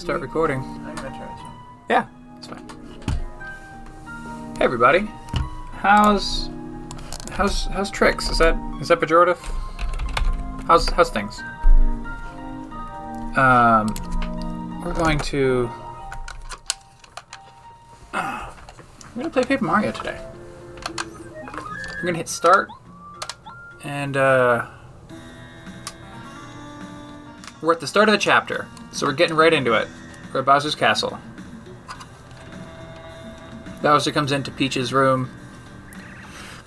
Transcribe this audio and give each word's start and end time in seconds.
Start 0.00 0.22
recording. 0.22 0.60
I'm 0.62 0.94
gonna 0.94 1.10
try 1.10 1.26
this. 1.26 1.44
Yeah, 1.90 2.06
it's 2.38 2.46
fine. 2.46 2.66
Hey 4.56 4.64
everybody, 4.64 5.06
how's 5.72 6.48
how's 7.32 7.66
how's 7.66 7.90
tricks? 7.90 8.30
Is 8.30 8.38
that 8.38 8.56
is 8.80 8.88
that 8.88 8.98
pejorative? 8.98 9.36
How's 10.66 10.88
how's 10.88 11.10
things? 11.10 11.40
Um, 13.36 13.88
we're 14.82 14.94
going 14.94 15.18
to 15.18 15.70
we're 18.14 18.52
gonna 19.16 19.28
play 19.28 19.44
Paper 19.44 19.66
Mario 19.66 19.92
today. 19.92 20.18
We're 20.96 22.06
gonna 22.06 22.16
hit 22.16 22.30
start, 22.30 22.70
and 23.84 24.16
uh, 24.16 24.66
we're 27.60 27.74
at 27.74 27.80
the 27.80 27.86
start 27.86 28.08
of 28.08 28.14
the 28.14 28.18
chapter, 28.18 28.66
so 28.92 29.06
we're 29.06 29.12
getting 29.12 29.36
right 29.36 29.52
into 29.52 29.74
it. 29.74 29.88
We're 30.32 30.40
at 30.40 30.46
Bowser's 30.46 30.74
castle. 30.74 31.18
Bowser 33.82 34.12
comes 34.12 34.32
into 34.32 34.50
Peach's 34.50 34.92
room. 34.92 35.30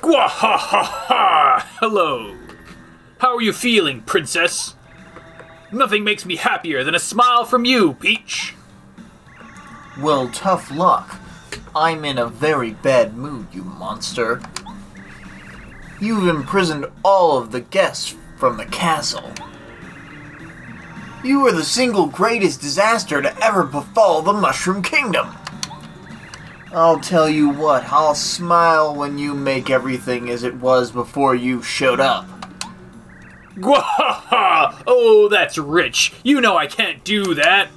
Gwahahaha! 0.02 1.62
Hello. 1.80 2.36
How 3.20 3.36
are 3.36 3.42
you 3.42 3.54
feeling, 3.54 4.02
princess? 4.02 4.76
Nothing 5.72 6.04
makes 6.04 6.26
me 6.26 6.36
happier 6.36 6.84
than 6.84 6.96
a 6.96 7.00
smile 7.00 7.46
from 7.46 7.66
you, 7.66 7.94
Peach. 7.94 8.54
Well, 10.00 10.30
tough 10.30 10.72
luck. 10.72 11.20
I'm 11.76 12.04
in 12.04 12.18
a 12.18 12.28
very 12.28 12.72
bad 12.72 13.16
mood, 13.16 13.48
you 13.52 13.64
monster. 13.64 14.42
You've 16.02 16.28
imprisoned 16.28 16.86
all 17.04 17.38
of 17.38 17.52
the 17.52 17.62
guests 17.62 18.16
from 18.38 18.58
the 18.58 18.66
castle. 18.66 19.32
You 21.24 21.48
are 21.48 21.54
the 21.54 21.64
single 21.64 22.08
greatest 22.08 22.60
disaster 22.60 23.22
to 23.22 23.34
ever 23.42 23.64
befall 23.64 24.22
the 24.22 24.34
Mushroom 24.34 24.84
Kingdom. 24.84 25.34
I'll 26.74 27.00
tell 27.00 27.30
you 27.30 27.48
what, 27.50 27.86
I'll 27.92 28.16
smile 28.16 28.94
when 28.94 29.18
you 29.18 29.34
make 29.34 29.70
everything 29.70 30.30
as 30.30 30.44
it 30.44 30.56
was 30.56 30.92
before 30.92 31.34
you 31.34 31.62
showed 31.62 32.02
up. 32.02 32.28
Gwahaha! 33.56 34.84
Oh, 34.88 35.30
that's 35.30 35.58
rich. 35.58 36.14
You 36.24 36.42
know 36.42 36.58
I 36.58 36.68
can't 36.68 37.04
do 37.06 37.34
that. 37.36 37.70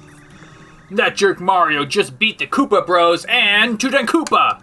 That 0.91 1.15
jerk 1.15 1.39
Mario 1.39 1.85
just 1.85 2.19
beat 2.19 2.39
the 2.39 2.47
Koopa 2.47 2.85
Bros 2.85 3.25
and 3.29 3.79
Tutankoopa. 3.79 4.25
Koopa. 4.25 4.61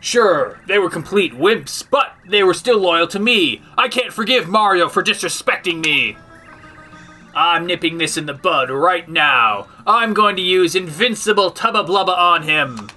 Sure, 0.00 0.58
they 0.66 0.78
were 0.78 0.90
complete 0.90 1.34
wimps, 1.34 1.84
but 1.88 2.14
they 2.26 2.42
were 2.42 2.54
still 2.54 2.78
loyal 2.78 3.06
to 3.08 3.18
me. 3.20 3.62
I 3.76 3.88
can't 3.88 4.12
forgive 4.12 4.48
Mario 4.48 4.88
for 4.88 5.02
disrespecting 5.02 5.84
me. 5.84 6.16
I'm 7.34 7.66
nipping 7.66 7.98
this 7.98 8.16
in 8.16 8.26
the 8.26 8.34
bud 8.34 8.70
right 8.70 9.08
now. 9.08 9.68
I'm 9.86 10.14
going 10.14 10.36
to 10.36 10.42
use 10.42 10.74
Invincible 10.74 11.50
Tubba 11.50 11.84
Blubba 11.84 12.16
on 12.16 12.42
him. 12.42 12.90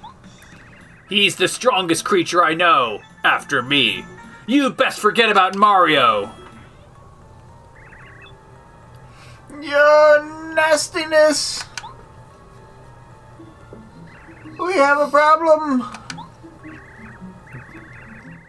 He's 1.09 1.35
the 1.35 1.47
strongest 1.47 2.05
creature 2.05 2.43
I 2.43 2.53
know, 2.53 3.01
after 3.23 3.61
me. 3.61 4.05
You 4.47 4.69
best 4.71 4.99
forget 4.99 5.29
about 5.29 5.55
Mario. 5.55 6.31
Your 9.61 10.53
nastiness! 10.53 11.63
We 14.59 14.73
have 14.73 14.99
a 14.99 15.09
problem! 15.09 15.81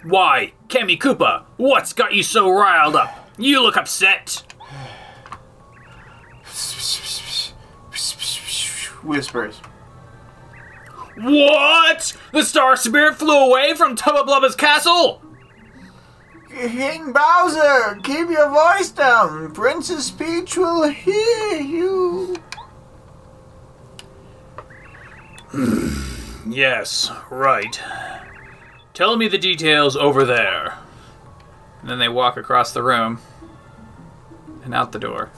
Why, 0.03 0.53
Kammy 0.69 0.99
Koopa, 0.99 1.45
what's 1.57 1.93
got 1.93 2.15
you 2.15 2.23
so 2.23 2.51
riled 2.51 2.97
up? 2.97 3.31
You 3.39 3.63
look 3.63 3.77
upset. 3.77 4.54
Whispers. 9.05 9.59
What? 11.17 12.17
The 12.33 12.43
Star 12.43 12.77
Spirit 12.77 13.17
flew 13.17 13.39
away 13.39 13.75
from 13.75 13.97
Tubba 13.97 14.25
Blubba's 14.25 14.57
castle? 14.57 15.21
King 16.49 17.13
Bowser, 17.13 17.99
keep 18.03 18.31
your 18.31 18.49
voice 18.49 18.91
down. 18.91 19.53
Princess 19.53 20.11
Peach 20.11 20.57
will 20.57 20.89
hear 20.89 21.61
you. 21.61 22.37
Yes, 26.47 27.11
right. 27.31 27.81
Tell 28.93 29.17
me 29.17 29.29
the 29.29 29.39
details 29.39 29.97
over 29.97 30.25
there. 30.25 30.77
And 31.81 31.89
then 31.89 31.99
they 31.99 32.09
walk 32.09 32.37
across 32.37 32.71
the 32.71 32.83
room 32.83 33.19
and 34.63 34.75
out 34.75 34.93
the 34.93 34.99
door. 34.99 35.31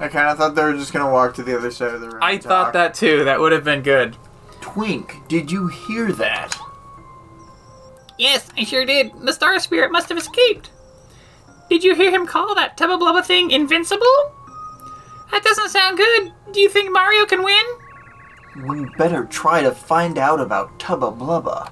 I 0.00 0.08
kind 0.08 0.28
of 0.28 0.38
thought 0.38 0.54
they 0.54 0.62
were 0.62 0.74
just 0.74 0.92
gonna 0.92 1.10
walk 1.10 1.34
to 1.34 1.42
the 1.42 1.56
other 1.56 1.70
side 1.70 1.94
of 1.94 2.00
the 2.00 2.08
room. 2.08 2.22
I 2.22 2.32
and 2.32 2.42
thought 2.42 2.64
talk. 2.64 2.72
that 2.74 2.94
too. 2.94 3.24
That 3.24 3.40
would 3.40 3.52
have 3.52 3.64
been 3.64 3.82
good. 3.82 4.16
Twink, 4.60 5.26
did 5.28 5.50
you 5.50 5.66
hear 5.68 6.12
that? 6.12 6.56
Yes, 8.18 8.48
I 8.56 8.64
sure 8.64 8.84
did. 8.84 9.12
The 9.20 9.32
Star 9.32 9.58
Spirit 9.60 9.92
must 9.92 10.08
have 10.08 10.18
escaped. 10.18 10.70
Did 11.70 11.84
you 11.84 11.94
hear 11.94 12.10
him 12.10 12.26
call 12.26 12.54
that 12.54 12.76
Tubba 12.76 12.98
Blubba 12.98 13.24
thing 13.24 13.50
invincible? 13.50 14.06
That 15.30 15.44
doesn't 15.44 15.68
sound 15.68 15.98
good. 15.98 16.32
Do 16.52 16.60
you 16.60 16.68
think 16.68 16.90
Mario 16.92 17.26
can 17.26 17.44
win? 17.44 17.64
We 18.66 18.86
better 18.96 19.24
try 19.26 19.62
to 19.62 19.70
find 19.72 20.18
out 20.18 20.40
about 20.40 20.78
Tubba 20.78 21.12
Blubba. 21.12 21.70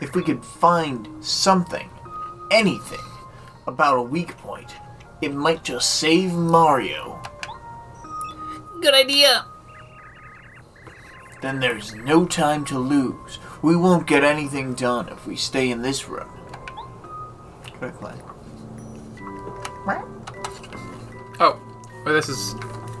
If 0.00 0.14
we 0.14 0.22
could 0.22 0.44
find 0.44 1.08
something, 1.24 1.88
anything, 2.50 2.98
about 3.66 3.98
a 3.98 4.02
weak 4.02 4.36
point, 4.38 4.74
it 5.20 5.34
might 5.34 5.64
just 5.64 5.96
save 5.96 6.32
Mario. 6.32 7.20
Good 8.80 8.94
idea. 8.94 9.44
Then 11.40 11.60
there's 11.60 11.94
no 11.94 12.26
time 12.26 12.64
to 12.66 12.78
lose. 12.78 13.38
We 13.62 13.76
won't 13.76 14.06
get 14.06 14.24
anything 14.24 14.74
done 14.74 15.08
if 15.08 15.26
we 15.26 15.36
stay 15.36 15.70
in 15.70 15.82
this 15.82 16.08
room. 16.08 16.28
Can 17.64 17.84
I 17.84 17.90
play? 17.90 18.14
Oh, 21.40 21.60
well, 22.04 22.14
this 22.14 22.28
is. 22.28 22.54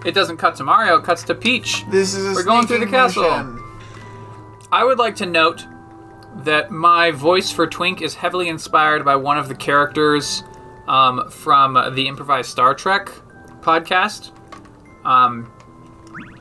It 0.04 0.12
doesn't 0.14 0.36
cut 0.36 0.54
to 0.56 0.64
Mario, 0.64 0.96
it 0.98 1.04
cuts 1.04 1.24
to 1.24 1.34
Peach. 1.34 1.84
This 1.90 2.14
is 2.14 2.26
a 2.32 2.34
We're 2.34 2.44
going 2.44 2.66
through 2.66 2.78
the 2.80 2.86
castle. 2.86 3.24
mission. 3.24 3.58
I 4.70 4.84
would 4.84 4.98
like 4.98 5.16
to 5.16 5.26
note 5.26 5.64
that 6.44 6.70
my 6.70 7.10
voice 7.10 7.50
for 7.50 7.66
Twink 7.66 8.00
is 8.00 8.14
heavily 8.14 8.48
inspired 8.48 9.04
by 9.04 9.16
one 9.16 9.38
of 9.38 9.48
the 9.48 9.54
characters 9.56 10.44
um, 10.88 11.30
from 11.30 11.94
the 11.94 12.08
improvised 12.08 12.50
Star 12.50 12.74
Trek 12.74 13.10
podcast. 13.60 14.32
Um, 15.04 15.52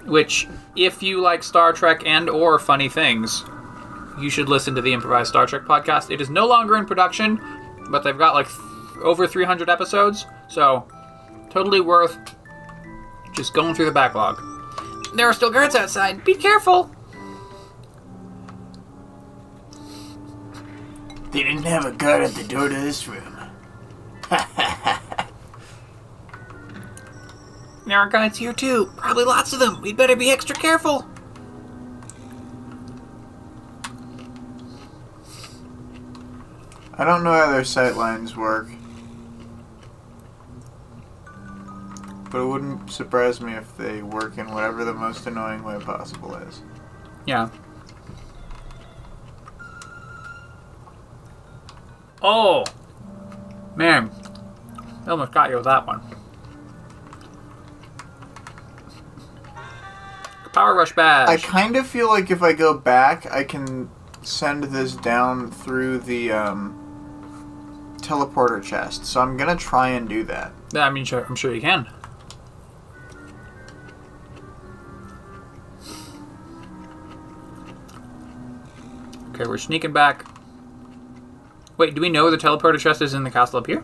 which, 0.06 0.47
if 0.75 1.03
you 1.03 1.22
like 1.22 1.44
Star 1.44 1.74
Trek 1.74 2.02
and 2.06 2.30
or 2.30 2.58
funny 2.58 2.90
things, 2.90 3.44
you 4.19 4.30
should 4.30 4.50
listen 4.50 4.74
to 4.75 4.81
the 4.81 4.94
improvised 4.94 5.30
Star 5.30 5.46
Trek 5.46 5.63
podcast. 5.63 6.12
It 6.12 6.22
is 6.22 6.30
no 6.30 6.47
longer 6.47 6.78
in 6.78 6.85
production, 6.85 7.40
but 7.90 8.03
they've 8.03 8.18
got 8.18 8.34
like 8.34 8.47
th- 8.47 8.59
over 9.03 9.28
300 9.28 9.69
episodes, 9.69 10.25
so 10.47 10.88
totally 11.50 11.81
worth 11.81 12.18
just 13.34 13.53
going 13.53 13.75
through 13.75 13.85
the 13.85 13.91
backlog. 13.91 14.41
There 15.14 15.28
are 15.28 15.34
still 15.34 15.52
guards 15.52 15.75
outside. 15.75 16.24
Be 16.24 16.35
careful. 16.35 16.90
They 21.31 21.44
didn't 21.44 21.64
have 21.64 21.85
a 21.85 21.91
guard 21.91 22.24
at 22.24 22.31
the 22.31 22.44
door 22.44 22.69
to 22.69 22.75
this 22.75 23.08
room. 23.08 23.37
There 27.88 27.98
are 27.98 28.10
guards 28.10 28.38
here 28.38 28.52
too. 28.52 28.92
Probably 28.98 29.24
lots 29.24 29.54
of 29.54 29.60
them. 29.60 29.82
We'd 29.82 29.96
better 29.96 30.18
be 30.18 30.30
extra 30.30 30.54
careful. 30.54 31.08
I 37.00 37.06
don't 37.06 37.24
know 37.24 37.32
how 37.32 37.52
their 37.52 37.64
sight 37.64 37.96
lines 37.96 38.36
work. 38.36 38.68
But 42.30 42.42
it 42.42 42.46
wouldn't 42.46 42.91
surprise 42.91 43.40
me 43.40 43.53
if 43.53 43.78
they 43.78 44.02
work 44.02 44.38
in 44.38 44.52
whatever 44.52 44.84
the 44.84 44.94
most 44.94 45.26
annoying 45.26 45.64
way 45.64 45.80
possible 45.80 46.35
is. 46.35 46.62
Yeah. 47.26 47.50
Oh, 52.22 52.66
man, 53.78 54.12
I 55.06 55.12
almost 55.12 55.32
got 55.32 55.50
you 55.50 55.56
with 55.56 55.66
that 55.66 55.85
one. 55.85 56.02
Power 60.52 60.74
Rush 60.74 60.94
badge. 60.94 61.29
I 61.29 61.38
kind 61.38 61.76
of 61.76 61.85
feel 61.85 62.08
like 62.08 62.32
if 62.32 62.41
I 62.41 62.52
go 62.52 62.76
back, 62.76 63.32
I 63.32 63.44
can 63.44 63.90
send 64.24 64.64
this 64.64 64.96
down 64.96 65.52
through 65.52 66.00
the 66.00 66.32
um, 66.32 67.96
teleporter 67.97 68.64
chest. 68.64 69.06
So 69.06 69.22
I'm 69.22 69.38
gonna 69.38 69.56
try 69.56 69.90
and 69.90 70.09
do 70.09 70.23
that. 70.23 70.52
Yeah, 70.73 70.88
I 70.88 70.90
mean, 70.90 71.06
sure, 71.06 71.23
I'm 71.23 71.35
sure 71.35 71.53
you 71.53 71.62
can. 71.62 71.88
Okay, 79.30 79.47
we're 79.47 79.59
sneaking 79.59 79.94
back. 79.94 80.26
Wait, 81.78 81.94
do 81.94 82.02
we 82.02 82.09
know 82.09 82.32
the 82.32 82.38
teleporter 82.38 82.79
chest 82.79 83.02
is 83.02 83.14
in 83.14 83.24
the 83.24 83.32
castle 83.32 83.59
up 83.59 83.68
here? 83.68 83.84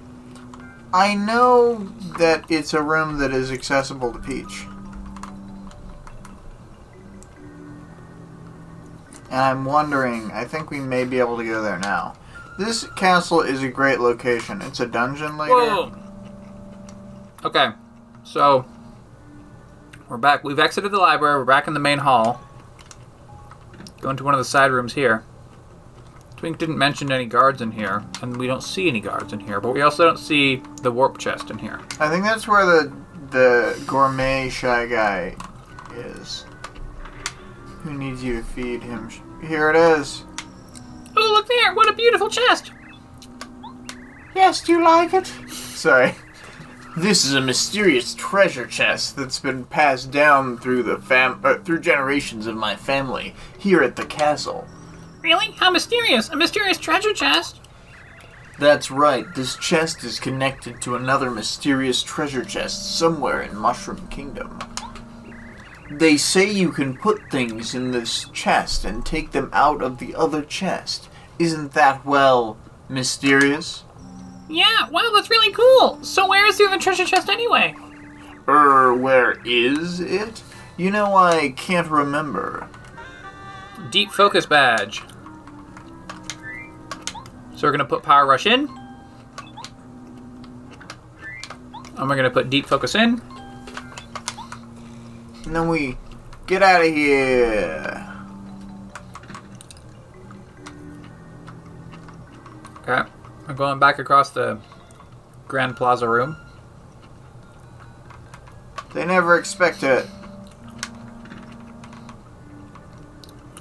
I 0.93 1.15
know 1.15 1.85
that 2.17 2.45
it's 2.49 2.73
a 2.73 2.81
room 2.81 3.19
that 3.19 3.31
is 3.31 3.51
accessible 3.51 4.11
to 4.11 4.19
Peach. 4.19 4.65
And 9.29 9.41
I'm 9.41 9.65
wondering, 9.65 10.31
I 10.31 10.45
think 10.45 10.69
we 10.69 10.79
may 10.79 11.05
be 11.05 11.19
able 11.19 11.37
to 11.37 11.43
go 11.43 11.61
there 11.63 11.79
now. 11.79 12.13
This 12.59 12.85
castle 12.95 13.41
is 13.41 13.63
a 13.63 13.69
great 13.69 13.99
location. 13.99 14.61
It's 14.61 14.79
a 14.79 14.85
dungeon 14.85 15.37
later. 15.37 15.53
Whoa. 15.53 15.91
Okay, 17.43 17.69
so 18.23 18.65
we're 20.07 20.17
back. 20.17 20.43
We've 20.43 20.59
exited 20.59 20.91
the 20.91 20.99
library. 20.99 21.39
We're 21.39 21.45
back 21.45 21.67
in 21.67 21.73
the 21.73 21.79
main 21.79 21.97
hall. 21.97 22.41
Going 24.01 24.17
to 24.17 24.23
one 24.23 24.35
of 24.35 24.37
the 24.37 24.45
side 24.45 24.71
rooms 24.71 24.93
here. 24.93 25.25
Twink 26.43 26.57
didn't 26.57 26.77
mention 26.77 27.09
any 27.09 27.25
guards 27.25 27.61
in 27.61 27.71
here, 27.71 28.03
and 28.21 28.35
we 28.35 28.47
don't 28.47 28.63
see 28.63 28.89
any 28.89 28.99
guards 28.99 29.31
in 29.31 29.39
here. 29.39 29.61
But 29.61 29.71
we 29.71 29.81
also 29.81 30.03
don't 30.03 30.19
see 30.19 30.61
the 30.81 30.91
warp 30.91 31.17
chest 31.17 31.49
in 31.49 31.57
here. 31.57 31.79
I 32.01 32.09
think 32.09 32.25
that's 32.25 32.49
where 32.49 32.65
the 32.65 32.93
the 33.29 33.81
gourmet 33.87 34.49
shy 34.49 34.85
guy 34.87 35.37
is. 35.95 36.45
Who 37.83 37.93
needs 37.93 38.21
you 38.21 38.35
to 38.35 38.43
feed 38.43 38.83
him? 38.83 39.09
Here 39.41 39.69
it 39.69 39.77
is. 39.77 40.25
Oh, 41.15 41.31
look 41.33 41.47
there! 41.47 41.73
What 41.75 41.89
a 41.89 41.93
beautiful 41.93 42.27
chest! 42.27 42.73
Yes, 44.35 44.61
do 44.61 44.73
you 44.73 44.83
like 44.83 45.13
it? 45.13 45.27
Sorry. 45.47 46.13
This 46.97 47.23
is 47.23 47.35
a 47.35 47.41
mysterious 47.41 48.15
treasure 48.15 48.67
chest 48.67 49.15
that's 49.15 49.39
been 49.39 49.63
passed 49.63 50.11
down 50.11 50.57
through 50.57 50.83
the 50.83 50.97
fam 50.97 51.39
uh, 51.41 51.59
through 51.59 51.79
generations 51.79 52.47
of 52.47 52.57
my 52.57 52.75
family 52.75 53.33
here 53.57 53.81
at 53.81 53.95
the 53.95 54.05
castle. 54.05 54.67
Really? 55.23 55.51
How 55.51 55.71
mysterious! 55.71 56.27
A 56.29 56.35
mysterious 56.35 56.77
treasure 56.77 57.13
chest! 57.13 57.61
That's 58.59 58.91
right. 58.91 59.25
This 59.33 59.55
chest 59.55 60.03
is 60.03 60.19
connected 60.19 60.81
to 60.81 60.95
another 60.95 61.31
mysterious 61.31 62.03
treasure 62.03 62.43
chest 62.43 62.97
somewhere 62.97 63.41
in 63.41 63.55
Mushroom 63.55 64.05
Kingdom. 64.09 64.59
They 65.89 66.17
say 66.17 66.51
you 66.51 66.71
can 66.71 66.97
put 66.97 67.31
things 67.31 67.73
in 67.73 67.91
this 67.91 68.25
chest 68.33 68.83
and 68.83 69.05
take 69.05 69.31
them 69.31 69.49
out 69.53 69.81
of 69.81 69.99
the 69.99 70.13
other 70.13 70.41
chest. 70.41 71.07
Isn't 71.39 71.71
that, 71.71 72.05
well, 72.05 72.57
mysterious? 72.89 73.85
Yeah, 74.49 74.89
wow, 74.89 75.09
that's 75.15 75.29
really 75.29 75.53
cool! 75.53 76.03
So 76.03 76.27
where 76.27 76.45
is 76.47 76.57
the 76.57 76.65
other 76.65 76.79
treasure 76.79 77.05
chest 77.05 77.29
anyway? 77.29 77.75
Er, 78.45 78.93
where 78.93 79.39
is 79.45 80.01
it? 80.01 80.43
You 80.75 80.91
know, 80.91 81.15
I 81.15 81.53
can't 81.55 81.89
remember. 81.89 82.67
Deep 83.89 84.11
focus 84.11 84.45
badge. 84.45 85.01
So 87.63 87.67
we're 87.67 87.71
gonna 87.71 87.85
put 87.85 88.03
power 88.03 88.25
rush 88.25 88.45
in. 88.45 88.67
And 91.95 92.09
we're 92.09 92.17
gonna 92.17 92.29
put 92.29 92.49
deep 92.49 92.65
focus 92.65 92.93
in. 92.93 93.21
And 95.45 95.55
then 95.55 95.69
we 95.69 95.97
get 96.45 96.61
out 96.61 96.81
of 96.81 96.93
here. 96.93 98.05
Okay. 102.79 103.09
I'm 103.47 103.55
going 103.55 103.79
back 103.79 103.97
across 103.97 104.31
the 104.31 104.59
Grand 105.47 105.77
Plaza 105.77 106.09
room. 106.09 106.35
They 108.93 109.05
never 109.05 109.39
expect 109.39 109.83
it. 109.83 110.05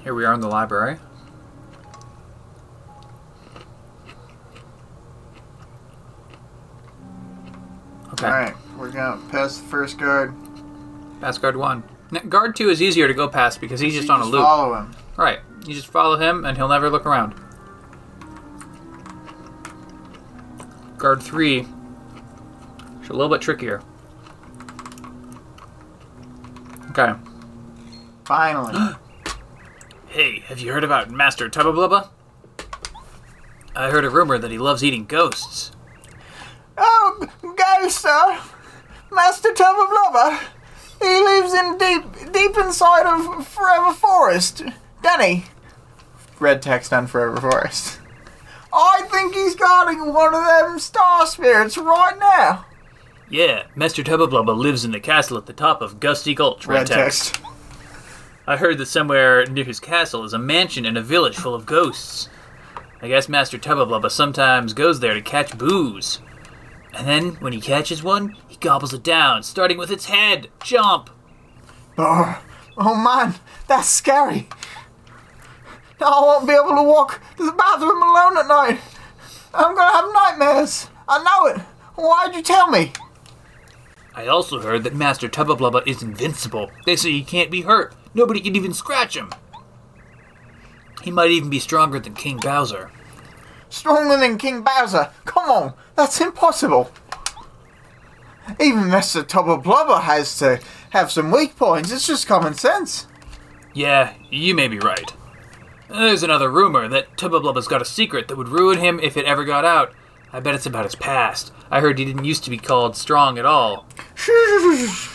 Here 0.03 0.13
we 0.13 0.25
are 0.25 0.35
in 0.35 0.41
the 0.41 0.49
library. 0.49 0.99
Okay. 8.23 8.31
Alright, 8.33 8.55
we're 8.79 8.91
gonna 8.91 9.21
pass 9.31 9.59
the 9.59 9.67
first 9.69 9.99
guard. 9.99 10.35
Pass 11.21 11.39
guard 11.39 11.57
one. 11.57 11.83
N- 12.15 12.29
Guard 12.29 12.55
two 12.55 12.69
is 12.69 12.81
easier 12.81 13.09
to 13.09 13.15
go 13.15 13.27
past 13.27 13.61
because 13.61 13.81
he's 13.81 13.95
just 13.95 14.09
You 14.09 14.15
on 14.15 14.21
a 14.21 14.25
loop. 14.25 14.43
Follow 14.43 14.75
him. 14.75 14.95
Right. 15.17 15.41
You 15.67 15.75
just 15.75 15.89
follow 15.89 16.17
him 16.17 16.45
and 16.45 16.57
he'll 16.57 16.69
never 16.69 16.91
look 16.91 17.07
around. 17.07 17.35
Guard 20.99 21.23
three 21.23 21.61
is 23.03 23.09
a 23.09 23.13
little 23.13 23.29
bit 23.29 23.41
trickier. 23.41 23.83
Okay. 26.91 27.13
Finally. 28.25 28.95
Hey, 30.09 30.41
have 30.41 30.61
you 30.61 30.71
heard 30.71 30.85
about 30.85 31.11
Master 31.11 31.49
Tubba 31.49 32.11
I 33.75 33.89
heard 33.89 34.05
a 34.05 34.11
rumor 34.11 34.37
that 34.37 34.51
he 34.51 34.59
loves 34.59 34.85
eating 34.85 35.07
ghosts. 35.07 35.73
Oh, 36.77 37.29
Ghoster! 37.43 38.41
Master 39.11 39.53
Tubba 39.53 39.87
Blubba! 39.87 40.41
He 41.01 41.21
lives 41.21 41.53
in 41.53 41.79
deep, 41.79 42.33
deep 42.33 42.57
inside 42.57 43.07
of 43.07 43.47
Forever 43.47 43.93
Forest. 43.93 44.63
Danny. 45.03 45.45
Red 46.39 46.63
text 46.63 46.93
on 46.93 47.07
Forever 47.07 47.41
Forest. 47.41 47.99
I 48.73 49.03
think 49.11 49.35
he's 49.35 49.55
guarding 49.55 50.13
one 50.13 50.35
of 50.35 50.45
them 50.45 50.79
star 50.79 51.27
spirits 51.27 51.77
right 51.77 52.19
now. 52.19 52.67
Yeah, 53.29 53.65
Master 53.75 54.03
Tubba 54.03 54.25
lives 54.53 54.85
in 54.85 54.93
the 54.93 55.01
castle 55.01 55.37
at 55.37 55.47
the 55.47 55.53
top 55.53 55.83
of 55.83 56.01
Gusty 56.01 56.35
Gulch. 56.35 56.67
Red 56.67 56.87
text. 56.87 57.41
I 58.47 58.57
heard 58.57 58.79
that 58.79 58.87
somewhere 58.87 59.47
near 59.47 59.65
his 59.65 59.81
castle 59.81 60.25
is 60.25 60.33
a 60.33 60.39
mansion 60.39 60.85
and 60.87 60.99
a 60.99 61.03
village 61.03 61.37
full 61.37 61.55
of 61.55 61.67
ghosts. 61.67 62.29
I 63.01 63.09
guess 63.09 63.29
Master 63.29 63.59
Tubba 63.59 64.11
sometimes 64.11 64.75
goes 64.75 65.01
there 65.01 65.15
to 65.15 65.21
catch 65.21 65.57
Boos. 65.57 66.21
And 66.95 67.07
then, 67.07 67.35
when 67.37 67.53
he 67.53 67.61
catches 67.61 68.03
one, 68.03 68.37
he 68.49 68.57
gobbles 68.57 68.93
it 68.93 69.03
down, 69.03 69.43
starting 69.43 69.79
with 69.79 69.91
its 69.91 70.07
head. 70.07 70.49
Jump! 70.63 71.11
Oh, 71.97 72.43
oh 72.77 72.95
man, 72.95 73.35
that's 73.67 73.89
scary. 73.89 74.49
Now 76.01 76.09
I 76.09 76.21
won't 76.21 76.49
be 76.49 76.55
able 76.55 76.77
to 76.77 76.83
walk 76.83 77.21
to 77.37 77.47
the 77.47 77.53
bathroom 77.53 78.03
alone 78.03 78.37
at 78.39 78.47
night. 78.47 78.81
I'm 79.55 79.75
gonna 79.75 79.93
have 79.93 80.13
nightmares. 80.13 80.89
I 81.09 81.23
know 81.23 81.47
it. 81.47 81.61
Why'd 81.95 82.35
you 82.35 82.43
tell 82.43 82.69
me? 82.69 82.93
I 84.15 84.27
also 84.27 84.61
heard 84.61 84.85
that 84.85 84.95
Master 84.95 85.29
Tubba 85.29 85.57
Blubba 85.57 85.87
is 85.87 86.03
invincible. 86.03 86.71
They 86.85 86.97
say 86.97 87.13
he 87.13 87.23
can't 87.23 87.51
be 87.51 87.63
hurt. 87.63 87.95
Nobody 88.15 88.41
can 88.41 88.57
even 88.57 88.75
scratch 88.75 89.17
him. 89.17 89.31
He 91.03 91.11
might 91.11 91.31
even 91.31 91.51
be 91.51 91.59
stronger 91.59 91.99
than 91.99 92.15
King 92.15 92.37
Bowser. 92.39 92.91
Stronger 93.73 94.19
than 94.19 94.37
King 94.37 94.61
Bowser. 94.61 95.11
Come 95.25 95.51
on, 95.51 95.73
that's 95.97 96.21
impossible. 96.21 96.93
Even 98.61 98.85
Mr. 98.85 99.27
Tubba 99.27 99.57
Blubba 99.57 100.03
has 100.03 100.37
to 100.41 100.61
have 100.91 101.11
some 101.11 101.31
weak 101.31 101.57
points. 101.57 101.91
It's 101.91 102.07
just 102.07 102.27
common 102.27 102.53
sense. 102.53 103.07
Yeah, 103.73 104.13
you 104.29 104.55
may 104.55 104.69
be 104.69 104.79
right. 104.79 105.15
There's 105.89 106.23
another 106.23 106.51
rumor 106.51 106.87
that 106.87 107.17
Tubba 107.17 107.41
has 107.55 107.67
got 107.67 107.81
a 107.81 107.87
secret 107.87 108.29
that 108.29 108.37
would 108.37 108.51
ruin 108.51 108.79
him 108.79 109.01
if 109.01 109.17
it 109.17 109.25
ever 109.25 109.43
got 109.43 109.65
out. 109.65 109.95
I 110.35 110.41
bet 110.41 110.55
it's 110.55 110.67
about 110.67 110.85
his 110.85 110.95
past. 110.95 111.51
I 111.71 111.81
heard 111.81 111.99
he 111.99 112.05
didn't 112.05 112.27
used 112.27 112.45
to 112.45 112.51
be 112.51 112.59
called 112.59 112.95
strong 112.95 113.39
at 113.39 113.47
all. 113.47 113.87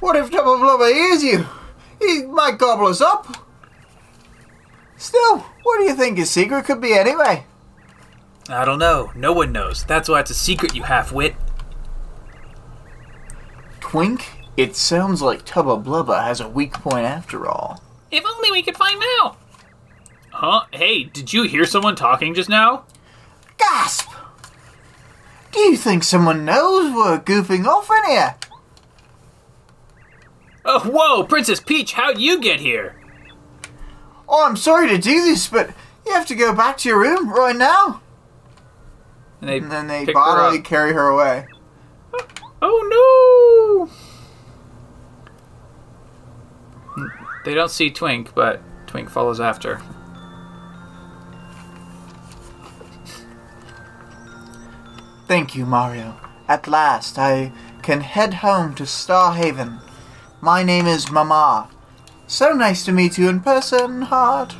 What 0.00 0.16
if 0.16 0.30
Tubba 0.30 0.50
Blubba 0.62 0.92
hears 0.92 1.24
you? 1.24 1.46
He 1.98 2.26
might 2.26 2.58
gobble 2.58 2.88
us 2.88 3.00
up. 3.00 3.48
Still, 4.98 5.46
what 5.66 5.78
do 5.78 5.84
you 5.84 5.96
think 5.96 6.16
his 6.16 6.30
secret 6.30 6.64
could 6.64 6.80
be 6.80 6.94
anyway? 6.94 7.44
I 8.48 8.64
don't 8.64 8.78
know. 8.78 9.10
No 9.16 9.32
one 9.32 9.50
knows. 9.50 9.84
That's 9.84 10.08
why 10.08 10.20
it's 10.20 10.30
a 10.30 10.34
secret, 10.34 10.76
you 10.76 10.84
half-wit. 10.84 11.34
Twink, 13.80 14.46
it 14.56 14.76
sounds 14.76 15.22
like 15.22 15.44
Tubba 15.44 15.76
Blubba 15.76 16.22
has 16.22 16.40
a 16.40 16.48
weak 16.48 16.74
point 16.74 17.04
after 17.04 17.48
all. 17.48 17.82
If 18.12 18.24
only 18.24 18.52
we 18.52 18.62
could 18.62 18.76
find 18.76 19.02
out! 19.20 19.36
Huh? 20.30 20.66
Hey, 20.72 21.02
did 21.02 21.32
you 21.32 21.42
hear 21.42 21.66
someone 21.66 21.96
talking 21.96 22.32
just 22.32 22.48
now? 22.48 22.84
Gasp! 23.58 24.08
Do 25.50 25.58
you 25.58 25.76
think 25.76 26.04
someone 26.04 26.44
knows 26.44 26.94
we're 26.94 27.18
goofing 27.18 27.66
off 27.66 27.90
in 27.90 28.08
here? 28.08 28.36
Oh, 30.64 30.88
whoa! 30.88 31.24
Princess 31.24 31.58
Peach, 31.58 31.94
how'd 31.94 32.20
you 32.20 32.40
get 32.40 32.60
here? 32.60 32.95
Oh, 34.28 34.46
I'm 34.46 34.56
sorry 34.56 34.88
to 34.88 34.98
do 34.98 35.22
this, 35.24 35.46
but 35.48 35.70
you 36.04 36.12
have 36.12 36.26
to 36.26 36.34
go 36.34 36.52
back 36.54 36.78
to 36.78 36.88
your 36.88 37.00
room 37.00 37.30
right 37.30 37.56
now. 37.56 38.00
And 39.40 39.48
they, 39.48 39.58
And 39.58 39.70
then 39.70 39.86
they 39.86 40.06
pick 40.06 40.16
her 40.16 40.20
bodily 40.20 40.60
carry 40.60 40.92
her 40.92 41.08
away. 41.08 41.46
Oh 42.62 43.88
no! 46.98 47.10
They 47.44 47.54
don't 47.54 47.70
see 47.70 47.90
Twink, 47.90 48.34
but 48.34 48.60
Twink 48.86 49.10
follows 49.10 49.40
after. 49.40 49.80
Thank 55.28 55.54
you, 55.54 55.66
Mario. 55.66 56.16
At 56.48 56.66
last, 56.68 57.18
I 57.18 57.52
can 57.82 58.00
head 58.00 58.34
home 58.34 58.74
to 58.76 58.86
Star 58.86 59.34
Haven. 59.34 59.80
My 60.40 60.62
name 60.62 60.86
is 60.86 61.06
Mamar. 61.06 61.68
So 62.26 62.52
nice 62.52 62.84
to 62.84 62.92
meet 62.92 63.18
you 63.18 63.28
in 63.28 63.40
person, 63.40 64.02
Heart. 64.02 64.56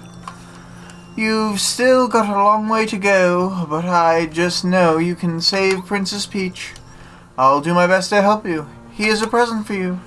You've 1.17 1.61
still 1.61 2.09
got 2.09 2.29
a 2.29 2.33
long 2.33 2.69
way 2.69 2.87
to 2.87 2.99
go, 2.99 3.67
but 3.69 3.87
I 3.87 4.27
just 4.27 4.65
know 4.65 4.99
you 4.99 5.15
can 5.15 5.41
save 5.41 5.87
Princess 5.87 6.27
Peach. 6.27 6.75
I'll 7.37 7.61
do 7.61 7.75
my 7.75 7.87
best 7.87 8.11
to 8.11 8.23
help 8.23 8.47
you. 8.47 8.69
Here's 8.93 9.21
a 9.21 9.27
present 9.27 9.67
for 9.67 9.75
you. 9.75 10.01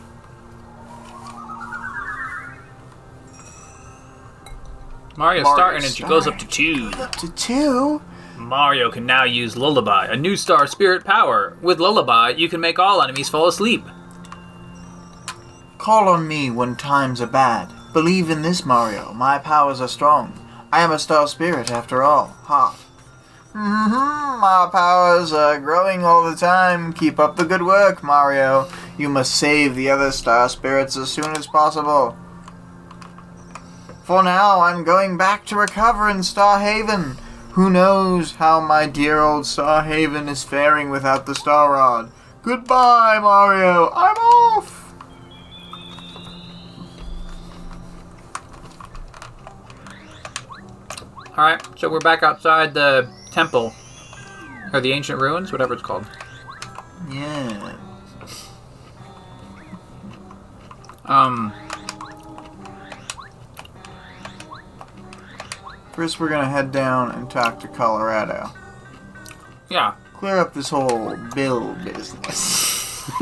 Mario's 5.18 5.44
Mario 5.44 5.56
star 5.56 5.74
energy 5.74 6.04
goes 6.04 6.28
up 6.28 6.40
to 6.40 6.48
two. 6.48 6.92
Up 6.98 7.12
to 7.18 7.30
two? 7.34 8.02
Mario 8.38 8.90
can 8.90 9.06
now 9.06 9.26
use 9.26 9.58
Lullaby, 9.58 10.06
a 10.06 10.16
new 10.16 10.38
star 10.38 10.66
spirit 10.66 11.04
power. 11.04 11.58
With 11.62 11.80
Lullaby, 11.80 12.30
you 12.38 12.48
can 12.48 12.62
make 12.62 12.80
all 12.80 13.02
enemies 13.02 13.28
fall 13.28 13.48
asleep. 13.48 13.84
Call 15.80 16.10
on 16.10 16.28
me 16.28 16.52
when 16.52 16.76
times 16.76 17.22
are 17.22 17.26
bad. 17.26 17.72
Believe 17.94 18.30
in 18.30 18.42
this, 18.42 18.66
Mario. 18.66 19.14
My 19.14 19.40
powers 19.40 19.80
are 19.80 19.88
strong. 19.88 20.34
I 20.74 20.82
am 20.82 20.92
a 20.92 21.00
star 21.00 21.26
spirit, 21.26 21.72
after 21.72 22.04
all. 22.04 22.36
Ha. 22.44 22.78
Mm-hmm. 23.54 24.42
My 24.42 24.70
powers 24.72 25.32
are 25.32 25.58
growing 25.58 26.04
all 26.04 26.30
the 26.30 26.36
time. 26.36 26.92
Keep 26.92 27.18
up 27.18 27.38
the 27.38 27.46
good 27.46 27.62
work, 27.62 28.04
Mario. 28.04 28.68
You 28.98 29.08
must 29.08 29.34
save 29.36 29.76
the 29.76 29.90
other 29.90 30.12
star 30.12 30.50
spirits 30.50 30.98
as 30.98 31.10
soon 31.14 31.32
as 31.38 31.48
possible. 31.48 32.18
For 34.04 34.22
now, 34.22 34.60
I'm 34.60 34.84
going 34.84 35.18
back 35.18 35.46
to 35.46 35.56
recover 35.56 36.10
in 36.10 36.24
Star 36.24 36.60
Haven. 36.60 37.16
Who 37.54 37.70
knows 37.70 38.34
how 38.34 38.60
my 38.60 38.86
dear 38.86 39.22
old 39.22 39.46
Star 39.46 39.84
Haven 39.84 40.28
is 40.28 40.44
faring 40.44 40.90
without 40.90 41.26
the 41.26 41.36
Star 41.36 41.72
Rod? 41.72 42.12
Goodbye, 42.44 43.20
Mario. 43.22 43.90
I'm 43.92 44.18
off. 44.18 44.79
Alright, 51.40 51.64
so 51.80 51.88
we're 51.88 52.00
back 52.00 52.22
outside 52.22 52.74
the 52.74 53.10
temple. 53.32 53.74
Or 54.74 54.82
the 54.82 54.92
ancient 54.92 55.22
ruins, 55.22 55.54
whatever 55.54 55.74
it's 55.74 55.82
called. 55.82 56.06
Yeah. 57.10 57.78
Um, 61.06 61.54
First, 65.94 66.20
we're 66.20 66.28
gonna 66.28 66.50
head 66.50 66.74
down 66.74 67.12
and 67.12 67.32
talk 67.32 67.62
to 67.62 67.70
Kolorado. 67.70 68.52
yeah. 69.70 69.94
Clear 70.16 70.40
up 70.40 70.54
this 70.54 70.68
whole 70.68 71.16
bill 71.34 71.74
business. 71.86 73.10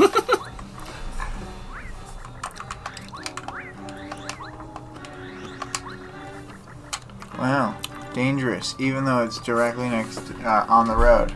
wow, 7.38 7.76
dangerous. 8.18 8.74
Even 8.80 9.04
though 9.04 9.22
it's 9.22 9.38
directly 9.38 9.88
next 9.88 10.26
to, 10.26 10.34
uh, 10.42 10.66
on 10.68 10.88
the 10.88 10.96
road. 10.96 11.32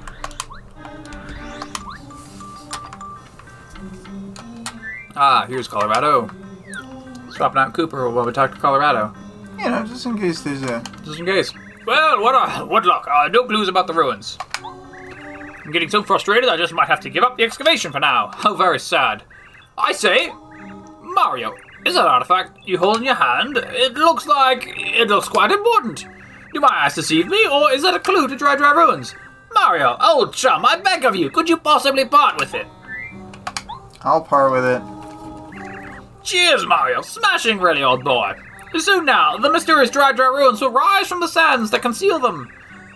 Ah, 5.14 5.46
here's 5.46 5.68
Kolorado. 5.68 6.28
Swapping 7.32 7.58
out 7.58 7.72
Kooper 7.72 8.12
while 8.12 8.26
we 8.26 8.32
talk 8.32 8.52
to 8.52 8.60
Kolorado. 8.60 9.14
You 9.58 9.70
know, 9.70 9.86
just 9.86 10.04
in 10.06 10.18
case 10.18 10.40
there's 10.40 10.62
a. 10.62 10.82
Just 11.04 11.20
in 11.20 11.26
case. 11.26 11.52
Well, 11.86 12.20
what 12.20 12.34
a 12.34 12.66
what 12.66 12.84
luck. 12.84 13.06
Uh, 13.08 13.28
no 13.28 13.44
clues 13.44 13.68
about 13.68 13.86
the 13.86 13.92
ruins. 13.92 14.36
I'm 14.64 15.70
getting 15.70 15.88
so 15.88 16.02
frustrated 16.02 16.50
I 16.50 16.56
just 16.56 16.72
might 16.72 16.88
have 16.88 17.00
to 17.00 17.10
give 17.10 17.22
up 17.22 17.36
the 17.36 17.44
excavation 17.44 17.92
for 17.92 18.00
now. 18.00 18.32
How 18.34 18.54
very 18.54 18.80
sad. 18.80 19.22
I 19.78 19.92
say, 19.92 20.32
Mario, 21.00 21.54
is 21.86 21.94
that 21.94 22.06
artifact 22.06 22.58
you 22.66 22.76
hold 22.78 22.96
in 22.96 23.04
your 23.04 23.14
hand? 23.14 23.56
It 23.56 23.94
looks 23.94 24.26
like 24.26 24.64
it 24.66 25.06
looks 25.06 25.28
quite 25.28 25.52
important. 25.52 26.06
Do 26.52 26.60
my 26.60 26.68
eyes 26.70 26.94
deceive 26.94 27.28
me, 27.28 27.46
or 27.50 27.72
is 27.72 27.82
that 27.82 27.94
a 27.94 28.00
clue 28.00 28.28
to 28.28 28.36
Dry 28.36 28.56
Dry 28.56 28.72
Ruins? 28.72 29.14
Mario, 29.52 29.96
old 30.00 30.34
chum, 30.34 30.64
I 30.64 30.80
beg 30.80 31.04
of 31.04 31.16
you, 31.16 31.30
could 31.30 31.48
you 31.48 31.56
possibly 31.56 32.04
part 32.04 32.38
with 32.38 32.54
it? 32.54 32.66
I'll 34.02 34.22
part 34.22 34.52
with 34.52 34.64
it. 34.64 34.82
Cheers, 36.22 36.66
Mario! 36.66 37.02
Smashing, 37.02 37.58
really, 37.58 37.82
old 37.82 38.04
boy! 38.04 38.34
Soon 38.78 39.04
now, 39.04 39.36
the 39.36 39.50
mysterious 39.50 39.90
dry, 39.90 40.12
dry 40.12 40.26
ruins 40.26 40.60
will 40.60 40.70
rise 40.70 41.06
from 41.06 41.20
the 41.20 41.28
sands 41.28 41.70
that 41.70 41.82
conceal 41.82 42.18
them. 42.18 42.50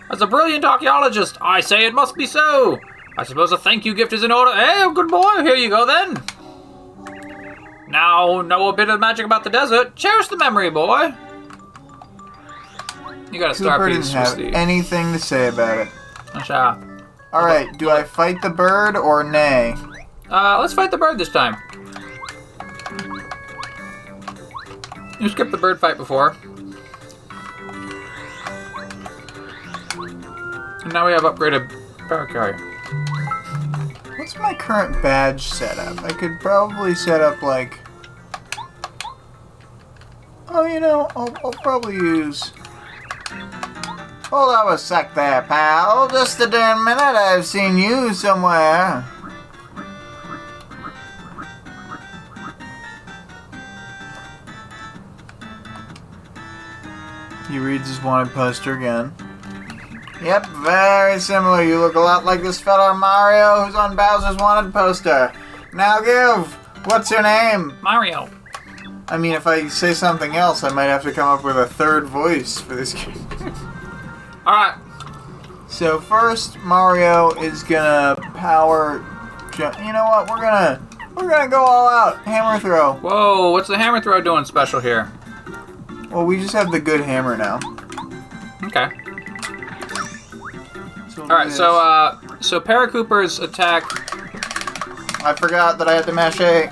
As 0.09 0.21
a 0.21 0.27
brilliant 0.27 0.65
archaeologist, 0.65 1.37
I 1.41 1.61
say 1.61 1.85
it 1.85 1.93
must 1.93 2.15
be 2.15 2.25
so. 2.25 2.79
I 3.17 3.23
suppose 3.23 3.51
a 3.51 3.57
thank 3.57 3.85
you 3.85 3.93
gift 3.93 4.13
is 4.13 4.23
in 4.23 4.31
order. 4.31 4.51
Eh, 4.51 4.91
good 4.93 5.09
boy, 5.09 5.41
here 5.41 5.55
you 5.55 5.69
go 5.69 5.85
then. 5.85 6.23
Now, 7.87 8.41
know 8.41 8.69
a 8.69 8.75
bit 8.75 8.89
of 8.89 8.99
magic 8.99 9.25
about 9.25 9.43
the 9.43 9.49
desert. 9.49 9.95
Cherish 9.95 10.27
the 10.27 10.37
memory, 10.37 10.69
boy. 10.69 11.13
You 13.31 13.39
got 13.39 13.51
a 13.51 13.55
star 13.55 13.77
Cooper 13.77 13.89
piece 13.89 14.07
didn't 14.07 14.17
have 14.17 14.27
Steve. 14.29 14.53
anything 14.53 15.11
to 15.13 15.19
say 15.19 15.47
about 15.49 15.77
it. 15.79 15.87
Asha. 16.27 17.01
Alright, 17.33 17.77
do 17.77 17.89
I 17.89 18.03
fight 18.03 18.41
the 18.41 18.49
bird 18.49 18.95
or 18.95 19.23
nay? 19.23 19.75
Uh, 20.29 20.59
let's 20.59 20.73
fight 20.73 20.91
the 20.91 20.97
bird 20.97 21.17
this 21.17 21.29
time. 21.29 21.57
You 25.19 25.29
skipped 25.29 25.51
the 25.51 25.57
bird 25.57 25.79
fight 25.79 25.97
before. 25.97 26.35
And 29.95 30.93
now 30.93 31.05
we 31.05 31.11
have 31.11 31.23
upgraded 31.23 31.69
power 32.07 32.27
carrier. 32.27 32.57
What's 34.17 34.37
my 34.37 34.53
current 34.53 35.01
badge 35.03 35.47
setup? 35.47 36.01
I 36.03 36.09
could 36.13 36.39
probably 36.39 36.95
set 36.95 37.21
up 37.21 37.41
like. 37.41 37.79
Oh, 40.49 40.65
you 40.65 40.79
know, 40.79 41.09
I'll, 41.15 41.35
I'll 41.43 41.51
probably 41.51 41.95
use. 41.95 42.53
Hold 43.29 44.55
up 44.55 44.67
a 44.67 44.77
sec 44.77 45.15
there, 45.15 45.41
pal. 45.43 46.07
Just 46.09 46.39
a 46.41 46.47
damn 46.47 46.83
minute. 46.83 47.01
I've 47.01 47.45
seen 47.45 47.77
you 47.77 48.13
somewhere. 48.13 49.05
He 57.49 57.59
reads 57.59 57.87
his 57.87 58.03
wanted 58.03 58.33
poster 58.33 58.73
again. 58.77 59.13
Yep, 60.21 60.47
very 60.47 61.19
similar. 61.19 61.63
You 61.63 61.79
look 61.79 61.95
a 61.95 61.99
lot 61.99 62.25
like 62.25 62.41
this 62.41 62.59
fella 62.59 62.93
Mario 62.93 63.63
who's 63.63 63.75
on 63.75 63.95
Bowser's 63.95 64.35
wanted 64.37 64.73
poster. 64.73 65.31
Now 65.73 66.01
give. 66.01 66.53
What's 66.85 67.09
your 67.11 67.21
name? 67.21 67.73
Mario. 67.81 68.29
I 69.09 69.17
mean, 69.17 69.33
if 69.33 69.47
I 69.47 69.67
say 69.67 69.93
something 69.93 70.35
else, 70.35 70.63
I 70.63 70.69
might 70.73 70.85
have 70.85 71.03
to 71.03 71.11
come 71.11 71.27
up 71.29 71.43
with 71.43 71.57
a 71.57 71.65
third 71.65 72.07
voice 72.07 72.59
for 72.59 72.75
this 72.75 72.93
game. 73.05 73.15
Alright. 74.45 74.75
So 75.69 75.99
first, 75.99 76.57
Mario 76.59 77.31
is 77.41 77.63
gonna 77.63 78.15
power. 78.35 79.03
Ju- 79.53 79.71
you 79.85 79.93
know 79.93 80.05
what? 80.05 80.29
We're 80.29 80.41
gonna 80.41 80.81
we're 81.15 81.29
gonna 81.29 81.49
go 81.49 81.63
all 81.63 81.87
out. 81.89 82.17
Hammer 82.23 82.59
throw. 82.59 82.93
Whoa, 82.93 83.51
what's 83.51 83.67
the 83.67 83.77
hammer 83.77 84.01
throw 84.01 84.21
doing 84.21 84.45
special 84.45 84.79
here? 84.79 85.11
Well, 86.09 86.25
we 86.25 86.39
just 86.39 86.53
have 86.53 86.71
the 86.71 86.79
good 86.79 87.01
hammer 87.01 87.35
now. 87.37 87.59
Okay. 88.63 88.89
So 91.09 91.23
Alright, 91.23 91.51
so, 91.51 91.75
uh, 91.75 92.19
so 92.39 92.59
Paracooper's 92.61 93.39
attack, 93.39 93.83
I 95.25 95.33
forgot 95.33 95.77
that 95.79 95.87
I 95.87 95.95
had 95.95 96.05
to 96.05 96.13
mash 96.13 96.39
A. 96.39 96.69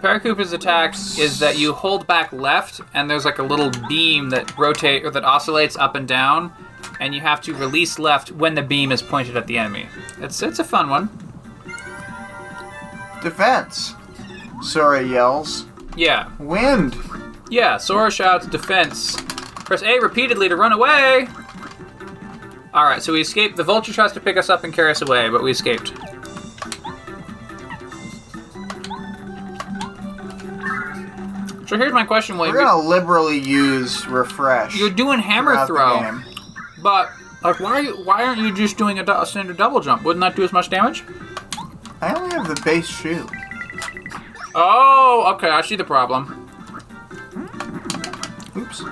Paracooper's 0.00 0.52
attack 0.52 0.94
is 1.18 1.38
that 1.40 1.58
you 1.58 1.72
hold 1.72 2.06
back 2.06 2.32
left, 2.32 2.80
and 2.94 3.10
there's 3.10 3.24
like 3.24 3.38
a 3.38 3.42
little 3.42 3.70
beam 3.88 4.30
that 4.30 4.56
rotate, 4.56 5.04
or 5.04 5.10
that 5.10 5.24
oscillates 5.24 5.76
up 5.76 5.94
and 5.94 6.08
down, 6.08 6.52
and 7.00 7.14
you 7.14 7.20
have 7.20 7.40
to 7.42 7.54
release 7.54 7.98
left 7.98 8.32
when 8.32 8.54
the 8.54 8.62
beam 8.62 8.92
is 8.92 9.02
pointed 9.02 9.36
at 9.36 9.46
the 9.46 9.58
enemy. 9.58 9.86
It's, 10.20 10.42
it's 10.42 10.58
a 10.58 10.64
fun 10.64 10.88
one. 10.88 11.10
Defense. 13.22 13.94
Sora 14.62 15.02
yells. 15.02 15.66
Yeah. 15.96 16.30
Wind. 16.38 16.96
Yeah, 17.50 17.76
Sora 17.76 18.10
shouts 18.10 18.46
defense. 18.46 19.16
Press 19.64 19.82
A 19.82 19.98
repeatedly 19.98 20.48
to 20.48 20.56
run 20.56 20.72
away. 20.72 21.28
Alright, 22.72 23.02
so 23.02 23.12
we 23.12 23.20
escaped. 23.20 23.56
The 23.56 23.64
vulture 23.64 23.92
tries 23.92 24.12
to 24.12 24.20
pick 24.20 24.36
us 24.36 24.48
up 24.48 24.64
and 24.64 24.72
carry 24.72 24.92
us 24.92 25.02
away, 25.02 25.28
but 25.28 25.42
we 25.42 25.50
escaped. 25.50 25.92
So 31.70 31.78
here's 31.78 31.92
my 31.92 32.04
question, 32.04 32.36
William. 32.36 32.56
We're 32.56 32.64
gonna 32.64 32.82
liberally 32.82 33.38
use 33.38 34.04
refresh. 34.08 34.74
You're 34.76 34.90
doing 34.90 35.20
hammer 35.20 35.66
throw, 35.66 36.20
but 36.82 37.12
like, 37.44 37.60
why 37.60 37.70
are 37.74 37.80
you? 37.80 37.96
Why 38.02 38.24
aren't 38.24 38.40
you 38.40 38.52
just 38.52 38.76
doing 38.76 38.98
a, 38.98 39.04
a 39.04 39.24
standard 39.24 39.56
double 39.56 39.78
jump? 39.78 40.02
Wouldn't 40.02 40.20
that 40.20 40.34
do 40.34 40.42
as 40.42 40.52
much 40.52 40.68
damage? 40.68 41.04
I 42.00 42.12
only 42.12 42.34
have 42.34 42.48
the 42.48 42.60
base 42.64 42.88
shoe. 42.88 43.24
Oh, 44.52 45.32
okay. 45.36 45.48
I 45.48 45.60
see 45.60 45.76
the 45.76 45.84
problem. 45.84 46.50
Oops. 48.56 48.82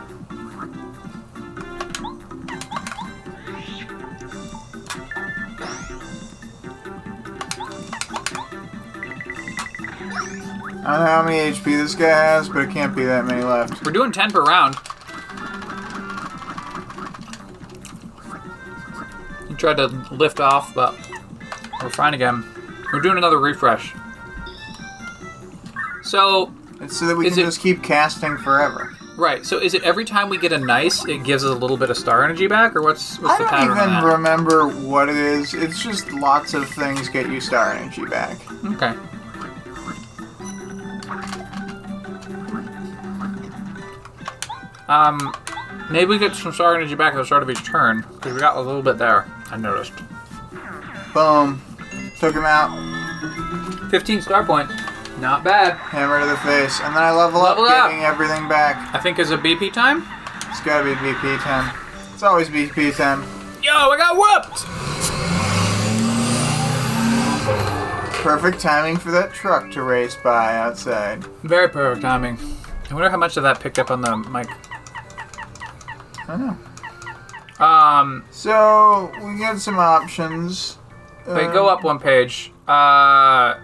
I 10.85 10.97
don't 10.97 11.04
know 11.04 11.11
how 11.11 11.23
many 11.25 11.38
HP 11.50 11.64
this 11.64 11.94
guy 11.94 12.08
has, 12.08 12.49
but 12.49 12.58
it 12.61 12.70
can't 12.70 12.94
be 12.94 13.04
that 13.04 13.25
many 13.26 13.42
left. 13.42 13.85
We're 13.85 13.92
doing 13.92 14.12
ten 14.12 14.30
per 14.30 14.42
round. 14.42 14.76
He 19.49 19.54
tried 19.54 19.76
to 19.78 19.87
lift 20.12 20.40
off, 20.40 20.75
but 20.75 20.94
we're 21.82 21.90
fine 21.90 22.14
again. 22.14 22.44
We're 22.92 23.00
doing 23.00 23.18
another 23.18 23.38
refresh. 23.38 23.92
So, 26.02 26.52
It's 26.80 26.97
so 26.97 27.06
that 27.06 27.16
we 27.16 27.28
can 27.28 27.38
it- 27.38 27.42
just 27.44 27.61
keep 27.61 27.82
casting 27.82 28.37
forever. 28.38 28.94
right. 29.16 29.44
So, 29.44 29.58
is 29.58 29.75
it 29.75 29.82
every 29.82 30.04
time 30.04 30.28
we 30.30 30.38
get 30.38 30.52
a 30.52 30.58
nice, 30.58 31.04
it 31.06 31.25
gives 31.25 31.44
us 31.44 31.50
a 31.50 31.54
little 31.58 31.76
bit 31.76 31.90
of 31.90 31.97
star 31.99 32.25
energy 32.25 32.47
back, 32.47 32.75
or 32.76 32.82
what's 32.82 33.18
what's 33.18 33.35
I 33.35 33.38
the 33.38 33.44
don't 33.44 33.50
pattern 33.50 33.70
on 33.73 33.76
even 33.78 33.90
that? 34.04 34.04
remember 34.04 34.68
what 34.68 35.08
it 35.08 35.16
is. 35.16 35.54
It's 35.54 35.82
just 35.82 36.11
lots 36.12 36.54
of 36.54 36.68
things 36.68 37.08
get 37.08 37.28
you 37.28 37.40
star 37.40 37.73
energy 37.73 38.04
back. 38.06 38.38
Okay. 38.64 38.94
Um, 44.88 45.35
maybe 45.90 46.07
we 46.07 46.18
get 46.18 46.35
some 46.35 46.52
star 46.52 46.75
energy 46.75 46.95
back 46.95 47.14
at 47.14 47.16
the 47.18 47.25
start 47.26 47.42
of 47.42 47.50
each 47.50 47.64
turn 47.64 48.04
because 48.14 48.33
we 48.33 48.40
got 48.40 48.57
a 48.57 48.61
little 48.61 48.83
bit 48.83 48.99
there. 48.99 49.26
I 49.50 49.57
noticed. 49.57 49.92
Boom. 51.14 51.61
Took 52.18 52.35
him 52.35 52.45
out. 52.45 52.71
15 53.90 54.23
star 54.23 54.45
points. 54.45 54.73
Not 55.21 55.42
bad. 55.45 55.75
Hammer 55.76 56.21
to 56.21 56.26
the 56.26 56.37
face. 56.38 56.80
And 56.80 56.95
then 56.95 57.02
I 57.02 57.11
level, 57.12 57.42
Level 57.42 57.64
up, 57.64 57.71
up. 57.71 57.90
getting 57.90 58.04
everything 58.04 58.49
back. 58.49 58.95
I 58.95 58.99
think 58.99 59.18
is 59.18 59.30
a 59.30 59.37
BP 59.38 59.73
time. 59.73 60.04
It's 60.49 60.61
gotta 60.61 60.85
be 60.85 60.95
BP 60.95 61.42
10. 61.42 61.75
It's 62.14 62.23
always 62.23 62.49
BP 62.49 62.95
10. 62.97 63.21
Yo, 63.62 63.73
I 63.73 63.97
got 63.97 64.16
whooped. 64.16 64.64
Perfect 68.23 68.61
timing 68.61 68.97
for 68.97 69.11
that 69.11 69.33
truck 69.33 69.71
to 69.73 69.83
race 69.83 70.16
by 70.23 70.57
outside. 70.57 71.25
Very 71.45 71.68
perfect 71.68 72.02
timing. 72.02 72.38
I 72.90 72.95
wonder 72.95 73.11
how 73.11 73.16
much 73.16 73.37
of 73.37 73.42
that 73.42 73.61
picked 73.61 73.78
up 73.78 73.90
on 73.90 74.00
the 74.00 74.16
mic. 74.16 74.49
I 76.28 76.37
don't 76.37 76.47
know. 77.58 77.64
Um, 77.64 78.25
So, 78.30 79.11
we 79.25 79.38
got 79.38 79.58
some 79.58 79.78
options. 79.78 80.78
wait, 81.26 81.52
go 81.52 81.68
up 81.68 81.82
one 81.82 81.99
page. 81.99 82.52
Uh, 82.66 83.54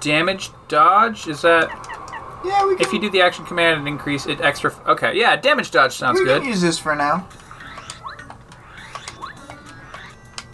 damage 0.00 0.50
dodge 0.68 1.28
is 1.28 1.42
that 1.42 1.68
Yeah, 2.44 2.66
we 2.66 2.74
can, 2.76 2.84
if 2.84 2.92
you 2.92 3.00
do 3.00 3.08
the 3.08 3.20
action 3.22 3.44
command 3.46 3.78
and 3.78 3.88
increase 3.88 4.26
it 4.26 4.40
extra? 4.40 4.74
Okay, 4.86 5.16
yeah, 5.16 5.36
damage 5.36 5.70
dodge 5.70 5.94
sounds 5.94 6.18
we 6.18 6.26
good. 6.26 6.42
can 6.42 6.50
use 6.50 6.60
this 6.60 6.78
for 6.78 6.94
now. 6.96 7.26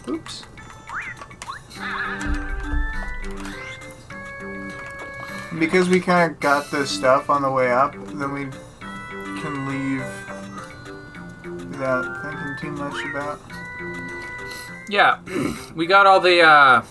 Oops. 0.09 0.45
Because 5.59 5.89
we 5.89 5.99
kind 6.01 6.31
of 6.31 6.39
got 6.41 6.71
this 6.71 6.91
stuff 6.91 7.31
on 7.31 7.43
the 7.43 7.51
way 7.51 7.71
up, 7.73 7.95
then 8.13 8.33
we 8.33 8.47
can 9.41 9.67
leave 9.67 10.05
without 11.79 12.23
thinking 12.23 12.57
too 12.61 12.71
much 12.73 13.05
about. 13.07 13.41
Yeah, 14.89 15.19
we 15.75 15.87
got 15.87 16.07
all 16.07 16.21
the 16.21 16.41
uh, 16.43 16.83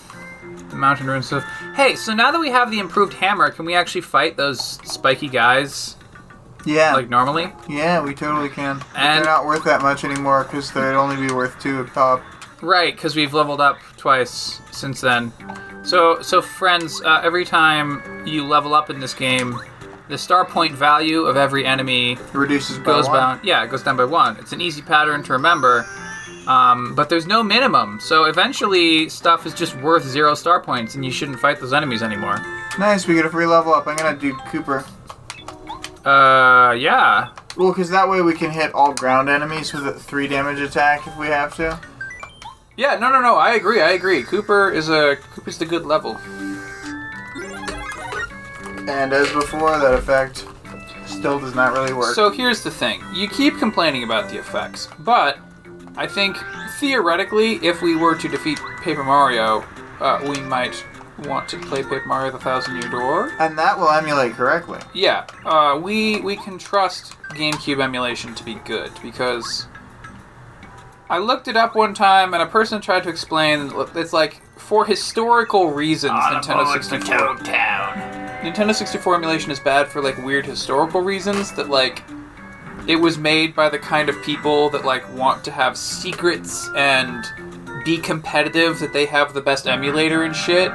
the 0.70 0.76
mountain 0.76 1.06
ruin 1.06 1.22
stuff. 1.22 1.44
Hey, 1.74 1.94
so 1.96 2.14
now 2.14 2.30
that 2.30 2.38
we 2.40 2.48
have 2.50 2.70
the 2.70 2.78
improved 2.78 3.12
hammer, 3.14 3.50
can 3.50 3.64
we 3.64 3.74
actually 3.74 4.00
fight 4.02 4.36
those 4.36 4.60
spiky 4.88 5.28
guys 5.28 5.96
Yeah, 6.64 6.94
like 6.94 7.08
normally? 7.08 7.52
yeah, 7.68 8.02
we 8.02 8.14
totally 8.14 8.48
can. 8.48 8.78
But 8.78 8.86
And- 8.96 9.24
they're 9.24 9.32
not 9.32 9.46
worth 9.46 9.64
that 9.64 9.82
much 9.82 10.04
anymore 10.04 10.44
because 10.44 10.70
they'd 10.72 10.94
only 10.94 11.16
be 11.16 11.32
worth 11.32 11.58
two 11.60 11.80
a 11.80 11.84
pop. 11.84 12.22
Right, 12.60 12.94
because 12.94 13.14
we've 13.14 13.34
leveled 13.34 13.60
up 13.60 13.78
twice 13.96 14.60
since 14.72 15.00
then. 15.00 15.32
So, 15.84 16.20
so 16.22 16.42
friends, 16.42 17.00
uh, 17.02 17.20
every 17.22 17.44
time 17.44 18.26
you 18.26 18.44
level 18.44 18.74
up 18.74 18.90
in 18.90 18.98
this 19.00 19.14
game, 19.14 19.60
the 20.08 20.18
star 20.18 20.44
point 20.44 20.74
value 20.74 21.22
of 21.22 21.36
every 21.36 21.64
enemy 21.64 22.12
It 22.12 22.34
reduces 22.34 22.78
by 22.78 22.84
goes 22.84 23.06
one. 23.06 23.16
down. 23.16 23.40
Yeah, 23.42 23.62
it 23.64 23.70
goes 23.70 23.82
down 23.82 23.96
by 23.96 24.04
one. 24.04 24.36
It's 24.38 24.52
an 24.52 24.60
easy 24.60 24.82
pattern 24.82 25.22
to 25.24 25.32
remember, 25.32 25.86
um, 26.46 26.94
but 26.94 27.08
there's 27.08 27.26
no 27.26 27.42
minimum. 27.42 28.00
So 28.00 28.24
eventually, 28.24 29.08
stuff 29.08 29.46
is 29.46 29.54
just 29.54 29.76
worth 29.82 30.04
zero 30.04 30.34
star 30.34 30.60
points, 30.62 30.94
and 30.94 31.04
you 31.04 31.10
shouldn't 31.10 31.38
fight 31.40 31.60
those 31.60 31.72
enemies 31.72 32.02
anymore. 32.02 32.38
Nice, 32.78 33.06
we 33.06 33.14
get 33.14 33.26
a 33.26 33.30
free 33.30 33.46
level 33.46 33.74
up. 33.74 33.86
I'm 33.86 33.96
gonna 33.96 34.18
do 34.18 34.32
Kooper. 34.34 34.86
Uh, 36.04 36.72
yeah. 36.72 37.28
Well, 37.56 37.72
because 37.72 37.90
that 37.90 38.08
way 38.08 38.22
we 38.22 38.32
can 38.34 38.50
hit 38.50 38.72
all 38.72 38.94
ground 38.94 39.28
enemies 39.28 39.72
with 39.72 39.86
a 39.86 39.92
three 39.92 40.28
damage 40.28 40.60
attack 40.60 41.06
if 41.06 41.16
we 41.18 41.26
have 41.26 41.54
to. 41.56 41.78
Yeah, 42.76 42.96
no, 42.96 43.10
no, 43.10 43.20
no. 43.20 43.34
I 43.34 43.54
agree. 43.54 43.82
I 43.82 43.90
agree. 43.90 44.22
Kooper 44.22 44.72
is 44.72 44.88
a 44.88 45.16
Kooper's 45.34 45.58
the 45.58 45.66
good 45.66 45.84
level. 45.84 46.16
And 48.88 49.12
as 49.12 49.30
before, 49.32 49.78
that 49.78 49.94
effect 49.94 50.46
still 51.06 51.38
does 51.38 51.54
not 51.54 51.72
really 51.72 51.92
work. 51.92 52.14
So 52.14 52.30
here's 52.30 52.62
the 52.62 52.70
thing. 52.70 53.02
You 53.14 53.28
keep 53.28 53.58
complaining 53.58 54.02
about 54.02 54.30
the 54.30 54.38
effects, 54.38 54.88
but 55.00 55.38
I 55.96 56.06
think 56.06 56.36
theoretically, 56.78 57.56
if 57.56 57.82
we 57.82 57.96
were 57.96 58.16
to 58.16 58.28
defeat 58.28 58.60
Paper 58.82 59.04
Mario, 59.04 59.64
uh, 60.00 60.20
we 60.28 60.40
might 60.40 60.84
want 61.24 61.48
to 61.48 61.58
play 61.58 61.82
Paper 61.82 62.06
Mario: 62.06 62.30
The 62.32 62.38
Thousand 62.38 62.80
Year 62.80 62.90
Door. 62.90 63.32
and 63.40 63.58
that 63.58 63.78
will 63.78 63.90
emulate 63.90 64.32
correctly. 64.32 64.80
Yeah, 64.94 65.26
uh, 65.44 65.78
we 65.82 66.20
we 66.20 66.36
can 66.36 66.56
trust 66.58 67.12
GameCube 67.30 67.82
emulation 67.82 68.34
to 68.36 68.44
be 68.44 68.54
good 68.64 68.90
because 69.02 69.66
I 71.10 71.18
looked 71.18 71.48
it 71.48 71.56
up 71.56 71.74
one 71.74 71.94
time 71.94 72.34
and 72.34 72.42
a 72.42 72.46
person 72.46 72.80
tried 72.80 73.02
to 73.04 73.08
explain 73.08 73.72
it's 73.94 74.12
like 74.12 74.42
for 74.58 74.84
historical 74.84 75.70
reasons 75.70 76.12
Nintendo 76.12 76.70
64 76.70 77.36
Nintendo 78.42 78.74
64 78.74 79.16
emulation 79.16 79.50
is 79.50 79.58
bad 79.58 79.88
for 79.88 80.02
like 80.02 80.18
weird 80.18 80.44
historical 80.44 81.00
reasons 81.00 81.52
that 81.52 81.70
like 81.70 82.04
it 82.86 82.96
was 82.96 83.18
made 83.18 83.54
by 83.54 83.68
the 83.68 83.78
kind 83.78 84.08
of 84.08 84.22
people 84.22 84.70
that 84.70 84.84
like 84.84 85.10
want 85.14 85.44
to 85.44 85.50
have 85.50 85.76
secrets 85.76 86.68
and 86.74 87.24
be 87.84 87.98
competitive 87.98 88.78
that 88.78 88.92
they 88.92 89.06
have 89.06 89.34
the 89.34 89.40
best 89.40 89.66
emulator 89.66 90.24
and 90.24 90.34
shit. 90.34 90.72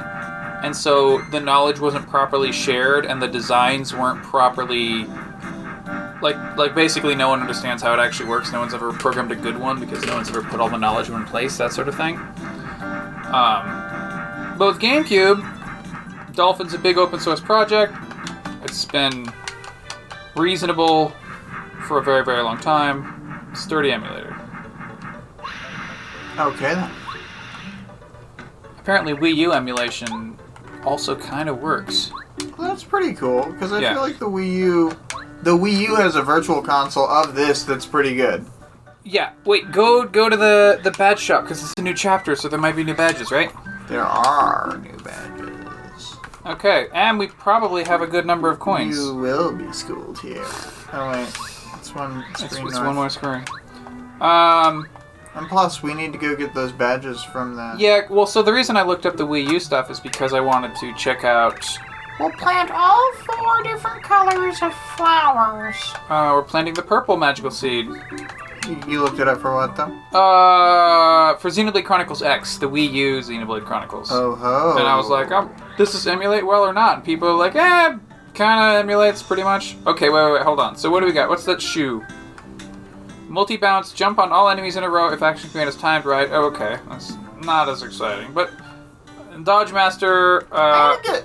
And 0.62 0.74
so 0.74 1.18
the 1.30 1.40
knowledge 1.40 1.78
wasn't 1.78 2.08
properly 2.08 2.52
shared 2.52 3.04
and 3.04 3.20
the 3.20 3.28
designs 3.28 3.92
weren't 3.92 4.22
properly 4.22 5.06
like 6.24 6.56
like 6.56 6.74
basically 6.74 7.14
no 7.14 7.28
one 7.28 7.40
understands 7.40 7.82
how 7.82 7.92
it 7.92 8.00
actually 8.00 8.28
works. 8.28 8.50
No 8.50 8.58
one's 8.58 8.74
ever 8.74 8.92
programmed 8.92 9.30
a 9.30 9.36
good 9.36 9.56
one 9.58 9.78
because 9.78 10.04
no 10.06 10.14
one's 10.14 10.28
ever 10.30 10.42
put 10.42 10.58
all 10.58 10.68
the 10.68 10.78
knowledge 10.78 11.08
in 11.10 11.24
place, 11.26 11.56
that 11.58 11.72
sort 11.72 11.86
of 11.86 11.94
thing. 11.94 12.16
Um, 13.32 14.58
both 14.58 14.78
GameCube 14.80 16.34
Dolphin's 16.34 16.74
a 16.74 16.78
big 16.78 16.98
open 16.98 17.20
source 17.20 17.40
project. 17.40 17.94
It's 18.64 18.84
been 18.84 19.26
reasonable 20.34 21.12
for 21.86 21.98
a 21.98 22.02
very, 22.02 22.24
very 22.24 22.42
long 22.42 22.58
time. 22.58 23.54
Sturdy 23.54 23.92
emulator. 23.92 24.36
Okay 26.38 26.74
then. 26.74 26.90
Apparently, 28.80 29.14
Wii 29.14 29.36
U 29.36 29.52
emulation 29.52 30.36
also 30.84 31.14
kind 31.14 31.48
of 31.48 31.58
works. 31.60 32.10
Well, 32.58 32.68
that's 32.68 32.82
pretty 32.84 33.14
cool 33.14 33.44
because 33.52 33.72
I 33.72 33.78
Yeah. 33.80 33.92
feel 33.92 34.02
like 34.02 34.18
the 34.18 34.28
Wii 34.28 34.52
U, 34.54 34.92
the 35.44 35.56
Wii 35.56 35.78
U 35.88 35.94
has 35.96 36.16
a 36.16 36.22
virtual 36.22 36.62
console 36.62 37.08
of 37.08 37.34
this 37.34 37.62
that's 37.64 37.86
pretty 37.86 38.14
good. 38.16 38.44
Yeah. 39.04 39.32
Wait. 39.44 39.70
Go 39.70 40.04
go 40.06 40.28
to 40.28 40.36
the 40.36 40.80
the 40.82 40.90
badge 40.92 41.18
shop 41.20 41.42
because 41.44 41.62
it's 41.62 41.74
a 41.78 41.82
new 41.82 41.94
chapter, 41.94 42.34
so 42.34 42.48
there 42.48 42.58
might 42.58 42.74
be 42.76 42.82
new 42.84 42.94
badges, 42.94 43.30
right? 43.30 43.52
There 43.88 44.02
are 44.04 44.78
new 44.82 44.96
badges. 44.98 46.16
Okay. 46.46 46.88
And 46.94 47.18
we 47.18 47.26
probably 47.28 47.84
have 47.84 48.00
a 48.00 48.06
good 48.06 48.24
number 48.26 48.50
of 48.50 48.58
coins. 48.58 48.96
You 48.96 49.14
will 49.14 49.52
be 49.54 49.70
schooled 49.72 50.18
here. 50.20 50.44
Oh 50.92 51.10
wait, 51.12 51.28
it's 51.78 51.94
one 51.94 52.24
It's, 52.30 52.44
screen 52.44 52.66
it's 52.66 52.74
north. 52.74 52.86
one 52.86 52.94
more 52.94 53.10
screen. 53.10 53.44
Um. 54.20 54.88
And 55.36 55.48
plus, 55.48 55.82
we 55.82 55.94
need 55.94 56.12
to 56.12 56.18
go 56.18 56.36
get 56.36 56.54
those 56.54 56.70
badges 56.70 57.20
from 57.24 57.56
the. 57.56 57.74
Yeah. 57.76 58.02
Well, 58.08 58.24
so 58.26 58.40
the 58.42 58.52
reason 58.52 58.76
I 58.76 58.82
looked 58.84 59.04
up 59.04 59.16
the 59.16 59.26
Wii 59.26 59.50
U 59.50 59.58
stuff 59.58 59.90
is 59.90 59.98
because 59.98 60.32
I 60.32 60.38
wanted 60.40 60.76
to 60.76 60.94
check 60.94 61.24
out. 61.24 61.66
We'll 62.20 62.30
plant 62.30 62.70
all 62.72 63.12
four 63.14 63.62
different 63.64 64.02
colors 64.02 64.62
of 64.62 64.72
flowers. 64.96 65.76
Uh, 66.08 66.30
we're 66.34 66.42
planting 66.42 66.74
the 66.74 66.82
purple 66.82 67.16
magical 67.16 67.50
seed. 67.50 67.86
You- 67.86 68.78
You 68.88 69.02
looked 69.02 69.18
it 69.18 69.28
up 69.28 69.40
for 69.42 69.54
what 69.54 69.76
though? 69.76 69.92
Uh, 70.18 71.34
for 71.36 71.50
Xenoblade 71.50 71.84
Chronicles 71.84 72.22
X, 72.22 72.56
the 72.56 72.66
Wii 72.66 72.90
U 72.92 73.18
Xenoblade 73.18 73.66
Chronicles. 73.66 74.08
Oh 74.10 74.34
ho! 74.36 74.76
And 74.78 74.88
I 74.88 74.96
was 74.96 75.08
like, 75.08 75.30
oh, 75.32 75.50
does 75.76 75.92
this 75.92 76.06
emulate 76.06 76.46
well 76.46 76.62
or 76.64 76.72
not? 76.72 76.94
And 76.96 77.04
people 77.04 77.28
are 77.28 77.34
like, 77.36 77.54
eh, 77.56 77.98
kind 78.32 78.60
of 78.76 78.80
emulates 78.82 79.22
pretty 79.22 79.42
much. 79.42 79.76
Okay, 79.86 80.08
wait, 80.08 80.24
wait, 80.24 80.32
wait, 80.34 80.42
hold 80.42 80.60
on. 80.60 80.76
So 80.76 80.88
what 80.90 81.00
do 81.00 81.06
we 81.06 81.12
got? 81.12 81.28
What's 81.28 81.44
that 81.44 81.60
shoe? 81.60 82.02
Multi 83.28 83.58
bounce, 83.58 83.92
jump 83.92 84.18
on 84.18 84.32
all 84.32 84.48
enemies 84.48 84.76
in 84.76 84.82
a 84.84 84.88
row 84.88 85.12
if 85.12 85.20
action 85.22 85.50
command 85.50 85.68
is 85.68 85.76
timed 85.76 86.06
right. 86.06 86.28
Oh, 86.30 86.44
okay, 86.46 86.78
that's 86.88 87.14
not 87.42 87.68
as 87.68 87.82
exciting. 87.82 88.32
But 88.32 88.50
Dodge 89.42 89.72
Master, 89.74 90.46
I 90.54 90.94
uh, 90.94 90.96
like 90.96 91.18
it. 91.20 91.24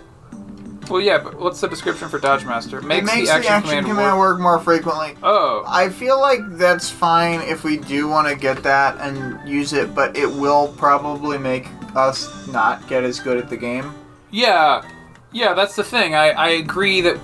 Well, 0.90 1.02
yeah, 1.02 1.18
but 1.20 1.38
what's 1.40 1.62
the 1.62 1.68
description 1.68 2.10
for 2.10 2.20
Dodge 2.20 2.46
Master? 2.46 2.80
It 2.80 2.84
Makes, 2.86 3.06
makes 3.06 3.30
the 3.30 3.36
action, 3.36 3.84
command, 3.86 4.18
work. 4.18 4.34
work 4.34 4.40
more 4.40 4.60
frequently. 4.60 5.16
Oh, 5.24 5.64
I 5.68 5.90
feel 5.90 6.20
like 6.20 6.40
that's 6.58 6.90
fine 6.90 7.42
if 7.42 7.64
we 7.64 7.78
do 7.78 8.08
want 8.08 8.28
to 8.28 8.36
get 8.36 8.64
that 8.64 8.98
and 9.00 9.48
use 9.48 9.74
it, 9.74 9.94
but 9.96 10.18
it 10.18 10.30
will 10.30 10.70
probably 10.78 11.38
make 11.38 11.68
us 11.96 12.48
not 12.48 12.88
get 12.88 13.04
as 13.04 13.20
good 13.20 13.38
at 13.38 13.50
the 13.50 13.58
game. 13.58 13.94
yeah, 14.32 14.82
yeah, 15.32 15.54
that's 15.54 15.76
the 15.76 15.84
thing. 15.84 16.16
I, 16.16 16.30
I 16.32 16.50
agree 16.50 17.02
that 17.02 17.20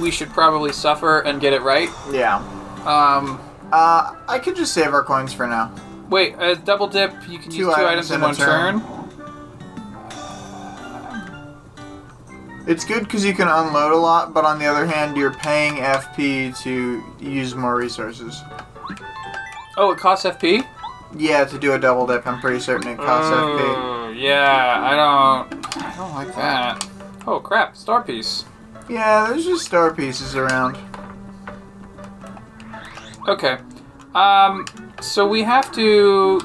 we 0.00 0.10
should 0.12 0.28
probably 0.30 0.72
suffer 0.72 1.20
and 1.20 1.40
get 1.40 1.52
it 1.52 1.62
right. 1.62 1.88
Yeah. 2.12 2.36
Um, 2.84 3.40
Uh, 3.72 4.14
I 4.28 4.38
could 4.38 4.54
just 4.54 4.72
save 4.72 4.94
our 4.94 5.02
coins 5.02 5.32
for 5.32 5.46
now. 5.48 5.72
Wait, 6.08 6.36
a 6.38 6.54
double 6.54 6.86
dip. 6.86 7.12
You 7.28 7.38
can 7.40 7.50
Two 7.50 7.56
use 7.58 7.66
two 7.66 7.72
items 7.72 8.10
items 8.10 8.10
in 8.12 8.16
in 8.16 8.20
one 8.22 8.34
turn. 8.36 8.80
turn. 8.80 8.95
It's 12.66 12.84
good 12.84 13.04
because 13.04 13.24
you 13.24 13.32
can 13.32 13.46
unload 13.46 13.92
a 13.92 13.96
lot, 13.96 14.34
but 14.34 14.44
on 14.44 14.58
the 14.58 14.66
other 14.66 14.86
hand, 14.86 15.16
you're 15.16 15.32
paying 15.32 15.74
FP 15.74 16.58
to 16.62 17.02
use 17.20 17.54
more 17.54 17.76
resources. 17.76 18.42
Oh, 19.76 19.92
it 19.92 19.98
costs 19.98 20.26
FP. 20.26 20.66
Yeah, 21.16 21.44
to 21.44 21.58
do 21.58 21.74
a 21.74 21.78
double 21.78 22.08
dip, 22.08 22.26
I'm 22.26 22.40
pretty 22.40 22.58
certain 22.58 22.88
it 22.88 22.96
costs 22.96 23.30
FP. 23.30 23.60
Oh, 23.60 24.12
yeah, 24.16 24.80
I 24.82 24.96
don't. 24.96 25.76
I 25.76 25.96
don't 25.96 26.12
like 26.14 26.34
that. 26.34 26.88
Oh 27.26 27.38
crap! 27.38 27.76
Star 27.76 28.02
piece. 28.02 28.44
Yeah, 28.88 29.28
there's 29.28 29.44
just 29.44 29.64
star 29.64 29.94
pieces 29.94 30.34
around. 30.34 30.76
Okay. 33.28 33.58
Um. 34.14 34.64
So 35.00 35.28
we 35.28 35.44
have 35.44 35.70
to. 35.72 36.40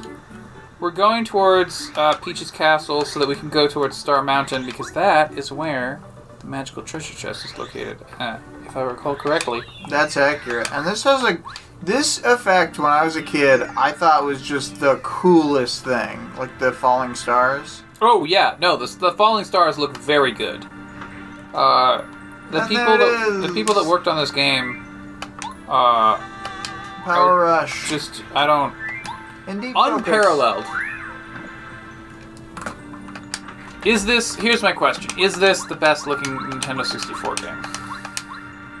We're 0.78 0.90
going 0.90 1.24
towards 1.24 1.90
uh, 1.96 2.14
Peach's 2.14 2.50
castle 2.50 3.04
so 3.04 3.20
that 3.20 3.28
we 3.28 3.36
can 3.36 3.48
go 3.48 3.68
towards 3.68 3.96
Star 3.96 4.22
Mountain 4.22 4.66
because 4.66 4.92
that 4.92 5.36
is 5.38 5.52
where 5.52 6.00
the 6.42 6.48
magical 6.48 6.82
treasure 6.82 7.14
chest 7.14 7.44
is 7.44 7.56
located. 7.56 7.98
Uh, 8.18 8.38
if 8.66 8.76
I 8.76 8.82
recall 8.82 9.14
correctly. 9.14 9.62
That's 9.88 10.16
accurate. 10.16 10.70
And 10.72 10.86
this 10.86 11.02
has 11.04 11.22
a 11.24 11.38
this 11.82 12.22
effect 12.24 12.78
when 12.78 12.90
I 12.92 13.04
was 13.04 13.16
a 13.16 13.22
kid, 13.22 13.62
I 13.76 13.90
thought 13.92 14.22
was 14.24 14.40
just 14.40 14.78
the 14.78 14.96
coolest 15.02 15.84
thing, 15.84 16.30
like 16.38 16.56
the 16.60 16.72
falling 16.72 17.14
stars. 17.16 17.82
Oh 18.00 18.24
yeah, 18.24 18.56
no, 18.60 18.76
the, 18.76 18.86
the 18.98 19.12
falling 19.12 19.44
stars 19.44 19.78
look 19.78 19.96
very 19.98 20.32
good. 20.32 20.64
Uh, 21.54 22.02
the 22.50 22.60
And 22.60 22.68
people 22.68 22.98
that 22.98 23.28
it 23.38 23.46
the 23.48 23.52
people 23.52 23.74
that 23.74 23.80
is. 23.82 23.86
worked 23.88 24.06
on 24.08 24.16
this 24.18 24.30
game, 24.30 24.84
uh, 25.68 26.16
Power 27.04 27.40
Rush. 27.40 27.88
just 27.90 28.22
I 28.34 28.46
don't 28.46 28.74
Indeed. 29.48 29.74
focus. 29.98 30.06
Is 33.84 34.04
this? 34.04 34.34
Here's 34.36 34.62
my 34.62 34.72
question: 34.72 35.18
Is 35.18 35.34
this 35.34 35.64
the 35.64 35.74
best 35.74 36.06
looking 36.06 36.36
Nintendo 36.38 36.84
64 36.84 37.34
game? 37.36 37.62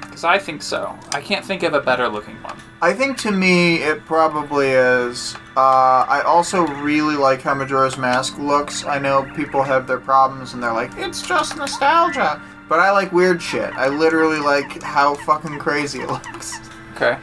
Because 0.00 0.24
I 0.24 0.38
think 0.38 0.62
so. 0.62 0.96
I 1.10 1.20
can't 1.20 1.44
think 1.44 1.64
of 1.64 1.74
a 1.74 1.80
better 1.80 2.08
looking 2.08 2.40
one. 2.42 2.56
I 2.80 2.92
think 2.92 3.16
to 3.18 3.32
me 3.32 3.76
it 3.76 4.04
probably 4.04 4.68
is. 4.68 5.34
Uh, 5.56 6.06
I 6.08 6.22
also 6.24 6.66
really 6.66 7.16
like 7.16 7.42
how 7.42 7.54
Majora's 7.54 7.98
Mask 7.98 8.38
looks. 8.38 8.84
I 8.84 8.98
know 8.98 9.24
people 9.34 9.62
have 9.62 9.86
their 9.86 9.98
problems 9.98 10.54
and 10.54 10.62
they're 10.62 10.72
like, 10.72 10.92
it's 10.96 11.22
just 11.22 11.56
nostalgia. 11.56 12.40
But 12.68 12.78
I 12.78 12.90
like 12.92 13.10
weird 13.12 13.42
shit. 13.42 13.72
I 13.74 13.88
literally 13.88 14.38
like 14.38 14.82
how 14.82 15.14
fucking 15.14 15.58
crazy 15.58 16.00
it 16.00 16.08
looks. 16.10 16.60
Okay. 16.94 17.18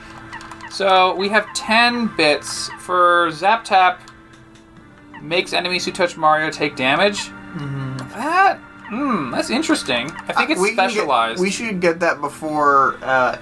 So 0.70 1.16
we 1.16 1.30
have 1.30 1.52
10 1.54 2.16
bits 2.18 2.70
for 2.80 3.32
Zap 3.32 3.64
Tap. 3.64 4.02
Makes 5.22 5.54
enemies 5.54 5.86
who 5.86 5.92
touch 5.92 6.18
Mario 6.18 6.50
take 6.52 6.76
damage. 6.76 7.32
Mm-hmm. 7.58 7.98
That, 8.10 8.58
hmm, 8.90 9.32
that's 9.32 9.50
interesting. 9.50 10.12
I 10.28 10.34
think 10.34 10.52
it's 10.52 10.62
We 10.62 10.70
can 10.70 10.76
get- 10.78 10.92
specialized. 10.92 11.42
we 11.42 11.50
should 11.52 11.80
get 11.82 12.00
that 12.02 12.22
before 12.22 12.98
uh, 13.02 13.38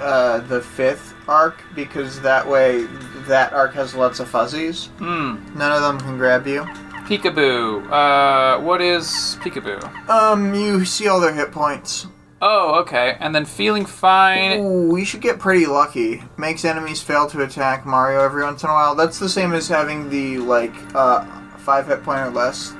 uh, 0.00 0.38
the 0.40 0.60
fifth 0.60 1.14
arc 1.28 1.62
because 1.74 2.20
that 2.22 2.46
way 2.48 2.86
that 3.28 3.52
arc 3.52 3.74
has 3.74 3.94
lots 3.94 4.18
of 4.20 4.28
fuzzies. 4.28 4.86
Hmm. 4.98 5.36
None 5.56 5.72
of 5.72 5.82
them 5.82 6.00
can 6.00 6.16
grab 6.16 6.46
you. 6.46 6.62
Peekaboo. 7.06 7.90
Uh, 7.90 8.60
what 8.62 8.80
is 8.80 9.36
Peekaboo? 9.40 10.08
Um, 10.08 10.54
you 10.54 10.84
see 10.84 11.08
all 11.08 11.18
their 11.20 11.32
hit 11.34 11.50
points. 11.50 12.06
Oh, 12.42 12.80
okay. 12.80 13.16
And 13.20 13.34
then 13.34 13.44
feeling 13.44 13.84
fine. 13.84 14.60
Ooh, 14.60 14.88
we 14.90 15.04
should 15.04 15.20
get 15.20 15.38
pretty 15.38 15.66
lucky. 15.66 16.22
Makes 16.38 16.64
enemies 16.64 17.02
fail 17.02 17.28
to 17.30 17.42
attack 17.42 17.84
Mario 17.84 18.22
every 18.24 18.42
once 18.44 18.62
in 18.62 18.70
a 18.70 18.72
while. 18.72 18.94
That's 18.94 19.18
the 19.18 19.28
same 19.28 19.52
as 19.52 19.68
having 19.68 20.08
the 20.08 20.38
like 20.38 20.72
uh, 20.94 21.24
five 21.58 21.86
hit 21.88 22.02
point 22.02 22.20
or 22.20 22.30
less 22.30 22.72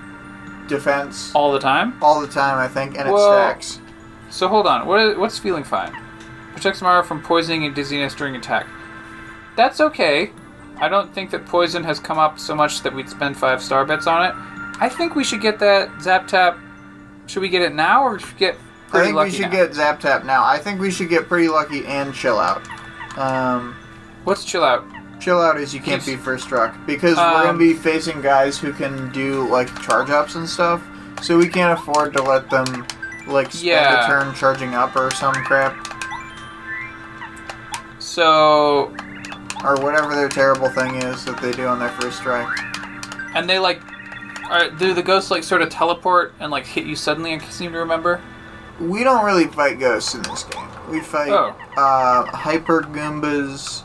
defense 0.70 1.35
all 1.35 1.52
the 1.52 1.59
time. 1.59 2.02
all 2.02 2.20
the 2.20 2.26
time. 2.28 2.59
I 2.59 2.68
think, 2.68 2.96
and 2.98 3.09
it 3.09 3.12
Whoa. 3.12 3.33
stacks. 3.33 3.78
So 4.30 4.48
hold 4.48 4.66
on. 4.66 4.87
What 4.87 5.00
is, 5.00 5.18
what's 5.18 5.38
feeling 5.38 5.64
fine? 5.64 5.92
Protects 6.52 6.80
Mario 6.80 7.02
from 7.02 7.20
poisoning 7.22 7.64
and 7.64 7.74
dizziness 7.74 8.14
during 8.14 8.37
attack. 8.37 8.66
That's 9.56 9.80
okay. 9.80 10.30
I 10.80 10.88
don't 10.88 11.12
think 11.14 11.30
that 11.33 11.44
poison 11.46 11.85
has 11.85 11.98
come 12.00 12.18
up 12.18 12.38
so 12.38 12.54
much 12.54 12.83
that 12.83 12.94
we'd 12.94 13.09
spend 13.09 13.37
five 13.37 13.62
star 13.62 13.85
bets 13.85 14.06
on 14.06 14.24
it. 14.24 14.35
I 14.80 14.88
think 14.88 15.14
we 15.14 15.24
should 15.24 15.42
get 15.42 15.59
that 15.59 16.00
Zap 16.00 16.26
Tap. 16.26 16.59
Should 17.26 17.42
we 17.42 17.48
get 17.50 17.62
it 17.62 17.74
now 17.74 18.02
or 18.04 18.18
should 18.18 18.33
we 18.33 18.38
get 18.38 18.54
I 18.54 18.90
pretty 18.90 19.06
think 19.09 19.18
we 19.20 19.30
should 19.30 19.40
now? 19.42 19.50
get 19.50 19.74
Zap 19.74 20.00
Tap 20.00 20.24
now. 20.24 20.42
I 20.44 20.59
think 20.59 20.80
we 20.80 20.90
should 20.90 21.09
get 21.11 21.28
pretty 21.28 21.48
lucky 21.48 21.85
and 21.85 22.14
chill 22.14 22.38
out. 22.38 22.66
Um, 23.18 23.76
What's 24.24 24.44
chill 24.44 24.64
out? 24.64 24.85
Chill 25.20 25.40
out 25.40 25.59
is 25.59 25.74
you 25.74 25.80
can't 25.80 26.04
be 26.04 26.16
first 26.16 26.44
struck 26.44 26.74
because 26.87 27.16
we're 27.16 27.22
Um, 27.22 27.42
gonna 27.44 27.59
be 27.59 27.74
facing 27.74 28.20
guys 28.22 28.59
who 28.59 28.72
can 28.72 29.11
do 29.12 29.46
like 29.48 29.68
charge 29.83 30.11
ups 30.11 30.35
and 30.35 30.48
stuff. 30.48 30.80
So 31.22 31.37
we 31.37 31.48
can't 31.48 31.78
afford 31.78 32.12
to 32.14 32.22
let 32.22 32.48
them 32.50 32.87
like 33.26 33.52
spend 33.52 33.64
Yeah. 33.66 34.04
a 34.04 34.06
turn 34.06 34.35
charging 34.35 34.74
up 34.74 34.96
or 34.96 35.11
some 35.11 35.35
crap 35.44 35.74
So 37.98 38.92
or 39.64 39.76
whatever 39.76 40.14
their 40.14 40.28
terrible 40.28 40.70
thing 40.70 40.94
is 40.96 41.24
that 41.26 41.40
they 41.42 41.52
do 41.52 41.66
on 41.66 41.78
their 41.78 41.90
first 41.90 42.18
strike. 42.18 42.48
and 43.35 43.48
they 43.48 43.59
like, 43.59 43.80
are, 44.48 44.70
do 44.70 44.92
the 44.94 45.02
ghosts 45.02 45.30
like 45.30 45.44
sort 45.44 45.62
of 45.62 45.68
teleport 45.68 46.33
and 46.40 46.50
like 46.50 46.66
hit 46.66 46.85
you 46.87 46.96
suddenly? 46.96 47.35
I 47.35 47.38
seem 47.50 47.72
to 47.72 47.78
remember. 47.78 48.20
We 48.80 49.04
don't 49.04 49.24
really 49.24 49.46
fight 49.46 49.78
ghosts 49.78 50.14
in 50.14 50.22
this 50.22 50.44
game. 50.44 50.66
We 50.88 51.00
fight 51.00 51.30
Oh. 51.30 51.54
uh, 51.76 52.24
hyper 52.35 52.80
goombas. 52.83 53.83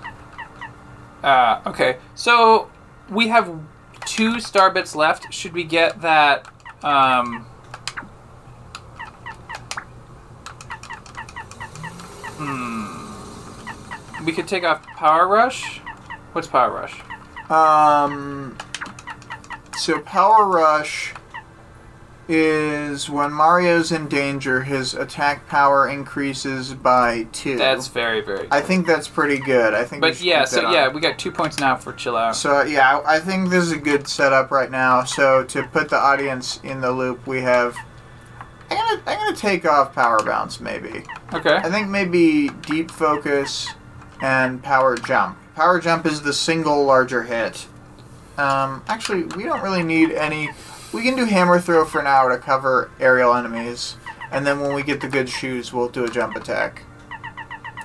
Uh, 1.25 1.59
okay. 1.65 1.97
So 2.13 2.69
we 3.09 3.27
have 3.29 3.59
two 4.05 4.39
star 4.39 4.69
bits 4.69 4.95
left. 4.95 5.33
Should 5.33 5.53
we 5.53 5.63
get 5.63 6.01
that? 6.01 6.47
Um, 6.83 7.47
hmm. 12.37 14.23
We 14.23 14.33
could 14.33 14.47
take 14.47 14.63
off 14.63 14.85
Power 14.85 15.27
Rush. 15.27 15.79
What's 16.33 16.47
Power 16.47 16.71
Rush? 16.71 17.01
Um, 17.49 18.55
so 19.77 19.99
Power 20.01 20.45
Rush 20.45 21.15
is 22.27 23.09
when 23.09 23.31
Mario's 23.31 23.91
in 23.91 24.07
danger, 24.07 24.63
his 24.63 24.93
attack 24.93 25.47
power 25.47 25.87
increases 25.87 26.73
by 26.73 27.27
two. 27.31 27.57
That's 27.57 27.87
very 27.87 28.21
very. 28.21 28.39
Good. 28.39 28.47
I 28.51 28.61
think 28.61 28.87
that's 28.87 29.07
pretty 29.07 29.37
good. 29.37 29.73
I 29.73 29.83
think. 29.83 30.01
but 30.01 30.19
yeah, 30.21 30.45
so 30.45 30.71
yeah, 30.71 30.87
we 30.87 31.01
got 31.01 31.19
two 31.19 31.31
points 31.31 31.59
now 31.59 31.75
for 31.75 31.93
chill 31.93 32.17
out. 32.17 32.35
So 32.35 32.63
yeah, 32.63 33.01
I 33.05 33.19
think 33.19 33.49
this 33.49 33.63
is 33.63 33.71
a 33.71 33.77
good 33.77 34.07
setup 34.07 34.51
right 34.51 34.71
now. 34.71 35.03
So 35.03 35.43
to 35.45 35.63
put 35.63 35.89
the 35.89 35.97
audience 35.97 36.59
in 36.63 36.81
the 36.81 36.91
loop, 36.91 37.25
we 37.27 37.41
have. 37.41 37.75
I'm 38.71 38.77
gonna, 38.77 39.01
I'm 39.05 39.19
gonna 39.19 39.35
take 39.35 39.65
off 39.65 39.93
power 39.93 40.23
bounce 40.23 40.59
maybe. 40.59 41.03
Okay. 41.33 41.55
I 41.55 41.69
think 41.69 41.87
maybe 41.87 42.49
deep 42.61 42.89
focus 42.89 43.69
and 44.21 44.63
power 44.63 44.95
jump. 44.97 45.37
Power 45.55 45.79
jump 45.79 46.05
is 46.07 46.21
the 46.23 46.33
single 46.33 46.83
larger 46.83 47.23
hit. 47.23 47.67
Um, 48.37 48.83
actually, 48.87 49.23
we 49.23 49.43
don't 49.43 49.61
really 49.61 49.83
need 49.83 50.11
any. 50.11 50.49
We 50.95 51.03
can 51.03 51.17
do 51.17 51.25
hammer 51.25 51.59
throw 51.59 51.83
for 51.83 52.01
now 52.01 52.29
to 52.29 52.37
cover 52.37 52.89
aerial 53.01 53.33
enemies, 53.35 53.97
and 54.31 54.47
then 54.47 54.61
when 54.61 54.73
we 54.73 54.81
get 54.81 55.01
the 55.01 55.09
good 55.09 55.27
shoes, 55.27 55.73
we'll 55.73 55.89
do 55.89 56.05
a 56.05 56.09
jump 56.09 56.37
attack. 56.37 56.83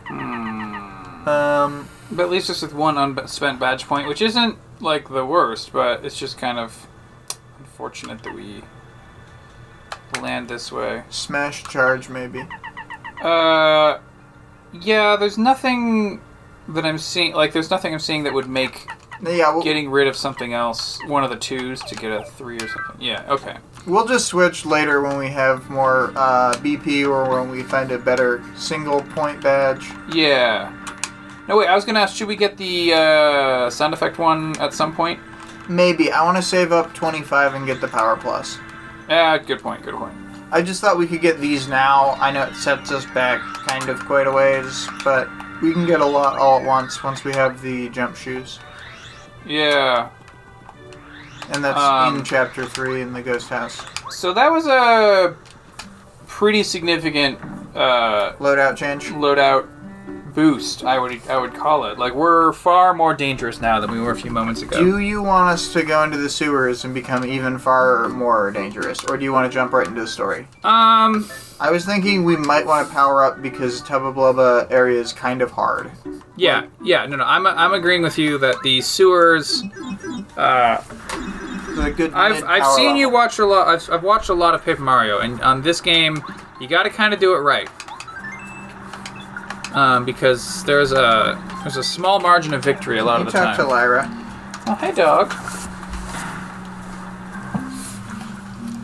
Hmm. 0.07 1.29
Um, 1.29 1.89
But 2.13 2.23
at 2.23 2.31
least 2.31 2.47
just 2.47 2.63
with 2.63 2.73
one 2.73 2.97
unspent 2.97 3.59
badge 3.59 3.85
point, 3.87 4.07
which 4.07 4.23
isn't 4.23 4.57
like 4.81 5.09
the 5.09 5.27
worst, 5.27 5.73
but 5.73 6.05
it's 6.05 6.17
just 6.17 6.39
kind 6.39 6.61
of 6.61 6.87
unfortunate 7.59 8.23
that 8.23 8.33
we 8.33 8.63
land 10.21 10.49
this 10.49 10.71
way. 10.71 11.03
smash 11.11 11.65
charge 11.65 12.09
maybe. 12.09 12.47
Uh, 13.23 13.99
yeah. 14.73 15.17
There's 15.17 15.37
nothing 15.37 16.21
that 16.69 16.87
I'm 16.87 16.99
seeing. 16.99 17.35
Like, 17.35 17.53
there's 17.53 17.71
nothing 17.71 17.93
I'm 17.93 17.99
seeing 17.99 18.23
that 18.23 18.33
would 18.33 18.49
make 18.49 18.87
Yeah, 19.23 19.53
we'll, 19.53 19.63
getting 19.63 19.91
rid 19.91 20.09
of 20.09 20.17
something 20.17 20.55
else 20.55 20.99
one 21.07 21.25
of 21.25 21.31
the 21.31 21.37
twos 21.37 21.81
to 21.83 21.95
get 21.95 22.11
a 22.11 22.25
three 22.25 22.57
or 22.57 22.69
something. 22.69 23.01
Yeah. 23.01 23.25
Okay. 23.29 23.57
we'll 23.87 24.07
just 24.07 24.27
switch 24.27 24.65
later 24.65 25.03
when 25.03 25.19
we 25.19 25.29
have 25.29 25.69
more 25.69 26.13
uh, 26.17 26.55
BP 26.55 27.07
or 27.07 27.29
when 27.29 27.51
we 27.51 27.63
find 27.63 27.93
a 27.93 27.99
better 27.99 28.43
single 28.57 29.03
point 29.03 29.43
badge. 29.43 29.87
Yeah. 30.15 30.73
No 31.49 31.59
wait. 31.59 31.69
I 31.69 31.75
was 31.75 31.85
gonna 31.85 32.01
ask. 32.01 32.17
Should 32.17 32.29
we 32.29 32.37
get 32.37 32.57
the 32.57 32.95
uh, 32.95 33.71
sound 33.71 33.93
effect 33.93 34.19
one 34.19 34.59
at 34.61 34.73
some 34.73 34.95
point? 34.95 35.21
Maybe 35.69 36.11
I 36.11 36.25
want 36.25 36.37
to 36.37 36.43
save 36.43 36.73
up 36.73 36.95
25 36.95 37.55
and 37.55 37.67
get 37.67 37.81
the 37.81 37.89
power 37.89 38.17
plus. 38.17 38.59
Yeah. 39.09 39.37
Good 39.39 39.61
point. 39.61 39.83
Good 39.83 39.95
point. 39.95 40.15
I 40.53 40.63
just 40.63 40.81
thought 40.81 40.99
we 40.99 41.07
could 41.07 41.21
get 41.21 41.39
these 41.41 41.69
now. 41.69 42.17
I 42.19 42.33
know 42.33 42.43
it 42.43 42.55
sets 42.57 42.91
us 42.91 43.05
back 43.07 43.41
kind 43.41 43.89
of 43.89 44.01
quite 44.01 44.27
a 44.27 44.33
ways, 44.33 44.89
but 45.05 45.29
we 45.63 45.73
can 45.73 45.87
get 45.87 46.01
a 46.01 46.05
lot 46.05 46.39
all 46.39 46.59
at 46.59 46.67
once 46.67 47.05
once 47.05 47.23
we 47.23 47.33
have 47.35 47.63
the 47.63 47.89
jump 47.91 48.17
shoes. 48.17 48.59
Yeah. 49.47 50.09
And 51.53 51.65
that's 51.65 51.79
Um, 51.79 52.19
in 52.19 52.25
chapter 52.25 52.65
3 52.65 53.01
in 53.03 53.13
the 53.13 53.23
ghost 53.23 53.49
house. 53.49 53.81
So 54.11 54.33
that 54.35 54.51
was 54.51 54.67
a 54.67 55.35
pretty 56.27 56.63
significant 56.63 57.39
uh, 57.75 58.33
Loadout 58.39 58.77
change. 58.77 59.07
loadout 59.11 59.67
boost. 60.35 60.85
I 60.85 60.99
would 60.99 61.21
I 61.29 61.37
would 61.37 61.55
call 61.55 61.85
it. 61.87 61.99
Like 61.99 62.15
we're 62.15 62.53
far 62.53 62.95
more 62.95 63.15
dangerous 63.15 63.61
now 63.61 63.81
than 63.81 63.91
we 63.91 63.99
were 64.01 64.13
a 64.13 64.17
few 64.17 64.31
moments 64.31 64.63
ago. 64.63 64.79
Do 64.79 64.99
you 65.01 65.23
want 65.23 65.51
us 65.51 65.73
to 65.73 65.83
go 65.83 66.05
into 66.05 66.19
the 66.19 66.29
sewers 66.31 66.85
and 66.85 66.95
become 66.95 67.25
even 67.25 67.59
far 67.59 68.09
more 68.09 68.51
dangerous, 68.53 69.05
or 69.07 69.17
do 69.17 69.25
you 69.25 69.33
want 69.33 69.51
to 69.51 69.55
jump 69.55 69.73
right 69.73 69.87
into 69.87 70.01
the 70.03 70.07
story? 70.07 70.47
um. 70.63 71.29
I 71.61 71.71
was 71.71 71.85
thinking 71.85 72.25
we 72.25 72.37
might 72.37 72.65
want 72.67 72.89
to 72.89 72.93
power 72.93 73.23
up 73.23 73.43
because 73.43 73.83
Tubba 73.83 74.15
Blubba 74.15 74.71
area 74.71 74.99
is 74.99 75.13
kind 75.13 75.43
of 75.43 75.51
hard. 75.51 75.91
Yeah. 76.35 76.67
Yeah. 76.83 77.05
No. 77.05 77.17
No. 77.17 77.25
I'm 77.25 77.47
I'm 77.47 77.75
agreeing 77.75 78.03
with 78.03 78.17
you 78.19 78.39
that 78.39 78.57
the 78.63 78.81
sewers. 78.81 79.63
Uh, 80.39 80.83
good 81.97 82.13
I've 82.15 82.43
I've 82.45 82.67
seen 82.75 82.97
you 82.97 83.11
watch 83.11 83.39
a 83.39 83.45
lot. 83.45 83.69
I've, 83.69 83.91
I've 83.91 84.03
watched 84.03 84.31
a 84.31 84.35
lot 84.35 84.55
of 84.55 84.65
Paper 84.65 84.81
Mario, 84.83 85.19
and 85.19 85.39
on 85.43 85.61
this 85.61 85.83
game, 85.83 86.23
you 86.61 86.67
got 86.67 86.85
to 86.85 86.91
kind 86.91 87.13
of 87.13 87.21
do 87.21 87.35
it 87.35 87.39
right. 87.41 87.69
Um, 89.75 90.05
because 90.07 90.65
there's 90.65 90.93
a 90.93 91.39
there's 91.63 91.77
a 91.77 91.85
small 91.85 92.21
margin 92.21 92.55
of 92.55 92.65
victory 92.65 92.99
a 92.99 93.05
lot 93.05 93.21
You 93.21 93.27
of 93.27 93.33
the 93.33 93.39
time. 93.39 93.47
talk 93.49 93.57
time. 93.59 93.67
to 93.67 93.71
Lyra. 93.71 94.09
oh, 94.67 94.75
hey, 94.81 94.93
dog. 94.93 95.33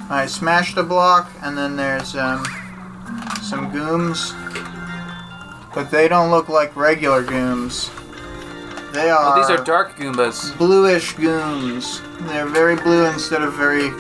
I 0.09 0.27
smashed 0.29 0.77
a 0.77 0.83
block, 0.85 1.31
and 1.43 1.59
then 1.59 1.75
there's 1.77 2.15
um, 2.15 2.45
some 3.43 3.71
gooms, 3.73 4.33
but 5.75 5.91
they 5.91 6.09
don't 6.09 6.31
look 6.31 6.49
like 6.49 6.75
regular 6.77 7.23
gooms. 7.25 7.91
They 8.93 9.11
Oh, 9.11 9.17
are. 9.17 9.37
these 9.39 9.51
are 9.51 9.63
dark 9.63 9.97
Goombas. 9.97 10.57
bluish 10.57 11.15
gooms. 11.17 12.01
They're 12.29 12.47
very 12.47 12.77
blue 12.77 13.05
instead 13.07 13.43
of 13.43 13.53
very. 13.55 13.91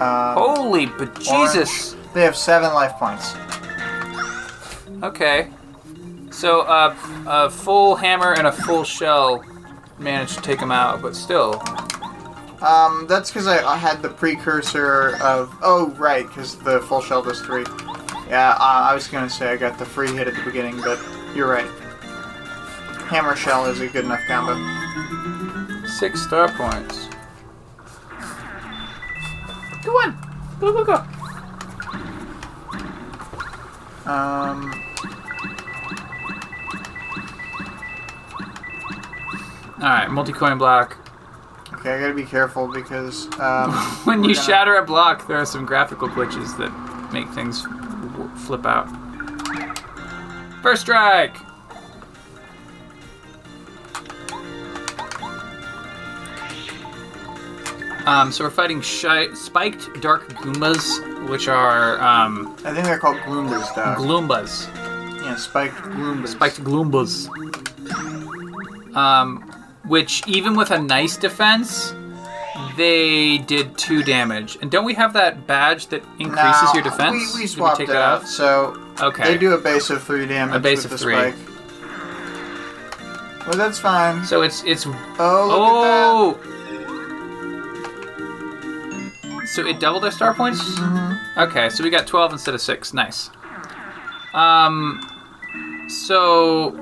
Uh, 0.00 0.34
Holy 0.34 0.88
Jesus! 1.18 1.96
They 2.14 2.22
have 2.22 2.36
seven 2.36 2.72
life 2.72 2.92
points. 2.98 3.34
Okay. 5.02 5.48
So, 6.30 6.60
uh, 6.62 6.94
a 7.26 7.50
full 7.50 7.96
hammer 7.96 8.34
and 8.34 8.46
a 8.46 8.52
full 8.52 8.84
shell 8.84 9.42
managed 9.98 10.36
to 10.36 10.42
take 10.42 10.60
them 10.60 10.70
out, 10.70 11.02
but 11.02 11.16
still. 11.16 11.60
Um, 12.62 13.06
that's 13.08 13.30
because 13.30 13.46
I, 13.48 13.64
I 13.66 13.76
had 13.76 14.02
the 14.02 14.08
precursor 14.08 15.16
of. 15.20 15.52
Oh, 15.62 15.88
right, 15.98 16.26
because 16.26 16.56
the 16.58 16.80
full 16.82 17.00
shell 17.00 17.22
does 17.22 17.40
three. 17.40 17.64
Yeah, 18.28 18.50
uh, 18.50 18.56
I 18.60 18.94
was 18.94 19.06
gonna 19.08 19.30
say 19.30 19.50
I 19.52 19.56
got 19.56 19.78
the 19.78 19.84
free 19.86 20.12
hit 20.12 20.28
at 20.28 20.34
the 20.34 20.42
beginning, 20.44 20.80
but 20.82 20.98
you're 21.34 21.48
right. 21.48 21.68
Hammer 23.08 23.34
shell 23.36 23.64
is 23.66 23.80
a 23.80 23.86
good 23.88 24.04
enough 24.04 24.20
combo. 24.28 24.54
Six 25.86 26.22
star 26.22 26.48
points. 26.52 27.08
Go 29.82 29.92
on. 29.92 30.16
Go, 30.60 30.72
go, 30.72 30.84
go. 30.84 31.04
Um, 34.10 34.72
Alright, 39.80 40.10
multi 40.10 40.32
coin 40.32 40.58
block. 40.58 40.96
okay, 41.74 41.94
I 41.94 42.00
gotta 42.00 42.14
be 42.14 42.24
careful 42.24 42.66
because 42.68 43.26
um, 43.38 43.72
When 44.04 44.24
you 44.24 44.34
gonna- 44.34 44.46
shatter 44.46 44.74
a 44.76 44.84
block, 44.84 45.26
there 45.28 45.36
are 45.38 45.46
some 45.46 45.64
graphical 45.64 46.08
glitches 46.08 46.56
that 46.58 46.72
make 47.12 47.28
things 47.30 47.62
w- 47.62 47.77
flip 48.38 48.64
out. 48.66 48.88
First 50.62 50.82
strike! 50.82 51.36
Um, 58.06 58.32
so 58.32 58.44
we're 58.44 58.50
fighting 58.50 58.80
shi- 58.80 59.34
spiked 59.34 60.00
dark 60.00 60.28
Goombas, 60.30 61.28
which 61.28 61.46
are 61.46 62.00
um, 62.00 62.56
I 62.64 62.72
think 62.72 62.86
they're 62.86 62.98
called 62.98 63.18
Gloombas, 63.18 63.74
dog. 63.74 63.98
Gloombas. 63.98 64.66
yeah, 65.22 65.36
spiked 65.36 65.74
Gloombas. 65.76 66.28
Spiked 66.28 66.64
Gloombas. 66.64 67.28
Um, 68.96 69.42
which 69.86 70.26
even 70.26 70.56
with 70.56 70.70
a 70.70 70.78
nice 70.80 71.18
defense, 71.18 71.92
they 72.76 73.38
did 73.38 73.76
two 73.78 74.02
damage. 74.02 74.56
And 74.60 74.70
don't 74.70 74.84
we 74.84 74.94
have 74.94 75.12
that 75.14 75.46
badge 75.46 75.86
that 75.88 76.02
increases 76.18 76.36
Now, 76.62 76.72
your 76.74 76.82
defense? 76.82 77.34
We, 77.34 77.40
we 77.40 77.46
Did 77.46 77.50
swapped 77.50 77.78
take 77.78 77.88
it 77.88 77.92
that 77.92 78.02
out, 78.02 78.26
so 78.28 78.76
Okay. 79.00 79.24
they 79.24 79.38
do 79.38 79.52
a 79.52 79.58
base 79.58 79.90
of 79.90 80.02
three 80.02 80.26
damage. 80.26 80.56
A 80.56 80.58
base 80.58 80.82
with 80.84 80.92
of 80.92 80.98
the 80.98 80.98
three. 80.98 81.14
Spike. 81.14 81.34
Well, 83.46 83.56
that's 83.56 83.78
fine. 83.78 84.24
So 84.24 84.42
it's 84.42 84.62
it's 84.64 84.86
Oh, 84.86 84.90
look 84.90 84.98
oh. 85.18 86.38
So 89.46 89.66
it 89.66 89.80
doubled 89.80 90.04
our 90.04 90.10
star 90.10 90.34
points. 90.34 90.58
that. 90.76 91.18
Okay, 91.38 91.70
so 91.70 91.82
we 91.82 91.88
got 91.88 92.06
twelve 92.06 92.32
instead 92.32 92.54
of 92.54 92.60
six. 92.60 92.92
Nice. 92.92 93.30
Um. 94.34 95.00
So 95.88 96.72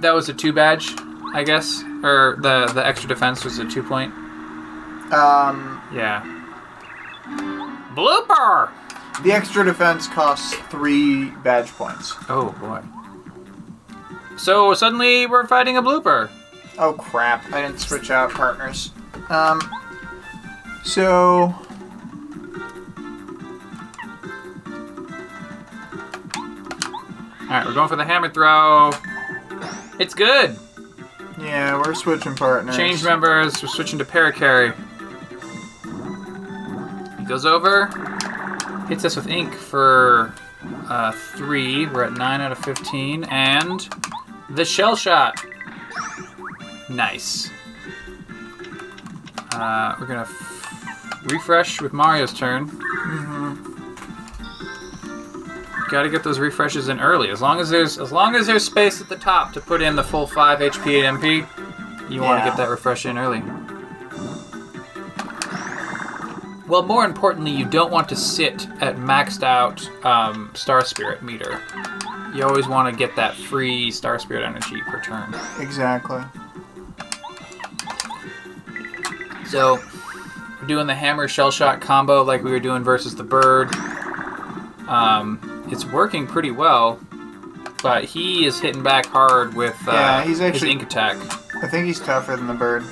that 0.00 0.12
was 0.14 0.28
a 0.28 0.34
two 0.34 0.52
badge, 0.52 0.94
I 1.34 1.42
guess, 1.44 1.82
or 2.02 2.36
the 2.40 2.66
the 2.74 2.84
extra 2.86 3.08
defense 3.08 3.44
was 3.44 3.58
a 3.58 3.68
two 3.68 3.82
point. 3.82 4.12
Um, 5.12 5.80
Yeah. 5.92 6.22
Blooper. 7.94 8.70
the 9.22 9.32
extra 9.32 9.64
defense 9.64 10.06
costs 10.08 10.54
three 10.70 11.30
badge 11.42 11.68
points. 11.72 12.14
Oh 12.28 12.54
boy. 12.60 12.82
So 14.36 14.72
suddenly 14.74 15.26
we're 15.26 15.46
fighting 15.46 15.76
a 15.76 15.82
blooper. 15.82 16.30
Oh 16.78 16.92
crap! 16.92 17.44
I 17.52 17.62
didn't 17.62 17.80
switch 17.80 18.10
out 18.10 18.30
partners. 18.30 18.92
Um, 19.30 19.60
so 20.84 21.54
All 27.40 27.54
right, 27.54 27.64
we're 27.66 27.74
going 27.74 27.88
for 27.88 27.96
the 27.96 28.04
hammer 28.04 28.28
throw. 28.28 28.90
It's 29.98 30.14
good. 30.14 30.56
Yeah, 31.38 31.76
we're 31.78 31.94
switching 31.94 32.34
partners. 32.34 32.76
Change 32.76 33.04
members. 33.04 33.62
We're 33.62 33.68
switching 33.68 33.98
to 33.98 34.04
Parakarry. 34.04 34.74
He 37.18 37.24
goes 37.24 37.44
over, 37.46 37.86
hits 38.88 39.04
us 39.04 39.16
with 39.16 39.28
ink 39.28 39.54
for 39.54 40.32
uh, 40.88 41.12
three. 41.36 41.86
We're 41.86 42.04
at 42.04 42.12
nine 42.14 42.40
out 42.40 42.52
of 42.52 42.58
fifteen, 42.58 43.24
and 43.24 43.88
the 44.50 44.64
shell 44.64 44.96
shot. 44.96 45.44
Nice. 46.88 47.50
Uh, 49.52 49.94
we're 50.00 50.06
gonna 50.06 50.22
f- 50.22 51.22
refresh 51.30 51.80
with 51.80 51.92
Mario's 51.92 52.32
turn. 52.32 52.68
Got 55.88 56.02
to 56.02 56.10
get 56.10 56.22
those 56.22 56.38
refreshes 56.38 56.88
in 56.88 57.00
early. 57.00 57.30
As 57.30 57.40
long 57.40 57.60
as 57.60 57.70
there's 57.70 57.98
as 57.98 58.12
long 58.12 58.34
as 58.34 58.46
there's 58.46 58.64
space 58.64 59.00
at 59.00 59.08
the 59.08 59.16
top 59.16 59.52
to 59.54 59.60
put 59.60 59.80
in 59.80 59.96
the 59.96 60.04
full 60.04 60.26
five 60.26 60.58
HP 60.58 61.08
and 61.08 61.18
MP, 61.18 62.10
you 62.10 62.20
want 62.20 62.44
to 62.44 62.48
get 62.48 62.56
that 62.58 62.68
refresh 62.68 63.06
in 63.06 63.16
early. 63.16 63.42
Well, 66.68 66.82
more 66.82 67.06
importantly, 67.06 67.50
you 67.50 67.64
don't 67.64 67.90
want 67.90 68.10
to 68.10 68.16
sit 68.16 68.68
at 68.82 68.96
maxed 68.96 69.42
out 69.42 69.88
um, 70.04 70.50
Star 70.54 70.84
Spirit 70.84 71.22
meter. 71.22 71.62
You 72.34 72.44
always 72.44 72.68
want 72.68 72.92
to 72.92 72.96
get 72.96 73.16
that 73.16 73.34
free 73.34 73.90
Star 73.90 74.18
Spirit 74.18 74.44
energy 74.44 74.82
per 74.82 75.00
turn. 75.02 75.34
Exactly. 75.58 76.22
So, 79.46 79.82
we're 80.60 80.66
doing 80.66 80.86
the 80.86 80.94
hammer 80.94 81.26
shell 81.26 81.50
shot 81.50 81.80
combo 81.80 82.22
like 82.22 82.44
we 82.44 82.50
were 82.50 82.60
doing 82.60 82.84
versus 82.84 83.16
the 83.16 83.24
bird. 83.24 83.74
Um, 84.86 85.57
it's 85.72 85.84
working 85.84 86.26
pretty 86.26 86.50
well, 86.50 86.98
but 87.82 88.04
he 88.04 88.44
is 88.46 88.60
hitting 88.60 88.82
back 88.82 89.06
hard 89.06 89.54
with 89.54 89.76
uh, 89.86 89.92
Yeah, 89.92 90.20
he's 90.22 90.38
his 90.38 90.40
actually- 90.40 90.72
ink 90.72 90.82
attack. 90.82 91.16
I 91.62 91.66
think 91.68 91.86
he's 91.86 92.00
tougher 92.00 92.36
than 92.36 92.46
the 92.46 92.54
bird. 92.54 92.84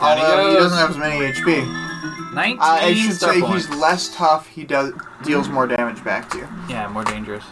Although 0.00 0.48
he 0.50 0.54
doesn't 0.56 0.78
have 0.78 0.90
as 0.90 0.96
many 0.96 1.16
HP. 1.32 2.32
19 2.32 2.58
Uh, 2.60 2.62
I 2.64 2.94
should 2.94 3.18
say 3.18 3.40
points. 3.40 3.66
he's 3.66 3.76
less 3.76 4.14
tough. 4.14 4.46
He 4.46 4.64
does 4.64 4.92
deals 5.24 5.48
more 5.48 5.66
damage 5.66 6.02
back 6.04 6.30
to 6.30 6.38
you. 6.38 6.48
Yeah, 6.68 6.86
more 6.88 7.02
dangerous. 7.04 7.44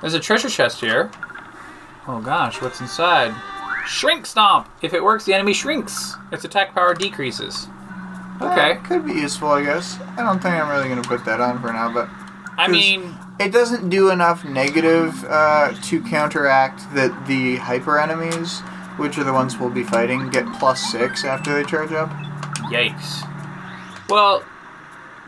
There's 0.00 0.14
a 0.14 0.20
treasure 0.20 0.48
chest 0.48 0.80
here. 0.80 1.10
Oh 2.08 2.20
gosh, 2.20 2.62
what's 2.62 2.80
inside? 2.80 3.34
Shrink 3.86 4.26
Stomp! 4.26 4.68
If 4.82 4.92
it 4.92 5.02
works, 5.02 5.24
the 5.24 5.34
enemy 5.34 5.52
shrinks. 5.52 6.14
Its 6.32 6.44
attack 6.44 6.74
power 6.74 6.94
decreases. 6.94 7.68
Okay. 8.42 8.72
Uh, 8.72 8.82
could 8.82 9.06
be 9.06 9.12
useful, 9.14 9.48
I 9.48 9.62
guess. 9.62 9.98
I 10.16 10.22
don't 10.22 10.40
think 10.40 10.54
I'm 10.54 10.68
really 10.68 10.88
gonna 10.88 11.02
put 11.02 11.24
that 11.24 11.40
on 11.40 11.60
for 11.60 11.72
now, 11.72 11.92
but 11.92 12.08
I 12.58 12.68
mean, 12.68 13.14
it 13.38 13.52
doesn't 13.52 13.88
do 13.88 14.10
enough 14.10 14.44
negative 14.44 15.24
uh, 15.24 15.72
to 15.84 16.02
counteract 16.02 16.82
that 16.94 17.26
the 17.26 17.56
hyper 17.56 17.98
enemies, 17.98 18.60
which 18.98 19.18
are 19.18 19.24
the 19.24 19.32
ones 19.32 19.58
we'll 19.58 19.70
be 19.70 19.84
fighting, 19.84 20.30
get 20.30 20.46
plus 20.54 20.80
six 20.90 21.24
after 21.24 21.54
they 21.54 21.68
charge 21.68 21.92
up. 21.92 22.10
Yikes. 22.70 23.26
Well, 24.08 24.42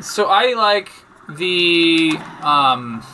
so 0.00 0.26
I 0.26 0.54
like 0.54 0.90
the 1.28 2.12
um 2.42 3.04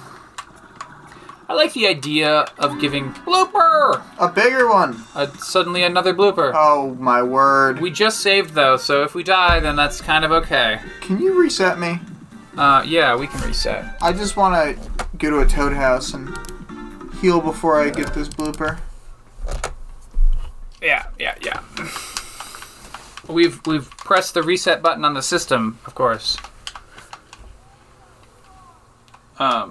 I 1.47 1.53
like 1.53 1.75
the 1.75 1.87
idea 1.87 2.47
of 2.59 2.81
giving 2.81 3.13
blooper. 3.13 4.03
A 4.19 4.29
bigger 4.29 4.69
one. 4.69 5.05
Uh, 5.15 5.27
suddenly 5.39 5.83
another 5.83 6.15
blooper. 6.15 6.53
Oh 6.55 6.95
my 6.99 7.23
word. 7.23 7.81
We 7.81 7.91
just 7.91 8.21
saved 8.21 8.55
though, 8.55 8.77
so 8.77 9.03
if 9.03 9.15
we 9.15 9.23
die, 9.23 9.61
then 9.61 9.77
that's 9.77 10.01
kind 10.01 10.25
of 10.25 10.33
okay. 10.33 10.81
Can 11.01 11.21
you 11.21 11.39
reset 11.39 11.79
me? 11.79 12.01
Uh, 12.57 12.83
yeah, 12.87 13.15
we 13.17 13.27
can 13.27 13.41
reset. 13.43 13.97
I 14.01 14.13
just 14.13 14.37
want 14.37 14.55
to 14.55 15.07
go 15.19 15.31
to 15.31 15.41
a 15.41 15.47
toad 15.47 15.75
house 15.75 16.15
and 16.15 16.35
heal 17.21 17.41
before 17.41 17.81
I 17.81 17.91
get 17.91 18.15
this 18.15 18.29
blooper. 18.29 18.79
Yeah, 20.81 21.07
yeah, 21.19 21.35
yeah. 21.43 21.61
We've 23.29 23.61
we've 23.67 23.91
pressed 23.91 24.35
the 24.35 24.43
reset 24.43 24.83
button 24.83 25.05
on 25.05 25.15
the 25.15 25.23
system, 25.23 25.79
of 25.87 25.95
course. 25.95 26.37
Um, 29.39 29.71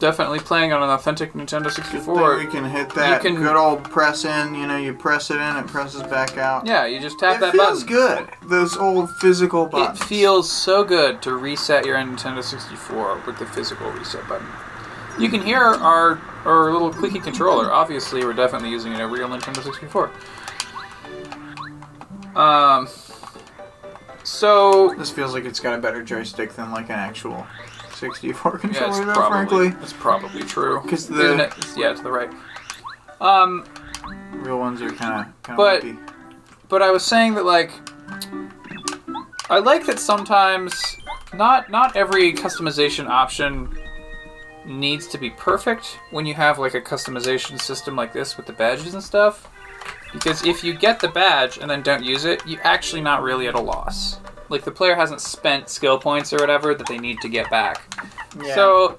definitely 0.00 0.40
playing 0.40 0.72
on 0.72 0.82
an 0.82 0.90
authentic 0.90 1.34
Nintendo 1.34 1.64
Then 1.64 1.70
64. 1.72 2.38
we 2.38 2.46
can 2.46 2.64
hit 2.64 2.90
that 2.94 3.22
you 3.22 3.30
can- 3.30 3.40
good 3.40 3.54
old 3.54 3.84
press 3.84 4.24
in. 4.24 4.54
You 4.56 4.66
know, 4.66 4.76
you 4.76 4.92
press 4.94 5.30
it 5.30 5.36
in, 5.36 5.56
it 5.56 5.66
presses 5.68 6.02
back 6.02 6.36
out. 6.36 6.66
Yeah, 6.66 6.86
you 6.86 6.98
just 6.98 7.18
tap 7.20 7.36
it 7.36 7.40
that 7.40 7.52
feels 7.52 7.84
button. 7.84 8.26
good. 8.26 8.28
Those 8.48 8.76
old 8.76 9.10
physical 9.18 9.66
buttons. 9.66 10.00
It 10.00 10.04
feels 10.04 10.50
so 10.50 10.82
good 10.82 11.22
to 11.22 11.36
reset 11.36 11.86
your 11.86 11.96
Nintendo 11.98 12.42
64 12.42 13.22
with 13.26 13.38
the 13.38 13.46
physical 13.46 13.88
reset 13.92 14.26
button. 14.28 14.46
You 15.18 15.28
can 15.28 15.42
hear 15.42 15.60
our 15.60 16.18
our 16.46 16.72
little 16.72 16.90
clicky 16.90 17.22
controller. 17.22 17.70
Obviously, 17.70 18.24
we're 18.24 18.32
definitely 18.32 18.70
using 18.70 18.94
a 18.94 19.06
real 19.06 19.28
Nintendo 19.28 19.62
64. 19.62 20.10
Um. 22.34 22.88
So 24.22 24.94
This 24.96 25.10
feels 25.10 25.34
like 25.34 25.44
it's 25.44 25.60
got 25.60 25.74
a 25.78 25.82
better 25.82 26.02
joystick 26.02 26.54
than 26.54 26.70
like 26.70 26.86
an 26.86 26.98
actual 26.98 27.46
64 28.00 28.52
yeah, 28.52 28.58
controller, 28.60 28.88
it's 28.90 28.98
though, 29.00 29.12
probably 29.12 29.68
frankly. 29.68 29.82
it's 29.82 29.92
probably 29.92 30.42
true. 30.42 30.80
'Cause 30.88 31.06
the- 31.06 31.24
Isn't 31.26 31.40
it? 31.40 31.52
yeah, 31.76 31.92
to 31.92 32.02
the 32.02 32.10
right. 32.10 32.30
Um, 33.20 33.64
Real 34.32 34.58
ones 34.58 34.80
are 34.80 34.90
kind 34.90 35.20
of 35.26 35.42
kind 35.42 35.56
But- 35.56 35.84
but 36.68 36.82
I 36.82 36.90
was 36.90 37.04
saying 37.04 37.34
that 37.34 37.44
like 37.44 37.70
I 39.50 39.58
like 39.58 39.84
that 39.86 39.98
sometimes 39.98 40.72
not 41.34 41.70
not 41.70 41.96
every 41.96 42.32
customization 42.32 43.08
option 43.08 43.76
needs 44.64 45.06
to 45.08 45.18
be 45.18 45.30
perfect 45.30 45.98
when 46.10 46.24
you 46.26 46.34
have 46.34 46.58
like 46.58 46.74
a 46.74 46.80
customization 46.80 47.60
system 47.60 47.96
like 47.96 48.12
this 48.12 48.36
with 48.36 48.46
the 48.46 48.52
badges 48.52 48.94
and 48.94 49.02
stuff. 49.02 49.48
Because 50.12 50.44
if 50.44 50.62
you 50.64 50.74
get 50.74 51.00
the 51.00 51.08
badge 51.08 51.58
and 51.58 51.70
then 51.70 51.82
don't 51.82 52.02
use 52.04 52.24
it, 52.24 52.42
you're 52.46 52.64
actually 52.66 53.00
not 53.00 53.22
really 53.22 53.46
at 53.48 53.54
a 53.54 53.60
loss. 53.60 54.18
Like 54.50 54.64
the 54.64 54.70
player 54.70 54.94
hasn't 54.94 55.20
spent 55.22 55.68
skill 55.70 55.98
points 55.98 56.32
or 56.32 56.36
whatever 56.36 56.74
that 56.74 56.86
they 56.86 56.98
need 56.98 57.20
to 57.22 57.28
get 57.28 57.48
back. 57.48 57.94
Yeah. 58.42 58.54
So 58.54 58.98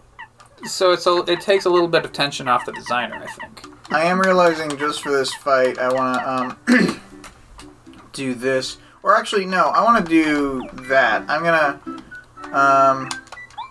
so 0.65 0.91
it's 0.91 1.05
a, 1.07 1.17
it 1.27 1.41
takes 1.41 1.65
a 1.65 1.69
little 1.69 1.87
bit 1.87 2.05
of 2.05 2.13
tension 2.13 2.47
off 2.47 2.65
the 2.65 2.71
designer, 2.71 3.15
I 3.15 3.27
think. 3.27 3.65
I 3.89 4.03
am 4.03 4.19
realizing 4.19 4.75
just 4.77 5.01
for 5.01 5.11
this 5.11 5.33
fight, 5.33 5.77
I 5.77 5.91
want 5.91 6.57
to 6.67 6.77
um, 6.77 7.01
do 8.13 8.33
this. 8.33 8.77
Or 9.03 9.15
actually, 9.15 9.45
no, 9.45 9.65
I 9.65 9.83
want 9.83 10.05
to 10.05 10.09
do 10.09 10.69
that. 10.83 11.25
I'm 11.29 11.43
gonna 11.43 11.79
um, 12.55 13.09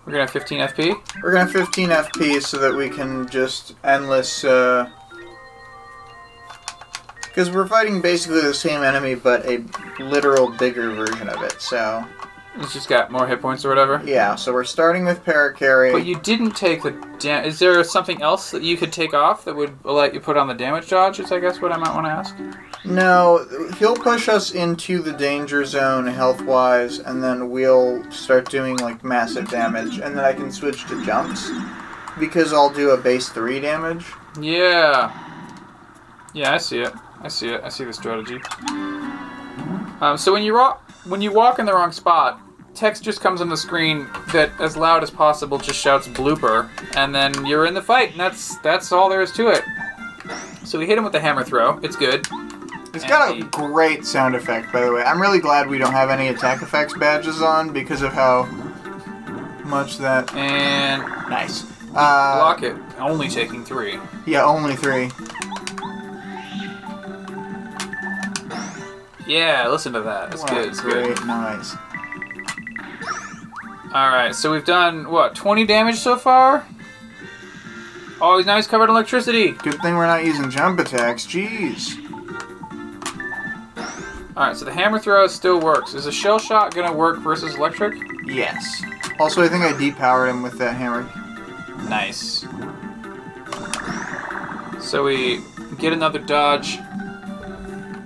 We're 0.05 0.13
gonna 0.13 0.25
have 0.25 0.31
15 0.31 0.61
FP. 0.61 1.23
we're 1.23 1.33
gonna 1.33 1.45
have 1.45 1.53
15 1.53 1.89
FP 1.89 2.43
so 2.43 2.59
that 2.59 2.75
we 2.75 2.89
can 2.91 3.29
just 3.29 3.75
endless. 3.85 4.45
Uh, 4.45 4.91
because 7.31 7.51
we're 7.51 7.67
fighting 7.67 8.01
basically 8.03 8.41
the 8.43 8.53
same 8.55 8.83
enemy, 8.83 9.15
but 9.15 9.45
a 9.47 9.65
literal 9.99 10.51
bigger 10.59 10.91
version 10.95 11.29
of 11.29 11.43
it. 11.43 11.61
So 11.61 12.05
It's 12.57 12.73
just 12.73 12.89
got 12.89 13.11
more 13.13 13.27
hit 13.27 13.41
points 13.41 13.65
or 13.65 13.69
whatever. 13.69 14.03
yeah, 14.05 14.35
so 14.35 14.53
we're 14.53 14.65
starting 14.65 15.05
with 15.05 15.25
Parakarry. 15.25 15.93
But 15.93 16.05
you 16.05 16.19
didn't 16.19 16.53
take 16.57 16.83
the 16.83 16.91
dam. 17.21 17.45
Is 17.45 17.59
there 17.61 17.83
something 17.85 18.21
else 18.23 18.51
that 18.51 18.63
you 18.63 18.77
could 18.77 18.93
take 18.93 19.15
off 19.15 19.45
that 19.45 19.55
would 19.55 19.73
let 19.85 20.13
you 20.15 20.21
put 20.21 20.37
on 20.37 20.49
the 20.49 20.55
damage 20.55 20.89
dodge? 20.91 21.21
Is 21.21 21.31
I 21.33 21.39
guess 21.41 21.61
what 21.61 21.73
I 21.73 21.77
might 21.77 21.95
want 21.95 22.07
to 22.07 22.11
ask. 22.11 22.35
No, 22.85 23.47
he'll 23.79 23.95
push 23.95 24.29
us 24.29 24.53
into 24.53 25.01
the 25.01 25.13
danger 25.13 25.65
zone 25.65 26.07
health 26.07 26.41
wise, 26.43 26.99
and 26.99 27.23
then 27.23 27.51
we'll 27.51 28.11
start 28.11 28.51
doing 28.51 28.77
like 28.79 29.05
massive 29.05 29.49
damage, 29.51 29.99
and 29.99 30.17
then 30.17 30.25
I 30.25 30.33
can 30.33 30.51
switch 30.51 30.87
to 30.89 31.05
jumps 31.05 31.51
because 32.19 32.53
I'll 32.53 32.71
do 32.73 32.91
a 32.91 32.97
base 32.97 33.29
three 33.29 33.61
damage. 33.61 34.07
Yeah. 34.41 35.13
Yeah, 36.33 36.55
I 36.55 36.59
see 36.59 36.81
it. 36.81 36.93
I 37.23 37.29
see 37.29 37.49
it. 37.51 37.61
I 37.63 37.69
see 37.69 37.85
the 37.85 37.93
strategy. 37.93 38.41
Um, 40.01 40.17
so 40.17 40.33
when 40.33 40.43
you 40.43 40.55
rock, 40.55 40.91
when 41.07 41.21
you 41.21 41.33
walk 41.33 41.59
in 41.59 41.67
the 41.67 41.73
wrong 41.73 41.93
spot, 41.93 42.41
text 42.75 43.03
just 43.03 43.21
comes 43.21 43.41
on 43.41 43.49
the 43.49 43.57
screen 43.57 44.09
that, 44.33 44.51
as 44.59 44.77
loud 44.77 45.03
as 45.03 45.11
possible, 45.11 45.59
just 45.59 45.79
shouts 45.79 46.09
"blooper," 46.09 46.69
and 46.97 47.15
then 47.15 47.45
you're 47.45 47.67
in 47.67 47.75
the 47.75 47.83
fight, 47.83 48.13
and 48.13 48.21
that's 48.21 48.57
that's 48.59 48.91
all 48.93 49.09
there 49.11 49.21
is 49.21 49.33
to 49.33 49.49
it. 49.49 49.63
So 50.65 50.79
we 50.79 50.87
hit 50.87 50.97
him 50.97 51.05
with 51.05 51.13
the 51.13 51.21
hammer 51.21 51.45
throw. 51.45 51.79
It's 51.79 51.97
good. 51.97 52.27
It's 52.93 53.05
got 53.05 53.31
a 53.31 53.35
And 53.35 53.51
great 53.51 54.05
sound 54.05 54.35
effect, 54.35 54.73
by 54.73 54.81
the 54.81 54.93
way. 54.93 55.03
I'm 55.03 55.21
really 55.21 55.39
glad 55.39 55.69
we 55.69 55.79
don't 55.79 55.93
have 55.93 56.11
any 56.11 56.29
attack 56.29 56.63
effects 56.63 56.97
badges 56.97 57.41
on 57.41 57.73
because 57.73 58.03
of 58.03 58.13
how 58.13 58.45
much 59.65 59.99
that. 59.99 60.35
And 60.35 61.03
Nice. 61.29 61.65
Uh, 61.91 62.39
block 62.39 62.63
it. 62.63 62.77
Only 62.99 63.29
taking 63.29 63.65
three. 63.65 63.99
Yeah, 64.27 64.45
only 64.45 64.75
three. 64.75 65.11
Yeah, 69.31 69.69
listen 69.69 69.93
to 69.93 70.01
that. 70.01 70.33
It's 70.35 70.43
Wow, 70.43 70.49
good. 70.49 70.69
It's 70.69 70.81
great, 70.81 71.17
good. 71.17 71.27
nice. 71.29 71.77
All 73.95 74.09
right, 74.09 74.35
so 74.35 74.51
we've 74.51 74.65
done 74.65 75.09
what? 75.09 75.37
20 75.37 75.65
damage 75.67 75.97
so 76.01 76.17
far. 76.17 76.67
Oh, 78.21 78.39
he's 78.39 78.47
now 78.47 78.57
he's 78.57 78.67
covered 78.67 78.85
in 78.85 78.91
electricity. 78.91 79.53
Good 79.53 79.81
thing 79.83 79.95
we're 79.95 80.07
not 80.09 80.25
using 80.25 80.51
jump 80.51 80.81
attacks. 80.81 81.27
Jeez. 81.27 81.97
All 84.37 84.47
right, 84.49 84.57
so 84.57 84.65
the 84.65 84.73
hammer 84.73 84.99
throw 84.99 85.25
still 85.29 85.61
works. 85.61 85.95
Is 85.95 86.07
a 86.07 86.13
shell 86.13 86.41
shot 86.41 86.75
gonna 86.75 86.93
work 86.93 87.21
versus 87.21 87.55
electric? 87.55 87.95
Yes. 88.25 88.83
Also, 89.21 89.45
I 89.45 89.49
think 89.49 89.63
I 89.63 89.73
depowered 89.75 90.29
him 90.29 90.43
with 90.43 90.59
that 90.59 90.75
hammer. 90.75 91.09
Nice. 91.89 92.45
So 94.81 95.05
we 95.05 95.41
get 95.79 95.93
another 95.93 96.19
dodge. 96.19 96.79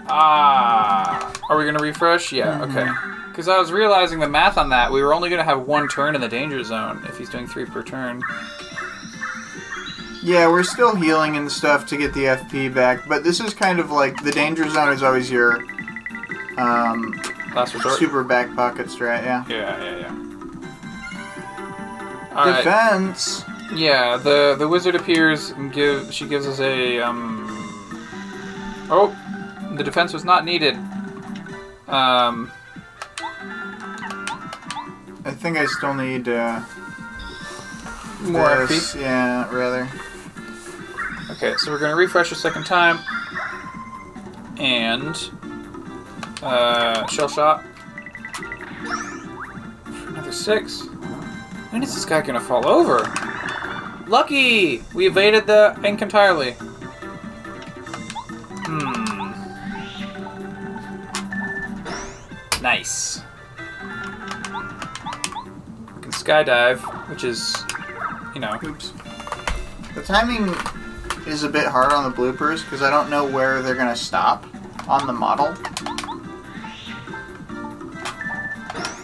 Ah, 0.07 1.33
are 1.49 1.57
we 1.57 1.65
gonna 1.65 1.79
refresh? 1.83 2.33
Yeah. 2.33 2.63
Okay. 2.63 2.89
Because 3.29 3.49
I 3.49 3.59
was 3.59 3.73
realizing 3.73 4.21
the 4.21 4.29
math 4.29 4.59
on 4.59 4.69
that. 4.71 4.93
We 4.93 5.03
were 5.03 5.13
only 5.15 5.29
gonna 5.31 5.45
have 5.45 5.67
one 5.67 5.89
turn 5.89 6.15
in 6.15 6.21
the 6.21 6.29
danger 6.29 6.63
zone 6.63 7.03
if 7.09 7.19
he's 7.19 7.29
doing 7.29 7.47
three 7.47 7.65
per 7.65 7.83
turn. 7.83 8.23
Yeah, 10.23 10.49
we're 10.49 10.63
still 10.63 10.95
healing 10.95 11.37
and 11.37 11.51
stuff 11.51 11.87
to 11.89 11.97
get 11.99 12.15
the 12.15 12.25
FP 12.25 12.73
back, 12.73 13.07
but 13.07 13.25
this 13.25 13.41
is 13.41 13.53
kind 13.53 13.79
of 13.79 13.91
like 13.91 14.23
the 14.23 14.31
danger 14.33 14.69
zone 14.71 14.91
is 14.93 15.03
always 15.03 15.31
your 15.31 15.63
um, 16.57 17.13
Last 17.55 17.75
resort. 17.75 17.99
super 17.99 18.25
back 18.25 18.55
pocket 18.57 18.87
strat. 18.87 19.23
Yeah. 19.25 19.45
Yeah, 19.49 19.83
yeah, 19.83 19.97
yeah. 19.99 20.15
All 22.37 22.47
right. 22.47 22.57
Defense. 22.65 23.45
Yeah, 23.75 24.17
the 24.17 24.55
the 24.59 24.67
wizard 24.69 24.95
appears 24.95 25.51
and 25.51 25.73
give 25.73 26.13
she 26.13 26.27
gives 26.27 26.47
us 26.47 26.61
a 26.61 27.01
um. 27.01 27.43
Oh, 28.91 29.15
the 29.77 29.85
defense 29.85 30.13
was 30.13 30.25
not 30.25 30.45
needed. 30.45 30.75
Um. 31.89 32.51
I 35.27 35.31
think 35.31 35.57
I 35.57 35.65
still 35.65 35.95
need 35.95 36.29
uh, 36.29 36.61
More 38.21 38.67
this. 38.67 38.95
FP. 38.95 39.01
Yeah, 39.01 39.51
rather. 39.55 39.89
Okay, 41.31 41.55
so 41.57 41.71
we're 41.71 41.79
gonna 41.79 41.97
refresh 41.97 42.31
a 42.31 42.35
second 42.35 42.65
time. 42.65 42.99
And 44.59 45.17
uh, 46.43 47.07
shell 47.07 47.29
shot. 47.29 47.65
Another 49.87 50.33
six. 50.33 50.83
When 51.71 51.83
is 51.83 51.95
this 51.95 52.05
guy 52.05 52.21
gonna 52.21 52.39
fall 52.39 52.67
over? 52.69 52.99
Lucky! 54.07 54.83
We 54.93 55.07
evaded 55.07 55.47
the 55.47 55.79
ink 55.83 56.03
entirely. 56.03 56.55
Nice. 62.65 63.21
We 63.59 63.65
can 66.01 66.13
skydive, 66.13 66.79
which 67.11 67.23
is, 67.23 67.63
you 68.35 68.41
know, 68.41 68.59
Oops. 68.65 68.91
The 69.95 70.03
timing 70.03 70.49
is 71.31 71.43
a 71.43 71.51
bit 71.51 71.67
hard 71.67 71.93
on 71.93 72.11
the 72.11 72.17
bloopers 72.17 72.65
because 72.65 72.81
I 72.81 72.89
don't 72.89 73.11
know 73.11 73.27
where 73.27 73.61
they're 73.61 73.75
gonna 73.75 73.95
stop 73.95 74.47
on 74.89 75.07
the 75.07 75.13
model. 75.13 75.49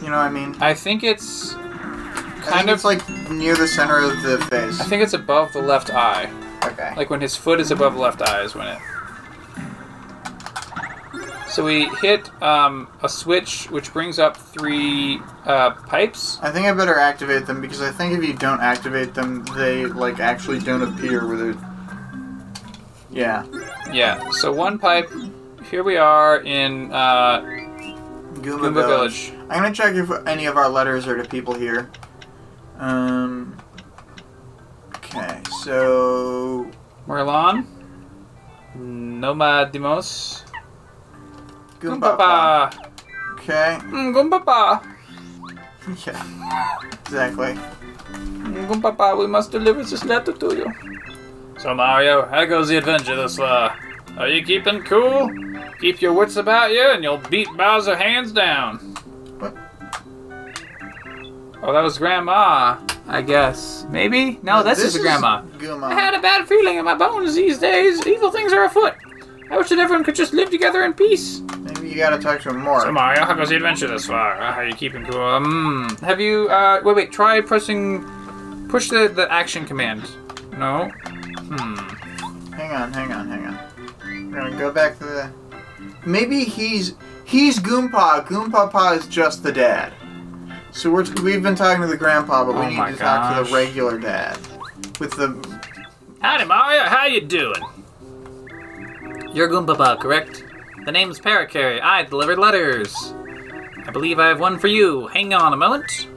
You 0.03 0.09
know 0.09 0.17
what 0.17 0.25
I 0.25 0.31
mean? 0.31 0.57
I 0.63 0.73
think 0.73 1.05
it's 1.05 1.53
I 1.53 1.59
kind 1.59 2.45
think 2.45 2.69
of 2.71 2.75
it's 2.77 2.85
like 2.85 3.07
near 3.31 3.57
the 3.57 3.69
center 3.69 3.99
of 3.99 4.23
the 4.23 4.39
face. 4.47 4.81
I 4.81 4.85
think 4.85 5.03
it's 5.03 5.13
above 5.13 5.53
the 5.53 5.61
left 5.61 5.91
eye. 5.91 6.33
okay. 6.65 6.95
Like 6.97 7.11
when 7.11 7.21
his 7.21 7.37
foot 7.37 7.61
is 7.61 7.71
above 7.71 7.93
the 7.93 8.01
left 8.01 8.23
eye 8.23 8.41
is 8.41 8.55
when 8.55 8.69
it. 8.69 8.79
So 11.51 11.65
we 11.65 11.87
hit 11.97 12.31
um, 12.43 12.87
a 13.03 13.09
switch 13.09 13.69
which 13.73 13.93
brings 13.93 14.21
up 14.21 14.37
three 14.37 15.21
uh, 15.45 15.73
pipes. 15.73 16.39
I 16.43 16.53
think 16.53 16.67
I 16.67 16.73
better 16.73 16.97
activate 16.97 17.47
them 17.47 17.61
because 17.61 17.83
I 17.83 17.91
think 17.91 18.17
if 18.17 18.25
you 18.25 18.35
don't 18.35 18.61
activate 18.61 19.15
them, 19.15 19.45
they 19.57 19.85
like 19.85 20.21
actually 20.21 20.61
don't 20.61 20.83
appear 20.83 21.27
where 21.27 21.37
they're. 21.37 21.57
Yeah. 23.11 23.45
Yeah. 23.93 24.31
So 24.31 24.53
one 24.53 24.79
pipe. 24.79 25.11
Here 25.69 25.83
we 25.83 25.97
are 25.97 26.41
in 26.43 26.93
uh, 26.93 27.41
Goomba, 27.41 28.43
Goomba 28.43 28.75
Village. 28.75 29.31
Village. 29.31 29.47
I'm 29.51 29.63
gonna 29.63 29.75
check 29.75 29.95
if 29.97 30.09
any 30.29 30.47
of 30.47 30.57
our 30.57 30.69
letters 30.69 31.09
are 31.09 31.17
to 31.21 31.29
people 31.29 31.55
here. 31.55 31.91
Um. 32.79 33.57
Okay, 34.97 35.43
so 35.65 36.71
Merlon. 37.09 37.67
Nomadimouse. 38.77 40.45
Goomba. 41.81 42.17
Goompapa. 42.17 42.91
Okay. 43.35 43.79
Mm, 43.89 44.13
Goompapa. 44.15 44.85
Yeah. 46.07 46.79
Exactly. 47.07 47.55
Mm, 48.13 48.69
Goompapa, 48.69 49.19
we 49.19 49.27
must 49.27 49.51
deliver 49.51 49.83
this 49.83 50.05
letter 50.05 50.33
to 50.33 50.55
you. 50.55 50.73
So 51.59 51.75
Mario, 51.75 52.27
how 52.27 52.45
goes 52.45 52.69
the 52.69 52.77
adventure 52.77 53.17
thus 53.17 53.37
far? 53.39 53.77
Are 54.19 54.29
you 54.29 54.45
keeping 54.45 54.83
cool? 54.83 55.31
Keep 55.81 56.03
your 56.03 56.13
wits 56.13 56.37
about 56.37 56.71
you, 56.71 56.83
and 56.93 57.03
you'll 57.03 57.17
beat 57.31 57.49
Bowser 57.57 57.97
hands 57.97 58.31
down. 58.31 58.79
What? 59.41 59.57
Oh, 61.63 61.73
that 61.73 61.83
was 61.83 61.97
Grandma, 61.99 62.79
I 63.09 63.23
guess. 63.23 63.87
Maybe? 63.89 64.39
No, 64.43 64.63
this, 64.63 64.85
is, 64.85 64.97
Grandma. 64.99 65.43
Goomba. 65.59 65.85
I 65.91 65.95
had 65.95 66.15
a 66.15 66.21
bad 66.21 66.47
feeling 66.47 66.77
in 66.77 66.85
my 66.85 66.95
bones 66.95 67.35
these 67.35 67.59
days. 67.59 68.07
Evil 68.07 68.31
things 68.31 68.53
are 68.53 68.65
afoot. 68.65 68.95
I 69.51 69.57
wish 69.57 69.71
that 69.71 69.79
everyone 69.79 70.05
could 70.05 70.15
just 70.15 70.33
live 70.35 70.51
together 70.51 70.85
in 70.85 70.93
peace. 70.93 71.41
Maybe 71.91 71.99
you 71.99 72.07
gotta 72.07 72.23
talk 72.23 72.41
to 72.43 72.51
him 72.51 72.61
more. 72.61 72.83
So 72.83 72.93
Mario, 72.93 73.25
how 73.25 73.35
goes 73.35 73.49
the 73.49 73.57
adventure 73.57 73.89
this 73.89 74.07
far? 74.07 74.41
Uh, 74.41 74.53
How 74.53 74.61
are 74.61 74.67
you 74.69 74.75
keeping 74.77 75.05
cool? 75.07 75.21
Um, 75.21 75.97
have 76.03 76.21
you? 76.21 76.49
Uh, 76.49 76.81
wait, 76.85 76.95
wait. 76.95 77.11
Try 77.13 77.41
pressing, 77.41 78.05
push 78.69 78.89
the 78.91 79.09
the 79.09 79.31
action 79.31 79.65
command. 79.65 80.09
No. 80.57 80.85
Hmm. 80.89 81.75
Hang 82.55 82.71
on, 82.71 82.93
hang 82.93 83.11
on, 83.11 83.29
hang 83.29 83.45
on. 83.45 84.31
We're 84.31 84.41
gonna 84.41 84.57
go 84.57 84.71
back 84.71 84.99
to 84.99 85.05
the. 85.05 85.33
Maybe 86.07 86.45
he's 86.45 86.95
he's 87.25 87.59
Goompa. 87.59 88.25
Goompa 88.25 88.97
is 88.97 89.09
just 89.09 89.43
the 89.43 89.51
dad. 89.51 89.93
So 90.71 90.93
we're 90.93 91.13
we've 91.25 91.43
been 91.43 91.57
talking 91.57 91.81
to 91.83 91.89
the 91.89 91.97
grandpa, 91.97 92.45
but 92.45 92.55
we 92.55 92.61
Oh 92.61 92.69
need 92.69 92.77
my 92.77 92.93
to 92.93 92.97
talk 92.97 93.37
to 93.37 93.43
the 93.51 93.53
regular 93.53 93.99
dad. 93.99 94.39
With 95.01 95.11
the 95.17 95.35
Howdy, 96.21 96.45
Mario. 96.45 96.83
How 96.85 97.07
you 97.07 97.21
doing? 97.21 97.61
You're 99.35 99.49
Goompapa, 99.49 99.99
correct? 99.99 100.45
The 100.85 100.93
name's 100.93 101.21
Parakarry. 101.21 101.81
I 101.81 102.05
delivered 102.05 102.39
letters. 102.39 103.15
I 103.87 103.91
believe 103.93 104.19
I 104.19 104.29
have 104.29 104.41
one 104.41 104.59
for 104.59 104.69
you. 104.69 105.07
Hang 105.09 105.35
on 105.35 105.53
a 105.53 105.57
moment. 105.57 106.09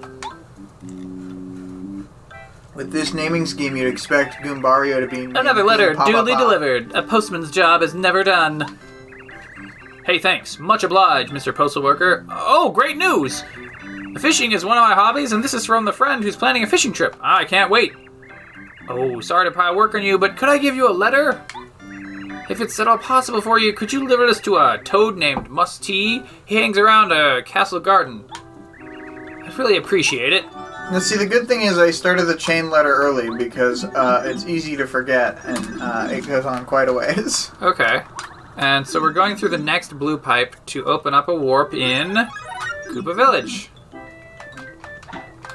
with 2.76 2.92
this 2.92 3.14
naming 3.14 3.46
scheme, 3.46 3.76
you'd 3.76 3.88
expect 3.88 4.36
Goombario 4.36 5.00
to 5.00 5.08
be 5.08 5.26
Another 5.40 5.64
letter 5.64 5.94
duly 5.94 6.36
delivered. 6.36 6.92
A 6.94 7.04
postman's 7.04 7.52
job 7.52 7.84
is 7.84 7.94
never 7.94 8.24
done. 8.24 8.78
Hey, 10.06 10.20
thanks. 10.20 10.60
Much 10.60 10.84
obliged, 10.84 11.32
Mr. 11.32 11.56
Postal 11.56 11.84
Worker. 11.84 12.26
Oh, 12.30 12.72
great 12.72 12.98
news! 12.98 13.44
Fishing 14.18 14.52
is 14.52 14.66
one 14.66 14.78
of 14.78 14.84
my 14.84 14.94
hobbies, 14.94 15.32
and 15.32 15.44
this 15.44 15.54
is 15.54 15.66
from 15.66 15.86
the 15.86 15.94
friend 15.94 16.24
who's 16.24 16.36
planning 16.36 16.64
a 16.64 16.68
fishing 16.68 16.94
trip. 16.94 17.16
I 17.22 17.46
can't 17.46 17.72
wait. 17.72 17.94
Oh, 18.90 19.22
sorry 19.22 19.48
to 19.48 19.52
pile 19.56 19.76
work 19.76 19.96
on 19.96 20.04
you, 20.04 20.18
but 20.18 20.36
could 20.36 20.50
I 20.50 20.58
give 20.58 20.76
you 20.76 20.90
a 20.90 20.92
letter? 20.92 21.42
If 22.50 22.60
it's 22.60 22.80
at 22.80 22.88
all 22.88 22.98
possible 22.98 23.42
for 23.42 23.58
you, 23.58 23.74
could 23.74 23.94
you 23.94 24.02
deliver 24.02 24.28
this 24.28 24.42
to 24.42 24.58
a 24.58 24.80
toad 24.84 25.18
named 25.18 25.50
Musty? 25.50 26.24
He 26.46 26.56
hangs 26.56 26.78
around 26.78 27.12
a 27.12 27.42
castle 27.44 27.80
garden. 27.80 28.26
I'd 29.46 29.58
really 29.58 29.78
appreciate 29.78 30.34
it. 30.34 30.46
Now, 30.92 31.00
see, 31.00 31.18
the 31.18 31.26
good 31.26 31.48
thing 31.48 31.62
is 31.62 31.78
I 31.78 31.92
started 31.92 32.26
the 32.26 32.36
chain 32.36 32.70
letter 32.70 32.94
early 32.94 33.36
because 33.38 33.86
uh, 33.86 34.24
it's 34.26 34.46
easy 34.46 34.76
to 34.76 34.86
forget, 34.86 35.40
and 35.46 35.82
uh, 35.82 36.08
it 36.12 36.28
goes 36.28 36.46
on 36.46 36.66
quite 36.66 36.90
a 36.90 36.94
ways. 36.94 37.52
Okay. 37.62 38.04
And 38.56 38.86
so 38.88 39.02
we're 39.02 39.14
going 39.14 39.36
through 39.36 39.50
the 39.50 39.58
next 39.58 39.98
blue 39.98 40.16
pipe 40.18 40.56
to 40.68 40.86
open 40.86 41.16
up 41.16 41.28
a 41.28 41.34
warp 41.34 41.74
in 41.74 42.14
Koopa 42.90 43.16
Village. 43.16 43.72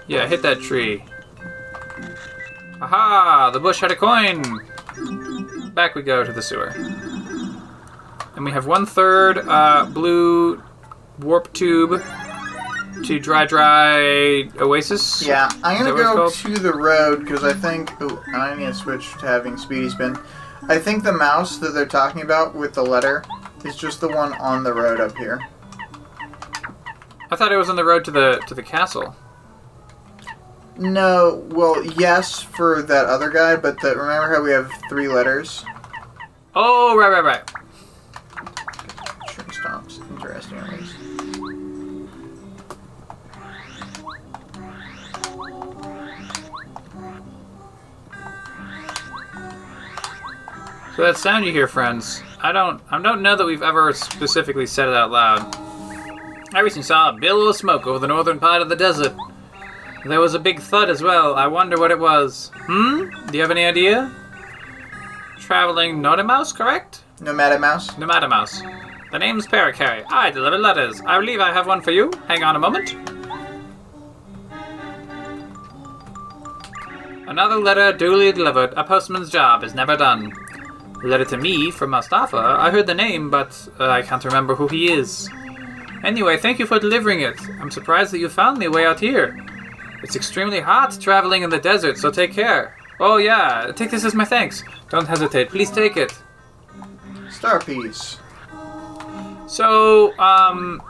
Yeah, 0.08 0.26
hit 0.26 0.42
that 0.42 0.60
tree. 0.60 1.04
Aha! 2.80 3.50
The 3.52 3.60
bush 3.60 3.80
had 3.80 3.92
a 3.92 3.96
coin! 3.96 4.42
Back 5.78 5.94
we 5.94 6.02
go 6.02 6.24
to 6.24 6.32
the 6.32 6.42
sewer. 6.42 6.70
And 8.34 8.44
we 8.44 8.50
have 8.50 8.66
one 8.66 8.84
third 8.84 9.38
uh, 9.38 9.84
blue 9.84 10.60
warp 11.20 11.52
tube 11.52 12.02
to 13.04 13.20
Dry 13.20 13.46
Dry 13.46 14.48
Oasis. 14.58 15.24
Yeah, 15.24 15.48
I'm 15.62 15.78
gonna 15.78 15.96
go 15.96 16.28
to 16.28 16.58
the 16.58 16.74
road 16.74 17.20
because 17.20 17.44
I 17.44 17.52
think. 17.52 17.92
Ooh, 18.02 18.20
I 18.34 18.56
need 18.56 18.66
to 18.66 18.74
switch 18.74 19.12
to 19.18 19.26
having 19.28 19.56
speedy 19.56 19.88
spin. 19.88 20.18
I 20.62 20.80
think 20.80 21.04
the 21.04 21.12
mouse 21.12 21.58
that 21.58 21.74
they're 21.74 21.86
talking 21.86 22.22
about 22.22 22.56
with 22.56 22.74
the 22.74 22.82
letter 22.82 23.22
is 23.64 23.76
just 23.76 24.00
the 24.00 24.08
one 24.08 24.32
on 24.32 24.64
the 24.64 24.74
road 24.74 24.98
up 24.98 25.16
here. 25.16 25.46
I 27.30 27.36
thought 27.36 27.52
it 27.52 27.56
was 27.56 27.70
on 27.70 27.76
the 27.76 27.84
road 27.84 28.04
to 28.06 28.10
the 28.10 28.42
to 28.48 28.54
the 28.56 28.64
castle. 28.64 29.14
No, 30.78 31.44
well, 31.50 31.84
yes 31.98 32.40
for 32.40 32.82
that 32.82 33.06
other 33.06 33.30
guy, 33.30 33.56
but 33.56 33.80
the, 33.80 33.96
remember 33.96 34.32
how 34.32 34.42
we 34.42 34.52
have 34.52 34.70
three 34.88 35.08
letters? 35.08 35.64
Oh, 36.54 36.96
right, 36.96 37.08
right, 37.08 37.24
right. 37.24 37.50
Sure, 39.32 39.44
stomps. 39.44 39.98
Interesting, 40.10 40.58
at 40.58 40.70
least. 40.70 40.94
So 50.94 51.02
that 51.04 51.16
sound 51.16 51.44
you 51.44 51.52
hear, 51.52 51.68
friends, 51.68 52.22
I 52.40 52.52
don't 52.52 52.80
I 52.90 53.00
don't 53.00 53.22
know 53.22 53.36
that 53.36 53.44
we've 53.44 53.62
ever 53.62 53.92
specifically 53.92 54.66
said 54.66 54.88
it 54.88 54.94
out 54.94 55.10
loud. 55.10 55.56
I 56.54 56.60
recently 56.60 56.84
saw 56.84 57.10
a 57.10 57.12
billow 57.12 57.48
of 57.48 57.56
smoke 57.56 57.86
over 57.86 57.98
the 57.98 58.08
northern 58.08 58.38
part 58.38 58.62
of 58.62 58.68
the 58.68 58.76
desert. 58.76 59.14
There 60.04 60.20
was 60.20 60.34
a 60.34 60.38
big 60.38 60.60
thud 60.60 60.90
as 60.90 61.02
well. 61.02 61.34
I 61.34 61.46
wonder 61.46 61.78
what 61.78 61.90
it 61.90 61.98
was. 61.98 62.50
Hmm? 62.54 63.10
Do 63.26 63.36
you 63.36 63.42
have 63.42 63.50
any 63.50 63.64
idea? 63.64 64.14
Traveling 65.38 66.00
Mouse, 66.00 66.52
correct? 66.52 67.02
Nomadic 67.20 67.60
mouse. 67.60 67.98
Mouse. 67.98 68.62
The 69.10 69.18
name's 69.18 69.46
Parakarry. 69.46 70.04
I 70.10 70.30
deliver 70.30 70.58
letters. 70.58 71.00
I 71.06 71.18
believe 71.18 71.40
I 71.40 71.52
have 71.52 71.66
one 71.66 71.80
for 71.80 71.90
you. 71.90 72.12
Hang 72.28 72.44
on 72.44 72.54
a 72.54 72.58
moment. 72.58 72.94
Another 77.26 77.56
letter 77.56 77.92
duly 77.92 78.32
delivered. 78.32 78.72
A 78.76 78.84
postman's 78.84 79.30
job 79.30 79.64
is 79.64 79.74
never 79.74 79.96
done. 79.96 80.32
Letter 81.02 81.24
to 81.26 81.36
me 81.36 81.70
from 81.70 81.90
Mustafa. 81.90 82.36
I 82.36 82.70
heard 82.70 82.86
the 82.86 82.94
name, 82.94 83.30
but 83.30 83.68
uh, 83.78 83.88
I 83.88 84.02
can't 84.02 84.24
remember 84.24 84.54
who 84.54 84.68
he 84.68 84.92
is. 84.92 85.28
Anyway, 86.04 86.36
thank 86.36 86.58
you 86.58 86.66
for 86.66 86.78
delivering 86.78 87.20
it. 87.20 87.38
I'm 87.60 87.70
surprised 87.70 88.12
that 88.12 88.18
you 88.18 88.28
found 88.28 88.58
me 88.58 88.68
way 88.68 88.86
out 88.86 89.00
here. 89.00 89.36
It's 90.02 90.16
extremely 90.16 90.60
hot 90.60 90.98
traveling 91.00 91.42
in 91.42 91.50
the 91.50 91.58
desert, 91.58 91.98
so 91.98 92.10
take 92.10 92.32
care. 92.32 92.76
Oh 93.00 93.16
yeah, 93.16 93.72
take 93.74 93.90
this 93.90 94.04
as 94.04 94.14
my 94.14 94.24
thanks. 94.24 94.62
Don't 94.90 95.06
hesitate. 95.06 95.50
Please 95.50 95.70
take 95.70 95.96
it. 95.96 96.16
Star 97.30 97.60
piece. 97.60 98.18
So, 99.46 100.18
um, 100.18 100.82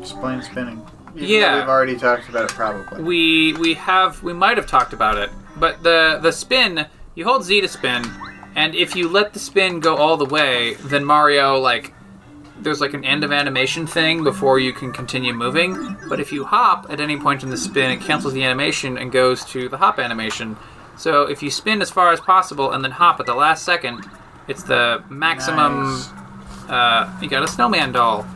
Explain 0.00 0.42
spinning. 0.42 0.84
Even 1.14 1.28
Yeah. 1.28 1.60
We've 1.60 1.68
already 1.68 1.96
talked 1.96 2.28
about 2.28 2.44
it, 2.44 2.50
probably. 2.50 3.02
we 3.02 3.52
we 3.54 3.74
have 3.74 4.22
we 4.22 4.32
might 4.32 4.56
have 4.56 4.66
talked 4.66 4.92
about 4.92 5.18
it, 5.18 5.30
but 5.56 5.82
the 5.82 6.18
the 6.22 6.32
spin 6.32 6.86
you 7.14 7.24
hold 7.24 7.44
Z 7.44 7.60
to 7.60 7.68
spin, 7.68 8.04
and 8.54 8.74
if 8.74 8.94
you 8.94 9.08
let 9.08 9.32
the 9.32 9.38
spin 9.38 9.80
go 9.80 9.96
all 9.96 10.16
the 10.16 10.24
way, 10.24 10.74
then 10.84 11.04
Mario 11.04 11.58
like 11.58 11.92
there's 12.60 12.80
like 12.80 12.94
an 12.94 13.04
end 13.04 13.24
of 13.24 13.32
animation 13.32 13.86
thing 13.86 14.24
before 14.24 14.58
you 14.58 14.72
can 14.72 14.92
continue 14.92 15.32
moving. 15.32 15.96
But 16.08 16.20
if 16.20 16.32
you 16.32 16.44
hop 16.44 16.86
at 16.90 17.00
any 17.00 17.16
point 17.16 17.42
in 17.42 17.50
the 17.50 17.56
spin, 17.56 17.90
it 17.90 18.00
cancels 18.00 18.34
the 18.34 18.42
animation 18.44 18.98
and 18.98 19.12
goes 19.12 19.44
to 19.46 19.68
the 19.68 19.76
hop 19.76 19.98
animation. 19.98 20.56
So 20.96 21.22
if 21.22 21.42
you 21.42 21.50
spin 21.50 21.80
as 21.80 21.90
far 21.90 22.12
as 22.12 22.20
possible 22.20 22.72
and 22.72 22.82
then 22.82 22.90
hop 22.90 23.20
at 23.20 23.26
the 23.26 23.34
last 23.34 23.64
second, 23.64 24.04
it's 24.48 24.62
the 24.62 25.02
maximum. 25.08 25.92
Nice. 25.92 26.08
Uh, 26.68 27.18
you 27.22 27.28
got 27.28 27.42
a 27.42 27.48
snowman 27.48 27.92
doll. 27.92 28.26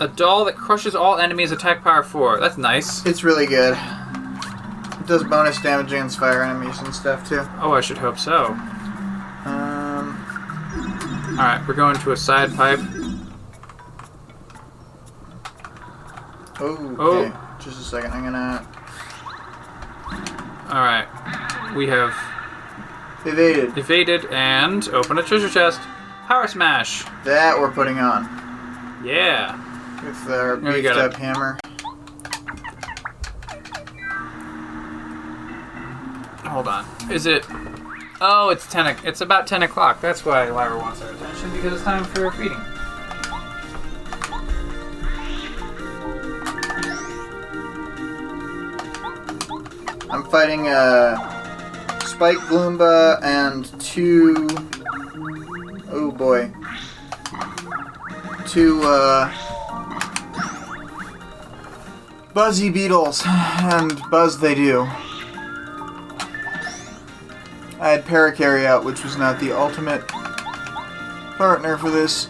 A 0.00 0.06
doll 0.06 0.44
that 0.44 0.54
crushes 0.54 0.94
all 0.94 1.18
enemies 1.18 1.50
attack 1.50 1.82
power 1.82 2.02
4. 2.02 2.38
That's 2.38 2.58
nice. 2.58 3.04
It's 3.04 3.24
really 3.24 3.46
good. 3.46 3.76
It 3.76 5.06
does 5.06 5.24
bonus 5.24 5.60
damage 5.60 5.92
against 5.92 6.18
fire 6.18 6.42
enemies 6.42 6.78
and 6.80 6.94
stuff 6.94 7.28
too. 7.28 7.40
Oh, 7.60 7.72
I 7.72 7.80
should 7.80 7.98
hope 7.98 8.18
so. 8.18 8.46
Um, 9.44 9.87
Alright, 11.38 11.66
we're 11.68 11.74
going 11.74 11.96
to 11.96 12.10
a 12.12 12.16
side 12.16 12.52
pipe. 12.56 12.80
oh, 16.60 16.96
Oh. 16.98 17.18
okay. 17.18 17.32
Just 17.60 17.80
a 17.80 17.84
second. 17.84 18.12
I'm 18.12 18.24
gonna 18.24 18.66
Alright. 20.68 21.06
We 21.76 21.86
have 21.86 22.12
evaded. 23.24 23.76
evaded 23.78 24.24
and 24.26 24.88
open 24.88 25.18
a 25.18 25.22
treasure 25.22 25.48
chest. 25.48 25.80
Power 26.26 26.46
Smash. 26.48 27.04
That 27.24 27.58
we're 27.58 27.70
putting 27.70 27.98
on 27.98 28.24
Yeah. 29.04 29.56
with 30.04 30.30
our 30.30 30.56
There 30.56 30.72
we 30.72 30.82
beefed 30.82 30.96
up 30.96 31.14
hammer. 31.14 31.58
Hold 36.46 36.66
on. 36.68 36.84
Is 37.10 37.26
it? 37.26 37.46
Oh, 38.20 38.48
it's 38.50 38.66
ten. 38.66 38.86
o- 38.86 38.96
It's 39.04 39.20
about 39.20 39.46
ten 39.46 39.62
o'clock. 39.62 40.00
That's 40.00 40.24
why 40.24 40.48
Lyra 40.48 40.76
wants 40.78 41.00
our 41.02 41.10
attention 41.12 41.50
because 41.52 41.72
it's 41.74 41.84
time 41.84 42.04
for 42.04 42.30
feeding. 42.32 42.60
I'm 50.10 50.24
fighting 50.30 50.66
a 50.68 51.16
Spike 52.04 52.38
Gloomba 52.48 53.22
and 53.22 53.64
two. 53.80 54.48
Oh 55.90 56.10
boy. 56.10 56.52
Two, 58.46 58.80
uh. 58.82 59.32
Buzzy 62.32 62.70
Beetles, 62.70 63.22
and 63.26 64.00
buzz 64.10 64.38
they 64.38 64.54
do. 64.54 64.88
I 67.80 67.90
had 67.90 68.04
Parakarry 68.04 68.66
out, 68.66 68.84
which 68.84 69.04
was 69.04 69.16
not 69.16 69.38
the 69.38 69.52
ultimate 69.52 70.06
partner 71.36 71.78
for 71.78 71.90
this 71.90 72.28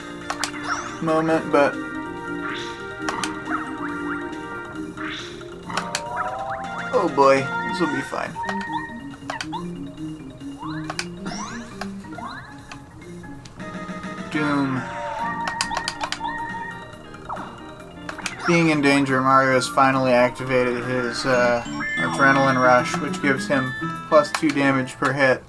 moment, 1.01 1.51
but. 1.51 1.73
Oh 6.93 7.11
boy, 7.17 7.39
this 7.71 7.81
will 7.81 7.95
be 7.95 8.03
fine. 8.03 8.31
Doom. 14.31 14.83
Being 18.47 18.69
in 18.69 18.83
danger, 18.83 19.23
Mario 19.23 19.55
has 19.55 19.67
finally 19.69 20.13
activated 20.13 20.85
his 20.85 21.25
uh, 21.25 21.63
adrenaline 22.01 22.63
rush, 22.63 22.95
which 22.99 23.21
gives 23.23 23.47
him 23.49 23.73
plus 24.09 24.33
two 24.33 24.49
damage 24.49 24.95
per 24.95 25.13
hit, 25.13 25.45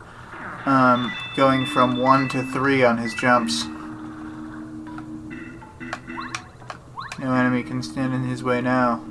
um, 0.65 1.11
going 1.35 1.65
from 1.65 1.97
one 1.97 2.27
to 2.29 2.43
three 2.43 2.83
on 2.83 2.97
his 2.97 3.13
jumps. 3.15 3.65
No 7.17 7.33
enemy 7.33 7.63
can 7.63 7.81
stand 7.81 8.13
in 8.13 8.23
his 8.25 8.43
way 8.43 8.61
now. 8.61 9.03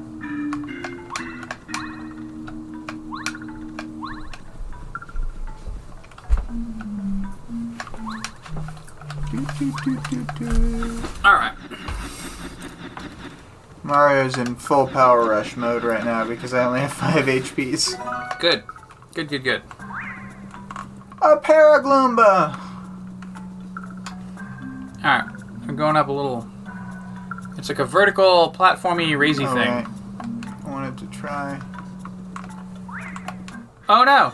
All 11.24 11.34
right. 11.34 11.54
Mario's 13.82 14.36
in 14.36 14.54
full 14.54 14.86
power 14.86 15.24
rush 15.28 15.56
mode 15.56 15.82
right 15.82 16.04
now 16.04 16.26
because 16.26 16.54
I 16.54 16.64
only 16.64 16.80
have 16.80 16.92
5 16.92 17.24
HPs. 17.24 18.38
Good. 18.38 18.62
Good. 19.18 19.28
Good. 19.30 19.42
Good. 19.42 19.62
A 21.22 21.36
Paragloomba! 21.38 22.56
All 24.96 25.02
right. 25.02 25.24
I'm 25.66 25.74
going 25.74 25.96
up 25.96 26.06
a 26.06 26.12
little. 26.12 26.48
It's 27.56 27.68
like 27.68 27.80
a 27.80 27.84
vertical 27.84 28.54
platformy 28.56 29.18
raisy 29.18 29.44
Alright. 29.44 29.86
thing. 29.88 30.54
I 30.64 30.70
wanted 30.70 30.96
to 30.98 31.06
try. 31.06 31.60
Oh 33.88 34.04
no! 34.04 34.32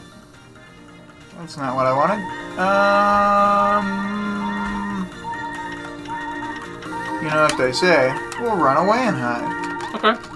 That's 1.39 1.57
not 1.57 1.75
what 1.77 1.87
I 1.87 1.93
wanted. 1.95 2.21
Um. 2.61 3.85
You 7.23 7.31
know 7.31 7.45
what 7.45 7.57
they 7.57 7.73
say? 7.73 8.15
We'll 8.39 8.57
run 8.57 8.77
away 8.77 8.99
and 8.99 9.17
hide. 9.17 9.95
Okay. 9.95 10.34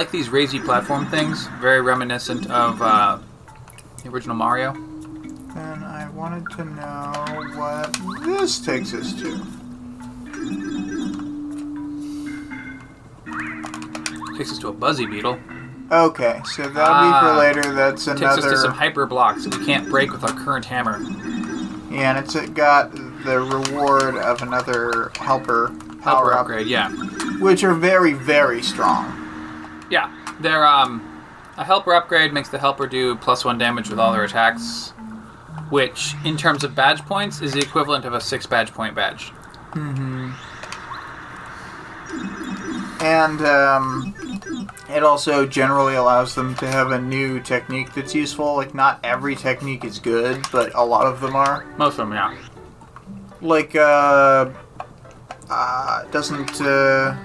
Like 0.00 0.10
these 0.10 0.30
raisy 0.30 0.58
platform 0.58 1.04
things. 1.08 1.46
Very 1.60 1.82
reminiscent 1.82 2.50
of 2.50 2.80
uh, 2.80 3.18
the 4.02 4.08
original 4.08 4.34
Mario. 4.34 4.72
Then 4.72 5.84
I 5.84 6.08
wanted 6.14 6.48
to 6.56 6.64
know 6.64 7.12
what 7.54 8.24
this 8.24 8.60
takes 8.60 8.94
us 8.94 9.12
to. 9.20 9.44
Takes 14.38 14.52
us 14.52 14.58
to 14.60 14.68
a 14.68 14.72
Buzzy 14.72 15.04
Beetle. 15.04 15.38
Okay, 15.92 16.40
so 16.46 16.62
that'll 16.62 16.72
be 16.72 17.12
Ah. 17.12 17.20
for 17.20 17.38
later. 17.38 17.74
That's 17.74 18.06
another 18.06 18.36
Takes 18.36 18.46
us 18.46 18.52
to 18.52 18.56
some 18.56 18.72
hyper 18.72 19.04
blocks 19.04 19.44
that 19.44 19.54
we 19.54 19.66
can't 19.66 19.86
break 19.90 20.12
with 20.12 20.24
our 20.24 20.32
current 20.32 20.64
hammer. 20.64 20.98
Yeah, 21.90 22.16
and 22.16 22.18
it's 22.24 22.34
got 22.52 22.92
the 23.26 23.38
reward 23.38 24.16
of 24.16 24.40
another 24.40 25.12
helper 25.18 25.68
Helper 25.68 26.00
power 26.00 26.32
up, 26.32 26.40
upgrade, 26.40 26.68
yeah. 26.68 26.88
which 27.38 27.62
are 27.64 27.74
very, 27.74 28.14
very 28.14 28.62
strong. 28.62 29.19
Yeah. 29.90 30.10
They're 30.40 30.66
um 30.66 31.06
a 31.56 31.64
helper 31.64 31.92
upgrade 31.94 32.32
makes 32.32 32.48
the 32.48 32.58
helper 32.58 32.86
do 32.86 33.16
plus 33.16 33.44
one 33.44 33.58
damage 33.58 33.90
with 33.90 33.98
all 33.98 34.12
their 34.12 34.24
attacks. 34.24 34.90
Which, 35.68 36.14
in 36.24 36.36
terms 36.36 36.64
of 36.64 36.74
badge 36.74 37.00
points, 37.02 37.42
is 37.42 37.52
the 37.52 37.60
equivalent 37.60 38.04
of 38.04 38.12
a 38.12 38.20
six 38.20 38.46
badge 38.46 38.72
point 38.72 38.94
badge. 38.94 39.30
Mm-hmm. 39.72 40.32
And 43.02 43.40
um, 43.42 44.14
it 44.88 45.02
also 45.02 45.46
generally 45.46 45.94
allows 45.94 46.34
them 46.34 46.54
to 46.56 46.66
have 46.66 46.90
a 46.90 47.00
new 47.00 47.40
technique 47.40 47.94
that's 47.94 48.14
useful. 48.14 48.56
Like, 48.56 48.74
not 48.74 49.00
every 49.04 49.36
technique 49.36 49.84
is 49.84 49.98
good, 49.98 50.44
but 50.50 50.74
a 50.74 50.84
lot 50.84 51.06
of 51.06 51.20
them 51.20 51.36
are. 51.36 51.64
Most 51.76 51.98
of 51.98 52.08
them, 52.08 52.12
yeah. 52.12 52.36
Like, 53.40 53.76
uh, 53.76 54.50
uh 55.48 56.04
doesn't, 56.06 56.60
uh, 56.60 57.16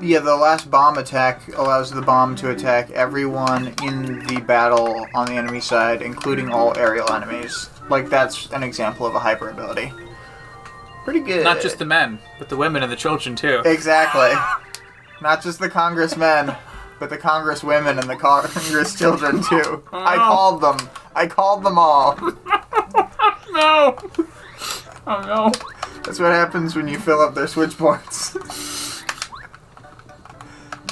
yeah, 0.00 0.18
the 0.20 0.36
last 0.36 0.70
bomb 0.70 0.98
attack 0.98 1.46
allows 1.56 1.90
the 1.90 2.02
bomb 2.02 2.36
to 2.36 2.50
attack 2.50 2.90
everyone 2.90 3.74
in 3.82 4.26
the 4.26 4.40
battle 4.40 5.06
on 5.14 5.26
the 5.26 5.32
enemy 5.32 5.60
side, 5.60 6.02
including 6.02 6.50
all 6.50 6.76
aerial 6.76 7.10
enemies. 7.12 7.70
Like, 7.88 8.08
that's 8.08 8.50
an 8.52 8.62
example 8.62 9.06
of 9.06 9.14
a 9.14 9.18
hyper 9.18 9.48
ability. 9.48 9.92
Pretty 11.04 11.20
good. 11.20 11.44
Not 11.44 11.60
just 11.60 11.78
the 11.78 11.84
men, 11.84 12.18
but 12.38 12.48
the 12.48 12.56
women 12.56 12.82
and 12.82 12.90
the 12.90 12.96
children 12.96 13.36
too. 13.36 13.62
Exactly. 13.64 14.32
Not 15.22 15.42
just 15.42 15.60
the 15.60 15.70
congressmen, 15.70 16.54
but 16.98 17.10
the 17.10 17.16
congresswomen 17.16 17.98
and 17.98 18.10
the 18.10 18.16
congress 18.62 18.98
children 18.98 19.42
too. 19.42 19.82
I 19.92 20.16
oh, 20.16 20.18
called 20.18 20.60
them. 20.60 20.90
I 21.14 21.26
called 21.26 21.62
them 21.62 21.78
all. 21.78 22.18
No! 23.52 23.96
Oh 25.06 25.22
no. 25.22 25.52
That's 26.02 26.20
what 26.20 26.32
happens 26.32 26.76
when 26.76 26.88
you 26.88 26.98
fill 26.98 27.20
up 27.20 27.34
their 27.34 27.46
switchboards. 27.46 28.95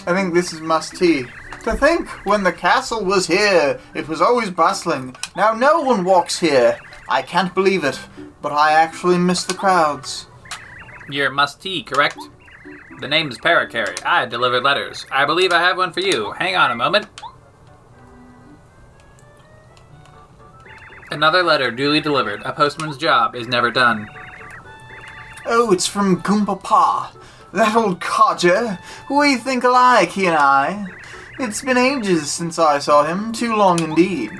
I 0.06 0.14
think 0.14 0.34
this 0.34 0.52
is 0.52 0.60
must 0.60 0.96
tea. 0.96 1.26
To 1.64 1.74
think, 1.74 2.08
when 2.26 2.42
the 2.42 2.52
castle 2.52 3.04
was 3.04 3.26
here, 3.26 3.80
it 3.94 4.06
was 4.06 4.20
always 4.20 4.50
bustling. 4.50 5.16
Now 5.34 5.54
no 5.54 5.80
one 5.80 6.04
walks 6.04 6.38
here. 6.38 6.78
I 7.08 7.22
can't 7.22 7.54
believe 7.54 7.84
it, 7.84 7.98
but 8.42 8.52
I 8.52 8.72
actually 8.72 9.18
miss 9.18 9.44
the 9.44 9.54
crowds. 9.54 10.26
You're 11.08 11.30
Musty, 11.30 11.82
correct? 11.82 12.18
The 13.00 13.08
name 13.08 13.30
is 13.30 13.38
Parakarry. 13.38 14.04
I 14.04 14.26
delivered 14.26 14.62
letters. 14.62 15.06
I 15.10 15.24
believe 15.24 15.52
I 15.52 15.60
have 15.60 15.76
one 15.76 15.92
for 15.92 16.00
you. 16.00 16.32
Hang 16.32 16.54
on 16.54 16.70
a 16.70 16.76
moment. 16.76 17.06
Another 21.10 21.42
letter 21.42 21.70
duly 21.70 22.00
delivered. 22.00 22.42
A 22.44 22.52
postman's 22.52 22.96
job 22.96 23.34
is 23.34 23.48
never 23.48 23.70
done. 23.70 24.08
Oh, 25.46 25.72
it's 25.72 25.86
from 25.86 26.22
Goompapa. 26.22 27.10
That 27.54 27.76
old 27.76 28.00
codger. 28.00 28.80
We 29.08 29.36
think 29.36 29.62
alike, 29.62 30.08
he 30.08 30.26
and 30.26 30.34
I. 30.34 30.86
It's 31.38 31.62
been 31.62 31.78
ages 31.78 32.28
since 32.28 32.58
I 32.58 32.80
saw 32.80 33.04
him, 33.04 33.32
too 33.32 33.54
long 33.54 33.78
indeed. 33.78 34.32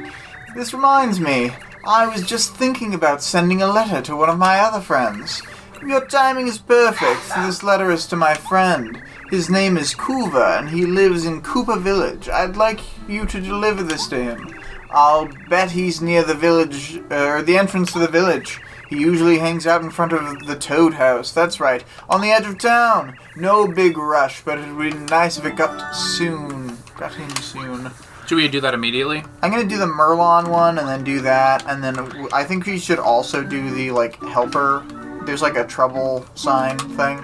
This 0.57 0.75
reminds 0.75 1.21
me, 1.21 1.53
I 1.87 2.09
was 2.09 2.27
just 2.27 2.57
thinking 2.57 2.93
about 2.93 3.23
sending 3.23 3.63
a 3.63 3.71
letter 3.71 4.03
to 4.03 4.17
one 4.17 4.31
of 4.31 4.39
my 4.39 4.59
other 4.59 4.81
friends. 4.81 5.43
Your 5.87 6.05
timing 6.07 6.49
is 6.49 6.59
perfect. 6.59 7.21
This 7.37 7.63
letter 7.63 7.93
is 7.93 8.09
to 8.09 8.17
my 8.17 8.35
friend. 8.35 9.01
His 9.31 9.49
name 9.49 9.77
is 9.77 9.95
Koover, 9.95 10.59
and 10.59 10.69
he 10.69 10.85
lives 10.85 11.25
in 11.25 11.41
Koopa 11.41 11.81
Village. 11.81 12.29
I'd 12.29 12.57
like 12.57 12.81
you 13.09 13.27
to 13.27 13.41
deliver 13.41 13.85
this 13.85 14.09
to 14.09 14.21
him. 14.21 14.61
I'll 14.91 15.29
bet 15.49 15.71
he's 15.71 16.01
near 16.01 16.25
the 16.25 16.35
village, 16.35 17.01
uh, 17.13 17.27
or 17.27 17.43
the 17.43 17.59
entrance 17.59 17.93
to 17.93 18.01
the 18.01 18.09
village. 18.09 18.61
He 18.95 19.01
usually 19.01 19.39
hangs 19.39 19.67
out 19.67 19.83
in 19.83 19.91
front 19.91 20.13
of 20.13 20.47
the 20.47 20.55
Toad 20.55 20.95
House. 20.95 21.33
That's 21.33 21.59
right, 21.59 21.83
on 22.09 22.21
the 22.21 22.31
edge 22.31 22.47
of 22.47 22.59
town. 22.59 23.17
No 23.35 23.67
big 23.67 23.99
rush, 23.99 24.45
but 24.45 24.57
it 24.57 24.73
would 24.73 24.93
be 24.93 24.97
nice 24.97 25.37
if 25.37 25.45
it 25.45 25.57
got 25.57 25.97
soon. 25.97 26.79
Got 26.97 27.13
him 27.13 27.29
soon. 27.37 27.91
Should 28.29 28.37
we 28.37 28.47
do 28.47 28.61
that 28.61 28.73
immediately? 28.73 29.25
I'm 29.43 29.51
gonna 29.51 29.65
do 29.65 29.79
the 29.79 29.87
Merlon 29.87 30.49
one 30.49 30.79
and 30.79 30.87
then 30.87 31.03
do 31.03 31.21
that, 31.23 31.67
and 31.67 31.83
then 31.83 31.99
I 32.33 32.45
think 32.45 32.67
we 32.67 32.79
should 32.79 33.01
also 33.01 33.43
do 33.43 33.69
the 33.71 33.91
like 33.91 34.15
helper. 34.23 34.85
There's 35.27 35.43
like 35.43 35.57
a 35.57 35.67
trouble 35.67 36.25
sign 36.37 36.79
thing. 36.79 37.21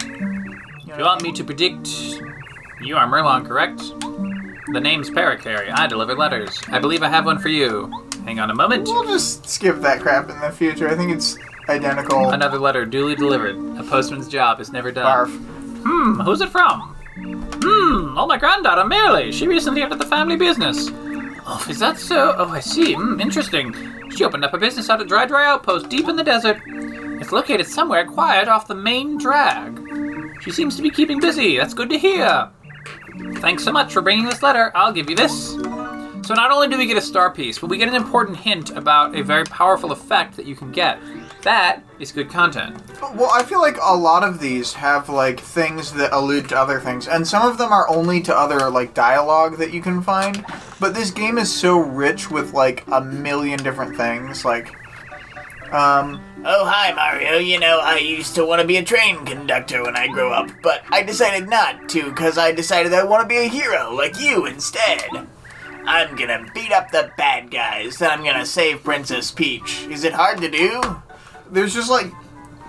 Do 0.87 0.99
you 0.99 1.05
want 1.05 1.23
me 1.23 1.31
to 1.31 1.45
predict? 1.45 1.87
You 2.83 2.97
are 2.97 3.07
Merlon, 3.07 3.47
correct? 3.47 3.79
The 4.73 4.81
name's 4.81 5.09
Paracarry. 5.09 5.73
I 5.73 5.87
deliver 5.87 6.17
letters. 6.17 6.61
I 6.67 6.81
believe 6.81 7.05
I 7.05 7.09
have 7.09 7.27
one 7.27 7.39
for 7.39 7.49
you. 7.49 8.09
Hang 8.25 8.41
on 8.41 8.51
a 8.51 8.55
moment. 8.57 8.89
We'll 8.89 9.05
just 9.05 9.49
skip 9.49 9.77
that 9.83 10.01
crap 10.01 10.29
in 10.31 10.41
the 10.41 10.51
future. 10.51 10.89
I 10.89 10.97
think 10.97 11.13
it's 11.13 11.39
identical. 11.69 12.31
Another 12.31 12.59
letter 12.59 12.85
duly 12.85 13.15
delivered. 13.15 13.57
A 13.79 13.83
postman's 13.83 14.29
job 14.29 14.61
is 14.61 14.73
never 14.73 14.91
done. 14.91 15.07
Barf. 15.07 15.61
Hmm, 15.83 16.21
who's 16.21 16.41
it 16.41 16.51
from? 16.51 16.95
Hmm, 17.17 18.19
oh, 18.19 18.27
my 18.27 18.39
granddaughter, 18.39 18.85
Merely. 18.85 19.33
She 19.33 19.47
recently 19.47 19.83
entered 19.83 19.99
the 19.99 20.07
family 20.07 20.37
business. 20.37 20.89
Oh, 21.47 21.67
is 21.69 21.79
that 21.79 21.99
so? 21.99 22.35
Oh, 22.37 22.49
I 22.49 22.61
see. 22.61 22.95
Hmm, 22.95 23.21
interesting. 23.21 23.75
She 24.11 24.25
opened 24.25 24.45
up 24.45 24.55
a 24.55 24.59
business 24.59 24.91
out 24.91 25.01
at 25.01 25.09
Dry 25.09 25.27
Dry 25.27 25.47
Outpost 25.47 25.89
deep 25.89 26.09
in 26.09 26.17
the 26.17 26.25
desert. 26.25 26.61
It's 26.67 27.33
located 27.33 27.67
somewhere 27.67 28.05
quiet 28.07 28.49
off 28.49 28.67
the 28.67 28.75
main 28.75 29.19
drag. 29.19 29.79
She 30.43 30.51
seems 30.51 30.77
to 30.77 30.83
be 30.83 30.91
keeping 30.91 31.21
busy. 31.21 31.59
That's 31.59 31.75
good 31.75 31.91
to 31.91 31.99
hear. 31.99 32.49
Thanks 33.37 33.63
so 33.63 33.73
much 33.73 33.93
for 33.93 34.01
bringing 34.01 34.25
this 34.25 34.43
letter. 34.43 34.73
I'll 34.75 34.93
give 34.93 35.11
you 35.11 35.17
this. 35.17 35.53
So 36.23 36.35
not 36.35 36.51
only 36.51 36.69
do 36.69 36.79
we 36.79 36.87
get 36.87 36.97
a 36.97 37.03
star 37.03 37.31
piece, 37.31 37.59
but 37.59 37.69
we 37.69 37.79
get 37.79 37.89
an 37.89 37.95
important 37.95 38.37
hint 38.37 38.71
about 38.71 39.17
a 39.17 39.23
very 39.23 39.45
powerful 39.45 39.93
effect 39.93 40.37
that 40.37 40.47
you 40.47 40.55
can 40.55 40.71
get. 40.71 40.99
That 41.43 41.83
is 41.99 42.13
good 42.13 42.29
content. 42.29 42.77
Well, 43.01 43.31
I 43.33 43.43
feel 43.43 43.61
like 43.61 43.79
a 43.83 43.97
lot 43.97 44.23
of 44.25 44.41
these 44.41 44.75
have 44.75 45.09
like 45.09 45.41
things 45.41 45.93
that 45.95 46.13
allude 46.13 46.49
to 46.51 46.59
other 46.59 46.81
things, 46.81 47.09
and 47.09 47.27
some 47.27 47.49
of 47.49 47.57
them 47.57 47.73
are 47.73 47.89
only 47.89 48.21
to 48.23 48.37
other 48.37 48.69
like 48.71 48.93
dialogue 48.95 49.57
that 49.59 49.73
you 49.73 49.81
can 49.81 50.03
find. 50.03 50.45
But 50.79 50.95
this 50.95 51.11
game 51.11 51.39
is 51.39 51.53
so 51.53 51.79
rich 51.79 52.31
with 52.31 52.53
like 52.53 52.85
a 52.89 53.01
million 53.01 53.63
different 53.63 53.97
things. 53.97 54.45
Like, 54.45 54.75
um, 55.73 56.21
Oh, 56.43 56.65
hi, 56.65 56.93
Mario. 56.95 57.37
You 57.37 57.61
know, 57.61 57.81
I 57.83 57.99
used 57.99 58.35
to 58.37 58.47
want 58.47 58.63
to 58.63 58.67
be 58.67 58.79
a 58.79 58.83
train 58.83 59.27
conductor 59.27 59.83
when 59.83 59.95
I 59.95 60.09
grew 60.09 60.31
up, 60.31 60.51
but 60.63 60.83
I 60.91 61.03
decided 61.03 61.51
not 61.51 61.89
to 61.91 62.05
because 62.05 62.39
I 62.39 62.53
decided 62.53 62.95
I 62.95 63.05
want 63.05 63.23
to 63.23 63.29
be 63.29 63.37
a 63.37 63.49
hero 63.49 63.93
like 63.93 64.19
you 64.19 64.47
instead. 64.47 65.07
I'm 65.85 66.17
gonna 66.17 66.47
beat 66.55 66.73
up 66.73 66.91
the 66.91 67.11
bad 67.19 67.51
guys, 67.51 67.99
then 67.99 68.11
I'm 68.11 68.25
gonna 68.25 68.47
save 68.47 68.85
Princess 68.85 69.31
Peach. 69.31 69.87
Is 69.91 70.05
it 70.05 70.13
hard 70.15 70.41
to 70.41 70.51
do? 70.51 70.81
There's 71.51 71.75
just 71.75 71.91
like 71.91 72.13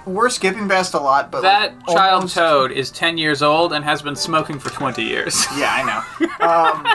we're 0.05 0.29
skipping 0.29 0.67
past 0.67 0.93
a 0.95 0.99
lot, 0.99 1.32
but 1.32 1.41
That 1.41 1.75
like, 1.88 1.95
child 1.95 2.13
almost- 2.15 2.34
toad 2.36 2.71
is 2.71 2.89
10 2.91 3.17
years 3.19 3.41
old 3.43 3.71
and 3.73 3.86
has 3.86 4.01
been 4.01 4.15
smoking 4.15 4.57
for 4.59 4.69
20 4.71 5.03
years. 5.03 5.45
Yeah, 5.57 5.71
I 5.73 5.84
know. 5.84 6.27
Um, 6.41 6.88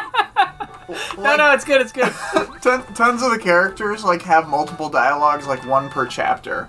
no, 1.19 1.37
no, 1.37 1.53
it's 1.53 1.65
good, 1.65 1.81
it's 1.81 1.91
good. 1.93 2.13
ton, 2.63 2.83
tons 2.95 3.23
of 3.23 3.31
the 3.33 3.39
characters 3.39 4.05
like 4.05 4.23
have 4.23 4.49
multiple 4.49 4.89
dialogues, 4.89 5.47
like 5.47 5.65
one 5.67 5.89
per 5.89 6.07
chapter. 6.07 6.69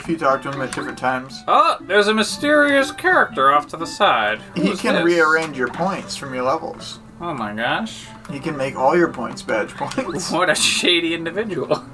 If 0.00 0.08
you 0.08 0.16
talk 0.18 0.42
to 0.42 0.50
them 0.50 0.60
at 0.62 0.72
different 0.74 0.98
times, 0.98 1.42
Oh, 1.46 1.76
there's 1.82 2.08
a 2.08 2.14
mysterious 2.14 2.90
character 2.90 3.52
off 3.52 3.66
to 3.68 3.76
the 3.76 3.86
side. 3.86 4.40
he 4.54 4.74
can 4.76 4.94
this? 4.96 5.04
rearrange 5.04 5.56
your 5.56 5.68
points 5.68 6.16
from 6.16 6.34
your 6.34 6.44
levels. 6.44 6.98
Oh 7.20 7.32
my 7.34 7.54
gosh. 7.54 8.06
He 8.30 8.40
can 8.40 8.56
make 8.56 8.74
all 8.76 8.96
your 8.96 9.08
points 9.12 9.42
badge 9.42 9.70
points. 9.76 10.30
What 10.30 10.50
a 10.50 10.54
shady 10.54 11.14
individual. 11.14 11.84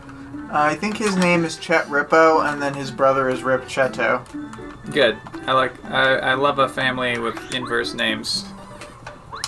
I 0.51 0.75
think 0.75 0.97
his 0.97 1.17
name 1.17 1.45
is 1.45 1.57
Chet 1.57 1.89
Rippo, 1.89 2.41
and 2.41 2.61
then 2.61 2.73
his 2.73 2.91
brother 2.91 3.29
is 3.29 3.43
Rip 3.43 3.65
Cheto. 3.65 4.25
Good. 4.93 5.19
I 5.47 5.53
like, 5.53 5.85
I, 5.85 6.17
I 6.17 6.35
love 6.35 6.59
a 6.59 6.69
family 6.69 7.19
with 7.19 7.55
inverse 7.55 7.93
names. 7.93 8.47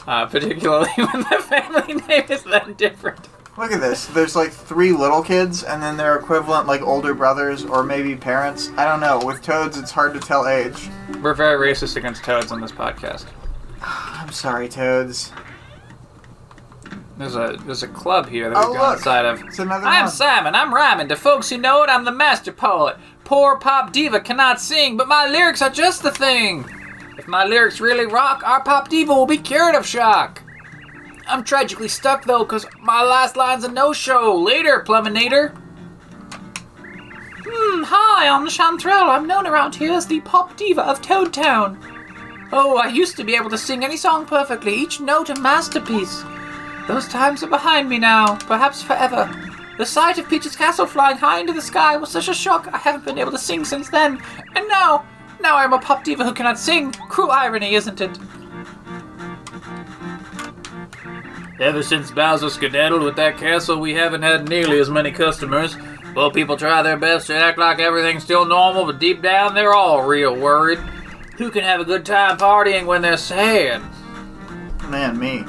Uh, 0.06 0.26
particularly 0.30 0.90
when 0.96 1.22
the 1.30 1.44
family 1.48 1.94
name 2.08 2.24
is 2.28 2.44
that 2.44 2.76
different. 2.76 3.28
Look 3.56 3.72
at 3.72 3.80
this. 3.80 4.06
There's 4.06 4.36
like 4.36 4.50
three 4.52 4.92
little 4.92 5.22
kids, 5.22 5.64
and 5.64 5.82
then 5.82 5.96
their 5.96 6.16
equivalent, 6.16 6.66
like 6.66 6.82
older 6.82 7.14
brothers 7.14 7.64
or 7.64 7.82
maybe 7.82 8.14
parents. 8.14 8.70
I 8.76 8.84
don't 8.84 9.00
know. 9.00 9.24
With 9.24 9.42
toads, 9.42 9.78
it's 9.78 9.90
hard 9.90 10.14
to 10.14 10.20
tell 10.20 10.46
age. 10.46 10.88
We're 11.22 11.34
very 11.34 11.72
racist 11.72 11.96
against 11.96 12.24
toads 12.24 12.52
on 12.52 12.60
this 12.60 12.72
podcast. 12.72 13.26
I'm 13.82 14.32
sorry, 14.32 14.68
toads. 14.68 15.32
There's 17.20 17.36
a 17.36 17.58
there's 17.66 17.82
a 17.82 17.88
club 17.88 18.30
here 18.30 18.48
that 18.48 18.56
Oh, 18.56 18.72
gone 18.72 18.88
look. 18.92 18.96
inside 18.96 19.26
of. 19.26 19.42
It's 19.42 19.58
another 19.58 19.86
I'm 19.86 20.04
one. 20.04 20.10
Simon. 20.10 20.54
I'm 20.54 20.72
rhyming. 20.72 21.08
To 21.08 21.16
folks 21.16 21.50
who 21.50 21.58
know 21.58 21.82
it, 21.82 21.90
I'm 21.90 22.06
the 22.06 22.10
master 22.10 22.50
poet. 22.50 22.96
Poor 23.24 23.58
pop 23.58 23.92
diva 23.92 24.20
cannot 24.20 24.58
sing, 24.58 24.96
but 24.96 25.06
my 25.06 25.26
lyrics 25.28 25.60
are 25.60 25.68
just 25.68 26.02
the 26.02 26.10
thing. 26.12 26.64
If 27.18 27.28
my 27.28 27.44
lyrics 27.44 27.78
really 27.78 28.06
rock, 28.06 28.42
our 28.46 28.62
pop 28.64 28.88
diva 28.88 29.12
will 29.14 29.26
be 29.26 29.36
cured 29.36 29.74
of 29.74 29.84
shock. 29.84 30.42
I'm 31.28 31.44
tragically 31.44 31.88
stuck 31.88 32.24
though, 32.24 32.42
cause 32.46 32.64
my 32.80 33.02
last 33.02 33.36
line's 33.36 33.64
a 33.64 33.70
no-show. 33.70 34.34
Later, 34.34 34.80
Pluminator. 34.80 35.50
Hmm, 37.46 37.82
hi, 37.82 38.28
I'm 38.28 38.46
Chanterelle. 38.48 39.10
I'm 39.10 39.26
known 39.26 39.46
around 39.46 39.74
here 39.74 39.92
as 39.92 40.06
the 40.06 40.20
pop 40.22 40.56
diva 40.56 40.82
of 40.86 41.02
Toad 41.02 41.34
Town. 41.34 41.78
Oh, 42.50 42.78
I 42.78 42.88
used 42.88 43.18
to 43.18 43.24
be 43.24 43.36
able 43.36 43.50
to 43.50 43.58
sing 43.58 43.84
any 43.84 43.98
song 43.98 44.24
perfectly, 44.24 44.74
each 44.74 45.00
note 45.00 45.28
a 45.28 45.38
masterpiece. 45.38 46.24
Those 46.90 47.06
times 47.06 47.44
are 47.44 47.46
behind 47.46 47.88
me 47.88 48.00
now, 48.00 48.34
perhaps 48.34 48.82
forever. 48.82 49.32
The 49.78 49.86
sight 49.86 50.18
of 50.18 50.28
Peach's 50.28 50.56
castle 50.56 50.86
flying 50.86 51.18
high 51.18 51.38
into 51.38 51.52
the 51.52 51.62
sky 51.62 51.96
was 51.96 52.10
such 52.10 52.26
a 52.26 52.34
shock 52.34 52.68
I 52.72 52.78
haven't 52.78 53.04
been 53.04 53.16
able 53.16 53.30
to 53.30 53.38
sing 53.38 53.64
since 53.64 53.88
then. 53.88 54.20
And 54.56 54.66
now, 54.66 55.06
now 55.40 55.54
I 55.54 55.62
am 55.62 55.72
a 55.72 55.78
pop 55.78 56.02
diva 56.02 56.24
who 56.24 56.32
cannot 56.32 56.58
sing. 56.58 56.90
Cruel 56.90 57.30
irony, 57.30 57.76
isn't 57.76 58.00
it? 58.00 58.18
Ever 61.60 61.84
since 61.84 62.10
Bowser 62.10 62.50
skedaddled 62.50 63.02
with 63.02 63.14
that 63.14 63.38
castle, 63.38 63.78
we 63.78 63.94
haven't 63.94 64.22
had 64.22 64.48
nearly 64.48 64.80
as 64.80 64.90
many 64.90 65.12
customers. 65.12 65.76
Well, 66.16 66.32
people 66.32 66.56
try 66.56 66.82
their 66.82 66.96
best 66.96 67.28
to 67.28 67.36
act 67.36 67.56
like 67.56 67.78
everything's 67.78 68.24
still 68.24 68.44
normal, 68.44 68.84
but 68.84 68.98
deep 68.98 69.22
down 69.22 69.54
they're 69.54 69.74
all 69.74 70.02
real 70.02 70.34
worried. 70.34 70.80
Who 71.36 71.52
can 71.52 71.62
have 71.62 71.80
a 71.80 71.84
good 71.84 72.04
time 72.04 72.36
partying 72.36 72.84
when 72.84 73.00
they're 73.00 73.16
sad? 73.16 73.80
Man, 74.88 75.16
me. 75.20 75.44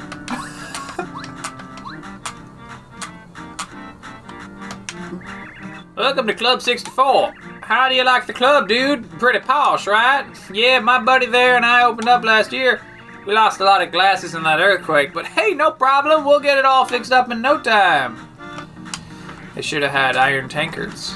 Welcome 5.96 6.26
to 6.26 6.34
Club 6.34 6.62
64. 6.62 7.34
How 7.60 7.86
do 7.90 7.94
you 7.94 8.02
like 8.02 8.26
the 8.26 8.32
club, 8.32 8.66
dude? 8.66 9.08
Pretty 9.18 9.40
posh, 9.40 9.86
right? 9.86 10.26
Yeah, 10.50 10.78
my 10.80 10.98
buddy 10.98 11.26
there 11.26 11.54
and 11.54 11.66
I 11.66 11.84
opened 11.84 12.08
up 12.08 12.24
last 12.24 12.50
year. 12.50 12.80
We 13.26 13.34
lost 13.34 13.60
a 13.60 13.64
lot 13.64 13.82
of 13.82 13.92
glasses 13.92 14.34
in 14.34 14.42
that 14.44 14.58
earthquake, 14.58 15.12
but 15.12 15.26
hey, 15.26 15.52
no 15.52 15.70
problem. 15.70 16.24
We'll 16.24 16.40
get 16.40 16.56
it 16.56 16.64
all 16.64 16.86
fixed 16.86 17.12
up 17.12 17.30
in 17.30 17.42
no 17.42 17.60
time. 17.60 18.16
They 19.54 19.60
should 19.60 19.82
have 19.82 19.92
had 19.92 20.16
iron 20.16 20.48
tankards. 20.48 21.14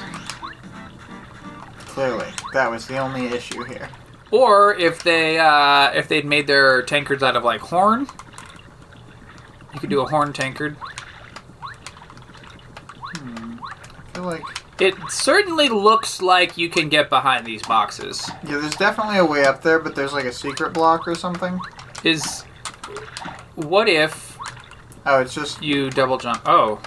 Clearly, 1.78 2.28
that 2.52 2.70
was 2.70 2.86
the 2.86 2.98
only 2.98 3.28
issue 3.28 3.64
here. 3.64 3.88
Or 4.30 4.74
if 4.74 5.02
they 5.02 5.38
uh, 5.38 5.90
if 5.94 6.06
they'd 6.06 6.26
made 6.26 6.46
their 6.46 6.82
tankards 6.82 7.22
out 7.22 7.34
of 7.34 7.44
like 7.44 7.62
horn, 7.62 8.06
you 9.72 9.80
could 9.80 9.88
do 9.88 10.00
a 10.00 10.06
horn 10.06 10.34
tankard. 10.34 10.76
I 13.14 14.12
feel 14.12 14.24
like 14.24 14.42
It 14.78 14.94
certainly 15.08 15.68
looks 15.68 16.20
like 16.20 16.58
you 16.58 16.68
can 16.68 16.88
get 16.88 17.08
behind 17.08 17.46
these 17.46 17.62
boxes. 17.62 18.28
yeah, 18.44 18.58
there's 18.58 18.76
definitely 18.76 19.18
a 19.18 19.24
way 19.24 19.44
up 19.44 19.62
there, 19.62 19.78
but 19.78 19.94
there's 19.94 20.12
like 20.12 20.26
a 20.26 20.32
secret 20.32 20.72
block 20.74 21.08
or 21.08 21.14
something. 21.14 21.58
Is 22.04 22.42
what 23.54 23.88
if 23.88 24.36
Oh, 25.08 25.20
it's 25.20 25.32
just 25.34 25.62
you 25.62 25.88
double 25.88 26.18
jump? 26.18 26.42
Oh, 26.46 26.80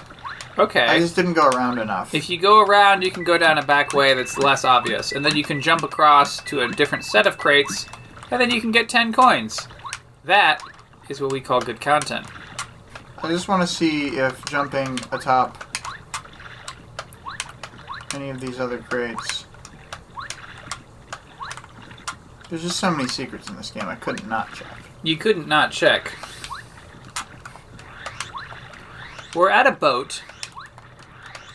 okay. 0.58 0.84
I 0.86 0.98
just 0.98 1.16
didn't 1.16 1.32
go 1.32 1.48
around 1.48 1.78
enough. 1.78 2.14
If 2.14 2.28
you 2.28 2.38
go 2.38 2.60
around, 2.60 3.02
you 3.02 3.10
can 3.10 3.24
go 3.24 3.38
down 3.38 3.56
a 3.56 3.64
back 3.64 3.94
way 3.94 4.12
that's 4.12 4.36
less 4.36 4.62
obvious, 4.62 5.12
and 5.12 5.24
then 5.24 5.34
you 5.36 5.42
can 5.42 5.60
jump 5.62 5.82
across 5.82 6.42
to 6.44 6.60
a 6.60 6.68
different 6.68 7.04
set 7.06 7.26
of 7.26 7.38
crates, 7.38 7.86
and 8.30 8.38
then 8.38 8.50
you 8.50 8.60
can 8.60 8.72
get 8.72 8.90
10 8.90 9.14
coins. 9.14 9.66
That 10.24 10.62
is 11.08 11.20
what 11.22 11.32
we 11.32 11.40
call 11.40 11.60
good 11.62 11.80
content. 11.80 12.26
I 13.22 13.28
just 13.28 13.48
want 13.48 13.62
to 13.62 13.66
see 13.66 14.08
if 14.18 14.44
jumping 14.44 14.98
atop 15.12 15.64
any 18.14 18.30
of 18.30 18.40
these 18.40 18.60
other 18.60 18.78
crates. 18.78 19.46
There's 22.48 22.62
just 22.62 22.78
so 22.80 22.90
many 22.90 23.08
secrets 23.08 23.48
in 23.48 23.56
this 23.56 23.70
game. 23.70 23.84
I 23.86 23.94
couldn't 23.94 24.28
not 24.28 24.52
check. 24.52 24.76
You 25.02 25.16
couldn't 25.16 25.46
not 25.46 25.70
check. 25.70 26.12
We're 29.34 29.50
at 29.50 29.66
a 29.66 29.72
boat. 29.72 30.22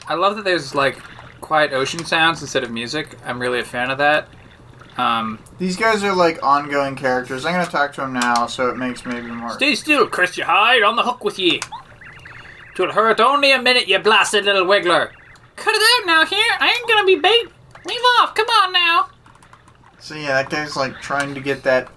I 0.08 0.14
love 0.14 0.38
that 0.38 0.46
there's 0.46 0.74
like 0.74 0.98
quiet 1.42 1.74
ocean 1.74 2.06
sounds 2.06 2.42
instead 2.42 2.64
of 2.64 2.72
music. 2.72 3.18
I'm 3.26 3.40
really 3.40 3.60
a 3.60 3.66
fan 3.66 3.92
of 3.92 3.98
that. 3.98 4.30
Um, 4.98 5.40
These 5.58 5.76
guys 5.76 6.04
are 6.04 6.16
like 6.16 6.42
ongoing 6.42 6.96
characters. 6.96 7.46
I'm 7.46 7.54
gonna 7.54 7.66
talk 7.66 7.92
to 7.94 8.02
them 8.02 8.14
now, 8.14 8.48
so 8.48 8.70
it 8.70 8.78
makes 8.78 9.06
maybe 9.06 9.28
more. 9.28 9.52
Stay 9.52 9.76
still, 9.76 10.08
Chris, 10.08 10.38
you 10.38 10.46
hide 10.46 10.84
on 10.84 10.96
the 10.96 11.04
hook 11.04 11.24
with 11.24 11.38
ye. 11.38 11.60
Twill 12.76 12.94
hurt 12.94 13.20
only 13.20 13.52
a 13.52 13.62
minute, 13.62 13.88
you 13.88 14.00
blasted 14.00 14.46
little 14.46 14.66
wiggler. 14.66 15.12
Cut 15.56 15.74
it 15.76 15.82
out 16.02 16.06
now, 16.08 16.26
here. 16.26 16.54
I 16.60 16.70
ain't 16.70 16.88
gonna 16.90 17.06
be 17.06 17.16
bait. 17.16 17.48
Leave 17.86 18.02
off. 18.20 18.36
Come 18.36 18.48
on 18.48 18.72
now. 18.74 19.10
So 20.00 20.16
yeah, 20.16 20.42
that 20.42 20.50
guy's 20.50 20.76
like 20.76 21.00
trying 21.02 21.34
to 21.36 21.42
get 21.42 21.64
that 21.64 21.90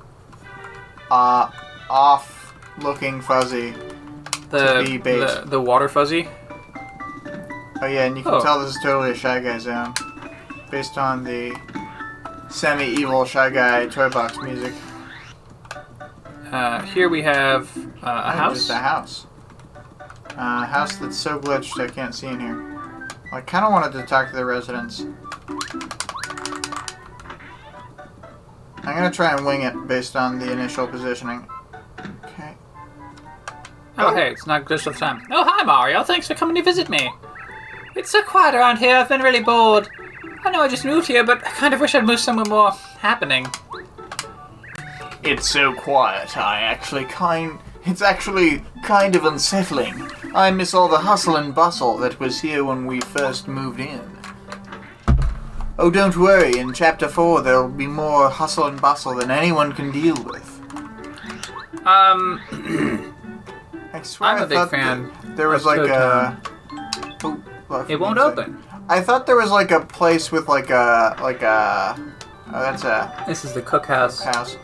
uh 1.11 1.51
off 1.91 2.55
looking 2.79 3.21
fuzzy. 3.21 3.75
The, 4.51 4.83
be 4.87 4.97
bait. 4.99 5.19
the 5.19 5.43
the 5.47 5.61
water 5.61 5.89
fuzzy. 5.89 6.29
Oh 7.81 7.87
yeah, 7.87 8.07
and 8.07 8.17
you 8.17 8.23
can 8.25 8.35
Oh. 8.35 8.41
tell 8.43 8.61
this 8.61 8.75
is 8.77 8.83
totally 8.83 9.11
a 9.11 9.15
Shy 9.15 9.41
Guy 9.41 9.59
zone, 9.59 9.95
based 10.71 10.97
on 10.99 11.23
the 11.23 11.57
semi-evil 12.51 13.25
Shy 13.25 13.51
Guy 13.51 13.87
toy 13.87 14.09
box 14.09 14.39
music. 14.39 14.73
Uh, 16.51 16.81
here 16.83 17.09
we 17.09 17.23
have 17.23 17.69
uh, 18.03 18.07
a 18.07 18.33
Oh, 18.33 18.37
house. 18.37 18.55
Just 18.57 18.71
a 18.71 18.75
house. 18.77 19.27
Uh, 20.01 20.63
a 20.63 20.67
house 20.67 20.97
that's 20.97 21.17
so 21.17 21.39
glitched 21.39 21.79
I 21.83 21.89
can't 21.89 22.15
see 22.15 22.27
in 22.29 22.41
here. 22.41 22.78
I 23.31 23.41
kind 23.43 23.65
of 23.65 23.73
wanted 23.73 23.93
to 23.93 24.07
talk 24.07 24.31
to 24.31 24.37
the 24.37 24.45
residents. 24.45 25.05
I'm 28.79 28.95
gonna 28.97 29.11
try 29.11 29.35
and 29.35 29.45
wing 29.45 29.63
it 29.63 29.87
based 29.87 30.17
on 30.17 30.39
the 30.39 30.51
initial 30.51 30.87
positioning. 30.87 31.47
Okay. 32.25 32.55
Oh, 33.99 34.15
hey, 34.15 34.31
it's 34.31 34.47
not 34.47 34.67
just 34.67 34.87
this 34.87 34.99
time. 34.99 35.27
Oh, 35.31 35.45
hi, 35.45 35.63
Mario. 35.65 36.03
Thanks 36.05 36.27
for 36.27 36.35
coming 36.35 36.57
to 36.57 36.63
visit 36.63 36.89
me. 36.89 37.13
It's 37.97 38.11
so 38.11 38.23
quiet 38.23 38.55
around 38.55 38.79
here. 38.79 38.97
I've 38.97 39.09
been 39.09 39.21
really 39.21 39.43
bored. 39.43 39.89
I 40.45 40.51
know 40.51 40.61
I 40.63 40.69
just 40.69 40.85
moved 40.85 41.09
here, 41.09 41.25
but 41.25 41.39
I 41.45 41.51
kind 41.51 41.75
of 41.75 41.81
wish 41.81 41.95
I'd 41.95 42.07
moved 42.07 42.21
somewhere 42.21 42.47
more 42.47 42.71
happening. 42.99 43.47
It's 45.23 45.51
so 45.51 45.75
quiet, 45.75 46.39
I 46.39 46.61
Actually, 46.61 47.05
kind. 47.07 47.59
It's 47.85 48.03
actually 48.03 48.63
kind 48.85 49.17
of 49.17 49.25
unsettling. 49.25 50.09
I 50.35 50.51
miss 50.51 50.75
all 50.75 50.89
the 50.89 50.99
hustle 50.99 51.37
and 51.37 51.55
bustle 51.55 51.97
that 51.99 52.21
was 52.21 52.41
here 52.41 52.65
when 52.65 52.87
we 52.87 53.01
first 53.01 53.49
moved 53.49 53.81
in. 53.81 54.19
Oh, 55.79 55.91
don't 55.91 56.17
worry. 56.17 56.59
In 56.59 56.73
Chapter 56.73 57.09
4, 57.09 57.43
there'll 57.43 57.69
be 57.69 57.87
more 57.87 58.29
hustle 58.29 58.67
and 58.67 58.81
bustle 58.81 59.15
than 59.15 59.31
anyone 59.31 59.73
can 59.73 59.91
deal 59.91 60.17
with. 60.25 60.45
Um, 61.87 62.41
I 63.93 64.03
swear 64.03 64.31
I'm 64.31 64.39
I 64.39 64.45
a 64.45 64.47
big 64.47 64.59
thought 64.59 64.71
fan 64.71 65.11
that 65.23 65.37
there 65.37 65.49
was 65.49 65.65
like 65.65 65.89
a. 65.89 66.41
Oh, 67.25 67.43
left 67.69 67.91
it 67.91 67.97
won't 67.99 68.19
open. 68.19 68.63
I 68.89 69.01
thought 69.01 69.27
there 69.27 69.37
was 69.37 69.51
like 69.51 69.71
a 69.71 69.81
place 69.81 70.31
with 70.33 70.49
like 70.49 70.71
a 70.71 71.17
like 71.23 71.43
a. 71.43 71.95
Oh, 72.49 72.61
that's 72.61 72.85
a 72.85 73.25
This 73.27 73.45
is 73.45 73.53
the 73.55 73.63
cookhouse. 73.63 74.23
house. 74.23 74.57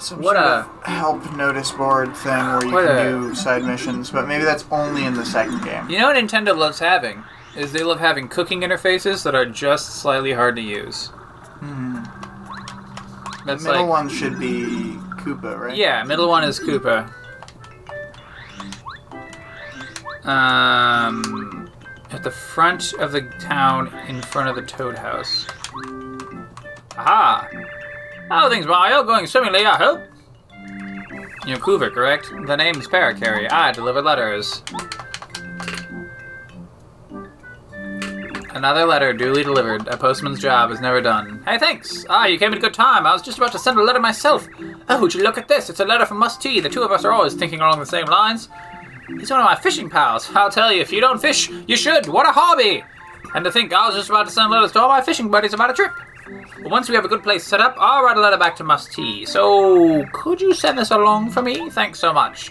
Some 0.00 0.22
What 0.22 0.34
sort 0.36 0.46
a- 0.46 0.66
of 0.80 0.84
help 0.86 1.32
notice 1.36 1.70
board 1.72 2.16
thing 2.16 2.32
where 2.32 2.64
you 2.64 2.70
can 2.70 3.06
a- 3.06 3.10
do 3.28 3.34
side 3.34 3.62
missions, 3.64 4.10
but 4.10 4.26
maybe 4.26 4.44
that's 4.44 4.64
only 4.70 5.04
in 5.04 5.12
the 5.14 5.24
second 5.26 5.62
game. 5.62 5.88
You 5.90 5.98
know 5.98 6.06
what 6.06 6.16
Nintendo 6.16 6.56
loves 6.56 6.78
having? 6.78 7.22
Is 7.54 7.72
they 7.72 7.82
love 7.82 8.00
having 8.00 8.26
cooking 8.28 8.62
interfaces 8.62 9.24
that 9.24 9.34
are 9.34 9.44
just 9.44 9.96
slightly 10.00 10.32
hard 10.32 10.56
to 10.56 10.62
use. 10.62 11.08
Hmm. 11.60 11.98
The 13.44 13.56
middle 13.56 13.82
like, 13.82 13.88
one 13.88 14.08
should 14.08 14.38
be 14.38 14.96
Koopa, 15.18 15.58
right? 15.58 15.76
yeah, 15.76 16.02
middle 16.04 16.28
one 16.28 16.44
is 16.44 16.58
Koopa. 16.58 17.12
Um, 20.24 21.70
at 22.10 22.22
the 22.22 22.30
front 22.30 22.92
of 22.94 23.12
the 23.12 23.22
town, 23.40 23.92
in 24.08 24.22
front 24.22 24.48
of 24.48 24.56
the 24.56 24.62
Toad 24.62 24.96
House. 24.96 25.46
Aha! 26.96 27.48
How 28.30 28.48
things, 28.48 28.64
Mario? 28.64 29.02
Going 29.02 29.26
swimmingly, 29.26 29.66
I 29.66 29.76
hope. 29.76 30.02
You're 31.44 31.58
Koover, 31.58 31.92
correct? 31.92 32.30
The 32.46 32.56
name's 32.56 32.86
Paracarry. 32.86 33.50
I 33.50 33.72
deliver 33.72 34.00
letters. 34.00 34.62
Another 38.54 38.84
letter 38.84 39.12
duly 39.12 39.42
delivered. 39.42 39.88
A 39.88 39.96
postman's 39.96 40.38
job 40.38 40.70
is 40.70 40.80
never 40.80 41.00
done. 41.00 41.42
Hey, 41.44 41.58
thanks. 41.58 42.06
Ah, 42.08 42.26
you 42.26 42.38
came 42.38 42.52
at 42.52 42.58
a 42.58 42.60
good 42.60 42.72
time. 42.72 43.04
I 43.04 43.12
was 43.12 43.20
just 43.20 43.36
about 43.36 43.50
to 43.50 43.58
send 43.58 43.76
a 43.80 43.82
letter 43.82 43.98
myself. 43.98 44.46
Oh, 44.88 45.00
would 45.00 45.12
you 45.12 45.24
look 45.24 45.36
at 45.36 45.48
this? 45.48 45.68
It's 45.68 45.80
a 45.80 45.84
letter 45.84 46.06
from 46.06 46.18
Muss 46.18 46.36
T. 46.36 46.60
The 46.60 46.68
two 46.68 46.82
of 46.82 46.92
us 46.92 47.04
are 47.04 47.10
always 47.10 47.34
thinking 47.34 47.58
along 47.58 47.80
the 47.80 47.86
same 47.86 48.06
lines. 48.06 48.48
He's 49.08 49.32
one 49.32 49.40
of 49.40 49.44
my 49.44 49.56
fishing 49.56 49.90
pals. 49.90 50.30
I'll 50.36 50.52
tell 50.52 50.72
you, 50.72 50.80
if 50.80 50.92
you 50.92 51.00
don't 51.00 51.20
fish, 51.20 51.50
you 51.66 51.76
should. 51.76 52.06
What 52.06 52.28
a 52.28 52.32
hobby! 52.32 52.84
And 53.34 53.44
to 53.44 53.50
think 53.50 53.72
I 53.72 53.88
was 53.88 53.96
just 53.96 54.08
about 54.08 54.26
to 54.26 54.32
send 54.32 54.52
letters 54.52 54.70
to 54.72 54.80
all 54.82 54.88
my 54.88 55.02
fishing 55.02 55.32
buddies 55.32 55.52
about 55.52 55.70
a 55.70 55.74
trip. 55.74 55.92
But 56.62 56.70
once 56.70 56.88
we 56.88 56.94
have 56.94 57.04
a 57.04 57.08
good 57.08 57.22
place 57.22 57.44
set 57.44 57.60
up, 57.60 57.74
I'll 57.78 58.02
write 58.04 58.16
a 58.16 58.20
letter 58.20 58.36
back 58.36 58.56
to 58.56 58.64
Muss 58.64 58.86
T. 58.88 59.24
So, 59.26 60.04
could 60.12 60.40
you 60.40 60.54
send 60.54 60.78
this 60.78 60.90
along 60.90 61.30
for 61.30 61.42
me? 61.42 61.70
Thanks 61.70 61.98
so 61.98 62.12
much. 62.12 62.50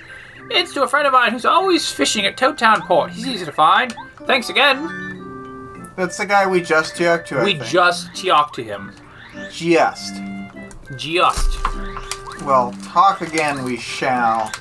It's 0.51 0.73
to 0.73 0.84
a 0.84 0.88
friend 0.88 1.05
of 1.05 1.13
mine 1.13 1.32
who's 1.32 1.45
always 1.45 1.91
fishing 1.91 2.25
at 2.25 2.36
Toad 2.38 2.57
Town 2.57 2.82
Port. 2.82 3.11
He's 3.11 3.27
easy 3.27 3.45
to 3.45 3.51
find. 3.51 3.93
Thanks 4.25 4.49
again. 4.49 5.91
That's 5.95 6.17
the 6.17 6.25
guy 6.25 6.47
we 6.47 6.61
just 6.61 6.95
talked 6.97 7.27
to. 7.30 7.39
I 7.39 7.43
We 7.43 7.53
think. 7.53 7.65
just 7.65 8.15
talked 8.15 8.55
to 8.55 8.63
him. 8.63 8.91
just. 9.51 10.15
Just. 10.95 11.49
Well, 12.43 12.73
talk 12.84 13.21
again 13.21 13.63
we 13.63 13.77
shall. 13.77 14.51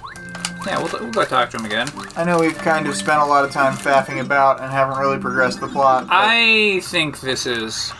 Yeah, 0.66 0.78
we'll, 0.82 0.90
we'll 1.00 1.10
go 1.12 1.24
talk 1.24 1.50
to 1.50 1.56
him 1.58 1.64
again. 1.64 1.88
I 2.16 2.24
know 2.24 2.38
we've 2.40 2.58
kind 2.58 2.86
of 2.86 2.94
spent 2.96 3.20
a 3.20 3.24
lot 3.24 3.44
of 3.44 3.50
time 3.52 3.74
faffing 3.74 4.20
about 4.20 4.60
and 4.60 4.70
haven't 4.70 4.98
really 4.98 5.18
progressed 5.18 5.60
the 5.60 5.68
plot. 5.68 6.06
I 6.10 6.80
think 6.84 7.20
this 7.20 7.46
is 7.46 7.92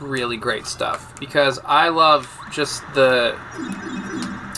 really 0.00 0.36
great 0.36 0.66
stuff 0.66 1.18
because 1.18 1.58
I 1.64 1.88
love 1.88 2.28
just 2.52 2.82
the 2.94 3.36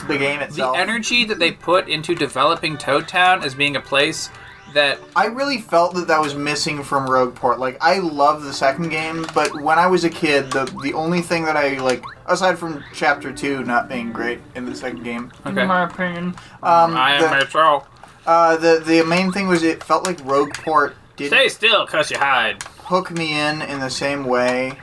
the 0.08 0.16
game 0.18 0.40
itself. 0.40 0.74
the 0.74 0.80
energy 0.80 1.24
that 1.24 1.38
they 1.38 1.52
put 1.52 1.88
into 1.88 2.14
developing 2.14 2.78
Toad 2.78 3.08
Town 3.08 3.42
as 3.44 3.54
being 3.54 3.76
a 3.76 3.80
place 3.80 4.30
that 4.74 4.98
I 5.16 5.26
really 5.26 5.58
felt 5.58 5.94
that 5.94 6.08
that 6.08 6.20
was 6.20 6.34
missing 6.34 6.82
from 6.82 7.06
Rogueport. 7.06 7.58
Like, 7.58 7.78
I 7.80 7.98
love 8.00 8.42
the 8.42 8.52
second 8.52 8.90
game, 8.90 9.26
but 9.34 9.62
when 9.62 9.78
I 9.78 9.86
was 9.86 10.04
a 10.04 10.10
kid, 10.10 10.50
the 10.50 10.64
the 10.82 10.92
only 10.94 11.20
thing 11.22 11.44
that 11.44 11.56
I 11.56 11.78
like, 11.78 12.04
aside 12.26 12.58
from 12.58 12.84
Chapter 12.94 13.32
Two 13.32 13.64
not 13.64 13.88
being 13.88 14.12
great 14.12 14.40
in 14.54 14.66
the 14.66 14.74
second 14.74 15.04
game, 15.04 15.32
okay. 15.46 15.62
In 15.62 15.68
my 15.68 15.84
opinion. 15.84 16.34
um, 16.62 16.96
I 16.96 17.14
am 17.14 17.30
the, 17.30 17.40
a 17.42 17.44
troll. 17.46 17.86
uh, 18.26 18.56
the 18.56 18.82
the 18.84 19.02
main 19.04 19.32
thing 19.32 19.48
was 19.48 19.62
it 19.62 19.82
felt 19.82 20.04
like 20.04 20.18
Rogueport 20.18 20.94
didn't 21.16 21.32
Stay 21.32 21.48
still, 21.48 21.86
cause 21.86 22.10
you 22.10 22.18
hide. 22.18 22.62
hook 22.84 23.10
me 23.10 23.38
in 23.38 23.62
in 23.62 23.80
the 23.80 23.90
same 23.90 24.24
way. 24.24 24.78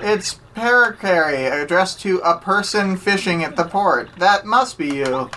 It's 0.00 0.40
Paracarry 0.56 1.50
addressed 1.62 2.00
to 2.00 2.18
a 2.20 2.38
person 2.38 2.96
fishing 2.96 3.44
at 3.44 3.56
the 3.56 3.64
port. 3.64 4.10
That 4.18 4.46
must 4.46 4.78
be 4.78 4.88
you. 4.96 5.30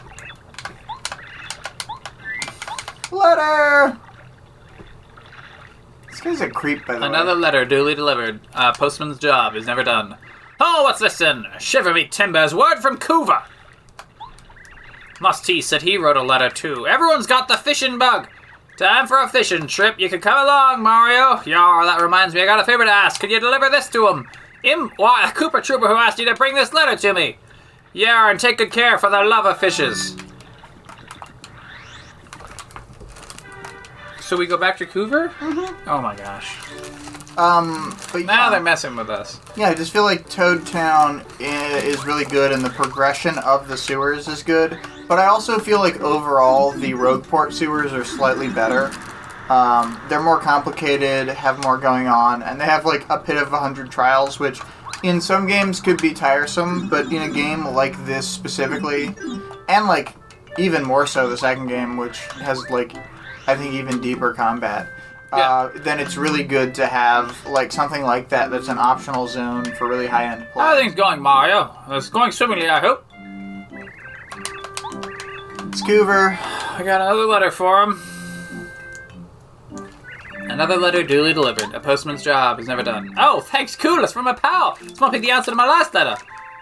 Letter. 3.11 3.97
This 6.09 6.22
guy's 6.22 6.41
a 6.41 6.49
creep, 6.49 6.86
by 6.86 6.95
the 6.97 7.05
Another 7.05 7.34
way. 7.36 7.41
letter 7.41 7.66
duly 7.66 7.95
delivered. 7.95 8.39
Uh, 8.53 8.72
postman's 8.74 9.20
job 9.20 9.55
is 9.55 9.66
never 9.68 9.84
done. 9.84 10.18
Oh, 10.59 10.84
what's 10.84 10.99
this 10.99 11.18
then? 11.18 11.45
Shiver 11.59 11.93
me 11.93 12.07
timbers, 12.07 12.55
word 12.55 12.80
from 12.80 12.97
Koover. 12.97 13.43
Musty 15.20 15.61
said 15.61 15.82
he 15.82 15.97
wrote 15.97 16.18
a 16.18 16.22
letter 16.24 16.49
too. 16.49 16.88
Everyone's 16.88 17.28
got 17.28 17.47
the 17.47 17.57
fishing 17.57 17.97
bug. 17.97 18.28
Time 18.78 19.07
for 19.07 19.20
a 19.20 19.28
fishing 19.28 19.68
trip. 19.68 19.99
You 19.99 20.09
can 20.09 20.20
come 20.22 20.43
along, 20.43 20.82
Mario. 20.82 21.41
Yar, 21.45 21.86
that 21.86 22.01
reminds 22.01 22.34
me, 22.34 22.41
I 22.41 22.45
got 22.45 22.59
a 22.59 22.66
favor 22.66 22.84
to 22.86 22.91
ask. 22.91 23.22
Could 23.22 23.30
you 23.30 23.39
deliver 23.39 23.70
this 23.70 23.89
to 23.89 24.07
him? 24.07 24.28
Him? 24.64 24.91
Why, 24.95 25.30
a 25.30 25.32
Koopa 25.34 25.61
Trooper 25.61 25.88
who 25.88 25.95
asked 25.95 26.18
you 26.20 26.26
to 26.26 26.36
bring 26.36 26.55
this 26.55 26.74
letter 26.74 26.95
to 26.95 27.14
me. 27.14 27.38
Yar, 27.93 28.32
and 28.32 28.39
take 28.39 28.57
good 28.57 28.72
care 28.72 28.97
for 28.97 29.09
the 29.09 29.22
love 29.24 29.45
of 29.45 29.59
fishes. 29.59 30.16
So 34.20 34.38
we 34.38 34.47
go 34.47 34.57
back 34.57 34.78
to 34.78 34.86
Koover? 34.86 35.30
Mm-hmm. 35.34 35.89
Oh 35.89 36.01
my 36.01 36.16
gosh. 36.16 36.57
Um, 37.38 37.95
but 38.11 38.26
Now 38.26 38.45
yeah, 38.45 38.49
they're 38.51 38.61
messing 38.61 38.95
with 38.95 39.09
us. 39.09 39.39
yeah, 39.55 39.70
I 39.70 39.74
just 39.76 39.91
feel 39.91 40.03
like 40.03 40.30
Toad 40.30 40.66
Town 40.68 41.24
i- 41.39 41.43
is 41.84 42.05
really 42.05 42.26
good, 42.26 42.51
and 42.51 42.64
the 42.64 42.70
progression 42.70 43.38
of 43.39 43.68
the 43.68 43.76
sewers 43.76 44.28
is 44.28 44.43
good. 44.43 44.80
But 45.07 45.20
I 45.20 45.26
also 45.26 45.59
feel 45.59 45.80
like 45.80 45.99
overall 46.01 46.72
the 46.72 46.93
Rogueport 46.93 47.51
sewers 47.51 47.91
are 47.91 48.03
slightly 48.05 48.47
better. 48.49 48.91
Um, 49.53 50.01
they're 50.09 50.23
more 50.23 50.39
complicated, 50.39 51.27
have 51.27 51.61
more 51.61 51.77
going 51.77 52.07
on, 52.07 52.41
and 52.41 52.59
they 52.59 52.65
have 52.65 52.85
like 52.85 53.07
a 53.11 53.19
pit 53.19 53.37
of 53.37 53.53
a 53.53 53.59
hundred 53.59 53.91
trials, 53.91 54.39
which 54.39 54.59
in 55.03 55.21
some 55.21 55.45
games 55.45 55.79
could 55.79 56.01
be 56.01 56.11
tiresome, 56.11 56.89
but 56.89 57.13
in 57.13 57.21
a 57.21 57.29
game 57.29 57.63
like 57.67 58.03
this 58.05 58.27
specifically, 58.27 59.13
and 59.69 59.85
like 59.85 60.15
even 60.57 60.83
more 60.83 61.05
so 61.05 61.29
the 61.29 61.37
second 61.37 61.67
game, 61.67 61.97
which 61.97 62.17
has 62.41 62.67
like 62.71 62.95
I 63.45 63.55
think 63.55 63.75
even 63.75 64.01
deeper 64.01 64.33
combat. 64.33 64.87
Uh, 65.31 65.69
then 65.77 65.99
it's 65.99 66.17
really 66.17 66.43
good 66.43 66.73
to 66.75 66.87
have 66.87 67.45
like 67.45 67.71
something 67.71 68.01
like 68.01 68.29
that 68.29 68.49
that's 68.49 68.69
an 68.69 68.79
optional 68.79 69.27
zone 69.27 69.65
for 69.75 69.87
really 69.87 70.07
high 70.07 70.31
end 70.31 70.47
play. 70.51 70.63
How 70.63 70.75
things 70.75 70.95
going, 70.95 71.21
Mario? 71.21 71.75
It's 71.89 72.09
going 72.09 72.31
swimmingly, 72.31 72.69
I 72.69 72.79
hope. 72.79 73.05
Scoover, 75.75 76.37
I 76.39 76.81
got 76.83 77.01
another 77.01 77.25
letter 77.25 77.51
for 77.51 77.83
him. 77.83 78.01
Another 80.49 80.77
letter 80.77 81.03
duly 81.03 81.33
delivered. 81.33 81.73
A 81.73 81.79
postman's 81.79 82.23
job 82.23 82.59
is 82.59 82.67
never 82.67 82.83
done. 82.83 83.13
Oh, 83.17 83.41
thanks, 83.41 83.75
cool. 83.75 84.03
It's 84.03 84.13
from 84.13 84.25
my 84.25 84.33
pal. 84.33 84.77
Be 85.11 85.19
the 85.19 85.31
answer 85.31 85.51
to 85.51 85.55
my 85.55 85.67
last 85.67 85.93
letter. 85.93 86.15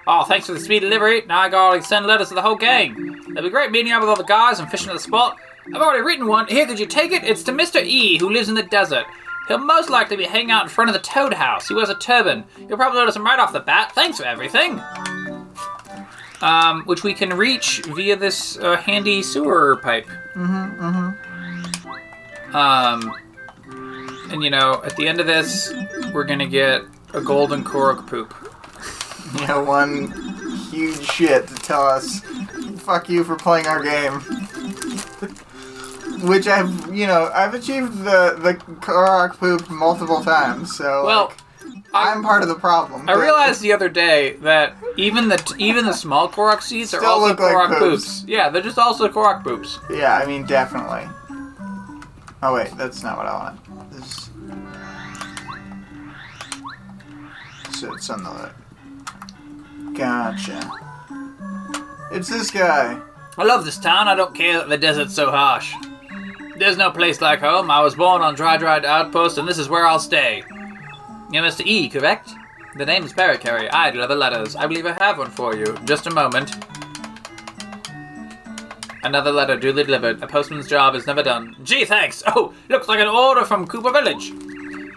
Oh, 0.08 0.24
thanks 0.24 0.48
for 0.48 0.54
the 0.54 0.60
speedy 0.60 0.82
delivery. 0.86 1.24
Now 1.28 1.40
I 1.42 1.50
gotta 1.50 1.82
send 1.84 2.06
letters 2.08 2.30
to 2.30 2.36
the 2.36 2.42
whole 2.42 2.56
gang. 2.56 3.24
It'll 3.32 3.44
be 3.44 3.50
great 3.50 3.72
meeting 3.72 3.92
up 3.92 4.02
with 4.02 4.10
all 4.10 4.16
the 4.16 4.24
guys 4.24 4.60
and 4.60 4.70
fishing 4.70 4.90
at 4.90 4.94
the 4.94 5.00
spot. 5.00 5.38
I've 5.74 5.82
already 5.82 6.04
written 6.04 6.28
one. 6.28 6.48
Here, 6.48 6.66
could 6.66 6.80
you 6.80 6.88
take 6.88 7.12
it? 7.12 7.24
It's 7.24 7.44
to 7.44 7.52
Mr. 7.52 7.84
E, 7.84 8.18
who 8.18 8.30
lives 8.30 8.50
in 8.50 8.56
the 8.56 8.64
desert. 8.64 9.06
He'll 9.48 9.60
most 9.60 9.90
likely 9.90 10.18
be 10.18 10.26
hanging 10.26 10.52
out 10.52 10.64
in 10.64 10.70
front 10.70 10.90
of 10.90 10.94
the 10.94 11.02
Toad 11.02 11.34
House. 11.34 11.68
He 11.68 11.74
wears 11.76 11.90
a 11.90 11.96
turban. 11.96 12.46
You'll 12.68 12.78
probably 12.78 13.00
notice 13.00 13.16
him 13.16 13.24
right 13.26 13.40
off 13.40 13.54
the 13.54 13.60
bat. 13.60 13.92
Thanks 13.94 14.18
for 14.20 14.26
everything. 14.26 14.82
um, 16.42 16.84
which 16.86 17.04
we 17.04 17.14
can 17.14 17.30
reach 17.38 17.84
via 17.86 18.16
this 18.16 18.58
uh, 18.58 18.76
handy 18.78 19.22
sewer 19.22 19.78
pipe. 19.78 20.08
Mm-hmm. 20.36 20.84
Mm-hmm. 20.84 22.56
Um, 22.56 23.14
and 24.32 24.44
you 24.44 24.50
know, 24.50 24.82
at 24.86 24.96
the 24.96 25.08
end 25.08 25.20
of 25.20 25.28
this, 25.28 25.74
we're 26.14 26.24
gonna 26.24 26.48
get 26.48 26.82
a 27.14 27.22
golden 27.22 27.64
Korok 27.64 28.08
poop. 28.08 28.34
You 29.40 29.48
know, 29.48 29.64
one 29.64 30.12
huge 30.72 31.10
shit 31.10 31.48
to 31.48 31.56
tell 31.56 31.84
us, 31.84 32.20
fuck 32.80 33.08
you 33.08 33.24
for 33.24 33.38
playing 33.38 33.66
our 33.66 33.82
game. 33.82 34.20
Which 36.28 36.48
I've, 36.48 36.94
you 36.94 37.08
know, 37.08 37.32
I've 37.34 37.54
achieved 37.54 38.00
the 38.00 38.36
the 38.42 38.56
Korok 38.82 39.38
poop 39.38 39.70
multiple 39.70 40.22
times, 40.22 40.76
so 40.76 41.06
Well, 41.06 41.28
like, 41.28 41.38
I'm 41.94 42.22
part 42.24 42.44
of 42.44 42.50
the 42.50 42.56
problem. 42.56 43.10
I 43.10 43.14
realized 43.14 43.62
the 43.62 43.72
other 43.72 43.88
day 43.88 44.34
that 44.42 44.76
even 44.98 45.30
the 45.30 45.56
even 45.58 45.86
the 45.86 45.94
small 45.94 46.28
Korok 46.28 46.62
seeds 46.62 46.94
are 46.94 47.02
also 47.04 47.28
look 47.30 47.40
like 47.40 47.56
Korok 47.56 47.80
poops. 47.80 48.20
poops. 48.20 48.26
Yeah, 48.28 48.50
they're 48.50 48.62
just 48.62 48.78
also 48.78 49.08
Korok 49.08 49.46
poops. 49.46 49.80
Yeah, 49.90 50.18
I 50.18 50.26
mean, 50.26 50.46
definitely. 50.46 51.08
Oh 52.44 52.54
wait, 52.54 52.72
that's 52.78 53.02
not 53.02 53.16
what 53.16 53.28
I 53.28 53.34
want. 53.34 53.61
So 57.82 57.96
it's 57.96 58.12
on 58.12 58.24
the. 58.24 58.52
Gotcha. 59.98 60.72
It's 62.12 62.30
this 62.30 62.52
guy. 62.52 63.02
I 63.40 63.44
love 63.44 63.66
this 63.66 63.80
town. 63.80 64.08
I 64.08 64.14
don't 64.14 64.36
care 64.36 64.60
that 64.60 64.70
the 64.70 64.78
desert's 64.78 65.16
so 65.16 65.32
harsh. 65.32 65.74
There's 66.58 66.78
no 66.78 66.92
place 66.92 67.22
like 67.22 67.40
home. 67.40 67.72
I 67.72 67.82
was 67.82 67.96
born 67.96 68.22
on 68.22 68.36
Dry 68.36 68.58
Dried 68.58 68.86
Outpost, 68.86 69.40
and 69.40 69.48
this 69.48 69.58
is 69.58 69.68
where 69.68 69.88
I'll 69.88 69.98
stay. 69.98 70.44
You're 71.32 71.44
Mr. 71.44 71.66
E, 71.66 71.90
correct? 71.90 72.30
The 72.76 72.86
name 72.86 73.04
is 73.04 73.14
Parakarry. 73.14 73.68
I 73.74 73.90
deliver 73.90 74.14
letters. 74.14 74.56
I 74.56 74.68
believe 74.68 74.86
I 74.86 74.96
have 75.04 75.18
one 75.18 75.32
for 75.32 75.56
you. 75.56 75.76
Just 75.84 76.06
a 76.06 76.12
moment. 76.12 76.52
Another 79.04 79.32
letter 79.32 79.58
duly 79.58 79.86
delivered. 79.86 80.22
A 80.22 80.28
postman's 80.28 80.68
job 80.68 80.94
is 80.94 81.08
never 81.08 81.24
done. 81.24 81.56
Gee, 81.64 81.86
thanks. 81.86 82.22
Oh, 82.28 82.54
looks 82.70 82.88
like 82.88 83.00
an 83.00 83.08
order 83.08 83.44
from 83.44 83.68
Koopa 83.68 83.92
Village. 83.92 84.34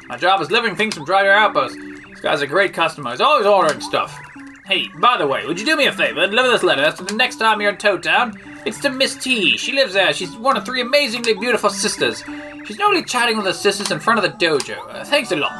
My 0.07 0.19
job 0.19 0.43
is 0.43 0.49
delivering 0.49 0.77
things 0.77 0.95
from 0.95 1.07
Dry 1.07 1.23
Dried 1.23 1.39
Outpost. 1.39 1.79
Guy's 2.25 2.41
a 2.41 2.47
great 2.47 2.73
customer. 2.73 3.11
He's 3.11 3.21
always 3.21 3.45
ordering 3.45 3.83
stuff. 3.83 4.19
Hey, 4.65 4.89
by 4.99 5.19
the 5.19 5.27
way, 5.27 5.45
would 5.47 5.61
you 5.61 5.67
do 5.67 5.77
me 5.77 5.85
a 5.89 5.93
favor 5.93 6.27
deliver 6.27 6.49
this 6.49 6.63
letter 6.63 6.91
so 6.97 7.05
the 7.05 7.13
next 7.15 7.37
time 7.37 7.61
you're 7.61 7.73
in 7.73 7.77
Toad 7.77 8.03
Town? 8.03 8.41
It's 8.65 8.81
to 8.81 8.89
Miss 8.89 9.15
T. 9.15 9.59
She 9.59 9.73
lives 9.73 9.93
there. 9.93 10.11
She's 10.15 10.35
one 10.35 10.57
of 10.57 10.65
three 10.65 10.81
amazingly 10.81 11.35
beautiful 11.35 11.69
sisters. 11.69 12.25
She's 12.65 12.79
normally 12.79 13.05
chatting 13.05 13.37
with 13.37 13.45
her 13.45 13.53
sisters 13.53 13.91
in 13.91 14.01
front 14.01 14.19
of 14.19 14.23
the 14.23 14.39
dojo. 14.47 14.79
Uh, 14.89 15.05
thanks 15.05 15.33
a 15.33 15.37
lot. 15.37 15.53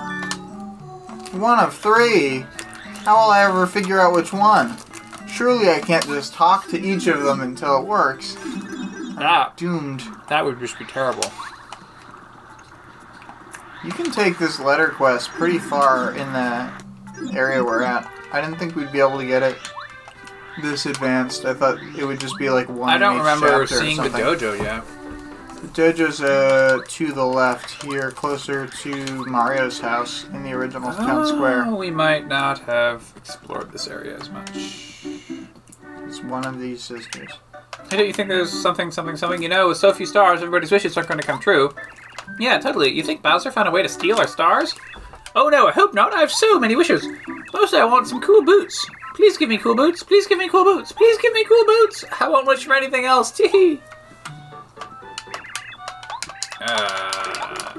One 1.35 1.59
of 1.59 1.77
three. 1.77 2.47
How 3.05 3.17
will 3.17 3.31
I 3.31 3.45
ever 3.45 3.67
figure 3.67 4.01
out 4.01 4.15
which 4.15 4.33
one? 4.33 4.75
Surely 5.29 5.69
I 5.69 5.81
can't 5.81 6.07
just 6.07 6.33
talk 6.33 6.69
to 6.69 6.81
each 6.81 7.07
of 7.09 7.25
them 7.25 7.43
until 7.43 7.77
it 7.83 7.87
works. 7.87 8.39
Ah, 9.19 9.53
Doomed. 9.59 10.03
that 10.31 10.43
would 10.43 10.59
just 10.61 10.79
be 10.79 10.87
terrible. 10.87 11.31
You 13.85 13.93
can 13.93 14.11
take 14.11 14.39
this 14.39 14.59
letter 14.59 14.89
quest 14.89 15.29
pretty 15.31 15.59
far 15.59 16.13
in 16.13 16.33
the 16.33 16.73
area 17.35 17.63
we're 17.63 17.83
at. 17.83 18.11
I 18.33 18.41
didn't 18.41 18.59
think 18.59 18.75
we'd 18.75 18.91
be 18.91 19.01
able 19.01 19.19
to 19.19 19.27
get 19.27 19.43
it 19.43 19.57
this 20.63 20.87
advanced. 20.87 21.45
I 21.45 21.55
thought 21.55 21.79
it 21.97 22.05
would 22.05 22.21
just 22.21 22.39
be 22.39 22.49
like 22.49 22.69
one. 22.69 22.89
I 22.89 22.99
don't 22.99 23.19
remember 23.19 23.67
seeing 23.67 23.97
the 23.99 24.09
dojo 24.09 24.59
yet. 24.59 24.85
The 25.61 25.69
dojo's 25.69 26.21
uh, 26.21 26.81
to 26.87 27.13
the 27.13 27.25
left 27.25 27.83
here, 27.83 28.11
closer 28.11 28.67
to 28.67 29.25
Mario's 29.27 29.81
house 29.81 30.25
in 30.33 30.43
the 30.43 30.53
original 30.53 30.93
town 30.93 31.27
square. 31.27 31.65
Oh, 31.67 31.75
we 31.75 31.91
might 31.91 32.27
not 32.27 32.61
have 32.61 33.13
explored 33.17 33.73
this 33.73 33.89
area 33.89 34.17
as 34.19 34.31
much. 34.31 34.51
It's 36.07 36.23
one 36.23 36.45
of 36.47 36.61
these 36.61 36.83
sisters. 36.83 37.31
Hey, 37.91 37.97
don't 37.97 38.07
you 38.07 38.13
think 38.13 38.29
there's 38.29 38.51
something, 38.51 38.91
something, 38.91 39.17
something? 39.17 39.43
You 39.43 39.49
know, 39.49 39.69
with 39.69 39.79
so 39.79 39.93
few 39.93 40.07
stars, 40.07 40.41
everybody's 40.41 40.71
wishes 40.71 40.97
aren't 40.97 41.09
going 41.09 41.21
to 41.21 41.27
come 41.27 41.41
true. 41.41 41.75
Yeah, 42.39 42.59
totally. 42.59 42.91
You 42.93 43.03
think 43.03 43.23
Bowser 43.23 43.51
found 43.51 43.69
a 43.69 43.71
way 43.71 43.83
to 43.83 43.89
steal 43.89 44.19
our 44.19 44.27
stars? 44.27 44.75
Oh 45.37 45.49
no, 45.49 45.67
I 45.67 45.73
hope 45.73 45.95
not. 45.95 46.15
I 46.15 46.21
have 46.21 46.31
so 46.31 46.59
many 46.61 46.77
wishes. 46.77 47.07
Mostly, 47.53 47.81
I 47.81 47.85
want 47.85 48.07
some 48.07 48.21
cool 48.21 48.45
boots. 48.45 48.87
Please 49.15 49.37
give 49.37 49.49
me 49.49 49.59
cool 49.59 49.75
boots. 49.75 50.03
Please 50.03 50.27
give 50.27 50.39
me 50.39 50.49
cool 50.49 50.65
boots. 50.65 50.93
Please 50.93 51.19
give 51.19 51.33
me 51.33 51.45
cool 51.45 51.65
boots. 51.65 52.05
I 52.21 52.29
won't 52.29 52.47
wish 52.47 52.65
for 52.65 52.75
anything 52.75 53.05
else. 53.05 53.31
Tee. 53.37 53.81
Uh, 56.61 57.73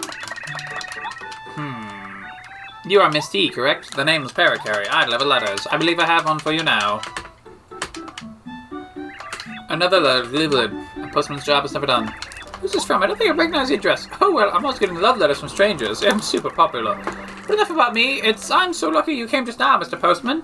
hmm. 1.56 2.90
You 2.90 3.00
are 3.02 3.12
Miss 3.12 3.30
T, 3.30 3.50
correct? 3.50 3.96
The 3.96 4.06
name 4.06 4.24
is 4.24 4.32
Parakarry. 4.32 4.88
I 4.90 5.06
deliver 5.06 5.26
letters. 5.26 5.66
I 5.72 5.78
believe 5.78 6.00
I 6.00 6.06
have 6.06 6.26
one 6.26 6.40
for 6.40 6.52
you 6.52 6.64
now. 6.64 7.02
Another 9.70 10.00
letter. 10.00 10.72
A 11.02 11.08
postman's 11.08 11.46
job 11.46 11.66
is 11.66 11.74
never 11.74 11.86
done. 11.86 12.14
Who's 12.62 12.72
this 12.72 12.86
from? 12.86 13.04
I 13.04 13.08
don't 13.08 13.18
think 13.18 13.30
I 13.30 13.34
recognize 13.34 13.70
the 13.70 13.76
address. 13.76 14.08
Oh 14.22 14.34
well, 14.34 14.50
I'm 14.54 14.66
always 14.66 14.80
getting 14.80 14.96
love 14.96 15.18
letters 15.18 15.40
from 15.40 15.50
strangers. 15.50 16.04
I'm 16.04 16.22
super 16.22 16.50
popular. 16.50 16.96
But 17.48 17.56
enough 17.56 17.70
about 17.70 17.94
me. 17.94 18.22
It's 18.22 18.50
I'm 18.50 18.74
so 18.74 18.90
lucky 18.90 19.14
you 19.14 19.28
came 19.28 19.46
just 19.46 19.60
now, 19.60 19.80
Mr. 19.80 20.00
Postman. 20.00 20.42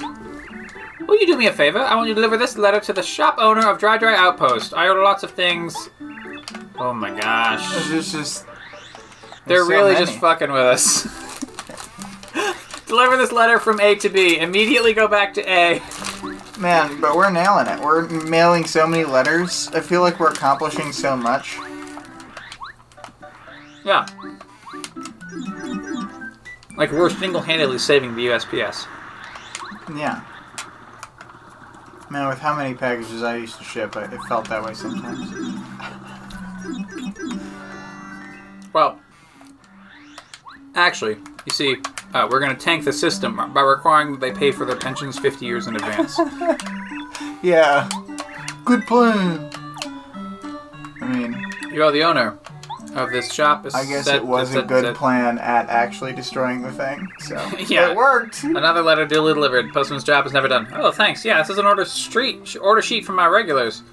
Will 1.08 1.20
you 1.20 1.26
do 1.26 1.38
me 1.38 1.48
a 1.48 1.54
favor? 1.54 1.80
I 1.80 1.96
want 1.96 2.08
you 2.08 2.14
to 2.14 2.22
deliver 2.22 2.38
this 2.38 2.58
letter 2.58 2.80
to 2.82 2.94
the 2.94 3.04
shop 3.04 3.36
owner 3.38 3.68
of 3.68 3.80
Dry 3.80 3.98
Dry 3.98 4.16
Outpost. 4.16 4.74
I 4.74 4.88
order 4.88 5.04
lots 5.04 5.24
of 5.24 5.32
things. 5.32 5.90
Oh 6.78 6.94
my 6.94 7.18
gosh. 7.20 7.68
This 7.74 7.92
is 7.92 8.12
just. 8.12 8.46
They're 9.46 9.64
so 9.64 9.70
really 9.70 9.94
many. 9.94 10.06
just 10.06 10.20
fucking 10.20 10.52
with 10.52 10.62
us. 10.62 11.04
Deliver 12.88 13.18
this 13.18 13.32
letter 13.32 13.60
from 13.60 13.80
A 13.80 13.96
to 13.96 14.10
B. 14.10 14.38
Immediately 14.38 14.94
go 14.94 15.08
back 15.08 15.34
to 15.36 15.50
A. 15.50 15.82
Man, 16.60 17.02
but 17.02 17.16
we're 17.16 17.32
nailing 17.32 17.68
it. 17.68 17.80
We're 17.80 18.08
mailing 18.08 18.66
so 18.66 18.86
many 18.86 19.04
letters. 19.04 19.70
I 19.74 19.80
feel 19.80 20.02
like 20.02 20.20
we're 20.20 20.32
accomplishing 20.32 20.92
so 20.92 21.16
much. 21.18 21.58
Yeah. 23.84 24.06
Like 26.78 26.92
we're 26.92 27.10
single-handedly 27.10 27.80
saving 27.80 28.16
the 28.16 28.28
USPS. 28.28 28.88
Yeah. 29.96 30.24
Man, 32.10 32.28
with 32.28 32.40
how 32.40 32.56
many 32.56 32.76
packages 32.76 33.24
I 33.24 33.38
used 33.38 33.58
to 33.58 33.64
ship, 33.64 33.96
I, 33.96 34.04
it 34.04 34.22
felt 34.28 34.50
that 34.50 34.64
way 34.64 34.74
sometimes. 34.74 35.32
Well, 38.74 39.00
actually, 40.76 41.18
you 41.46 41.52
see, 41.52 41.78
uh, 42.14 42.28
we're 42.30 42.40
going 42.40 42.56
to 42.56 42.62
tank 42.62 42.86
the 42.86 42.94
system 42.94 43.54
by 43.54 43.62
requiring 43.62 44.12
that 44.12 44.20
they 44.20 44.32
pay 44.32 44.52
for 44.52 44.66
their 44.66 44.76
pensions 44.76 45.18
50 45.18 45.46
years 45.46 45.68
in 45.68 45.76
advance. 45.76 46.20
Yeah. 47.44 47.90
Good 48.66 48.86
plan. 48.86 49.50
I 51.02 51.08
mean, 51.08 51.44
you 51.74 51.84
are 51.84 51.92
the 51.92 52.04
owner 52.04 52.38
of 52.96 53.12
this 53.12 53.32
shop. 53.32 53.66
Is 53.66 53.74
I 53.76 53.86
guess 53.86 54.06
Set- 54.06 54.16
it 54.18 54.26
was 54.26 54.54
a 54.56 54.62
good 54.62 54.84
set- 54.86 54.96
plan 54.96 55.38
at 55.40 55.70
actually 55.70 56.14
destroying 56.14 56.62
the 56.62 56.72
thing. 56.72 57.08
So 57.20 57.36
Yeah. 57.68 57.92
it 57.92 57.96
worked. 57.96 58.44
Another 58.44 58.82
letter 58.82 59.06
duly 59.06 59.34
delivered. 59.34 59.72
Postman's 59.74 60.04
job 60.04 60.26
is 60.26 60.34
never 60.34 60.48
done. 60.48 60.68
Oh, 60.74 60.92
thanks. 60.92 61.24
Yeah, 61.26 61.38
this 61.40 61.50
is 61.50 61.58
an 61.58 61.66
order 61.66 61.86
street 61.86 62.56
order 62.62 62.82
sheet 62.82 63.06
from 63.06 63.16
my 63.16 63.28
regulars. 63.28 63.84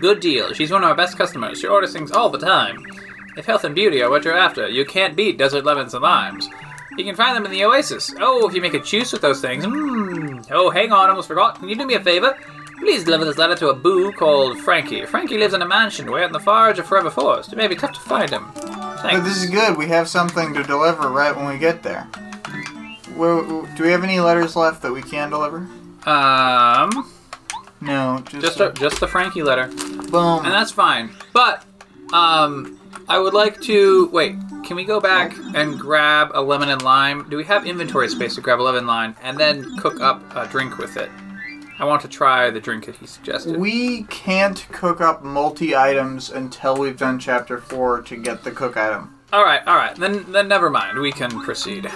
Good 0.00 0.20
deal. 0.20 0.52
She's 0.52 0.70
one 0.72 0.82
of 0.82 0.88
our 0.88 0.96
best 0.96 1.16
customers. 1.16 1.60
She 1.60 1.66
orders 1.66 1.92
things 1.92 2.10
all 2.10 2.28
the 2.28 2.38
time. 2.38 2.84
If 3.36 3.46
health 3.46 3.64
and 3.64 3.74
beauty 3.74 4.02
are 4.02 4.10
what 4.10 4.24
you're 4.24 4.36
after, 4.36 4.68
you 4.68 4.84
can't 4.84 5.16
beat 5.16 5.38
desert 5.38 5.64
lemons 5.64 5.94
and 5.94 6.02
limes. 6.02 6.48
You 6.96 7.04
can 7.04 7.16
find 7.16 7.36
them 7.36 7.44
in 7.44 7.50
the 7.50 7.64
oasis. 7.64 8.12
Oh, 8.20 8.48
if 8.48 8.54
you 8.54 8.60
make 8.60 8.74
a 8.74 8.80
juice 8.80 9.12
with 9.12 9.22
those 9.22 9.40
things. 9.40 9.64
Mmm. 9.64 10.46
Oh, 10.50 10.70
hang 10.70 10.92
on, 10.92 11.08
almost 11.10 11.26
forgot. 11.28 11.58
Can 11.58 11.68
you 11.68 11.74
do 11.76 11.86
me 11.86 11.94
a 11.94 12.00
favor? 12.00 12.36
Please 12.78 13.04
deliver 13.04 13.24
this 13.24 13.38
letter 13.38 13.54
to 13.56 13.68
a 13.68 13.74
boo 13.74 14.12
called 14.12 14.58
Frankie. 14.58 15.04
Frankie 15.06 15.38
lives 15.38 15.54
in 15.54 15.62
a 15.62 15.66
mansion 15.66 16.10
way 16.10 16.22
out 16.22 16.26
in 16.26 16.32
the 16.32 16.40
far 16.40 16.68
edge 16.70 16.78
of 16.78 16.86
Forever 16.86 17.10
Forest. 17.10 17.52
It 17.52 17.56
may 17.56 17.66
be 17.68 17.76
tough 17.76 17.92
to 17.92 18.00
find 18.00 18.30
him. 18.30 18.46
But 18.54 18.98
Thanks. 19.02 19.26
this 19.26 19.42
is 19.42 19.50
good. 19.50 19.76
We 19.76 19.86
have 19.86 20.08
something 20.08 20.52
to 20.54 20.62
deliver 20.62 21.08
right 21.08 21.34
when 21.34 21.46
we 21.46 21.58
get 21.58 21.82
there. 21.82 22.06
Well, 23.16 23.68
do 23.76 23.84
we 23.84 23.90
have 23.90 24.02
any 24.02 24.18
letters 24.20 24.56
left 24.56 24.82
that 24.82 24.92
we 24.92 25.02
can 25.02 25.30
deliver? 25.30 25.66
Um, 26.06 27.10
No, 27.80 28.22
just, 28.28 28.42
just 28.42 28.60
a, 28.60 28.72
just 28.72 29.00
the 29.00 29.08
Frankie 29.08 29.42
letter. 29.42 29.68
boom. 30.10 30.44
and 30.44 30.52
that's 30.52 30.72
fine. 30.72 31.10
But 31.32 31.64
um, 32.12 32.78
I 33.08 33.18
would 33.18 33.34
like 33.34 33.60
to 33.62 34.08
wait. 34.08 34.36
Can 34.64 34.76
we 34.76 34.84
go 34.84 34.98
back 35.00 35.34
and 35.54 35.78
grab 35.78 36.30
a 36.34 36.40
lemon 36.42 36.70
and 36.70 36.82
lime? 36.82 37.26
Do 37.30 37.36
we 37.36 37.44
have 37.44 37.66
inventory 37.66 38.08
space 38.08 38.34
to 38.36 38.40
grab 38.40 38.60
a 38.60 38.62
lemon 38.62 38.78
and 38.80 38.86
lime 38.86 39.14
and 39.22 39.38
then 39.38 39.76
cook 39.78 40.00
up 40.00 40.22
a 40.34 40.46
drink 40.48 40.78
with 40.78 40.96
it? 40.96 41.10
I 41.78 41.84
want 41.84 42.02
to 42.02 42.08
try 42.08 42.50
the 42.50 42.60
drink 42.60 42.86
that 42.86 42.96
he 42.96 43.06
suggested. 43.06 43.56
We 43.56 44.04
can't 44.04 44.64
cook 44.70 45.00
up 45.00 45.24
multi 45.24 45.74
items 45.74 46.30
until 46.30 46.76
we've 46.76 46.96
done 46.96 47.18
chapter 47.18 47.58
four 47.58 48.00
to 48.02 48.16
get 48.16 48.44
the 48.44 48.52
cook 48.52 48.76
item. 48.76 49.14
all 49.32 49.44
right, 49.44 49.66
all 49.66 49.76
right. 49.76 49.94
Then 49.96 50.30
then 50.30 50.46
never 50.48 50.70
mind. 50.70 50.98
We 50.98 51.10
can 51.10 51.30
proceed. 51.42 51.88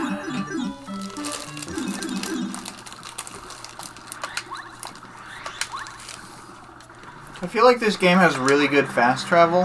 I 7.41 7.47
feel 7.47 7.65
like 7.65 7.79
this 7.79 7.97
game 7.97 8.19
has 8.19 8.37
really 8.37 8.67
good 8.67 8.89
fast 8.89 9.29
travel, 9.29 9.63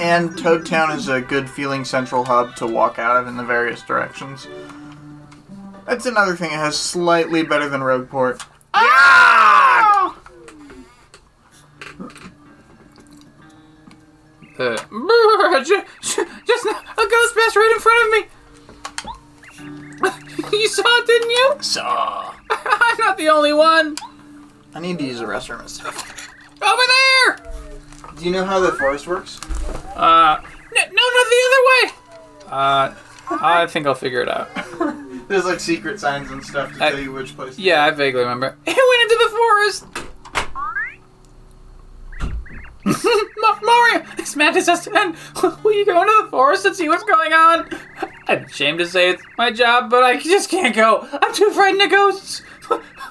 and 0.00 0.36
Toad 0.38 0.64
Town 0.64 0.90
is 0.90 1.08
a 1.08 1.20
good 1.20 1.50
feeling 1.50 1.84
central 1.84 2.24
hub 2.24 2.56
to 2.56 2.66
walk 2.66 2.98
out 2.98 3.18
of 3.18 3.28
in 3.28 3.36
the 3.36 3.44
various 3.44 3.82
directions. 3.82 4.48
That's 5.86 6.06
another 6.06 6.34
thing 6.34 6.50
it 6.50 6.56
has 6.56 6.78
slightly 6.78 7.42
better 7.42 7.68
than 7.68 7.82
Rogueport. 7.82 8.42
Ah! 8.74 10.16
Uh, 14.58 14.76
Ju- 15.64 15.82
ju- 16.02 16.26
Just 16.46 16.66
a 16.66 17.06
ghost 17.08 17.34
passed 17.36 17.56
right 17.56 17.72
in 17.74 17.80
front 17.80 18.00
of 18.06 18.10
me. 18.12 18.20
you 20.58 20.68
saw 20.68 20.82
it, 20.86 21.06
didn't 21.06 21.30
you? 21.30 21.54
Saw. 21.60 22.34
I'm 22.50 22.98
not 22.98 23.16
the 23.16 23.28
only 23.28 23.52
one. 23.52 23.96
I 24.74 24.80
need 24.80 24.98
to 24.98 25.04
use 25.04 25.18
the 25.20 25.24
restroom 25.26 25.60
and 25.60 25.70
stuff. 25.70 26.28
Over 26.62 26.82
there. 26.86 27.52
Do 28.18 28.24
you 28.24 28.30
know 28.30 28.44
how 28.44 28.60
the 28.60 28.72
forest 28.72 29.06
works? 29.06 29.40
uh, 29.96 30.40
N- 30.76 30.92
no, 30.92 31.02
not 31.14 31.28
the 31.30 31.42
other 31.46 31.62
way. 31.70 31.92
uh, 32.50 32.94
I 33.40 33.66
think 33.66 33.86
I'll 33.86 33.94
figure 33.94 34.20
it 34.20 34.28
out. 34.28 34.50
There's 35.28 35.44
like 35.44 35.60
secret 35.60 36.00
signs 36.00 36.30
and 36.30 36.44
stuff 36.44 36.76
to 36.76 36.84
I- 36.84 36.90
tell 36.90 37.00
you 37.00 37.12
which 37.12 37.34
place. 37.36 37.56
to 37.56 37.62
Yeah, 37.62 37.84
I 37.84 37.90
vaguely 37.90 38.20
remember. 38.20 38.56
It 38.66 38.76
went 38.76 39.02
into 39.02 39.18
the 39.24 39.30
forest. 39.36 39.86
Ma- 43.40 43.58
Mario, 43.62 44.04
this 44.16 44.36
madness 44.36 44.66
has 44.66 44.84
to 44.84 44.94
end. 44.98 45.16
Will 45.62 45.72
you 45.72 45.86
go 45.86 46.02
into 46.02 46.22
the 46.24 46.28
forest 46.30 46.66
and 46.66 46.76
see 46.76 46.88
what's 46.88 47.04
going 47.04 47.32
on? 47.32 47.68
I'm 48.28 48.44
ashamed 48.44 48.78
to 48.80 48.86
say 48.86 49.10
it's 49.10 49.22
my 49.38 49.50
job, 49.50 49.90
but 49.90 50.02
I 50.02 50.18
just 50.20 50.50
can't 50.50 50.74
go. 50.74 51.06
I'm 51.12 51.32
too 51.34 51.50
frightened 51.50 51.80
of 51.82 51.90
ghosts. 51.90 52.42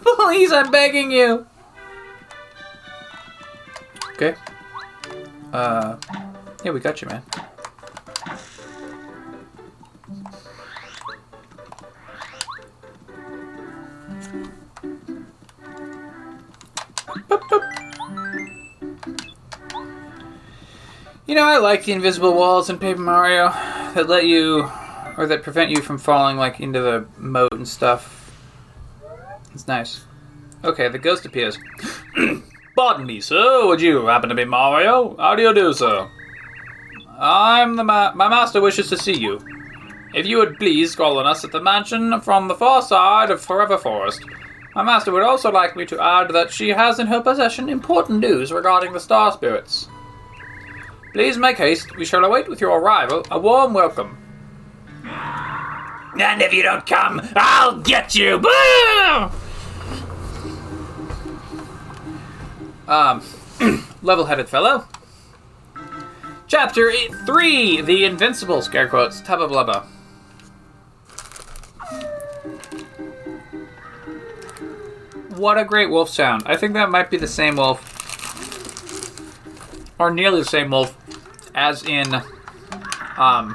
Please, 0.03 0.51
I'm 0.51 0.69
begging 0.71 1.11
you. 1.11 1.45
Okay. 4.11 4.35
Uh, 5.51 5.97
yeah, 6.63 6.71
we 6.71 6.79
got 6.79 7.01
you, 7.01 7.07
man. 7.07 7.23
Boop, 17.29 17.41
boop. 17.49 17.63
You 21.25 21.35
know, 21.35 21.43
I 21.43 21.57
like 21.57 21.85
the 21.85 21.93
invisible 21.93 22.33
walls 22.33 22.69
in 22.69 22.77
Paper 22.79 22.99
Mario 22.99 23.49
that 23.49 24.07
let 24.09 24.25
you, 24.25 24.69
or 25.17 25.25
that 25.27 25.41
prevent 25.43 25.71
you 25.71 25.81
from 25.81 25.97
falling 25.97 26.37
like 26.37 26.59
into 26.59 26.81
the 26.81 27.05
moat 27.17 27.53
and 27.53 27.67
stuff. 27.67 28.31
It's 29.53 29.67
nice. 29.67 30.03
Okay, 30.63 30.89
the 30.89 30.99
ghost 30.99 31.25
appears. 31.25 31.57
Pardon 32.75 33.05
me, 33.05 33.21
sir. 33.21 33.65
Would 33.67 33.81
you 33.81 34.05
happen 34.07 34.29
to 34.29 34.35
be 34.35 34.45
Mario? 34.45 35.15
How 35.17 35.35
do 35.35 35.43
you 35.43 35.53
do, 35.53 35.73
sir? 35.73 36.09
I'm 37.19 37.75
the 37.75 37.83
ma- 37.83 38.13
my 38.13 38.27
master 38.27 38.59
wishes 38.59 38.89
to 38.89 38.97
see 38.97 39.15
you. 39.15 39.39
If 40.13 40.25
you 40.25 40.37
would 40.37 40.57
please 40.57 40.95
call 40.95 41.19
on 41.19 41.25
us 41.25 41.43
at 41.43 41.51
the 41.51 41.61
mansion 41.61 42.19
from 42.21 42.47
the 42.47 42.55
far 42.55 42.81
side 42.81 43.31
of 43.31 43.41
Forever 43.41 43.77
Forest. 43.77 44.23
My 44.75 44.81
master 44.83 45.11
would 45.11 45.23
also 45.23 45.51
like 45.51 45.75
me 45.75 45.85
to 45.85 46.01
add 46.01 46.31
that 46.31 46.51
she 46.51 46.69
has 46.69 46.97
in 46.99 47.07
her 47.07 47.21
possession 47.21 47.69
important 47.69 48.19
news 48.19 48.51
regarding 48.51 48.93
the 48.93 48.99
star 48.99 49.31
spirits. 49.31 49.87
Please 51.13 51.37
make 51.37 51.57
haste. 51.57 51.95
We 51.95 52.05
shall 52.05 52.25
await 52.25 52.49
with 52.49 52.59
your 52.59 52.79
arrival 52.79 53.23
a 53.29 53.39
warm 53.39 53.73
welcome. 53.73 54.17
And 55.05 56.41
if 56.41 56.53
you 56.53 56.63
don't 56.63 56.85
come, 56.85 57.21
I'll 57.35 57.79
get 57.81 58.15
you. 58.15 58.39
Boo! 58.39 59.29
Um, 62.87 63.23
level-headed 64.01 64.49
fellow. 64.49 64.87
Chapter 66.47 66.91
3, 67.25 67.81
The 67.81 68.05
Invincible, 68.05 68.61
scare 68.61 68.87
quotes, 68.87 69.21
Blubba. 69.21 69.85
What 75.43 75.57
a 75.57 75.65
great 75.65 75.89
wolf 75.89 76.07
sound. 76.07 76.43
I 76.45 76.55
think 76.55 76.71
that 76.71 76.89
might 76.89 77.09
be 77.09 77.17
the 77.17 77.27
same 77.27 77.57
wolf, 77.57 77.81
or 79.99 80.09
nearly 80.09 80.39
the 80.39 80.47
same 80.47 80.71
wolf, 80.71 80.95
as 81.53 81.83
in, 81.83 82.15
um, 83.17 83.53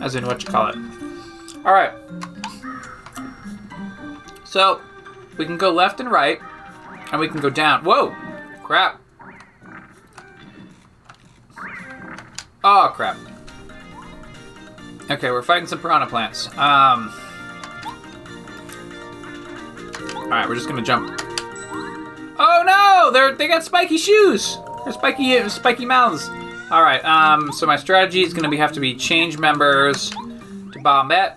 as 0.00 0.14
in 0.14 0.26
what 0.26 0.44
you 0.44 0.48
call 0.48 0.68
it. 0.68 0.76
Alright. 1.66 1.90
So, 4.44 4.80
we 5.36 5.44
can 5.44 5.58
go 5.58 5.72
left 5.72 5.98
and 5.98 6.08
right, 6.08 6.38
and 7.10 7.20
we 7.20 7.26
can 7.26 7.40
go 7.40 7.50
down. 7.50 7.82
Whoa! 7.82 8.14
Crap. 8.62 9.00
Oh, 12.62 12.92
crap. 12.94 13.16
Okay, 15.10 15.32
we're 15.32 15.42
fighting 15.42 15.66
some 15.66 15.80
piranha 15.80 16.06
plants. 16.06 16.48
Um. 16.56 17.12
Alright, 20.32 20.48
we're 20.48 20.54
just 20.54 20.66
gonna 20.66 20.80
jump. 20.80 21.20
Oh 22.38 22.62
no! 22.64 23.10
They're 23.12 23.34
they 23.34 23.48
got 23.48 23.64
spiky 23.64 23.98
shoes! 23.98 24.56
They're 24.82 24.94
spiky 24.94 25.46
spiky 25.50 25.84
mouths. 25.84 26.30
Alright, 26.70 27.04
um, 27.04 27.52
so 27.52 27.66
my 27.66 27.76
strategy 27.76 28.22
is 28.22 28.32
gonna 28.32 28.48
be 28.48 28.56
have 28.56 28.72
to 28.72 28.80
be 28.80 28.94
change 28.94 29.36
members 29.36 30.08
to 30.08 30.78
Bombette. 30.78 31.36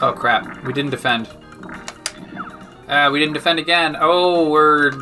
Oh 0.00 0.14
crap, 0.16 0.64
we 0.64 0.72
didn't 0.72 0.90
defend. 0.90 1.28
Uh, 2.88 3.10
we 3.12 3.18
didn't 3.18 3.34
defend 3.34 3.58
again. 3.58 3.94
Oh, 4.00 4.48
we're. 4.48 4.92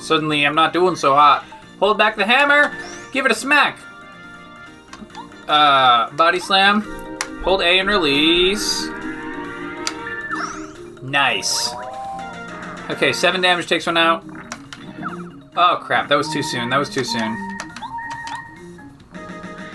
Suddenly, 0.00 0.44
I'm 0.46 0.56
not 0.56 0.72
doing 0.72 0.96
so 0.96 1.14
hot. 1.14 1.44
Hold 1.78 1.96
back 1.96 2.16
the 2.16 2.26
hammer. 2.26 2.76
Give 3.12 3.24
it 3.24 3.30
a 3.30 3.36
smack. 3.36 3.78
Uh, 5.46 6.10
body 6.16 6.40
slam. 6.40 6.80
Hold 7.44 7.62
A 7.62 7.78
and 7.78 7.88
release. 7.88 8.90
Nice. 11.08 11.72
Okay, 12.90 13.12
seven 13.12 13.40
damage 13.40 13.66
takes 13.66 13.86
one 13.86 13.96
out. 13.96 14.24
Oh 15.56 15.80
crap, 15.82 16.08
that 16.08 16.16
was 16.16 16.32
too 16.32 16.42
soon. 16.42 16.70
That 16.70 16.78
was 16.78 16.90
too 16.90 17.04
soon. 17.04 17.36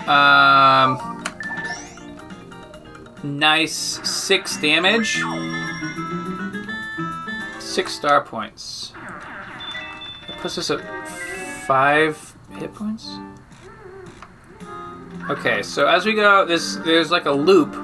Um. 0.08 1.22
Nice 3.22 3.74
six 4.08 4.56
damage. 4.58 5.22
Six 7.58 7.92
star 7.92 8.22
points. 8.22 8.92
That 10.28 10.38
puts 10.38 10.58
us 10.58 10.70
at 10.70 10.80
five 11.66 12.36
hit 12.52 12.74
points. 12.74 13.08
Okay, 15.30 15.62
so 15.62 15.86
as 15.86 16.04
we 16.04 16.14
go, 16.14 16.44
this 16.44 16.76
there's 16.84 17.10
like 17.10 17.24
a 17.24 17.32
loop. 17.32 17.74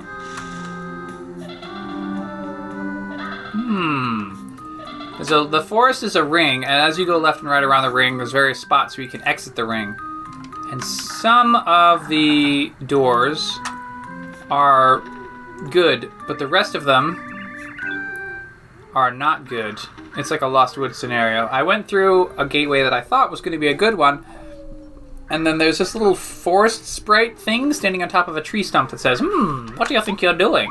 Hmm. 3.71 5.23
So 5.23 5.45
the 5.45 5.63
forest 5.63 6.03
is 6.03 6.17
a 6.17 6.25
ring, 6.25 6.65
and 6.65 6.73
as 6.73 6.99
you 6.99 7.07
go 7.07 7.19
left 7.19 7.39
and 7.39 7.49
right 7.49 7.63
around 7.63 7.85
the 7.85 7.91
ring, 7.91 8.17
there's 8.17 8.33
various 8.33 8.59
spots 8.59 8.97
where 8.97 9.05
you 9.05 9.11
can 9.11 9.23
exit 9.23 9.55
the 9.55 9.65
ring. 9.65 9.95
And 10.73 10.83
some 10.83 11.55
of 11.55 12.09
the 12.09 12.73
doors 12.87 13.61
are 14.51 15.05
good, 15.71 16.11
but 16.27 16.41
the 16.41 16.49
rest 16.49 16.75
of 16.75 16.83
them 16.83 17.17
are 18.93 19.13
not 19.13 19.47
good. 19.47 19.79
It's 20.17 20.33
like 20.33 20.41
a 20.41 20.49
Lost 20.49 20.77
Woods 20.77 20.99
scenario. 20.99 21.47
I 21.47 21.63
went 21.63 21.87
through 21.87 22.31
a 22.37 22.47
gateway 22.47 22.83
that 22.83 22.93
I 22.93 23.03
thought 23.03 23.31
was 23.31 23.41
going 23.41 23.53
to 23.53 23.59
be 23.59 23.69
a 23.69 23.75
good 23.75 23.95
one, 23.95 24.25
and 25.31 25.47
then 25.47 25.59
there's 25.59 25.79
this 25.79 25.95
little 25.95 26.17
forest 26.17 26.87
sprite 26.87 27.39
thing 27.39 27.73
standing 27.73 28.03
on 28.03 28.09
top 28.09 28.27
of 28.27 28.37
a 28.37 28.43
tree 28.43 28.65
stump 28.65 28.91
that 28.91 28.99
says, 28.99 29.21
Hmm, 29.23 29.69
what 29.77 29.87
do 29.87 29.95
you 29.95 30.03
think 30.03 30.23
you're 30.23 30.35
doing? 30.35 30.69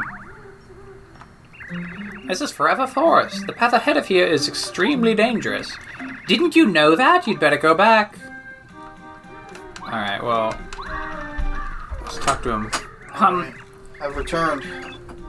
This 2.30 2.42
is 2.42 2.52
Forever 2.52 2.86
Forest. 2.86 3.48
The 3.48 3.54
path 3.54 3.74
ahead 3.74 3.98
of 3.98 4.06
here 4.06 4.28
is 4.28 4.48
extremely 4.48 5.16
dangerous. 5.16 5.76
Didn't 6.28 6.56
you 6.56 6.68
know 6.68 6.96
that? 6.96 7.26
You'd 7.26 7.40
better 7.40 7.58
go 7.58 7.74
back. 7.74 8.20
Alright, 9.82 10.24
well. 10.24 10.56
Let's 12.04 12.20
talk 12.20 12.44
to 12.44 12.52
him. 12.52 12.72
Um, 13.16 13.56
I've 14.00 14.16
returned. 14.16 14.64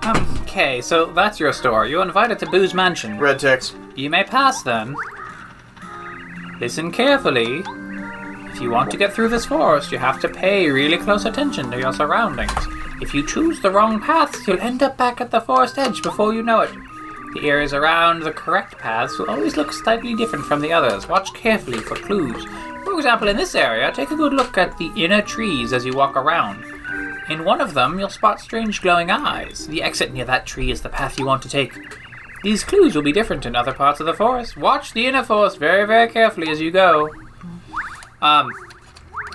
um, 0.03 0.39
okay, 0.43 0.83
so 0.83 1.07
that's 1.07 1.41
your 1.41 1.55
store. 1.55 1.87
You're 1.87 2.03
invited 2.03 2.39
to 2.41 2.51
Boo's 2.51 2.75
Mansion. 2.75 3.19
Red 3.19 3.39
text. 3.39 3.75
You 3.97 4.11
may 4.11 4.23
pass 4.23 4.63
then. 4.63 4.95
Listen 6.61 6.93
carefully. 6.93 7.63
If 8.53 8.61
you 8.61 8.71
want 8.71 8.91
to 8.91 8.99
get 8.99 9.15
through 9.15 9.31
this 9.31 9.47
forest, 9.47 9.91
you 9.91 9.97
have 9.97 10.21
to 10.21 10.29
pay 10.29 10.69
really 10.69 10.99
close 10.99 11.25
attention 11.25 11.71
to 11.71 11.79
your 11.79 11.95
surroundings. 11.95 12.53
If 13.01 13.15
you 13.15 13.27
choose 13.27 13.59
the 13.61 13.71
wrong 13.71 13.99
paths, 14.03 14.47
you'll 14.47 14.61
end 14.61 14.83
up 14.83 14.99
back 14.99 15.23
at 15.23 15.31
the 15.31 15.41
forest 15.41 15.79
edge 15.79 16.03
before 16.03 16.35
you 16.35 16.43
know 16.43 16.61
it. 16.61 16.71
The 17.35 17.49
areas 17.49 17.73
around 17.73 18.23
the 18.23 18.33
correct 18.33 18.77
paths 18.79 19.19
will 19.19 19.31
always 19.31 19.57
look 19.57 19.73
slightly 19.73 20.15
different 20.15 20.45
from 20.45 20.61
the 20.61 20.73
others. 20.73 21.09
Watch 21.09 21.33
carefully 21.35 21.79
for 21.79 21.95
clues. 21.95 22.45
For 22.85 22.97
example, 22.97 23.29
in 23.29 23.37
this 23.37 23.55
area, 23.55 23.93
take 23.93 24.11
a 24.11 24.17
good 24.17 24.33
look 24.33 24.59
at 24.59 24.77
the 24.79 24.91
inner 24.97 25.23
trees 25.23 25.73
as 25.73 25.85
you 25.85 25.93
walk 25.93 26.17
around. 26.17 26.65
In 27.31 27.45
one 27.45 27.61
of 27.61 27.75
them, 27.75 27.99
you'll 27.99 28.09
spot 28.09 28.41
strange 28.41 28.83
glowing 28.83 29.11
eyes. 29.11 29.69
The 29.69 29.83
exit 29.83 30.13
near 30.13 30.25
that 30.25 30.47
tree 30.47 30.71
is 30.73 30.81
the 30.81 30.89
path 30.89 31.19
you 31.19 31.27
want 31.27 31.43
to 31.43 31.49
take. 31.49 31.73
These 32.43 32.65
clues 32.65 32.97
will 32.97 33.03
be 33.03 33.13
different 33.13 33.47
in 33.47 33.55
other 33.55 33.73
parts 33.73 34.01
of 34.01 34.07
the 34.07 34.15
forest. 34.15 34.57
Watch 34.57 34.93
the 34.93 35.07
inner 35.07 35.23
forest 35.23 35.59
very, 35.59 35.87
very 35.87 36.09
carefully 36.09 36.49
as 36.49 36.61
you 36.61 36.71
go. 36.71 37.11
Um, 38.21 38.51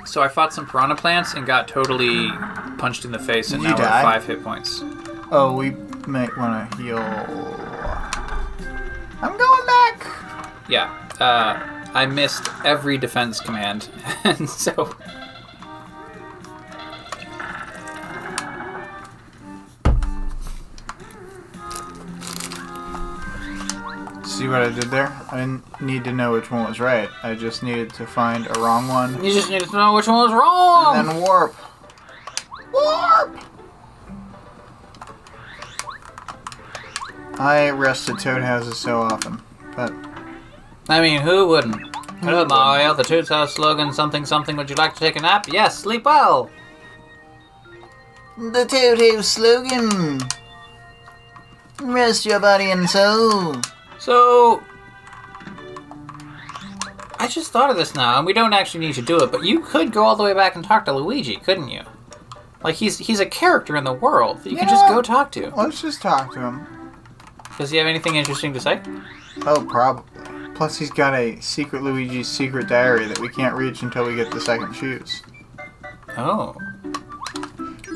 so 0.05 0.21
I 0.21 0.27
fought 0.27 0.53
some 0.53 0.67
piranha 0.67 0.95
plants 0.95 1.33
and 1.33 1.45
got 1.45 1.67
totally 1.67 2.29
punched 2.77 3.05
in 3.05 3.11
the 3.11 3.19
face, 3.19 3.51
and 3.51 3.63
You 3.63 3.69
now 3.69 3.77
we're 3.77 3.83
at 3.83 4.01
five 4.01 4.25
hit 4.25 4.43
points. 4.43 4.81
Oh, 5.31 5.55
we 5.57 5.71
might 6.07 6.35
want 6.37 6.71
to 6.71 6.77
heal. 6.77 6.97
I'm 9.21 9.37
going 9.37 9.65
back. 9.65 10.07
Yeah. 10.69 10.91
Uh, 11.19 11.89
I 11.93 12.05
missed 12.05 12.49
every 12.63 12.97
defense 12.97 13.39
command, 13.39 13.89
and 14.23 14.49
so 14.49 14.95
See 24.25 24.49
what 24.49 24.61
I 24.61 24.69
did 24.69 24.85
there? 24.91 25.07
I 25.31 25.37
didn't 25.37 25.81
need 25.81 26.03
to 26.03 26.11
know 26.11 26.33
which 26.33 26.51
one 26.51 26.67
was 26.67 26.79
right. 26.79 27.09
I 27.23 27.35
just 27.35 27.63
needed 27.63 27.93
to 27.93 28.05
find 28.05 28.47
a 28.47 28.59
wrong 28.59 28.87
one. 28.87 29.23
you 29.23 29.31
just 29.31 29.49
needed 29.49 29.69
to 29.69 29.75
know 29.77 29.93
which 29.93 30.07
one 30.07 30.17
was 30.17 30.33
wrong. 30.33 30.97
And 30.97 31.07
then 31.07 31.21
warp. 31.21 31.55
Warp! 32.73 33.39
I 37.37 37.69
rested 37.71 38.19
toad 38.19 38.41
houses 38.41 38.77
so 38.77 39.01
often, 39.01 39.41
but 39.75 39.93
I 40.87 41.01
mean, 41.01 41.21
who 41.21 41.47
wouldn't? 41.47 41.95
Hello, 42.21 42.45
Mario. 42.45 42.93
The 42.93 43.03
Toots 43.03 43.29
House 43.29 43.53
slogan, 43.53 43.91
something, 43.91 44.25
something. 44.25 44.55
Would 44.55 44.69
you 44.69 44.75
like 44.75 44.93
to 44.93 44.99
take 44.99 45.15
a 45.15 45.19
nap? 45.19 45.47
Yes, 45.47 45.77
sleep 45.77 46.05
well. 46.05 46.49
The 48.37 48.65
Toto 48.65 49.21
slogan. 49.21 50.19
Rest 51.81 52.25
your 52.25 52.39
body 52.39 52.71
and 52.71 52.89
soul. 52.89 53.55
So, 53.99 54.63
I 57.19 57.27
just 57.27 57.51
thought 57.51 57.69
of 57.69 57.75
this 57.75 57.95
now, 57.95 58.17
and 58.17 58.25
we 58.25 58.33
don't 58.33 58.53
actually 58.53 58.85
need 58.85 58.95
to 58.95 59.01
do 59.01 59.21
it, 59.23 59.31
but 59.31 59.43
you 59.43 59.59
could 59.59 59.91
go 59.91 60.03
all 60.03 60.15
the 60.15 60.23
way 60.23 60.33
back 60.33 60.55
and 60.55 60.63
talk 60.63 60.85
to 60.85 60.93
Luigi, 60.93 61.35
couldn't 61.35 61.69
you? 61.69 61.81
Like 62.63 62.75
he's 62.75 62.97
he's 62.97 63.19
a 63.19 63.25
character 63.25 63.75
in 63.75 63.83
the 63.83 63.93
world 63.93 64.43
that 64.43 64.49
you 64.49 64.57
can 64.57 64.67
just 64.67 64.87
go 64.87 65.01
talk 65.01 65.31
to. 65.33 65.53
let's 65.55 65.81
just 65.81 66.01
talk 66.01 66.33
to 66.33 66.39
him. 66.39 66.67
Does 67.57 67.71
he 67.71 67.77
have 67.77 67.87
anything 67.87 68.15
interesting 68.15 68.53
to 68.53 68.59
say? 68.59 68.81
Oh, 69.45 69.65
probably. 69.69 70.03
Plus, 70.55 70.77
he's 70.77 70.89
got 70.91 71.13
a 71.13 71.39
secret 71.41 71.83
Luigi's 71.83 72.27
secret 72.27 72.67
diary 72.67 73.05
that 73.05 73.19
we 73.19 73.27
can't 73.29 73.55
reach 73.55 73.81
until 73.81 74.05
we 74.05 74.15
get 74.15 74.31
the 74.31 74.39
second 74.39 74.73
shoes. 74.73 75.21
Oh. 76.17 76.55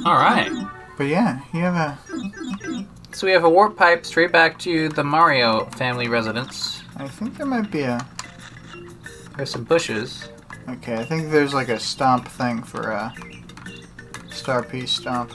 All 0.05 0.16
right. 0.16 0.49
But 0.97 1.05
yeah, 1.07 1.39
you 1.53 1.62
have 1.62 1.76
a. 1.76 2.86
So 3.12 3.26
we 3.28 3.34
have 3.34 3.43
a 3.43 3.49
warp 3.49 3.76
pipe 3.78 4.05
straight 4.05 4.32
back 4.32 4.60
to 4.60 4.89
the 4.89 5.03
Mario 5.03 5.66
family 5.72 6.07
residence. 6.07 6.82
I 6.97 7.07
think 7.07 7.38
there 7.38 7.45
might 7.45 7.72
be 7.72 7.82
a. 7.82 8.05
There's 9.38 9.49
some 9.51 9.64
bushes. 9.64 10.28
Okay, 10.68 10.95
I 10.95 11.05
think 11.05 11.32
there's 11.32 11.53
like 11.53 11.70
a 11.70 11.80
stomp 11.80 12.28
thing 12.28 12.62
for 12.62 12.91
a 12.91 13.14
star 14.30 14.64
piece 14.64 14.91
stomp 14.91 15.32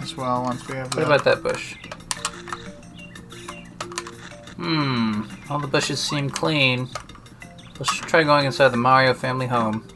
as 0.00 0.16
well. 0.16 0.42
Once 0.42 0.66
we 0.66 0.76
have 0.76 0.86
What 0.94 0.96
that. 0.96 1.06
about 1.06 1.24
that 1.24 1.42
bush? 1.42 1.76
Hmm. 4.62 5.22
All 5.50 5.58
the 5.58 5.66
bushes 5.66 5.98
seem 5.98 6.30
clean. 6.30 6.88
Let's 7.80 7.96
try 7.96 8.22
going 8.22 8.46
inside 8.46 8.68
the 8.68 8.76
Mario 8.76 9.12
family 9.12 9.48
home. 9.48 9.88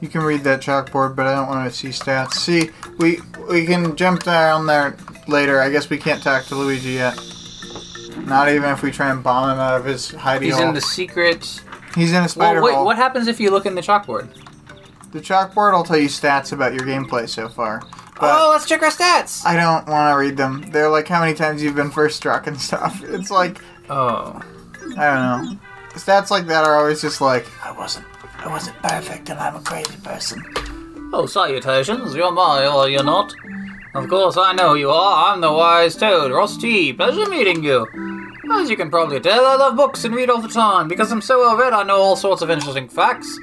You 0.00 0.08
can 0.08 0.22
read 0.22 0.42
that 0.42 0.60
chalkboard, 0.60 1.14
but 1.14 1.26
I 1.28 1.34
don't 1.36 1.48
want 1.48 1.70
to 1.70 1.76
see 1.76 1.88
stats. 1.88 2.32
See, 2.32 2.70
we 2.98 3.20
we 3.48 3.64
can 3.66 3.94
jump 3.94 4.24
down 4.24 4.66
there 4.66 4.96
later. 5.28 5.60
I 5.60 5.70
guess 5.70 5.88
we 5.90 5.96
can't 5.96 6.20
talk 6.20 6.44
to 6.46 6.56
Luigi 6.56 6.90
yet. 6.94 7.14
Not 8.16 8.48
even 8.48 8.70
if 8.70 8.82
we 8.82 8.90
try 8.90 9.10
and 9.10 9.22
bomb 9.22 9.50
him 9.50 9.60
out 9.60 9.78
of 9.78 9.84
his 9.84 10.10
hidey 10.10 10.22
hole. 10.22 10.40
He's 10.40 10.54
hole. 10.56 10.68
in 10.68 10.74
the 10.74 10.80
secret. 10.80 11.62
He's 11.94 12.10
in 12.10 12.16
a 12.16 12.20
Well, 12.22 12.28
spider 12.28 12.62
wait. 12.62 12.74
hole. 12.74 12.84
What 12.84 12.96
happens 12.96 13.28
if 13.28 13.38
you 13.38 13.50
look 13.52 13.64
in 13.64 13.76
the 13.76 13.80
chalkboard? 13.80 14.28
The 15.12 15.20
chalkboard 15.20 15.72
will 15.72 15.84
tell 15.84 15.96
you 15.98 16.08
stats 16.08 16.52
about 16.52 16.74
your 16.74 16.84
gameplay 16.84 17.28
so 17.28 17.48
far. 17.48 17.80
But 18.20 18.34
oh, 18.36 18.50
let's 18.50 18.66
check 18.66 18.82
our 18.82 18.90
stats. 18.90 19.46
I 19.46 19.54
don't 19.54 19.86
want 19.88 20.12
to 20.12 20.18
read 20.18 20.36
them. 20.36 20.70
They're 20.72 20.90
like 20.90 21.06
how 21.06 21.20
many 21.20 21.34
times 21.34 21.62
you've 21.62 21.76
been 21.76 21.90
first 21.90 22.16
struck 22.16 22.46
and 22.48 22.60
stuff. 22.60 23.00
It's 23.06 23.30
like 23.30 23.60
Oh. 23.90 24.40
I 24.96 25.04
don't 25.04 25.44
know. 25.44 25.58
Stats 25.94 26.30
like 26.30 26.46
that 26.46 26.64
are 26.64 26.76
always 26.76 27.00
just 27.00 27.20
like 27.20 27.46
I 27.64 27.72
wasn't. 27.72 28.06
I 28.38 28.46
wasn't 28.48 28.76
perfect, 28.82 29.28
and 29.30 29.40
I'm 29.40 29.56
a 29.56 29.60
crazy 29.60 29.96
person. 30.02 30.42
Oh, 31.12 31.26
salutations. 31.26 32.14
You're 32.14 32.30
my, 32.30 32.66
or 32.66 32.88
you're 32.88 33.02
not? 33.02 33.34
Of 33.94 34.08
course, 34.08 34.36
I 34.36 34.52
know 34.52 34.70
who 34.70 34.76
you 34.76 34.90
are. 34.90 35.32
I'm 35.32 35.40
the 35.40 35.52
wise 35.52 35.96
toad, 35.96 36.30
Russ 36.30 36.56
T. 36.56 36.92
Pleasure 36.92 37.28
meeting 37.28 37.64
you. 37.64 37.86
As 38.52 38.70
you 38.70 38.76
can 38.76 38.90
probably 38.90 39.18
tell, 39.18 39.44
I 39.44 39.56
love 39.56 39.76
books 39.76 40.04
and 40.04 40.14
read 40.14 40.30
all 40.30 40.40
the 40.40 40.48
time. 40.48 40.86
Because 40.86 41.10
I'm 41.10 41.20
so 41.20 41.40
well 41.40 41.56
read, 41.56 41.72
I 41.72 41.82
know 41.82 41.96
all 41.96 42.16
sorts 42.16 42.42
of 42.42 42.50
interesting 42.50 42.88
facts. 42.88 43.38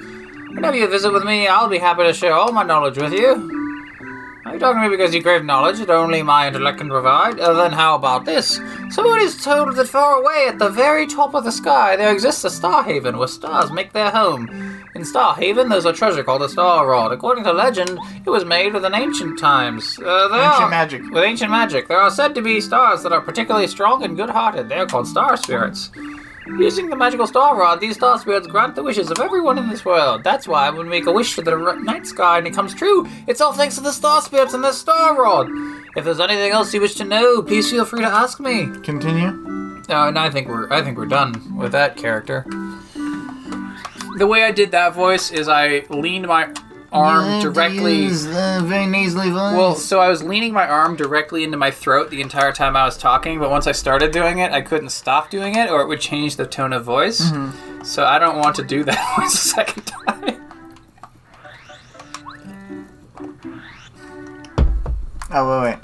Whenever 0.54 0.76
you 0.76 0.88
visit 0.88 1.12
with 1.12 1.24
me, 1.24 1.46
I'll 1.46 1.68
be 1.68 1.78
happy 1.78 2.04
to 2.04 2.14
share 2.14 2.32
all 2.32 2.52
my 2.52 2.62
knowledge 2.62 2.96
with 2.96 3.12
you. 3.12 3.65
Are 4.46 4.52
you 4.54 4.60
talking 4.60 4.80
to 4.80 4.88
me 4.88 4.96
because 4.96 5.12
you 5.12 5.22
crave 5.22 5.44
knowledge 5.44 5.78
that 5.80 5.90
only 5.90 6.22
my 6.22 6.46
intellect 6.46 6.78
can 6.78 6.88
provide? 6.88 7.40
Uh, 7.40 7.52
then 7.54 7.72
how 7.72 7.96
about 7.96 8.24
this? 8.24 8.60
Someone 8.90 9.20
is 9.20 9.42
told 9.42 9.74
that 9.74 9.88
far 9.88 10.20
away 10.20 10.46
at 10.48 10.60
the 10.60 10.68
very 10.68 11.04
top 11.06 11.34
of 11.34 11.42
the 11.42 11.50
sky 11.50 11.96
there 11.96 12.12
exists 12.12 12.44
a 12.44 12.50
star 12.50 12.84
haven 12.84 13.18
where 13.18 13.26
stars 13.26 13.72
make 13.72 13.92
their 13.92 14.10
home. 14.10 14.48
In 14.94 15.04
Star 15.04 15.34
Haven, 15.34 15.68
there's 15.68 15.84
a 15.84 15.92
treasure 15.92 16.24
called 16.24 16.40
the 16.40 16.48
Star 16.48 16.88
Rod. 16.88 17.12
According 17.12 17.44
to 17.44 17.52
legend, 17.52 17.98
it 18.24 18.30
was 18.30 18.46
made 18.46 18.72
within 18.72 18.94
ancient 18.94 19.38
times. 19.38 19.98
Uh, 19.98 20.28
Ancient 20.32 20.62
are- 20.64 20.70
magic. 20.70 21.02
With 21.10 21.22
ancient 21.22 21.50
magic, 21.50 21.86
there 21.88 22.00
are 22.00 22.10
said 22.10 22.34
to 22.34 22.40
be 22.40 22.62
stars 22.62 23.02
that 23.02 23.12
are 23.12 23.20
particularly 23.20 23.66
strong 23.66 24.02
and 24.04 24.16
good-hearted. 24.16 24.70
They 24.70 24.76
are 24.78 24.86
called 24.86 25.06
star 25.06 25.36
spirits. 25.36 25.90
Using 26.46 26.88
the 26.88 26.96
magical 26.96 27.26
star 27.26 27.56
rod, 27.58 27.80
these 27.80 27.96
star 27.96 28.18
spirits 28.18 28.46
grant 28.46 28.76
the 28.76 28.82
wishes 28.82 29.10
of 29.10 29.18
everyone 29.18 29.58
in 29.58 29.68
this 29.68 29.84
world. 29.84 30.22
That's 30.22 30.46
why 30.46 30.70
when 30.70 30.86
we 30.86 30.90
make 30.90 31.06
a 31.06 31.12
wish 31.12 31.34
for 31.34 31.42
the 31.42 31.52
r- 31.52 31.76
night 31.80 32.06
sky 32.06 32.38
and 32.38 32.46
it 32.46 32.54
comes 32.54 32.72
true, 32.72 33.06
it's 33.26 33.40
all 33.40 33.52
thanks 33.52 33.74
to 33.74 33.80
the 33.80 33.90
star 33.92 34.22
spirits 34.22 34.54
and 34.54 34.62
the 34.62 34.72
star 34.72 35.20
rod. 35.20 35.48
If 35.96 36.04
there's 36.04 36.20
anything 36.20 36.52
else 36.52 36.72
you 36.72 36.80
wish 36.80 36.94
to 36.94 37.04
know, 37.04 37.42
please 37.42 37.68
feel 37.70 37.84
free 37.84 38.00
to 38.00 38.06
ask 38.06 38.38
me. 38.38 38.66
continue. 38.84 39.32
No, 39.88 40.08
and 40.08 40.18
I 40.18 40.30
think 40.30 40.48
we're 40.48 40.72
I 40.72 40.82
think 40.82 40.96
we're 40.96 41.06
done 41.06 41.56
with 41.56 41.72
that 41.72 41.96
character. 41.96 42.44
The 44.18 44.26
way 44.26 44.44
I 44.44 44.50
did 44.52 44.70
that 44.70 44.94
voice 44.94 45.30
is 45.32 45.48
I 45.48 45.84
leaned 45.90 46.26
my 46.26 46.52
arm 46.92 47.40
directly. 47.40 48.08
Very 48.08 48.86
nasally 48.86 49.30
voice. 49.30 49.54
Well, 49.54 49.74
so 49.74 50.00
I 50.00 50.08
was 50.08 50.22
leaning 50.22 50.52
my 50.52 50.66
arm 50.66 50.96
directly 50.96 51.44
into 51.44 51.56
my 51.56 51.70
throat 51.70 52.10
the 52.10 52.20
entire 52.20 52.52
time 52.52 52.76
I 52.76 52.84
was 52.84 52.96
talking, 52.96 53.38
but 53.38 53.50
once 53.50 53.66
I 53.66 53.72
started 53.72 54.12
doing 54.12 54.38
it, 54.38 54.52
I 54.52 54.60
couldn't 54.60 54.90
stop 54.90 55.30
doing 55.30 55.56
it, 55.56 55.70
or 55.70 55.82
it 55.82 55.88
would 55.88 56.00
change 56.00 56.36
the 56.36 56.46
tone 56.46 56.72
of 56.72 56.84
voice. 56.84 57.20
Mm-hmm. 57.20 57.82
So 57.84 58.04
I 58.04 58.18
don't 58.18 58.38
want 58.38 58.56
to 58.56 58.64
do 58.64 58.84
that 58.84 59.18
a 59.24 59.28
second 59.30 59.82
time. 59.84 60.42
Oh 65.30 65.60
wait, 65.60 65.70
wait. 65.70 65.78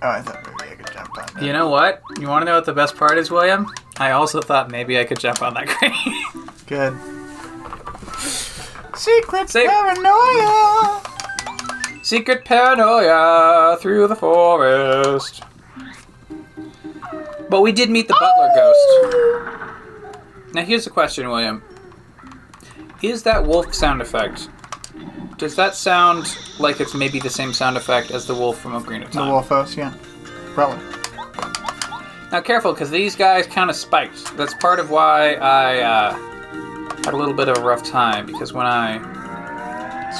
Oh, 0.00 0.08
I 0.10 0.20
thought 0.20 0.46
maybe 0.46 0.72
I 0.72 0.74
could 0.76 0.92
jump 0.92 1.18
on 1.18 1.26
that. 1.34 1.42
You 1.42 1.52
know 1.52 1.68
what? 1.68 2.02
You 2.20 2.28
want 2.28 2.42
to 2.42 2.46
know 2.46 2.54
what 2.54 2.66
the 2.66 2.72
best 2.72 2.96
part 2.96 3.18
is, 3.18 3.30
William? 3.30 3.66
I 3.98 4.12
also 4.12 4.40
thought 4.40 4.70
maybe 4.70 4.98
I 4.98 5.04
could 5.04 5.18
jump 5.18 5.42
on 5.42 5.54
that 5.54 5.66
crane. 5.68 6.48
Good. 6.66 7.17
Secret 8.94 9.48
paranoia. 9.52 11.02
Secret 12.02 12.44
paranoia 12.44 13.76
through 13.80 14.08
the 14.08 14.16
forest. 14.16 15.42
But 17.48 17.62
we 17.62 17.72
did 17.72 17.90
meet 17.90 18.08
the 18.08 18.16
butler 18.18 18.50
ghost. 18.54 20.54
Now 20.54 20.64
here's 20.64 20.84
the 20.84 20.90
question, 20.90 21.28
William. 21.28 21.62
Is 23.02 23.22
that 23.22 23.44
wolf 23.44 23.72
sound 23.74 24.02
effect? 24.02 24.48
Does 25.36 25.54
that 25.54 25.76
sound 25.76 26.36
like 26.58 26.80
it's 26.80 26.94
maybe 26.94 27.20
the 27.20 27.30
same 27.30 27.52
sound 27.52 27.76
effect 27.76 28.10
as 28.10 28.26
the 28.26 28.34
wolf 28.34 28.58
from 28.58 28.72
Ocarina 28.72 29.04
of 29.04 29.12
The 29.12 29.18
Time? 29.20 29.30
wolf 29.30 29.48
house, 29.48 29.76
yeah. 29.76 29.94
Probably. 30.54 30.82
Now 32.32 32.40
careful, 32.40 32.72
because 32.72 32.90
these 32.90 33.14
guys 33.14 33.46
kind 33.46 33.70
of 33.70 33.76
spiked. 33.76 34.36
That's 34.36 34.54
part 34.54 34.80
of 34.80 34.90
why 34.90 35.34
I 35.34 35.78
uh, 35.80 36.18
had 37.04 37.14
a 37.14 37.16
little 37.16 37.34
bit 37.34 37.48
of 37.48 37.58
a 37.58 37.60
rough 37.62 37.82
time 37.82 38.26
because 38.26 38.52
when 38.52 38.66
I 38.66 38.98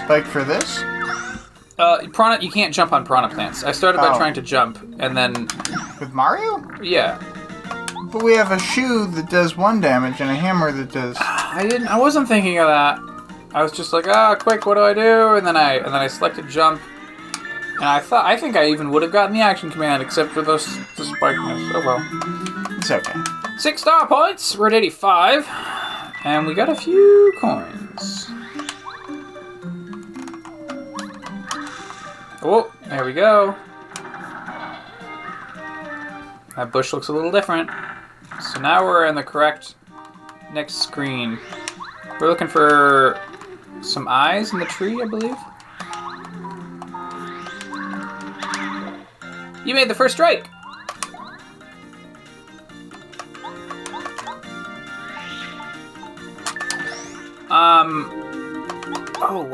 Spike 0.05 0.25
for 0.27 0.45
this? 0.45 0.79
uh, 1.79 1.99
piranha, 2.13 2.43
you 2.43 2.51
can't 2.51 2.75
jump 2.75 2.93
on 2.93 3.05
piranha 3.05 3.29
plants. 3.35 3.65
I 3.65 3.73
started 3.73 3.99
by 3.99 4.09
Oh. 4.09 4.17
trying 4.19 4.35
to 4.35 4.43
jump, 4.43 4.79
and 4.99 5.17
then 5.17 5.49
With 6.01 6.13
Mario? 6.13 6.63
yeah, 6.83 7.19
But 8.13 8.23
we 8.23 8.35
have 8.37 8.53
a 8.53 8.59
shoe 8.59 9.07
that 9.07 9.29
does 9.31 9.57
one 9.57 9.81
damage 9.81 10.21
and 10.21 10.31
a 10.31 10.35
hammer 10.35 10.73
that 10.73 10.93
does. 10.93 11.17
I 11.21 11.67
didn't. 11.69 11.89
I 11.89 11.99
wasn't 11.99 12.27
thinking 12.29 12.59
of 12.59 12.67
that. 12.69 12.99
I 13.55 13.63
was 13.63 13.73
just 13.73 13.93
like, 13.93 14.07
ah, 14.09 14.35
quick, 14.35 14.67
what 14.67 14.75
do 14.77 14.83
I 14.83 14.93
do? 14.95 15.35
And 15.37 15.47
then 15.47 15.57
I 15.57 15.75
and 15.75 15.87
then 15.87 15.95
I 16.01 16.07
selected 16.07 16.49
jump, 16.49 16.81
and 17.77 17.85
I 17.85 17.99
thought 18.01 18.25
I 18.27 18.37
think 18.37 18.57
I 18.57 18.67
even 18.69 18.91
would 18.91 19.03
have 19.03 19.13
gotten 19.13 19.35
the 19.35 19.41
action 19.43 19.71
command 19.71 20.03
except 20.03 20.31
for 20.33 20.43
those 20.43 20.67
the 20.97 21.05
spikeness. 21.05 21.61
Oh 21.75 21.83
well. 21.85 22.77
It's 22.79 22.91
okay. 22.91 23.19
Six 23.59 23.81
star 23.83 24.07
points. 24.07 24.57
We're 24.57 24.69
at 24.69 24.75
eighty-five, 24.75 25.47
and 26.25 26.47
we 26.47 26.55
got 26.55 26.69
a 26.69 26.75
few 26.75 27.33
coins. 27.41 28.27
Oh, 32.43 32.73
there 32.87 33.05
we 33.05 33.13
go. 33.13 33.55
That 36.57 36.71
bush 36.73 36.93
looks 36.93 37.09
a 37.09 37.13
little 37.13 37.31
different. 37.31 37.71
So 38.41 38.61
now 38.61 38.85
we're 38.85 39.07
in 39.07 39.15
the 39.15 39.23
correct 39.23 39.75
next 40.53 40.77
screen. 40.77 41.39
We're 42.21 42.29
looking 42.29 42.49
for 42.49 43.21
some 43.81 44.09
eyes 44.09 44.53
in 44.53 44.59
the 44.59 44.65
tree, 44.67 45.01
I 45.01 45.07
believe. 45.07 45.37
You 49.65 49.75
made 49.75 49.89
the 49.89 49.95
first 49.95 50.15
strike. 50.15 50.49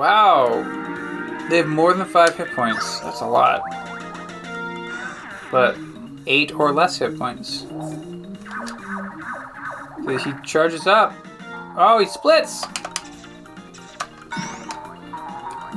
Wow. 0.04 1.46
They 1.48 1.56
have 1.56 1.66
more 1.66 1.94
than 1.94 2.06
five 2.06 2.36
hit 2.36 2.50
points. 2.52 3.00
That's 3.00 3.22
a 3.22 3.26
lot. 3.26 3.62
But 5.50 5.78
eight 6.26 6.52
or 6.52 6.72
less 6.72 6.98
hit 6.98 7.18
points. 7.18 7.64
So 10.04 10.18
he 10.18 10.32
charges 10.44 10.86
up. 10.86 11.14
Oh, 11.76 11.98
he 12.00 12.06
splits. 12.06 12.66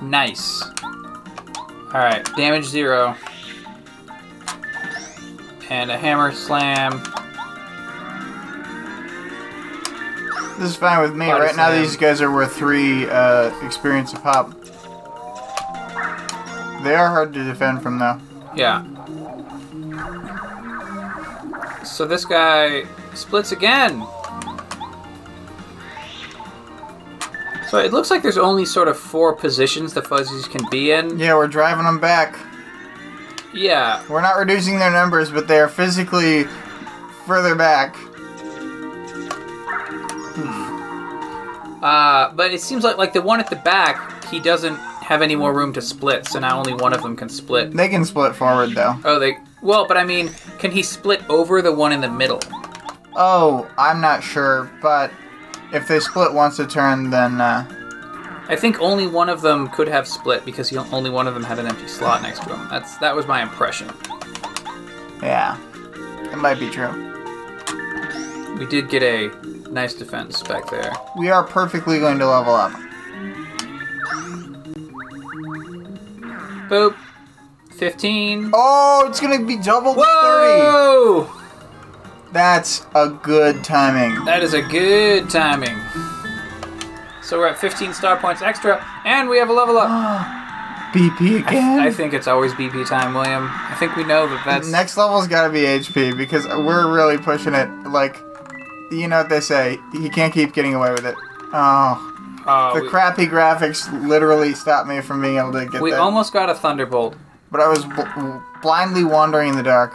Nice. 0.01 0.61
All 0.83 1.93
right, 1.93 2.29
damage 2.35 2.65
zero. 2.65 3.15
And 5.69 5.89
a 5.89 5.97
hammer 5.97 6.33
slam. 6.33 7.01
This 10.57 10.71
is 10.71 10.75
fine 10.75 11.01
with 11.01 11.15
me. 11.15 11.27
Body 11.27 11.41
right 11.45 11.55
now, 11.55 11.71
these 11.71 11.95
guys 11.95 12.19
are 12.21 12.31
worth 12.33 12.55
three 12.55 13.07
uh, 13.07 13.51
experience 13.63 14.13
a 14.13 14.19
pop. 14.19 14.53
They 16.83 16.95
are 16.95 17.09
hard 17.09 17.33
to 17.33 17.43
defend 17.43 17.83
from, 17.83 17.99
though. 17.99 18.19
Yeah. 18.55 18.83
So 21.83 22.05
this 22.05 22.25
guy 22.25 22.85
splits 23.13 23.51
again. 23.51 24.05
So 27.69 27.79
it 27.79 27.91
looks 27.91 28.09
like 28.09 28.23
there's 28.23 28.37
only 28.37 28.65
sort 28.65 28.87
of 28.87 28.97
four 28.97 29.35
positions 29.35 29.93
the 29.93 30.01
fuzzies 30.01 30.47
can 30.47 30.67
be 30.71 30.91
in. 30.91 31.19
Yeah, 31.19 31.35
we're 31.35 31.47
driving 31.47 31.83
them 31.83 31.99
back. 31.99 32.37
Yeah. 33.53 34.03
We're 34.09 34.21
not 34.21 34.37
reducing 34.37 34.79
their 34.79 34.91
numbers, 34.91 35.29
but 35.29 35.47
they 35.47 35.59
are 35.59 35.67
physically 35.67 36.45
further 37.25 37.55
back. 37.55 37.95
Uh, 41.81 42.31
but 42.33 42.51
it 42.51 42.61
seems 42.61 42.83
like 42.83 42.97
like 42.97 43.13
the 43.13 43.21
one 43.21 43.39
at 43.39 43.49
the 43.49 43.55
back, 43.57 44.25
he 44.25 44.39
doesn't 44.39 44.75
have 44.75 45.21
any 45.21 45.35
more 45.35 45.53
room 45.53 45.71
to 45.73 45.81
split. 45.81 46.25
So 46.27 46.39
now 46.39 46.57
only 46.59 46.73
one 46.73 46.93
of 46.93 47.01
them 47.01 47.15
can 47.15 47.29
split. 47.29 47.71
They 47.71 47.87
can 47.87 48.03
split 48.03 48.35
forward, 48.35 48.71
though. 48.71 48.99
Oh, 49.05 49.19
they. 49.19 49.37
Well, 49.61 49.87
but 49.87 49.97
I 49.97 50.03
mean, 50.03 50.29
can 50.59 50.71
he 50.71 50.83
split 50.83 51.27
over 51.29 51.61
the 51.61 51.71
one 51.71 51.91
in 51.91 52.01
the 52.01 52.09
middle? 52.09 52.41
Oh, 53.15 53.67
I'm 53.77 53.99
not 54.01 54.23
sure, 54.23 54.69
but 54.81 55.11
if 55.73 55.87
they 55.87 55.99
split 55.99 56.33
once 56.33 56.59
a 56.59 56.67
turn, 56.67 57.09
then 57.09 57.41
uh, 57.41 57.65
I 58.47 58.55
think 58.55 58.79
only 58.79 59.07
one 59.07 59.29
of 59.29 59.41
them 59.41 59.69
could 59.69 59.87
have 59.87 60.07
split 60.07 60.45
because 60.45 60.69
he, 60.69 60.77
only 60.77 61.09
one 61.09 61.27
of 61.27 61.33
them 61.33 61.43
had 61.43 61.57
an 61.57 61.65
empty 61.67 61.87
slot 61.87 62.21
next 62.21 62.43
to 62.43 62.55
him. 62.55 62.67
That's 62.69 62.97
that 62.97 63.15
was 63.15 63.25
my 63.27 63.41
impression. 63.41 63.89
yeah, 65.21 65.57
it 66.31 66.37
might 66.37 66.59
be 66.59 66.69
true. 66.69 66.91
We 68.57 68.65
did 68.67 68.89
get 68.89 69.03
a 69.03 69.29
nice 69.77 69.93
defense 69.93 70.41
back 70.41 70.67
there. 70.71 70.91
We 71.15 71.29
are 71.29 71.43
perfectly 71.43 71.99
going 71.99 72.17
to 72.17 72.27
level 72.27 72.55
up. 72.55 72.71
Boop. 76.67 76.95
15. 77.75 78.49
Oh, 78.55 79.05
it's 79.07 79.19
gonna 79.19 79.45
be 79.45 79.55
double 79.57 79.93
to 79.93 79.99
30. 79.99 80.03
Whoa! 80.03 81.29
That's 82.31 82.87
a 82.95 83.09
good 83.09 83.63
timing. 83.63 84.25
That 84.25 84.41
is 84.41 84.55
a 84.55 84.63
good 84.63 85.29
timing. 85.29 85.77
So 87.21 87.37
we're 87.37 87.49
at 87.49 87.59
15 87.59 87.93
star 87.93 88.17
points 88.17 88.41
extra, 88.41 88.83
and 89.05 89.29
we 89.29 89.37
have 89.37 89.49
a 89.49 89.53
level 89.53 89.77
up. 89.77 89.89
BP 90.91 91.47
again. 91.47 91.79
I 91.79 91.91
think 91.91 92.13
it's 92.15 92.27
always 92.27 92.51
BP 92.53 92.87
time, 92.87 93.13
William. 93.13 93.47
I 93.51 93.75
think 93.77 93.95
we 93.95 94.03
know 94.03 94.25
that 94.27 94.43
that's. 94.43 94.71
Next 94.71 94.97
level's 94.97 95.27
gotta 95.27 95.53
be 95.53 95.59
HP 95.59 96.17
because 96.17 96.47
we're 96.47 96.91
really 96.91 97.19
pushing 97.19 97.53
it. 97.53 97.69
Like, 97.87 98.17
you 98.91 99.07
know 99.07 99.17
what 99.19 99.29
they 99.29 99.41
say, 99.41 99.77
you 99.93 100.09
can't 100.09 100.33
keep 100.33 100.53
getting 100.53 100.73
away 100.75 100.91
with 100.91 101.05
it. 101.05 101.15
Oh, 101.53 102.13
Oh, 102.49 102.75
the 102.75 102.83
we, 102.83 102.87
crappy 102.89 103.25
graphics 103.27 103.91
literally 104.07 104.53
stopped 104.53 104.87
me 104.87 105.01
from 105.01 105.21
being 105.21 105.37
able 105.37 105.51
to 105.51 105.63
get 105.65 105.71
through. 105.71 105.81
we 105.81 105.91
that. 105.91 105.99
almost 105.99 106.31
got 106.31 106.49
a 106.49 106.55
Thunderbolt. 106.55 107.13
but 107.51 107.59
I 107.59 107.67
was 107.67 107.83
bl- 107.83 108.37
blindly 108.61 109.03
wandering 109.03 109.49
in 109.49 109.57
the 109.57 109.63
dark. 109.63 109.93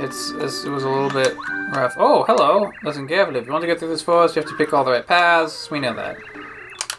It's, 0.00 0.30
it's 0.30 0.64
it 0.64 0.70
was 0.70 0.82
a 0.82 0.88
little 0.88 1.10
bit 1.10 1.36
rough. 1.74 1.92
Oh, 1.98 2.24
hello, 2.24 2.72
listen, 2.84 3.06
Gavin. 3.06 3.36
If 3.36 3.44
you 3.44 3.52
want 3.52 3.60
to 3.62 3.66
get 3.66 3.78
through 3.78 3.90
this 3.90 4.00
forest, 4.00 4.34
you 4.34 4.40
have 4.40 4.50
to 4.50 4.56
pick 4.56 4.72
all 4.72 4.82
the 4.82 4.92
right 4.92 5.06
paths. 5.06 5.70
We 5.70 5.78
know 5.78 5.94
that. 5.94 6.16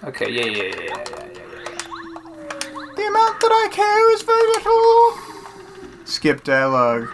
Okay, 0.03 0.29
yeah, 0.31 0.45
yeah, 0.45 0.63
yeah, 0.63 0.75
yeah, 0.77 0.85
yeah, 0.85 1.27
yeah. 1.33 2.93
The 2.95 3.07
amount 3.07 3.41
that 3.41 3.51
I 3.51 3.67
care 3.71 4.13
is 4.13 4.21
very 4.21 4.47
little. 4.53 6.05
Skip 6.05 6.43
dialogue. 6.43 7.09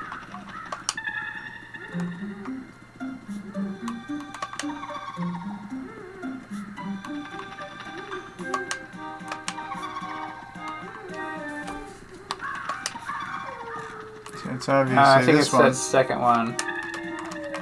It's 14.59 14.67
obvious. 14.67 14.99
Uh, 14.99 15.01
I 15.01 15.23
think 15.23 15.37
this 15.37 15.45
it's 15.45 15.53
one. 15.53 15.63
that 15.63 15.73
second 15.73 16.19
one. 16.19 16.53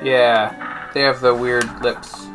Yeah, 0.03 0.89
they 0.95 1.01
have 1.01 1.21
the 1.21 1.31
weird 1.31 1.83
lips. 1.83 2.25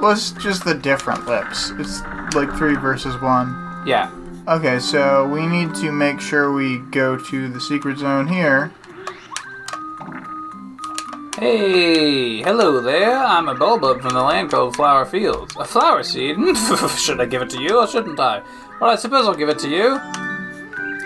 Well, 0.00 0.12
it's 0.12 0.32
just 0.32 0.64
the 0.64 0.72
different 0.72 1.26
lips. 1.26 1.72
It's 1.78 2.00
like 2.34 2.50
three 2.56 2.74
versus 2.74 3.20
one. 3.20 3.82
Yeah. 3.86 4.10
Okay, 4.48 4.78
so 4.78 5.28
we 5.28 5.46
need 5.46 5.74
to 5.74 5.92
make 5.92 6.22
sure 6.22 6.54
we 6.54 6.78
go 6.90 7.18
to 7.18 7.48
the 7.50 7.60
secret 7.60 7.98
zone 7.98 8.28
here. 8.28 8.72
Hey, 11.38 12.40
hello 12.40 12.80
there. 12.80 13.18
I'm 13.18 13.50
a 13.50 13.54
bulbub 13.54 14.00
from 14.00 14.14
the 14.14 14.22
land 14.22 14.50
called 14.50 14.74
Flower 14.74 15.04
Fields. 15.04 15.54
A 15.56 15.66
flower 15.66 16.02
seed? 16.02 16.36
Should 16.98 17.20
I 17.20 17.26
give 17.26 17.42
it 17.42 17.50
to 17.50 17.60
you 17.60 17.78
or 17.78 17.86
shouldn't 17.86 18.18
I? 18.18 18.40
Well, 18.80 18.88
I 18.88 18.96
suppose 18.96 19.26
I'll 19.26 19.34
give 19.34 19.50
it 19.50 19.58
to 19.58 19.68
you. 19.68 20.00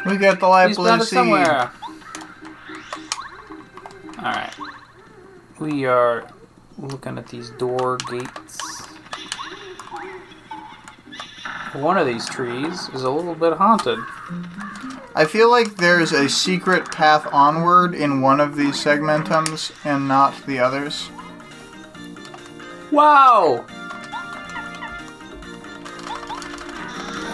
We 0.06 0.16
got 0.16 0.40
the 0.40 0.46
light 0.46 0.68
He's 0.68 0.76
blue 0.76 0.96
seed. 1.00 1.08
somewhere. 1.08 1.70
Alright. 4.22 4.54
We 5.58 5.86
are 5.86 6.30
looking 6.78 7.16
at 7.16 7.26
these 7.28 7.50
door 7.50 7.96
gates. 8.10 8.58
One 11.72 11.96
of 11.96 12.06
these 12.06 12.28
trees 12.28 12.90
is 12.90 13.02
a 13.04 13.10
little 13.10 13.34
bit 13.34 13.54
haunted. 13.54 13.98
I 15.14 15.24
feel 15.24 15.50
like 15.50 15.76
there's 15.76 16.12
a 16.12 16.28
secret 16.28 16.92
path 16.92 17.26
onward 17.32 17.94
in 17.94 18.20
one 18.20 18.40
of 18.40 18.56
these 18.56 18.74
segmentums 18.74 19.72
and 19.86 20.06
not 20.06 20.34
the 20.46 20.58
others. 20.58 21.08
Wow! 22.92 23.64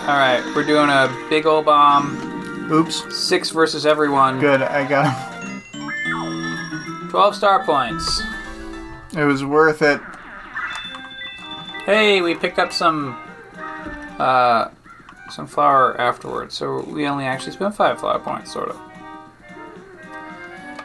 Alright, 0.02 0.44
we're 0.54 0.64
doing 0.64 0.88
a 0.88 1.26
big 1.28 1.46
ol' 1.46 1.62
bomb. 1.62 2.70
Oops. 2.70 3.16
Six 3.16 3.50
versus 3.50 3.84
everyone. 3.84 4.38
Good, 4.38 4.62
I 4.62 4.86
got 4.86 5.12
him. 5.12 5.25
12 7.10 7.34
star 7.34 7.64
points. 7.64 8.22
It 9.16 9.24
was 9.24 9.44
worth 9.44 9.82
it. 9.82 10.00
Hey, 11.84 12.20
we 12.20 12.34
picked 12.34 12.58
up 12.58 12.72
some 12.72 13.16
uh 14.18 14.68
some 15.30 15.46
flower 15.46 16.00
afterwards, 16.00 16.54
so 16.54 16.82
we 16.84 17.06
only 17.06 17.24
actually 17.24 17.52
spent 17.52 17.74
five 17.74 17.98
flower 18.00 18.18
points, 18.18 18.52
sort 18.52 18.68
of. 18.70 18.80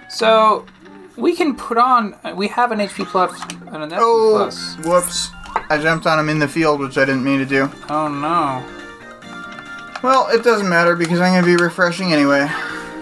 So 0.09 0.65
we 1.15 1.35
can 1.35 1.55
put 1.55 1.77
on. 1.77 2.15
We 2.35 2.47
have 2.49 2.71
an 2.71 2.79
HP 2.79 3.05
plus 3.05 3.39
and 3.67 3.83
an 3.83 3.89
SP 3.91 3.97
Oh, 3.99 4.33
plus. 4.37 4.75
whoops. 4.85 5.29
I 5.69 5.77
jumped 5.81 6.05
on 6.07 6.19
him 6.19 6.29
in 6.29 6.39
the 6.39 6.47
field, 6.47 6.79
which 6.79 6.97
I 6.97 7.05
didn't 7.05 7.23
mean 7.23 7.39
to 7.39 7.45
do. 7.45 7.69
Oh 7.89 8.07
no! 8.07 8.63
Well, 10.03 10.27
it 10.29 10.43
doesn't 10.43 10.67
matter 10.67 10.95
because 10.95 11.19
I'm 11.19 11.31
going 11.33 11.43
to 11.43 11.57
be 11.57 11.61
refreshing 11.61 12.11
anyway. 12.13 12.47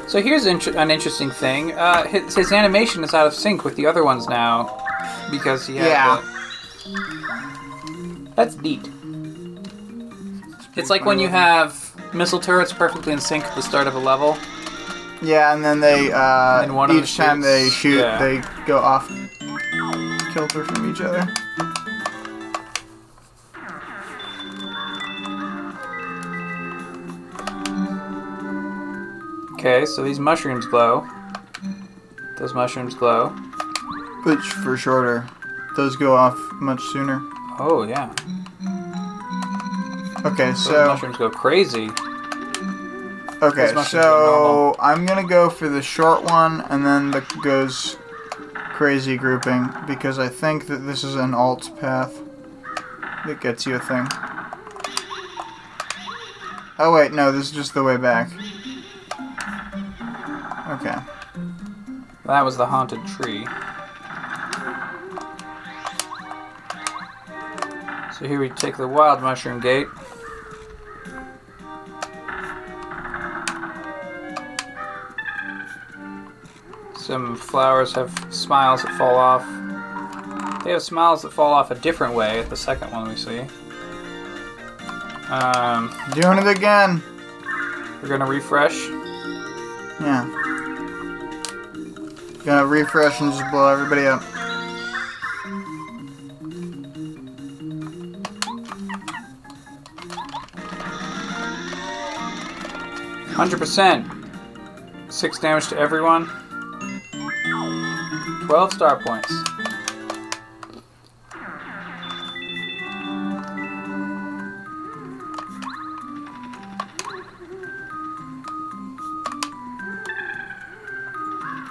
So 0.10 0.22
here's 0.22 0.46
inter- 0.48 0.76
an 0.76 0.90
interesting 0.90 1.30
thing. 1.30 1.74
Uh, 1.74 2.04
his, 2.08 2.36
his 2.36 2.52
animation 2.52 3.04
is 3.04 3.14
out 3.14 3.28
of 3.28 3.34
sync 3.34 3.64
with 3.64 3.76
the 3.76 3.86
other 3.86 4.04
ones 4.04 4.28
now 4.28 4.76
because 5.30 5.68
he. 5.68 5.76
Yeah. 5.76 6.20
the- 6.84 8.32
That's 8.36 8.58
neat. 8.58 8.82
It's 10.76 10.90
like 10.90 11.06
when 11.06 11.20
you 11.20 11.28
have 11.28 11.94
missile 12.14 12.40
turrets 12.40 12.74
perfectly 12.74 13.14
in 13.14 13.20
sync 13.20 13.44
at 13.46 13.56
the 13.56 13.62
start 13.62 13.86
of 13.86 13.94
a 13.96 14.00
level. 14.00 14.36
Yeah, 15.22 15.54
and 15.54 15.64
then 15.64 15.80
they, 15.82 16.12
uh, 16.12 16.62
And 16.64 16.76
one 16.76 16.90
of 16.90 16.96
each 16.96 17.16
time 17.18 17.42
they 17.42 17.70
shoot, 17.70 18.00
yeah. 18.00 18.18
they 18.18 18.42
go 18.66 18.78
off 18.80 19.08
kilter 20.34 20.64
from 20.64 20.90
each 20.92 21.02
other. 21.02 21.28
Okay, 29.60 29.86
so 29.86 30.02
these 30.04 30.22
mushrooms 30.22 30.66
glow. 30.66 31.06
Those 32.38 32.54
mushrooms 32.54 32.96
glow. 32.96 33.28
Which, 34.24 34.40
for 34.40 34.78
shorter, 34.78 35.28
those 35.76 35.98
go 35.98 36.16
off 36.16 36.40
much 36.62 36.82
sooner. 36.94 37.22
Oh 37.60 37.84
yeah. 37.84 38.10
Okay, 40.26 40.52
Those 40.52 40.64
so 40.64 40.88
mushrooms 40.88 41.18
go 41.18 41.30
crazy. 41.30 41.90
Okay, 43.42 43.74
so 43.84 44.78
I'm 44.80 45.06
gonna 45.06 45.28
go 45.28 45.50
for 45.50 45.68
the 45.68 45.82
short 45.82 46.24
one 46.24 46.62
and 46.70 46.86
then 46.86 47.12
the 47.12 47.20
goes 47.44 47.98
crazy 48.54 49.18
grouping 49.18 49.70
because 49.88 50.20
I 50.20 50.30
think 50.30 50.68
that 50.68 50.78
this 50.78 51.04
is 51.04 51.16
an 51.16 51.34
alt 51.34 51.78
path 51.82 52.18
that 53.26 53.42
gets 53.42 53.66
you 53.66 53.76
a 53.76 53.80
thing. 53.80 54.08
Oh 56.80 56.94
wait, 56.94 57.12
no, 57.12 57.34
this 57.34 57.48
is 57.48 57.52
just 57.52 57.74
the 57.74 57.84
way 57.84 57.98
back. 57.98 58.30
Okay. 60.70 60.96
That 62.26 62.46
was 62.46 62.58
the 62.58 62.66
haunted 62.68 63.00
tree. 63.08 63.46
So 68.14 68.28
here 68.28 68.40
we 68.40 68.50
take 68.50 68.78
the 68.78 68.88
wild 68.88 69.22
mushroom 69.22 69.60
gate. 69.60 69.88
Some 76.96 77.36
flowers 77.36 77.94
have 77.94 78.12
smiles 78.30 78.84
that 78.84 78.94
fall 78.96 79.16
off. 79.16 79.44
They 80.64 80.72
have 80.72 80.84
smiles 80.84 81.24
that 81.24 81.34
fall 81.34 81.54
off 81.54 81.72
a 81.72 81.76
different 81.76 82.14
way. 82.14 82.40
At 82.40 82.50
the 82.50 82.58
second 82.58 82.92
one 82.92 83.08
we 83.08 83.16
see. 83.16 83.40
Um, 85.30 85.96
Doing 86.14 86.38
it 86.38 86.48
again. 86.48 87.02
we're 88.02 88.10
gonna 88.10 88.26
refresh. 88.26 88.76
Yeah. 90.00 90.49
Gonna 92.46 92.66
refresh 92.66 93.20
and 93.22 93.32
just 93.32 93.50
blow 93.52 93.68
everybody 93.68 94.08
up. 94.08 94.24
Hundred 103.34 103.60
percent. 103.60 104.08
Six 105.10 105.40
damage 105.40 105.68
to 105.68 105.78
everyone. 105.78 106.28
Twelve 108.48 108.74
star 108.74 109.02
points. 109.02 109.49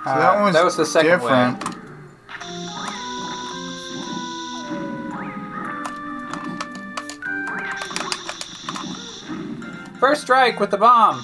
So 0.09 0.15
that 0.15 0.35
one 0.37 0.45
was, 0.45 0.55
Uh, 0.55 0.59
that 0.59 0.65
was 0.65 0.77
the 0.77 0.87
second 0.87 1.21
different. 1.21 1.63
First 10.01 10.23
strike 10.23 10.61
with 10.61 10.71
the 10.71 10.79
bomb. 10.79 11.23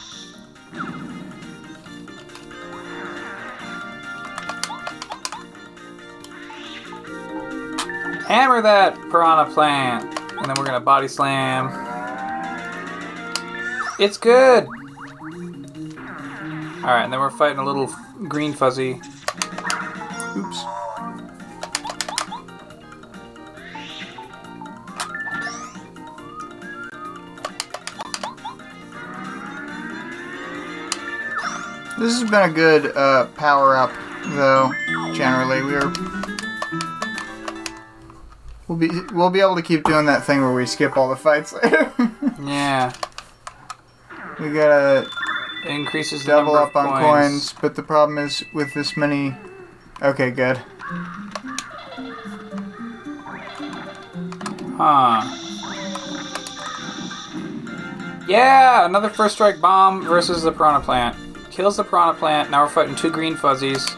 Hammer 8.29 8.61
that 8.61 8.97
piranha 9.11 9.51
plant. 9.55 10.05
And 10.37 10.45
then 10.45 10.57
we're 10.59 10.67
gonna 10.67 10.81
body 10.81 11.09
slam. 11.09 11.71
It's 13.99 14.19
good. 14.19 14.67
Alright, 16.85 17.05
and 17.05 17.11
then 17.11 17.19
we're 17.19 17.31
fighting 17.31 17.57
a 17.57 17.65
little 17.65 17.87
green 18.29 18.53
fuzzy. 18.53 19.01
Oops. 20.37 20.65
This 31.99 32.21
has 32.21 32.31
been 32.31 32.51
a 32.51 32.53
good 32.53 32.95
uh, 32.95 33.29
power 33.29 33.77
up, 33.77 33.91
though. 34.27 34.71
Generally, 35.15 35.63
we're 35.63 35.91
we'll 38.69 38.77
be 38.77 38.91
we'll 39.15 39.31
be 39.31 39.41
able 39.41 39.57
to 39.57 39.63
keep 39.63 39.85
doing 39.85 40.05
that 40.05 40.25
thing 40.25 40.43
where 40.43 40.53
we 40.53 40.67
skip 40.67 40.99
all 40.99 41.09
the 41.09 41.17
fights 41.17 41.55
later. 41.55 41.91
Yeah. 42.43 42.93
we 44.39 44.51
gotta 44.53 45.09
Increases 45.67 46.25
the 46.25 46.33
double 46.33 46.57
up 46.57 46.77
of 46.77 46.87
on 46.87 47.03
coins, 47.03 47.55
but 47.61 47.75
the 47.75 47.83
problem 47.83 48.19
is 48.19 48.45
with 48.53 48.75
this 48.75 48.97
many. 48.97 49.35
Okay, 50.03 50.31
good. 50.31 50.61
Huh. 54.77 55.23
Yeah, 58.27 58.87
another 58.87 59.09
first 59.09 59.35
strike 59.35 59.61
bomb 59.61 60.03
versus 60.05 60.43
the 60.43 60.53
piranha 60.53 60.81
plant. 60.81 61.17
Kills 61.51 61.77
the 61.77 61.85
piranha 61.85 62.15
plant. 62.15 62.51
Now 62.51 62.65
we're 62.65 62.71
fighting 62.71 62.97
two 62.97 63.11
green 63.11 63.37
fuzzies. 63.37 63.89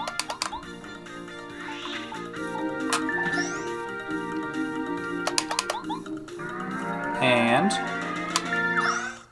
And 7.23 7.73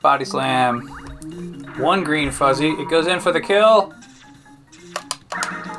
body 0.01 0.25
slam. 0.25 0.94
One 1.77 2.03
green 2.03 2.31
fuzzy. 2.31 2.69
It 2.69 2.89
goes 2.89 3.07
in 3.07 3.19
for 3.19 3.31
the 3.31 3.41
kill. 3.41 3.93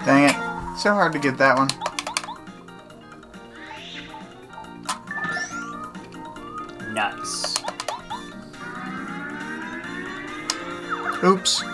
Dang 0.05 0.29
it. 0.29 0.79
So 0.79 0.93
hard 0.93 1.13
to 1.15 1.19
get 1.19 1.39
that 1.39 1.57
one. 1.57 1.69
Nice. 6.93 7.63
Oops. 11.25 11.65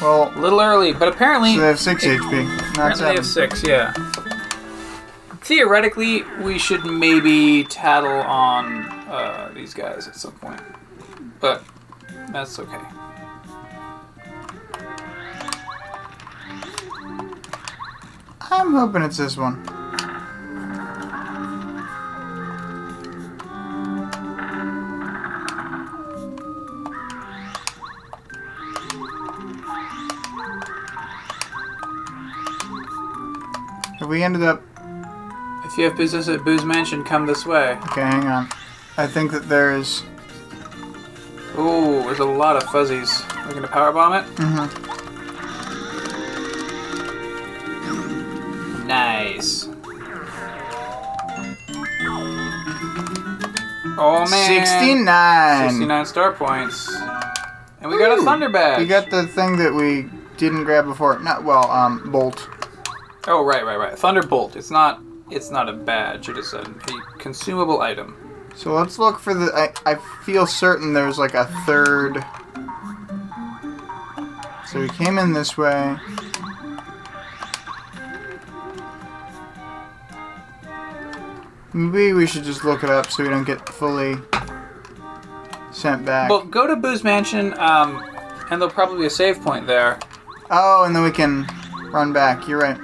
Well, 0.00 0.32
A 0.36 0.38
little 0.38 0.60
early, 0.60 0.92
but 0.92 1.08
apparently 1.08 1.54
so 1.54 1.60
they 1.62 1.66
have 1.68 1.80
6 1.80 2.04
HP, 2.04 2.46
not 2.46 2.70
Apparently 2.70 3.04
they 3.06 3.14
have 3.14 3.26
six, 3.26 3.62
yeah. 3.66 3.92
Theoretically, 5.40 6.24
we 6.42 6.58
should 6.58 6.84
maybe 6.84 7.64
tattle 7.64 8.10
on 8.10 8.84
uh, 9.08 9.50
these 9.54 9.72
guys 9.72 10.06
at 10.08 10.16
some 10.16 10.32
point. 10.32 10.60
But 11.40 11.64
that's 12.30 12.58
okay. 12.58 12.78
I'm 18.50 18.72
hoping 18.74 19.02
it's 19.02 19.16
this 19.16 19.36
one. 19.36 19.62
Have 33.98 34.08
we 34.08 34.22
ended 34.22 34.42
up. 34.42 34.62
If 35.64 35.76
you 35.78 35.84
have 35.84 35.96
business 35.96 36.28
at 36.28 36.44
Boo's 36.44 36.64
Mansion, 36.64 37.02
come 37.02 37.26
this 37.26 37.44
way. 37.44 37.78
Okay, 37.90 38.02
hang 38.02 38.26
on. 38.26 38.48
I 38.96 39.06
think 39.06 39.32
that 39.32 39.48
there 39.48 39.76
is. 39.76 40.02
Ooh, 41.58 42.02
there's 42.04 42.18
a 42.18 42.24
lot 42.24 42.56
of 42.56 42.62
fuzzies. 42.70 43.22
We're 43.46 43.54
gonna 43.54 43.68
powerbomb 43.68 44.22
it? 44.22 44.36
Mhm. 44.36 44.85
Nice. 48.86 49.68
Oh 53.98 54.26
man. 54.30 54.66
69! 54.66 55.70
69 55.70 56.06
star 56.06 56.32
points. 56.32 56.94
And 57.80 57.90
we 57.90 57.98
got 57.98 58.16
a 58.16 58.20
Ooh, 58.20 58.24
Thunder 58.24 58.48
Badge. 58.48 58.78
We 58.80 58.86
got 58.86 59.10
the 59.10 59.26
thing 59.26 59.56
that 59.56 59.72
we 59.72 60.08
didn't 60.36 60.64
grab 60.64 60.84
before. 60.84 61.18
Not, 61.18 61.44
well, 61.44 61.70
um, 61.70 62.10
Bolt. 62.10 62.48
Oh 63.26 63.44
right, 63.44 63.64
right, 63.64 63.78
right. 63.78 63.98
Thunderbolt. 63.98 64.56
It's 64.56 64.70
not. 64.70 65.02
It's 65.30 65.50
not 65.50 65.68
a 65.68 65.72
badge. 65.72 66.28
It 66.28 66.36
is 66.36 66.52
a, 66.52 66.60
a 66.60 67.18
consumable 67.18 67.80
item. 67.80 68.16
So 68.54 68.72
let's 68.72 68.98
look 68.98 69.18
for 69.18 69.34
the. 69.34 69.52
I, 69.54 69.92
I 69.92 69.94
feel 70.24 70.46
certain 70.46 70.92
there's 70.92 71.18
like 71.18 71.34
a 71.34 71.46
third. 71.66 72.24
So 74.68 74.80
we 74.80 74.88
came 74.90 75.18
in 75.18 75.32
this 75.32 75.56
way. 75.58 75.96
Maybe 81.76 82.14
we 82.14 82.26
should 82.26 82.44
just 82.44 82.64
look 82.64 82.82
it 82.84 82.88
up 82.88 83.10
so 83.10 83.22
we 83.22 83.28
don't 83.28 83.44
get 83.44 83.68
fully 83.68 84.16
sent 85.72 86.06
back. 86.06 86.30
Well, 86.30 86.42
go 86.42 86.66
to 86.66 86.74
Boo's 86.74 87.04
Mansion, 87.04 87.52
um, 87.58 88.02
and 88.50 88.58
there'll 88.62 88.72
probably 88.72 89.00
be 89.00 89.06
a 89.06 89.10
save 89.10 89.42
point 89.42 89.66
there. 89.66 89.98
oh, 90.50 90.84
and 90.86 90.96
then 90.96 91.02
we 91.02 91.10
can 91.10 91.46
run 91.92 92.14
back. 92.14 92.48
You're 92.48 92.60
right. 92.60 92.78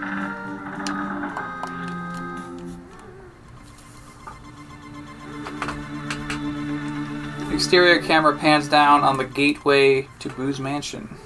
Exterior 7.51 8.03
camera 8.03 8.37
pans 8.37 8.69
down 8.69 9.03
on 9.05 9.17
the 9.17 9.25
gateway 9.25 10.07
to 10.19 10.29
Boo's 10.29 10.61
Mansion. 10.61 11.17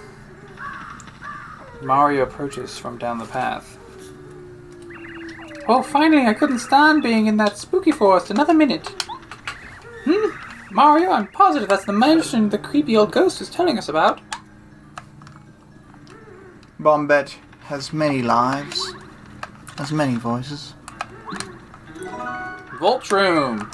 Mario 1.83 2.23
approaches 2.23 2.79
from 2.79 2.97
down 2.97 3.19
the 3.19 3.27
path. 3.27 3.76
Oh, 5.69 5.83
finally, 5.83 6.27
I 6.27 6.35
couldn't 6.35 6.61
stand 6.61 7.03
being 7.03 7.27
in 7.27 7.37
that 7.39 7.57
spooky 7.59 7.91
forest 7.91 8.31
another 8.31 8.55
minute. 8.55 8.87
Hmm? 10.05 10.31
Mario, 10.75 11.11
I'm 11.11 11.27
positive 11.29 11.69
that's 11.69 11.85
the 11.85 11.93
mansion 11.93 12.49
the 12.49 12.59
creepy 12.59 12.97
old 12.97 13.11
ghost 13.13 13.41
is 13.41 13.49
telling 13.51 13.79
us 13.79 13.89
about. 13.89 14.21
Bombette 16.81 17.37
has 17.65 17.93
many 17.93 18.23
lives, 18.23 18.95
has 19.79 19.91
many 19.91 20.17
voices. 20.17 20.75
Volt 22.79 23.03
Shroom. 23.03 23.73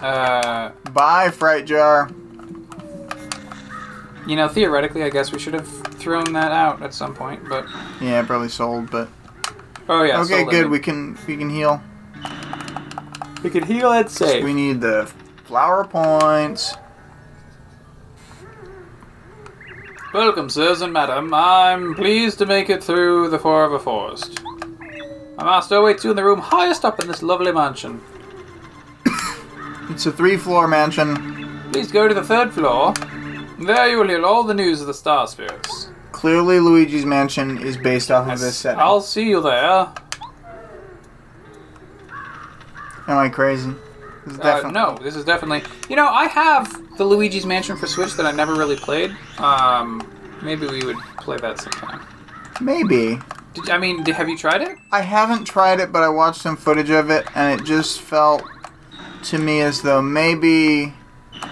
Uh, 0.00 0.70
Bye, 0.92 1.30
Fright 1.30 1.64
Jar. 1.64 2.10
you 4.26 4.36
know, 4.36 4.46
theoretically, 4.48 5.02
I 5.02 5.08
guess 5.08 5.32
we 5.32 5.38
should 5.38 5.54
have 5.54 5.66
thrown 5.94 6.32
that 6.34 6.52
out 6.52 6.82
at 6.82 6.92
some 6.92 7.14
point, 7.14 7.48
but 7.48 7.66
Yeah, 8.00 8.22
probably 8.24 8.50
sold, 8.50 8.90
but 8.90 9.08
oh 9.88 10.02
yeah. 10.02 10.20
okay, 10.22 10.44
good. 10.44 10.66
it. 10.66 10.68
We 10.68 10.78
can 10.78 11.18
we 11.26 11.36
can 11.36 11.50
heal. 11.50 11.82
we 13.42 13.50
can 13.50 13.64
heal 13.64 13.92
and 13.92 14.10
save. 14.10 14.44
We 14.44 14.52
need 14.52 14.80
the 14.80 15.12
flower 15.44 15.84
points. 15.84 16.74
Welcome, 20.12 20.48
sirs 20.48 20.80
and 20.80 20.92
madam. 20.92 21.34
I'm 21.34 21.94
pleased 21.94 22.38
to 22.38 22.46
make 22.46 22.70
it 22.70 22.82
through 22.82 23.28
the 23.28 23.38
Forever 23.38 23.78
Forest. 23.78 24.40
My 25.36 25.44
master 25.44 25.76
awaits 25.76 26.04
you 26.04 26.10
in 26.10 26.16
the 26.16 26.24
room 26.24 26.38
highest 26.38 26.84
up 26.84 27.00
in 27.00 27.06
this 27.06 27.22
lovely 27.22 27.52
mansion. 27.52 28.00
It's 29.90 30.06
a 30.06 30.12
three-floor 30.12 30.66
mansion. 30.68 31.60
Please 31.70 31.92
go 31.92 32.08
to 32.08 32.14
the 32.14 32.24
third 32.24 32.52
floor. 32.52 32.94
There 33.58 33.88
you 33.88 33.98
will 33.98 34.08
hear 34.08 34.24
all 34.24 34.42
the 34.42 34.54
news 34.54 34.80
of 34.80 34.86
the 34.86 34.94
Star 34.94 35.26
Spirits. 35.26 35.90
Clearly, 36.16 36.60
Luigi's 36.60 37.04
Mansion 37.04 37.58
is 37.58 37.76
based 37.76 38.10
off 38.10 38.26
of 38.26 38.40
this 38.40 38.56
setting. 38.56 38.80
I'll 38.80 39.02
see 39.02 39.28
you 39.28 39.42
there. 39.42 39.92
Am 43.06 43.18
I 43.18 43.28
crazy? 43.28 43.74
This 44.24 44.32
is 44.32 44.40
Uh, 44.40 44.42
definitely 44.42 44.72
no, 44.72 44.96
this 45.02 45.14
is 45.14 45.26
definitely. 45.26 45.62
You 45.90 45.96
know, 45.96 46.08
I 46.08 46.24
have 46.28 46.96
the 46.96 47.04
Luigi's 47.04 47.44
Mansion 47.44 47.76
for 47.76 47.86
Switch 47.86 48.14
that 48.14 48.24
I 48.24 48.32
never 48.32 48.54
really 48.54 48.76
played. 48.76 49.14
Um, 49.36 50.10
maybe 50.40 50.66
we 50.66 50.82
would 50.86 50.96
play 51.18 51.36
that 51.36 51.60
sometime. 51.60 52.00
Maybe. 52.62 53.18
Did, 53.52 53.68
I 53.68 53.76
mean, 53.76 54.02
have 54.06 54.30
you 54.30 54.38
tried 54.38 54.62
it? 54.62 54.78
I 54.90 55.02
haven't 55.02 55.44
tried 55.44 55.80
it, 55.80 55.92
but 55.92 56.02
I 56.02 56.08
watched 56.08 56.40
some 56.40 56.56
footage 56.56 56.88
of 56.88 57.10
it, 57.10 57.26
and 57.34 57.60
it 57.60 57.66
just 57.66 58.00
felt 58.00 58.42
to 59.24 59.38
me 59.38 59.60
as 59.60 59.82
though 59.82 60.00
maybe 60.00 60.94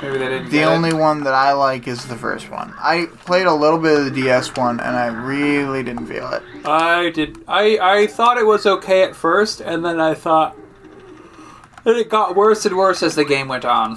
Maybe 0.02 0.19
they 0.19 0.28
didn't. 0.28 0.51
the 0.51 0.65
only 0.65 0.90
It. 0.90 0.97
one 0.97 1.24
that 1.24 1.35
I 1.35 1.52
like 1.52 1.86
is 1.89 2.05
the 2.06 2.16
first 2.16 2.51
one. 2.51 2.74
I 2.78 3.06
played 3.24 3.47
a 3.47 3.55
little 3.55 3.78
bit 3.78 3.98
of 3.98 4.05
the 4.05 4.11
DS 4.11 4.55
one, 4.56 4.81
and 4.81 4.97
I 4.97 5.06
really 5.06 5.82
didn't 5.82 6.06
feel 6.06 6.31
it. 6.32 6.43
I 6.66 7.11
did. 7.11 7.43
I 7.48 7.78
I 7.81 8.06
thought 8.06 8.36
it 8.39 8.47
was 8.47 8.66
okay 8.66 9.02
at 9.02 9.15
first, 9.16 9.61
and 9.61 9.85
then 9.85 10.01
I 10.01 10.15
thought. 10.15 10.56
And 11.86 11.97
it 11.97 12.09
got 12.09 12.35
worse 12.35 12.65
and 12.66 12.77
worse 12.77 13.02
as 13.02 13.15
the 13.15 13.24
game 13.24 13.47
went 13.48 13.65
on. 13.66 13.97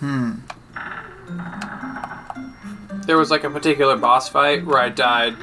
Hmm. 0.00 0.32
There 3.06 3.16
was 3.16 3.30
like 3.30 3.44
a 3.44 3.50
particular 3.50 3.96
boss 3.96 4.28
fight 4.28 4.66
where 4.66 4.78
I 4.78 4.88
died 4.90 5.34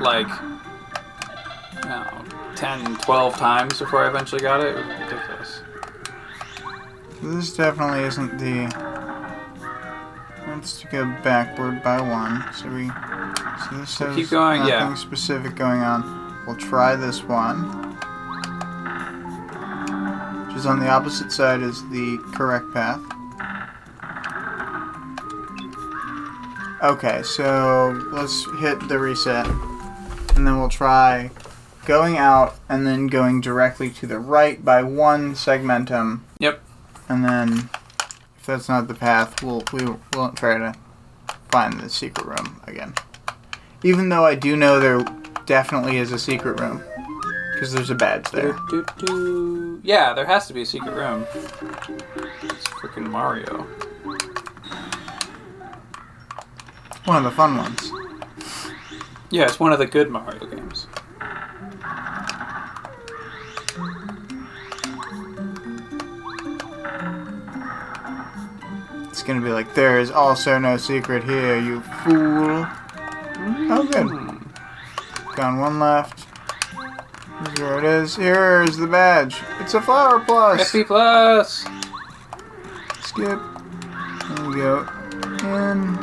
like 0.00 0.26
I 0.28 1.88
know, 1.88 2.24
10, 2.56 2.96
12 2.98 3.36
times 3.36 3.78
before 3.78 4.04
I 4.04 4.08
eventually 4.08 4.40
got 4.40 4.60
it. 4.60 4.74
It 4.74 4.76
was 4.76 4.84
ridiculous. 4.86 5.35
This 7.22 7.54
definitely 7.56 8.04
isn't 8.04 8.38
the. 8.38 8.68
Let's 10.48 10.84
go 10.84 11.04
backward 11.22 11.82
by 11.82 12.00
one. 12.00 12.44
So 12.54 12.68
we. 12.68 12.88
So 12.88 13.78
this 13.78 13.98
has 13.98 14.14
keep 14.14 14.30
going, 14.30 14.60
nothing 14.60 14.72
yeah. 14.72 14.94
specific 14.94 15.54
going 15.54 15.80
on. 15.80 16.44
We'll 16.46 16.56
try 16.56 16.94
this 16.94 17.22
one. 17.22 17.64
Which 20.46 20.56
is 20.56 20.66
on 20.66 20.78
the 20.78 20.88
opposite 20.88 21.32
side 21.32 21.62
is 21.62 21.82
the 21.90 22.18
correct 22.34 22.72
path. 22.72 23.00
Okay, 26.82 27.22
so 27.22 27.98
let's 28.12 28.44
hit 28.60 28.86
the 28.88 28.98
reset. 28.98 29.46
And 30.36 30.46
then 30.46 30.58
we'll 30.58 30.68
try 30.68 31.30
going 31.86 32.18
out 32.18 32.56
and 32.68 32.86
then 32.86 33.06
going 33.06 33.40
directly 33.40 33.90
to 33.90 34.06
the 34.06 34.18
right 34.18 34.62
by 34.62 34.82
one 34.82 35.34
segmentum. 35.34 36.20
Yep. 36.38 36.62
And 37.08 37.24
then, 37.24 37.70
if 38.36 38.46
that's 38.46 38.68
not 38.68 38.88
the 38.88 38.94
path, 38.94 39.42
we'll 39.42 39.62
we 39.72 39.86
won't 40.14 40.36
try 40.36 40.58
to 40.58 40.74
find 41.50 41.80
the 41.80 41.88
secret 41.88 42.26
room 42.26 42.60
again. 42.66 42.94
Even 43.82 44.08
though 44.08 44.24
I 44.24 44.34
do 44.34 44.56
know 44.56 44.80
there 44.80 45.04
definitely 45.46 45.98
is 45.98 46.12
a 46.12 46.18
secret 46.18 46.58
room, 46.60 46.82
because 47.54 47.72
there's 47.72 47.90
a 47.90 47.94
badge 47.94 48.30
there. 48.30 48.52
Do, 48.70 48.84
do, 48.98 49.06
do. 49.06 49.80
Yeah, 49.84 50.12
there 50.12 50.26
has 50.26 50.46
to 50.48 50.52
be 50.52 50.62
a 50.62 50.66
secret 50.66 50.94
room. 50.94 51.26
It's 52.42 52.66
freaking 52.68 53.08
Mario. 53.08 53.66
One 57.04 57.18
of 57.18 57.24
the 57.24 57.30
fun 57.30 57.56
ones. 57.56 57.92
Yeah, 59.30 59.44
it's 59.44 59.60
one 59.60 59.72
of 59.72 59.78
the 59.78 59.86
good 59.86 60.10
Mario 60.10 60.44
games. 60.46 60.88
It's 69.26 69.32
gonna 69.32 69.44
be 69.44 69.50
like 69.50 69.74
there 69.74 69.98
is 69.98 70.12
also 70.12 70.56
no 70.56 70.76
secret 70.76 71.24
here, 71.24 71.58
you 71.58 71.80
fool. 71.80 72.64
Oh, 73.68 73.88
good. 73.90 74.08
Found 75.34 75.60
one 75.60 75.80
left. 75.80 76.20
Where 77.58 77.78
it 77.80 77.84
is. 77.84 78.14
Here's 78.14 78.76
the 78.76 78.86
badge. 78.86 79.38
It's 79.58 79.74
a 79.74 79.82
flower 79.82 80.20
plus. 80.20 80.70
SP 80.70 80.86
Plus! 80.86 81.66
Skip. 83.00 83.40
There 84.36 84.48
we 84.48 84.54
go. 84.54 84.86
In. 85.40 85.96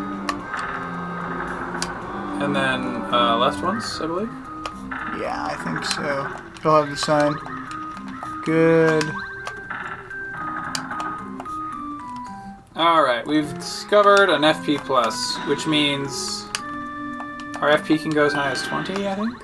And 2.43 2.53
then 2.53 2.83
uh, 3.13 3.37
left 3.39 3.63
ones, 3.63 4.01
I 4.01 4.07
believe. 4.07 4.29
Yeah, 5.17 5.47
I 5.49 5.55
think 5.63 5.85
so. 5.85 6.29
You'll 6.61 6.75
have 6.75 6.89
the 6.89 6.97
sign. 6.97 7.35
Good. 8.43 9.09
Alright, 12.83 13.25
we've 13.25 13.53
discovered 13.53 14.29
an 14.29 14.41
FP 14.41 14.77
Plus, 14.79 15.37
which 15.47 15.67
means 15.67 16.43
our 17.61 17.77
FP 17.77 18.01
can 18.01 18.11
go 18.11 18.25
as 18.25 18.33
high 18.33 18.51
as 18.51 18.61
20, 18.63 19.07
I 19.07 19.15
think? 19.15 19.41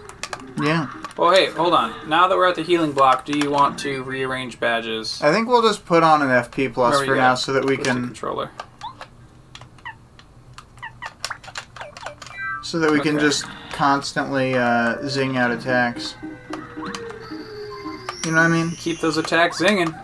Yeah. 0.61 0.91
Oh, 1.17 1.31
hey, 1.31 1.45
hold 1.45 1.73
on. 1.73 2.09
Now 2.09 2.27
that 2.27 2.35
we're 2.35 2.49
at 2.49 2.55
the 2.55 2.63
healing 2.63 2.91
block, 2.91 3.23
do 3.23 3.39
you 3.39 3.49
want 3.49 3.79
to 3.79 4.03
rearrange 4.03 4.59
badges? 4.59 5.21
I 5.21 5.31
think 5.31 5.47
we'll 5.47 5.61
just 5.61 5.85
put 5.85 6.03
on 6.03 6.21
an 6.21 6.27
FP 6.27 6.73
plus 6.73 7.01
for 7.01 7.15
now 7.15 7.35
so 7.35 7.53
that 7.53 7.63
we 7.63 7.77
can 7.77 8.07
controller. 8.07 8.51
so 12.61 12.77
that 12.79 12.91
we 12.91 12.99
can 12.99 13.17
just 13.19 13.45
constantly 13.71 14.53
uh, 14.55 15.01
zing 15.07 15.37
out 15.37 15.49
attacks. 15.49 16.15
You 18.25 18.31
know 18.31 18.33
what 18.33 18.37
I 18.37 18.47
mean? 18.49 18.71
Keep 18.71 18.99
those 18.99 19.15
attacks 19.15 19.61
zinging. 19.61 19.95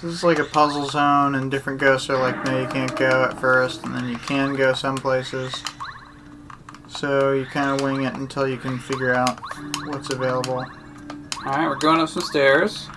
This 0.00 0.14
is 0.14 0.22
like 0.22 0.38
a 0.38 0.44
puzzle 0.44 0.86
zone, 0.86 1.34
and 1.34 1.50
different 1.50 1.80
ghosts 1.80 2.08
are 2.08 2.16
like, 2.16 2.44
no, 2.44 2.60
you 2.60 2.68
can't 2.68 2.94
go 2.94 3.24
at 3.24 3.40
first, 3.40 3.84
and 3.84 3.92
then 3.92 4.08
you 4.08 4.16
can 4.16 4.54
go 4.54 4.72
some 4.72 4.96
places. 4.96 5.52
So 6.86 7.32
you 7.32 7.44
kind 7.46 7.70
of 7.70 7.80
wing 7.80 8.04
it 8.04 8.14
until 8.14 8.46
you 8.46 8.58
can 8.58 8.78
figure 8.78 9.12
out 9.12 9.40
what's 9.86 10.10
available. 10.10 10.64
Alright, 11.44 11.68
we're 11.68 11.74
going 11.74 12.00
up 12.00 12.08
some 12.08 12.22
stairs. 12.22 12.88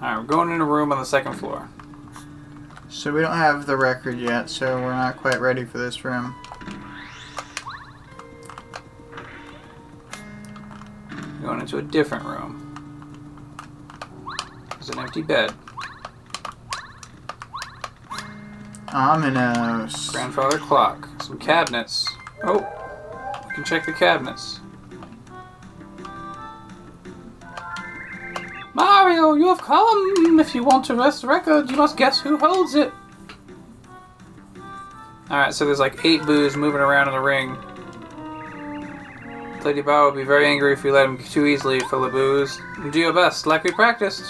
Alright, 0.00 0.18
we're 0.18 0.22
going 0.22 0.52
in 0.52 0.60
a 0.60 0.64
room 0.64 0.92
on 0.92 0.98
the 0.98 1.04
second 1.04 1.32
floor. 1.34 1.68
So 2.88 3.12
we 3.12 3.20
don't 3.20 3.36
have 3.36 3.66
the 3.66 3.76
record 3.76 4.16
yet, 4.16 4.48
so 4.48 4.80
we're 4.80 4.94
not 4.94 5.16
quite 5.16 5.40
ready 5.40 5.64
for 5.64 5.78
this 5.78 6.04
room. 6.04 6.36
Going 11.42 11.60
into 11.60 11.78
a 11.78 11.82
different 11.82 12.24
room. 12.24 12.61
There's 14.82 14.96
an 14.96 15.02
empty 15.04 15.22
bed. 15.22 15.54
Ominous. 18.88 20.10
Grandfather 20.10 20.58
clock. 20.58 21.08
Some 21.22 21.38
cabinets. 21.38 22.04
Oh, 22.42 22.66
we 23.46 23.54
can 23.54 23.62
check 23.62 23.86
the 23.86 23.92
cabinets. 23.92 24.58
Mario, 28.74 29.34
you 29.34 29.46
have 29.46 29.60
come! 29.60 30.40
If 30.40 30.52
you 30.52 30.64
want 30.64 30.84
to 30.86 30.96
rest 30.96 31.22
the 31.22 31.28
record, 31.28 31.70
you 31.70 31.76
must 31.76 31.96
guess 31.96 32.20
who 32.20 32.36
holds 32.36 32.74
it. 32.74 32.92
Alright, 35.30 35.54
so 35.54 35.64
there's 35.64 35.78
like 35.78 36.04
eight 36.04 36.26
boos 36.26 36.56
moving 36.56 36.80
around 36.80 37.06
in 37.06 37.14
the 37.14 37.20
ring. 37.20 37.56
Lady 39.62 39.80
Bow 39.80 40.06
would 40.06 40.16
be 40.16 40.24
very 40.24 40.46
angry 40.46 40.72
if 40.72 40.82
we 40.82 40.90
let 40.90 41.06
him 41.06 41.18
too 41.18 41.46
easily 41.46 41.78
fill 41.88 42.00
the 42.00 42.08
boos. 42.08 42.60
Do 42.90 42.98
your 42.98 43.12
best, 43.12 43.46
like 43.46 43.62
we 43.62 43.70
practiced. 43.70 44.24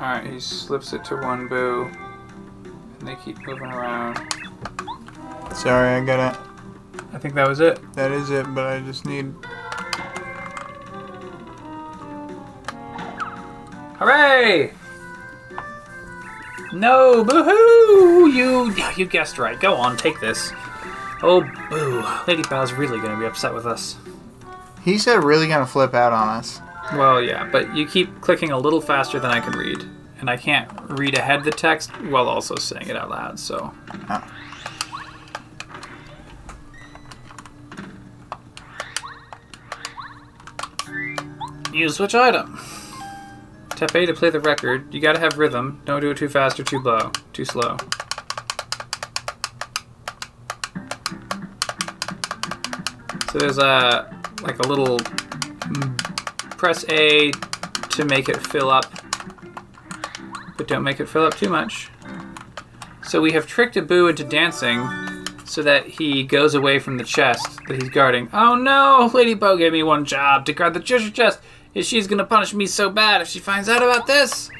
Alright, 0.00 0.26
he 0.26 0.40
slips 0.40 0.94
it 0.94 1.04
to 1.04 1.16
one 1.16 1.46
boo. 1.46 1.90
And 2.98 3.08
they 3.08 3.16
keep 3.16 3.36
moving 3.46 3.70
around. 3.70 4.16
Sorry, 5.54 5.90
I 5.90 6.04
got 6.04 6.34
it. 6.34 6.40
I 7.12 7.18
think 7.18 7.34
that 7.34 7.46
was 7.46 7.60
it. 7.60 7.80
That 7.92 8.10
is 8.10 8.30
it, 8.30 8.54
but 8.54 8.66
I 8.66 8.80
just 8.80 9.04
need. 9.04 9.34
Hooray! 13.98 14.72
No, 16.72 17.22
boohoo! 17.22 18.28
You 18.30 18.74
you 18.96 19.04
guessed 19.04 19.36
right. 19.38 19.60
Go 19.60 19.74
on, 19.74 19.98
take 19.98 20.18
this. 20.18 20.50
Oh 21.22 21.42
boo! 21.68 22.02
Lady 22.26 22.42
Bow's 22.48 22.72
really 22.72 22.98
gonna 23.00 23.18
be 23.18 23.26
upset 23.26 23.52
with 23.52 23.66
us. 23.66 23.96
He 24.82 24.96
said 24.96 25.22
really 25.22 25.46
gonna 25.46 25.66
flip 25.66 25.92
out 25.92 26.14
on 26.14 26.28
us. 26.28 26.62
Well, 26.92 27.22
yeah, 27.22 27.48
but 27.50 27.74
you 27.76 27.86
keep 27.86 28.20
clicking 28.20 28.50
a 28.50 28.58
little 28.58 28.80
faster 28.80 29.20
than 29.20 29.30
I 29.30 29.40
can 29.40 29.52
read. 29.52 29.84
And 30.18 30.28
I 30.28 30.36
can't 30.36 30.70
read 30.90 31.16
ahead 31.16 31.44
the 31.44 31.50
text 31.50 31.90
while 32.02 32.28
also 32.28 32.56
saying 32.56 32.88
it 32.88 32.96
out 32.96 33.08
loud, 33.08 33.38
so. 33.38 33.72
Oh. 34.10 34.30
Use 41.72 41.96
switch 41.96 42.14
item. 42.14 42.58
Tap 43.70 43.94
A 43.94 44.04
to 44.04 44.12
play 44.12 44.28
the 44.28 44.40
record. 44.40 44.92
You 44.92 45.00
gotta 45.00 45.20
have 45.20 45.38
rhythm. 45.38 45.80
Don't 45.86 46.00
do 46.00 46.10
it 46.10 46.16
too 46.16 46.28
fast 46.28 46.60
or 46.60 46.64
too 46.64 46.80
low. 46.80 47.12
Too 47.32 47.44
slow. 47.44 47.78
So 53.32 53.38
there's 53.38 53.58
a 53.58 54.14
like 54.42 54.58
a 54.58 54.68
little 54.68 54.98
press 56.60 56.84
A 56.90 57.30
to 57.88 58.04
make 58.04 58.28
it 58.28 58.36
fill 58.48 58.70
up, 58.70 58.84
but 60.58 60.68
don't 60.68 60.82
make 60.82 61.00
it 61.00 61.08
fill 61.08 61.24
up 61.24 61.34
too 61.34 61.48
much. 61.48 61.88
So 63.02 63.22
we 63.22 63.32
have 63.32 63.46
tricked 63.46 63.78
a 63.78 63.82
Boo 63.82 64.08
into 64.08 64.24
dancing 64.24 64.86
so 65.46 65.62
that 65.62 65.86
he 65.86 66.22
goes 66.22 66.54
away 66.54 66.78
from 66.78 66.98
the 66.98 67.04
chest 67.04 67.60
that 67.66 67.80
he's 67.80 67.88
guarding. 67.88 68.28
Oh 68.34 68.56
no! 68.56 69.10
Lady 69.14 69.32
Bow 69.32 69.56
gave 69.56 69.72
me 69.72 69.82
one 69.82 70.04
job 70.04 70.44
to 70.44 70.52
guard 70.52 70.74
the 70.74 70.80
treasure 70.80 71.10
chest. 71.10 71.40
Is 71.72 71.88
she's 71.88 72.06
gonna 72.06 72.26
punish 72.26 72.52
me 72.52 72.66
so 72.66 72.90
bad 72.90 73.22
if 73.22 73.28
she 73.28 73.38
finds 73.38 73.70
out 73.70 73.82
about 73.82 74.06
this? 74.06 74.50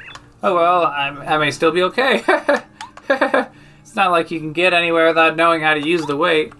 Oh 0.42 0.54
well, 0.54 0.86
I'm, 0.86 1.20
I 1.20 1.36
may 1.36 1.50
still 1.50 1.70
be 1.70 1.82
okay. 1.82 2.24
it's 3.10 3.94
not 3.94 4.10
like 4.10 4.30
you 4.30 4.40
can 4.40 4.54
get 4.54 4.72
anywhere 4.72 5.08
without 5.08 5.36
knowing 5.36 5.60
how 5.60 5.74
to 5.74 5.86
use 5.86 6.06
the 6.06 6.16
weight. 6.16 6.54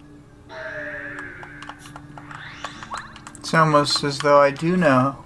It's 3.38 3.54
almost 3.54 4.04
as 4.04 4.18
though 4.18 4.38
I 4.38 4.50
do 4.50 4.76
know. 4.76 5.24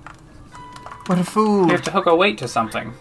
What 1.07 1.19
a 1.19 1.25
fool! 1.25 1.67
You 1.67 1.73
have 1.73 1.83
to 1.83 1.91
hook 1.91 2.07
a 2.07 2.17
weight 2.17 2.39
to 2.39 2.49
something. 2.49 2.95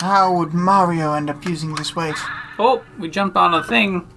How 0.00 0.32
would 0.36 0.52
Mario 0.52 1.14
end 1.14 1.30
up 1.30 1.44
using 1.44 1.74
this 1.74 1.94
weight? 1.94 2.16
Oh, 2.58 2.84
we 2.98 3.08
jumped 3.08 3.36
on 3.36 3.54
a 3.54 3.62
thing. 3.62 4.08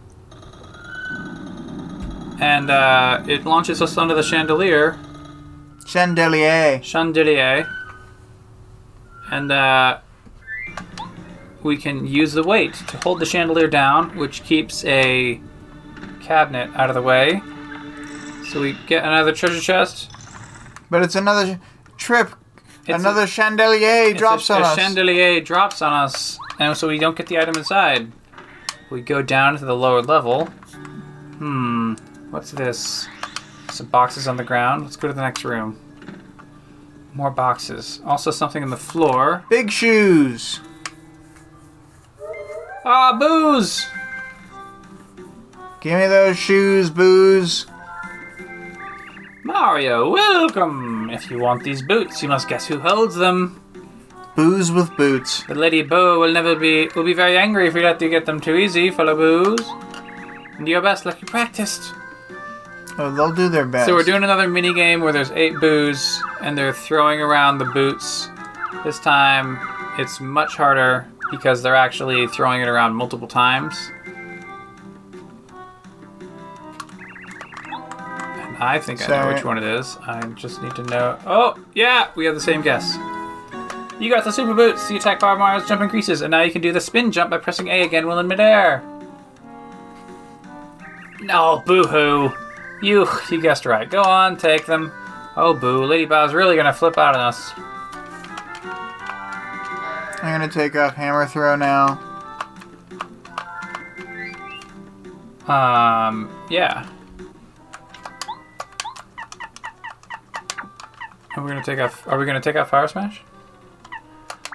And 2.39 2.71
uh, 2.71 3.23
it 3.27 3.45
launches 3.45 3.81
us 3.83 3.97
onto 3.97 4.15
the 4.15 4.23
chandelier. 4.23 4.97
Chandelier. 5.85 6.81
Chandelier. 6.81 7.67
And 9.31 9.51
uh, 9.51 9.99
we 11.61 11.77
can 11.77 12.07
use 12.07 12.33
the 12.33 12.43
weight 12.43 12.73
to 12.73 12.97
hold 12.97 13.19
the 13.19 13.25
chandelier 13.25 13.67
down, 13.67 14.17
which 14.17 14.43
keeps 14.43 14.83
a 14.85 15.39
cabinet 16.19 16.71
out 16.75 16.89
of 16.89 16.95
the 16.95 17.01
way. 17.01 17.41
So 18.49 18.59
we 18.61 18.75
get 18.87 19.03
another 19.03 19.33
treasure 19.33 19.61
chest. 19.61 20.09
But 20.91 21.01
it's 21.01 21.15
another 21.15 21.59
trip. 21.97 22.29
It's 22.85 22.99
another 22.99 23.23
a- 23.23 23.27
chandelier 23.27 24.13
drops 24.13 24.49
a, 24.51 24.55
on 24.55 24.61
a 24.61 24.65
us. 24.65 24.75
chandelier 24.75 25.41
drops 25.41 25.81
on 25.81 25.93
us, 25.93 26.37
and 26.59 26.77
so 26.77 26.87
we 26.87 26.99
don't 26.99 27.15
get 27.17 27.25
the 27.27 27.39
item 27.39 27.55
inside. 27.55 28.11
We 28.91 29.01
go 29.01 29.21
down 29.23 29.57
to 29.57 29.65
the 29.65 29.75
lower 29.75 30.01
level. 30.03 30.45
Hmm, 31.37 31.93
what's 32.29 32.51
this? 32.51 33.07
Some 33.71 33.87
boxes 33.87 34.27
on 34.27 34.35
the 34.35 34.43
ground. 34.43 34.83
Let's 34.83 34.97
go 34.97 35.07
to 35.07 35.13
the 35.13 35.21
next 35.21 35.45
room. 35.45 35.79
More 37.13 37.31
boxes. 37.31 38.01
Also 38.05 38.29
something 38.31 38.61
on 38.61 38.69
the 38.69 38.77
floor. 38.77 39.45
Big 39.49 39.71
shoes. 39.71 40.59
Ah, 42.83 43.17
boos! 43.17 43.87
Give 45.79 45.99
me 45.99 46.07
those 46.07 46.37
shoes, 46.37 46.89
boos. 46.89 47.65
Mario, 49.43 50.11
welcome! 50.11 51.09
If 51.09 51.31
you 51.31 51.39
want 51.39 51.63
these 51.63 51.81
boots, 51.81 52.21
you 52.21 52.29
must 52.29 52.47
guess 52.47 52.67
who 52.67 52.79
holds 52.79 53.15
them. 53.15 53.59
Boos 54.35 54.71
with 54.71 54.95
boots. 54.95 55.43
The 55.43 55.55
Lady 55.55 55.81
Bow 55.81 56.19
will 56.19 56.31
never 56.31 56.55
be 56.55 56.89
will 56.95 57.03
be 57.03 57.13
very 57.13 57.37
angry 57.37 57.67
if 57.67 57.73
we 57.73 57.81
let 57.81 57.99
you 58.01 58.09
get 58.09 58.27
them 58.27 58.39
too 58.39 58.55
easy, 58.55 58.91
fellow 58.91 59.15
boos. 59.15 59.67
And 60.57 60.65
do 60.65 60.71
your 60.71 60.81
best 60.81 61.05
like 61.07 61.21
you 61.21 61.27
practiced. 61.27 61.93
Oh, 62.99 63.11
they'll 63.15 63.33
do 63.33 63.49
their 63.49 63.65
best. 63.65 63.87
So 63.87 63.95
we're 63.95 64.03
doing 64.03 64.23
another 64.23 64.47
mini 64.47 64.75
game 64.75 65.01
where 65.01 65.11
there's 65.11 65.31
eight 65.31 65.55
boos 65.59 66.21
and 66.41 66.55
they're 66.55 66.73
throwing 66.73 67.19
around 67.19 67.57
the 67.57 67.65
boots. 67.65 68.29
This 68.83 68.99
time 68.99 69.59
it's 69.97 70.19
much 70.19 70.55
harder 70.55 71.07
because 71.31 71.63
they're 71.63 71.75
actually 71.75 72.27
throwing 72.27 72.61
it 72.61 72.67
around 72.67 72.93
multiple 72.93 73.27
times. 73.27 73.91
I 78.61 78.77
think 78.77 79.01
I 79.01 79.07
know 79.07 79.33
which 79.33 79.43
one 79.43 79.57
it 79.57 79.63
is. 79.63 79.97
I 80.03 80.21
just 80.35 80.61
need 80.61 80.75
to 80.75 80.83
know. 80.83 81.17
Oh, 81.25 81.57
yeah, 81.73 82.11
we 82.15 82.25
have 82.25 82.35
the 82.35 82.41
same 82.41 82.61
guess. 82.61 82.95
You 83.99 84.09
got 84.09 84.23
the 84.23 84.31
super 84.31 84.53
boots. 84.53 84.89
You 84.91 84.97
attack 84.97 85.19
Bob 85.19 85.39
Mario's 85.39 85.67
jump 85.67 85.81
increases, 85.81 86.21
and 86.21 86.29
now 86.29 86.43
you 86.43 86.51
can 86.51 86.61
do 86.61 86.71
the 86.71 86.79
spin 86.79 87.11
jump 87.11 87.31
by 87.31 87.39
pressing 87.39 87.69
A 87.69 87.81
again 87.81 88.05
while 88.05 88.19
in 88.19 88.27
midair. 88.27 88.83
No, 91.21 91.63
boo-hoo. 91.65 92.31
You, 92.83 93.07
you 93.31 93.41
guessed 93.41 93.65
right. 93.65 93.89
Go 93.89 94.03
on, 94.03 94.37
take 94.37 94.67
them. 94.67 94.91
Oh, 95.35 95.53
boo. 95.53 95.83
Lady 95.85 96.05
Bow's 96.05 96.33
really 96.33 96.55
gonna 96.55 96.73
flip 96.73 96.97
out 96.97 97.15
on 97.15 97.21
us. 97.21 97.53
I'm 100.23 100.39
gonna 100.39 100.47
take 100.47 100.75
off 100.75 100.93
hammer 100.93 101.25
throw 101.25 101.55
now. 101.55 101.99
Um, 105.47 106.29
yeah. 106.49 106.87
Are 111.35 111.43
we 111.43 111.49
gonna 111.49 111.63
take 111.63 111.79
off? 111.79 112.07
Are 112.07 112.17
we 112.17 112.25
gonna 112.25 112.41
take 112.41 112.55
off 112.55 112.69
Fire 112.69 112.87
Smash? 112.87 113.21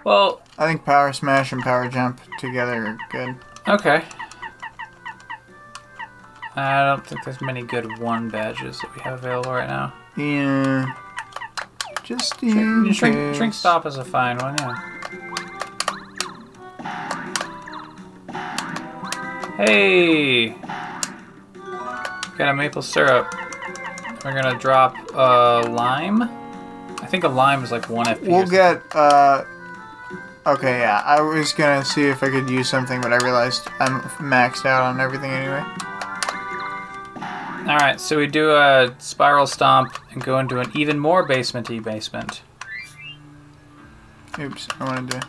Well, 0.04 0.40
I 0.58 0.66
think 0.66 0.84
power 0.84 1.12
smash 1.12 1.50
and 1.52 1.62
power 1.62 1.88
jump 1.88 2.20
together 2.38 2.86
are 2.86 2.98
good. 3.10 3.34
okay. 3.66 4.04
I 6.54 6.84
don't 6.86 7.04
think 7.06 7.24
there's 7.24 7.40
many 7.42 7.62
good 7.62 7.98
one 7.98 8.28
badges 8.30 8.78
that 8.80 8.94
we 8.94 9.02
have 9.02 9.14
available 9.18 9.52
right 9.52 9.68
now. 9.68 9.92
Yeah. 10.16 10.94
Just 12.02 12.40
in 12.42 12.92
Shrink, 12.92 13.16
case. 13.16 13.36
shrink 13.36 13.52
stop 13.52 13.84
is 13.84 13.96
a 13.96 14.04
fine 14.04 14.38
one, 14.38 14.56
yeah. 14.58 14.80
Hey! 19.56 20.50
Got 22.38 22.48
a 22.50 22.54
maple 22.54 22.82
syrup. 22.82 23.34
We're 24.24 24.40
gonna 24.40 24.58
drop 24.58 24.94
a 25.14 25.62
lime. 25.68 26.28
I 27.06 27.08
think 27.08 27.22
a 27.22 27.28
lime 27.28 27.62
is 27.62 27.70
like 27.70 27.88
one 27.88 28.06
FP. 28.06 28.26
We'll 28.26 28.48
get. 28.48 28.82
uh... 28.92 29.44
Okay, 30.44 30.80
yeah. 30.80 31.02
I 31.04 31.20
was 31.20 31.52
gonna 31.52 31.84
see 31.84 32.08
if 32.08 32.20
I 32.24 32.30
could 32.30 32.50
use 32.50 32.68
something, 32.68 33.00
but 33.00 33.12
I 33.12 33.18
realized 33.18 33.68
I'm 33.78 34.00
maxed 34.18 34.66
out 34.66 34.82
on 34.82 34.98
everything 34.98 35.30
anyway. 35.30 35.64
All 37.68 37.76
right, 37.76 38.00
so 38.00 38.16
we 38.16 38.26
do 38.26 38.50
a 38.50 38.92
spiral 38.98 39.46
stomp 39.46 39.96
and 40.10 40.20
go 40.20 40.40
into 40.40 40.58
an 40.58 40.72
even 40.74 40.98
more 40.98 41.24
basementy 41.26 41.80
basement. 41.80 42.42
Oops, 44.40 44.66
I 44.80 44.84
wanted 44.84 45.12
to. 45.12 45.28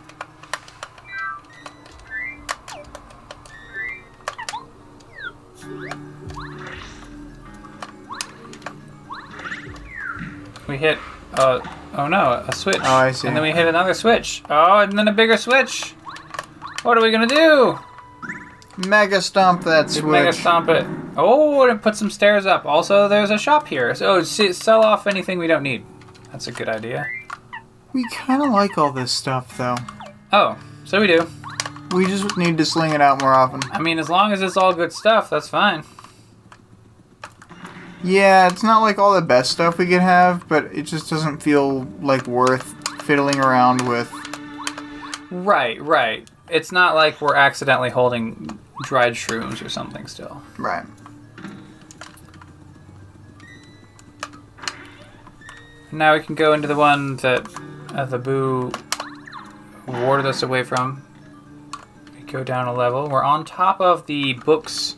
We 10.66 10.76
hit, 10.76 10.98
uh, 11.38 11.60
oh 11.94 12.08
no, 12.08 12.44
a 12.46 12.52
switch. 12.54 12.80
Oh, 12.82 12.94
I 12.94 13.12
see. 13.12 13.28
And 13.28 13.36
then 13.36 13.42
we 13.42 13.52
hit 13.52 13.66
another 13.66 13.94
switch. 13.94 14.42
Oh, 14.50 14.80
and 14.80 14.98
then 14.98 15.08
a 15.08 15.12
bigger 15.12 15.36
switch. 15.36 15.92
What 16.82 16.98
are 16.98 17.02
we 17.02 17.10
gonna 17.10 17.26
do? 17.26 17.78
Mega 18.86 19.20
stomp 19.20 19.64
that 19.64 19.90
switch. 19.90 20.04
Mega 20.04 20.32
stomp 20.32 20.68
it. 20.68 20.86
Oh, 21.16 21.62
and 21.62 21.72
it 21.78 21.82
put 21.82 21.96
some 21.96 22.10
stairs 22.10 22.46
up. 22.46 22.64
Also, 22.64 23.08
there's 23.08 23.30
a 23.30 23.38
shop 23.38 23.66
here. 23.66 23.94
So 23.94 24.18
s- 24.18 24.56
sell 24.56 24.82
off 24.84 25.06
anything 25.06 25.38
we 25.38 25.48
don't 25.48 25.64
need. 25.64 25.84
That's 26.30 26.46
a 26.46 26.52
good 26.52 26.68
idea. 26.68 27.06
We 27.92 28.06
kind 28.10 28.42
of 28.42 28.50
like 28.50 28.78
all 28.78 28.92
this 28.92 29.10
stuff, 29.10 29.56
though. 29.58 29.76
Oh, 30.32 30.56
so 30.84 31.00
we 31.00 31.06
do. 31.08 31.26
We 31.92 32.06
just 32.06 32.36
need 32.36 32.58
to 32.58 32.64
sling 32.64 32.92
it 32.92 33.00
out 33.00 33.20
more 33.22 33.32
often. 33.32 33.60
I 33.72 33.80
mean, 33.80 33.98
as 33.98 34.08
long 34.10 34.32
as 34.32 34.42
it's 34.42 34.56
all 34.58 34.74
good 34.74 34.92
stuff, 34.92 35.30
that's 35.30 35.48
fine. 35.48 35.82
Yeah, 38.04 38.46
it's 38.46 38.62
not 38.62 38.80
like 38.82 38.98
all 38.98 39.14
the 39.14 39.22
best 39.22 39.50
stuff 39.50 39.78
we 39.78 39.86
could 39.86 40.00
have, 40.00 40.46
but 40.48 40.66
it 40.66 40.82
just 40.82 41.10
doesn't 41.10 41.42
feel 41.42 41.82
like 42.00 42.26
worth 42.26 42.74
fiddling 43.02 43.38
around 43.40 43.88
with. 43.88 44.12
Right, 45.30 45.80
right. 45.80 46.28
It's 46.48 46.72
not 46.72 46.94
like 46.94 47.20
we're 47.20 47.34
accidentally 47.34 47.90
holding 47.90 48.58
dried 48.84 49.14
shrooms 49.14 49.64
or 49.64 49.68
something 49.68 50.06
still. 50.06 50.42
Right. 50.56 50.86
Now 55.90 56.14
we 56.14 56.20
can 56.20 56.34
go 56.34 56.52
into 56.52 56.68
the 56.68 56.76
one 56.76 57.16
that 57.16 57.48
uh, 57.94 58.04
the 58.04 58.18
boo 58.18 58.70
warded 59.86 60.26
us 60.26 60.42
away 60.42 60.62
from. 60.62 61.02
We 62.14 62.30
go 62.30 62.44
down 62.44 62.68
a 62.68 62.74
level. 62.74 63.08
We're 63.08 63.24
on 63.24 63.46
top 63.46 63.80
of 63.80 64.06
the 64.06 64.34
books. 64.34 64.97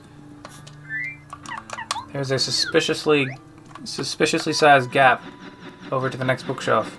There's 2.12 2.30
a 2.30 2.38
suspiciously 2.38 3.28
suspiciously 3.84 4.52
sized 4.52 4.90
gap 4.90 5.22
over 5.90 6.10
to 6.10 6.16
the 6.16 6.24
next 6.24 6.44
bookshelf. 6.44 6.98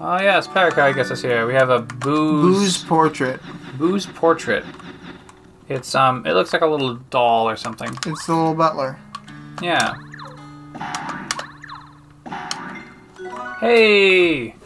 Oh 0.00 0.20
yes, 0.20 0.48
Parakarry 0.48 0.94
gets 0.94 1.10
us 1.10 1.22
here. 1.22 1.46
We 1.46 1.54
have 1.54 1.70
a 1.70 1.80
booze 1.80 2.58
Boo's 2.58 2.84
portrait. 2.84 3.40
Boo's 3.78 4.06
portrait. 4.06 4.64
It's 5.68 5.94
um 5.94 6.26
it 6.26 6.32
looks 6.32 6.52
like 6.52 6.62
a 6.62 6.66
little 6.66 6.96
doll 7.10 7.48
or 7.48 7.56
something. 7.56 7.88
It's 8.06 8.26
the 8.26 8.34
little 8.34 8.54
butler. 8.54 8.98
Yeah. 9.62 9.94
Hey! 13.60 14.56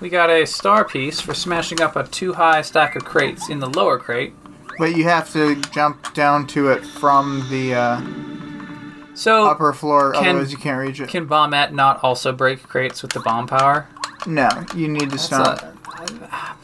We 0.00 0.08
got 0.08 0.30
a 0.30 0.46
star 0.46 0.84
piece 0.84 1.20
for 1.20 1.34
smashing 1.34 1.80
up 1.82 1.96
a 1.96 2.06
too 2.06 2.32
high 2.32 2.62
stack 2.62 2.96
of 2.96 3.04
crates 3.04 3.50
in 3.50 3.58
the 3.58 3.68
lower 3.68 3.98
crate. 3.98 4.32
But 4.78 4.96
you 4.96 5.04
have 5.04 5.30
to 5.32 5.56
jump 5.72 6.14
down 6.14 6.46
to 6.48 6.68
it 6.70 6.86
from 6.86 7.46
the 7.50 7.74
uh, 7.74 8.00
So, 9.18 9.46
upper 9.46 9.72
floor, 9.72 10.12
Can- 10.12 10.28
otherwise 10.28 10.52
you 10.52 10.58
can't 10.58 10.78
reach 10.78 11.00
it. 11.00 11.08
can 11.08 11.26
Bombette 11.26 11.72
not 11.72 12.02
also 12.04 12.30
break 12.32 12.62
crates 12.62 13.02
with 13.02 13.12
the 13.12 13.20
bomb 13.20 13.48
power? 13.48 13.88
no, 14.26 14.48
you 14.76 14.86
need 14.88 15.00
to 15.10 15.16
That's 15.16 15.24
stop. 15.24 15.60
a- 15.62 16.56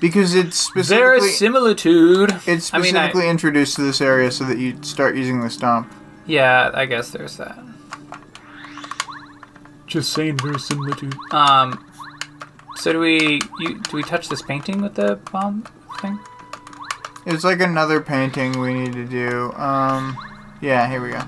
because 0.00 0.34
it's 0.34 0.70
There 0.72 0.82
specifically 0.84 1.28
is 1.28 1.36
similitude. 1.38 2.40
it's 2.46 2.72
I 2.72 2.78
mean, 2.78 2.96
I- 2.96 3.00
specifically 3.08 3.28
introduced 3.28 3.76
to 3.76 3.82
this 3.82 4.00
area 4.00 4.30
so 4.30 4.44
that 4.44 4.56
you 4.56 4.78
start 4.82 5.14
using 5.14 5.40
the 5.42 5.50
stomp. 5.50 5.92
Yeah, 6.24 6.70
I 6.72 6.86
guess 6.86 7.10
there's 7.10 7.36
that. 7.36 7.58
Just 9.86 10.12
saying, 10.14 10.36
there's 10.36 10.64
similitude. 10.64 11.14
Um, 11.32 11.84
so 12.76 12.92
do 12.92 12.98
we 13.00 13.40
you, 13.58 13.78
do 13.80 13.96
we 13.96 14.02
touch 14.02 14.28
this 14.30 14.40
painting 14.40 14.80
with 14.80 14.94
the 14.94 15.16
bomb 15.32 15.64
thing? 16.00 16.18
It's 17.26 17.44
like 17.44 17.60
another 17.60 18.00
painting 18.00 18.58
we 18.58 18.72
need 18.72 18.92
to 18.94 19.04
do. 19.04 19.52
Um, 19.52 20.16
yeah, 20.62 20.88
here 20.88 21.02
we 21.02 21.10
go. 21.10 21.20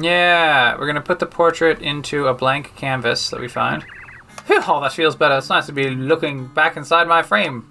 Yeah, 0.00 0.78
we're 0.78 0.86
gonna 0.86 1.00
put 1.00 1.18
the 1.18 1.26
portrait 1.26 1.82
into 1.82 2.28
a 2.28 2.34
blank 2.34 2.76
canvas 2.76 3.30
that 3.30 3.40
we 3.40 3.48
find. 3.48 3.84
Oh, 4.50 4.80
that 4.80 4.92
feels 4.92 5.16
better. 5.16 5.36
It's 5.36 5.50
nice 5.50 5.66
to 5.66 5.72
be 5.72 5.90
looking 5.90 6.46
back 6.46 6.76
inside 6.76 7.06
my 7.06 7.22
frame. 7.22 7.68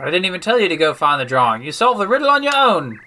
I 0.00 0.04
didn't 0.06 0.24
even 0.24 0.40
tell 0.40 0.58
you 0.58 0.68
to 0.68 0.76
go 0.76 0.94
find 0.94 1.20
the 1.20 1.24
drawing. 1.24 1.62
You 1.62 1.72
solved 1.72 2.00
the 2.00 2.08
riddle 2.08 2.28
on 2.28 2.42
your 2.42 2.56
own. 2.56 3.00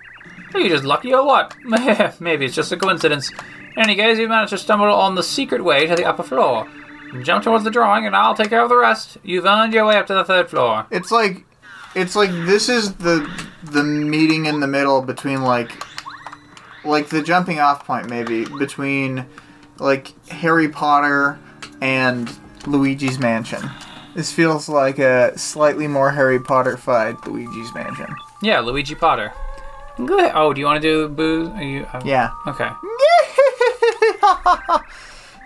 Are 0.54 0.60
you 0.60 0.70
just 0.70 0.86
lucky 0.86 1.14
or 1.14 1.26
what? 1.26 1.56
Maybe 2.22 2.46
it's 2.46 2.56
just 2.56 2.72
a 2.72 2.78
coincidence. 2.78 3.32
In 3.76 3.84
any 3.84 3.96
case, 3.96 4.18
you 4.18 4.30
managed 4.30 4.52
to 4.52 4.58
stumble 4.58 4.88
on 4.88 5.16
the 5.16 5.24
secret 5.24 5.64
way 5.64 5.88
to 5.88 5.96
the 5.96 6.06
upper 6.06 6.24
floor. 6.24 6.68
Jump 7.22 7.44
towards 7.44 7.64
the 7.64 7.72
drawing, 7.72 8.06
and 8.06 8.16
I'll 8.16 8.36
take 8.36 8.50
care 8.50 8.64
of 8.64 8.70
the 8.70 8.78
rest. 8.78 9.18
You've 9.24 9.46
earned 9.46 9.74
your 9.74 9.86
way 9.86 9.98
up 9.98 10.08
to 10.08 10.14
the 10.14 10.24
third 10.24 10.50
floor. 10.50 10.88
It's 10.92 11.12
like, 11.12 11.46
it's 11.96 12.16
like 12.16 12.30
this 12.30 12.70
is 12.70 12.96
the 12.96 13.30
the 13.64 13.84
meeting 13.84 14.46
in 14.46 14.60
the 14.60 14.68
middle 14.68 15.02
between 15.02 15.44
like, 15.44 15.72
like 16.88 17.10
the 17.10 17.22
jumping 17.22 17.60
off 17.60 17.86
point 17.86 18.10
maybe 18.10 18.46
between, 18.46 19.26
like 19.80 20.14
Harry 20.30 20.70
Potter 20.70 21.38
and 21.82 22.32
Luigi's 22.66 23.20
Mansion. 23.20 23.70
This 24.16 24.32
feels 24.32 24.68
like 24.68 24.98
a 24.98 25.38
slightly 25.38 25.88
more 25.88 26.12
Harry 26.12 26.40
Potter-fied 26.40 27.18
Luigi's 27.28 27.74
Mansion. 27.76 28.16
Yeah, 28.42 28.62
Luigi 28.62 28.96
Potter. 28.96 29.32
Go 30.04 30.18
ahead. 30.18 30.32
Oh, 30.36 30.54
do 30.54 30.60
you 30.60 30.66
want 30.66 30.82
to 30.82 30.88
do 30.88 31.08
boos? 31.08 31.50
Are 31.50 31.64
you? 31.64 31.86
uh, 31.94 32.02
Yeah. 32.06 32.32
Okay. 32.48 32.70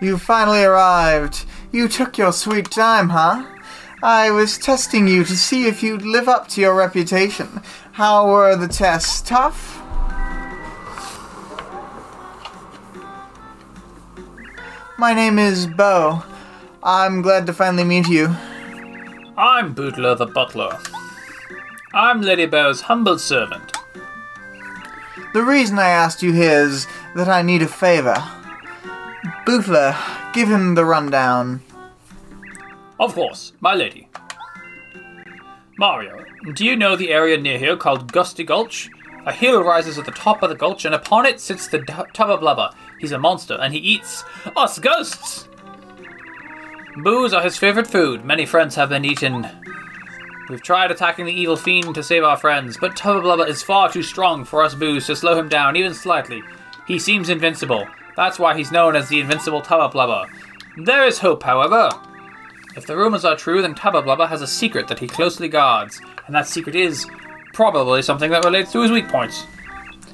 you 0.00 0.18
finally 0.18 0.62
arrived. 0.64 1.44
You 1.70 1.88
took 1.88 2.18
your 2.18 2.32
sweet 2.32 2.70
time, 2.70 3.10
huh? 3.10 3.44
I 4.02 4.30
was 4.30 4.58
testing 4.58 5.06
you 5.06 5.24
to 5.24 5.36
see 5.36 5.66
if 5.66 5.82
you'd 5.82 6.02
live 6.02 6.28
up 6.28 6.48
to 6.48 6.60
your 6.60 6.74
reputation. 6.74 7.60
How 7.92 8.26
were 8.26 8.56
the 8.56 8.68
tests? 8.68 9.20
Tough? 9.22 9.81
My 14.98 15.14
name 15.14 15.38
is 15.38 15.66
Bow. 15.66 16.24
I'm 16.82 17.22
glad 17.22 17.46
to 17.46 17.52
finally 17.52 17.84
meet 17.84 18.08
you. 18.08 18.26
I'm 19.36 19.74
Bootler 19.74 20.16
the 20.16 20.26
Butler. 20.26 20.78
I'm 21.94 22.20
Lady 22.22 22.46
Bow's 22.46 22.82
humble 22.82 23.18
servant. 23.18 23.76
The 25.34 25.42
reason 25.42 25.78
I 25.78 25.88
asked 25.88 26.22
you 26.22 26.32
here 26.32 26.60
is 26.66 26.86
that 27.16 27.28
I 27.28 27.42
need 27.42 27.62
a 27.62 27.68
favor. 27.68 28.16
Bootler, 29.46 29.96
give 30.34 30.48
him 30.48 30.74
the 30.74 30.84
rundown. 30.84 31.62
Of 33.00 33.14
course, 33.14 33.52
my 33.60 33.74
lady. 33.74 34.08
Mario, 35.78 36.24
do 36.54 36.64
you 36.64 36.76
know 36.76 36.96
the 36.96 37.10
area 37.10 37.38
near 37.38 37.58
here 37.58 37.76
called 37.76 38.12
Gusty 38.12 38.44
Gulch? 38.44 38.90
A 39.24 39.32
hill 39.32 39.62
rises 39.62 39.98
at 39.98 40.04
the 40.04 40.10
top 40.10 40.42
of 40.42 40.50
the 40.50 40.56
gulch, 40.56 40.84
and 40.84 40.94
upon 40.94 41.26
it 41.26 41.40
sits 41.40 41.68
the 41.68 41.78
d- 41.78 41.92
Tubba 42.12 42.38
Blubba. 42.38 42.74
He's 43.02 43.10
a 43.10 43.18
monster, 43.18 43.58
and 43.60 43.74
he 43.74 43.80
eats 43.80 44.22
us 44.56 44.78
ghosts! 44.78 45.48
Boos 46.98 47.34
are 47.34 47.42
his 47.42 47.58
favorite 47.58 47.88
food. 47.88 48.24
Many 48.24 48.46
friends 48.46 48.76
have 48.76 48.90
been 48.90 49.04
eaten. 49.04 49.44
We've 50.48 50.62
tried 50.62 50.92
attacking 50.92 51.26
the 51.26 51.32
evil 51.32 51.56
fiend 51.56 51.96
to 51.96 52.02
save 52.04 52.22
our 52.22 52.36
friends, 52.36 52.76
but 52.80 52.94
Tubba 52.94 53.20
Blubba 53.20 53.48
is 53.48 53.60
far 53.60 53.90
too 53.90 54.04
strong 54.04 54.44
for 54.44 54.62
us 54.62 54.76
Boos 54.76 55.06
to 55.06 55.16
slow 55.16 55.36
him 55.36 55.48
down 55.48 55.74
even 55.74 55.94
slightly. 55.94 56.42
He 56.86 57.00
seems 57.00 57.28
invincible. 57.28 57.88
That's 58.14 58.38
why 58.38 58.56
he's 58.56 58.70
known 58.70 58.94
as 58.94 59.08
the 59.08 59.18
invincible 59.18 59.62
Tubba 59.62 59.92
Blubba. 59.92 60.28
There 60.84 61.04
is 61.04 61.18
hope, 61.18 61.42
however. 61.42 61.90
If 62.76 62.86
the 62.86 62.96
rumors 62.96 63.24
are 63.24 63.34
true, 63.34 63.62
then 63.62 63.74
Tubba 63.74 64.04
Blubba 64.04 64.28
has 64.28 64.42
a 64.42 64.46
secret 64.46 64.86
that 64.86 65.00
he 65.00 65.08
closely 65.08 65.48
guards, 65.48 66.00
and 66.26 66.36
that 66.36 66.46
secret 66.46 66.76
is 66.76 67.04
probably 67.52 68.00
something 68.02 68.30
that 68.30 68.44
relates 68.44 68.70
to 68.72 68.82
his 68.82 68.92
weak 68.92 69.08
points. 69.08 69.44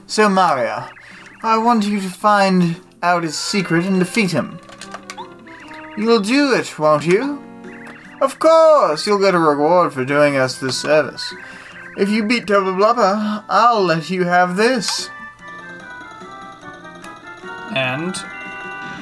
So, 0.06 0.26
Mario, 0.30 0.88
I 1.42 1.56
want 1.58 1.84
you 1.86 2.00
to 2.00 2.08
find 2.08 2.80
out 3.02 3.22
his 3.22 3.38
secret 3.38 3.84
and 3.84 3.98
defeat 3.98 4.32
him. 4.32 4.58
You'll 5.96 6.20
do 6.20 6.52
it, 6.54 6.78
won't 6.78 7.06
you? 7.06 7.42
Of 8.20 8.38
course, 8.38 9.06
you'll 9.06 9.20
get 9.20 9.34
a 9.34 9.38
reward 9.38 9.92
for 9.92 10.04
doing 10.04 10.36
us 10.36 10.58
this 10.58 10.80
service. 10.80 11.32
If 11.96 12.08
you 12.10 12.24
beat 12.24 12.46
Tubba 12.46 12.72
Blubba, 12.72 13.44
I'll 13.48 13.82
let 13.82 14.10
you 14.10 14.24
have 14.24 14.56
this. 14.56 15.10
And 17.74 18.16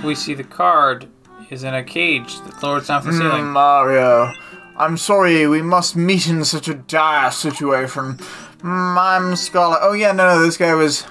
we 0.05 0.15
see 0.15 0.35
the 0.35 0.45
card 0.45 1.07
is 1.51 1.65
in 1.65 1.75
a 1.75 1.85
cage 1.85 2.39
that 2.41 2.63
lowers 2.63 2.89
down 2.89 3.03
from 3.03 3.17
the 3.17 3.23
Mm, 3.23 3.31
ceiling. 3.31 3.47
Mario, 3.53 4.33
I'm 4.77 4.97
sorry 4.97 5.47
we 5.47 5.63
must 5.63 5.97
meet 5.97 6.27
in 6.29 6.45
such 6.45 6.69
a 6.69 6.75
dire 6.75 7.31
situation. 7.31 8.15
Mm, 8.63 8.97
I'm 8.99 9.23
Skolar. 9.35 9.79
Oh 9.81 9.93
yeah, 9.93 10.13
no, 10.13 10.27
no, 10.27 10.43
this 10.43 10.57
guy 10.57 10.75
was. 10.75 11.05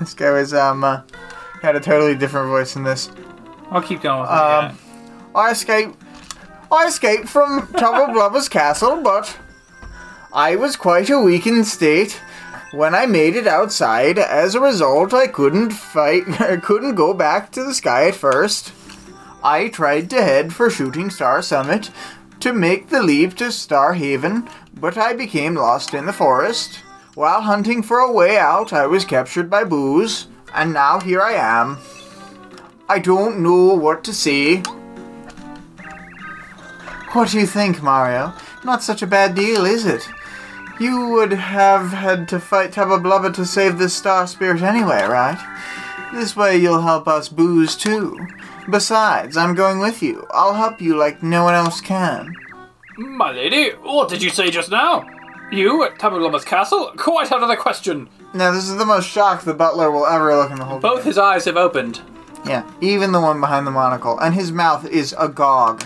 This 0.00 0.14
guy 0.14 0.30
was 0.30 0.52
um 0.52 0.82
uh, 0.82 1.02
had 1.62 1.76
a 1.76 1.80
totally 1.80 2.16
different 2.16 2.48
voice 2.48 2.74
in 2.74 2.82
this. 2.82 3.10
I'll 3.70 3.82
keep 3.82 4.00
going 4.00 4.22
with 4.22 4.30
it. 4.30 4.34
Um. 4.34 4.78
I 5.34 5.50
escaped. 5.52 5.96
I 6.72 6.86
escaped 6.86 7.28
from 7.28 7.68
Tubba 7.68 8.12
Blubba's 8.12 8.48
castle, 8.48 9.02
but 9.02 9.38
I 10.32 10.56
was 10.56 10.74
quite 10.76 11.10
a 11.10 11.20
weakened 11.20 11.66
state. 11.66 12.20
When 12.72 12.94
I 12.94 13.06
made 13.06 13.34
it 13.34 13.46
outside, 13.48 14.18
as 14.18 14.54
a 14.54 14.60
result, 14.60 15.12
I 15.12 15.26
couldn't 15.26 15.70
fight. 15.70 16.40
I 16.40 16.56
couldn't 16.62 16.94
go 16.94 17.12
back 17.12 17.52
to 17.52 17.64
the 17.64 17.74
sky 17.74 18.08
at 18.08 18.14
first. 18.14 18.72
I 19.42 19.68
tried 19.68 20.08
to 20.10 20.22
head 20.22 20.52
for 20.52 20.70
Shooting 20.70 21.10
Star 21.10 21.42
Summit 21.42 21.90
to 22.40 22.52
make 22.52 22.88
the 22.88 23.02
leap 23.02 23.34
to 23.36 23.50
Star 23.52 23.94
Haven, 23.94 24.48
but 24.74 24.96
I 24.96 25.12
became 25.14 25.54
lost 25.54 25.94
in 25.94 26.06
the 26.06 26.12
forest. 26.12 26.80
While 27.14 27.42
hunting 27.42 27.82
for 27.82 27.98
a 27.98 28.12
way 28.12 28.38
out, 28.38 28.72
I 28.72 28.86
was 28.86 29.04
captured 29.04 29.50
by 29.50 29.64
Boos, 29.64 30.28
and 30.54 30.72
now 30.72 31.00
here 31.00 31.20
I 31.20 31.32
am. 31.32 31.78
I 32.88 33.00
don't 33.00 33.40
know 33.40 33.74
what 33.74 34.04
to 34.04 34.14
say. 34.14 34.62
What 37.12 37.30
do 37.30 37.40
you 37.40 37.46
think, 37.46 37.82
Mario? 37.82 38.32
Not 38.64 38.84
such 38.84 39.02
a 39.02 39.08
bad 39.08 39.34
deal, 39.34 39.64
is 39.64 39.86
it? 39.86 40.08
You 40.78 41.08
would 41.08 41.32
have 41.32 41.90
had 41.90 42.28
to 42.28 42.38
fight 42.38 42.72
Tubba 42.72 42.98
Blubba 42.98 43.34
to 43.34 43.44
save 43.44 43.78
this 43.78 43.94
star 43.94 44.28
spirit 44.28 44.62
anyway, 44.62 45.02
right? 45.02 45.38
This 46.14 46.36
way 46.36 46.56
you'll 46.56 46.82
help 46.82 47.08
us 47.08 47.28
boos 47.28 47.76
too. 47.76 48.26
Besides, 48.70 49.36
I'm 49.36 49.56
going 49.56 49.80
with 49.80 50.00
you. 50.00 50.26
I'll 50.30 50.54
help 50.54 50.80
you 50.80 50.96
like 50.96 51.22
no 51.22 51.44
one 51.44 51.54
else 51.54 51.80
can. 51.80 52.34
My 52.96 53.32
lady, 53.32 53.70
what 53.82 54.08
did 54.08 54.22
you 54.22 54.30
say 54.30 54.50
just 54.50 54.70
now? 54.70 55.06
You 55.50 55.82
at 55.82 55.98
Tubba 55.98 56.18
Blubba's 56.18 56.44
castle? 56.44 56.92
Quite 56.96 57.32
out 57.32 57.42
of 57.42 57.48
the 57.48 57.56
question. 57.56 58.08
Now, 58.32 58.52
this 58.52 58.68
is 58.68 58.76
the 58.76 58.86
most 58.86 59.08
shocked 59.08 59.44
the 59.44 59.54
butler 59.54 59.90
will 59.90 60.06
ever 60.06 60.36
look 60.36 60.52
in 60.52 60.58
the 60.58 60.64
whole 60.64 60.78
Both 60.78 61.02
his 61.02 61.18
eyes 61.18 61.44
have 61.46 61.56
opened. 61.56 62.00
Yeah, 62.46 62.70
even 62.80 63.10
the 63.10 63.20
one 63.20 63.40
behind 63.40 63.66
the 63.66 63.72
monocle. 63.72 64.18
And 64.20 64.32
his 64.32 64.52
mouth 64.52 64.86
is 64.86 65.14
agog. 65.18 65.84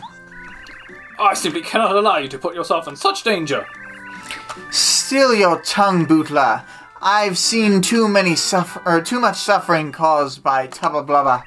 I 1.18 1.32
simply 1.32 1.62
cannot 1.62 1.96
allow 1.96 2.18
you 2.18 2.28
to 2.28 2.38
put 2.38 2.54
yourself 2.54 2.86
in 2.88 2.96
such 2.96 3.22
danger. 3.22 3.66
Still 4.70 5.34
your 5.34 5.62
tongue, 5.62 6.06
Bootler. 6.06 6.62
I've 7.00 7.38
seen 7.38 7.80
too 7.80 8.06
many 8.06 8.36
suffer 8.36 8.82
or 8.84 9.00
too 9.00 9.20
much 9.20 9.36
suffering 9.36 9.92
caused 9.92 10.42
by 10.42 10.66
Tubba 10.66 11.02
Blubba. 11.02 11.42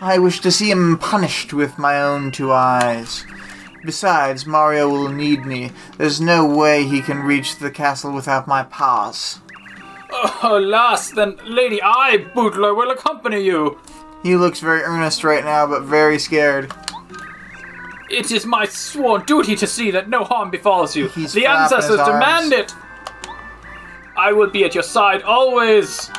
I 0.00 0.18
wish 0.18 0.40
to 0.40 0.50
see 0.50 0.70
him 0.70 0.98
punished 0.98 1.54
with 1.54 1.78
my 1.78 2.02
own 2.02 2.32
two 2.32 2.52
eyes. 2.52 3.24
Besides, 3.84 4.46
Mario 4.46 4.88
will 4.88 5.08
need 5.08 5.44
me. 5.44 5.70
There's 5.98 6.20
no 6.20 6.46
way 6.46 6.84
he 6.84 7.02
can 7.02 7.20
reach 7.20 7.56
the 7.56 7.70
castle 7.70 8.12
without 8.12 8.46
my 8.46 8.62
pass. 8.64 9.40
Oh, 10.10 10.58
Alas, 10.58 11.10
then, 11.10 11.38
Lady 11.44 11.80
I, 11.82 12.18
Bootler, 12.34 12.76
will 12.76 12.90
accompany 12.90 13.42
you. 13.42 13.78
He 14.22 14.36
looks 14.36 14.60
very 14.60 14.82
earnest 14.82 15.24
right 15.24 15.44
now, 15.44 15.66
but 15.66 15.82
very 15.82 16.18
scared. 16.18 16.72
It 18.10 18.30
is 18.30 18.44
my 18.44 18.66
sworn 18.66 19.24
duty 19.24 19.56
to 19.56 19.66
see 19.66 19.90
that 19.90 20.08
no 20.08 20.22
harm 20.22 20.50
befalls 20.50 20.94
you. 20.94 21.08
He's 21.08 21.32
the 21.32 21.46
ancestors 21.46 21.96
demand 21.96 22.52
it. 22.52 22.72
I 24.16 24.32
will 24.32 24.50
be 24.50 24.64
at 24.64 24.74
your 24.74 24.84
side 24.84 25.22
always. 25.22 26.10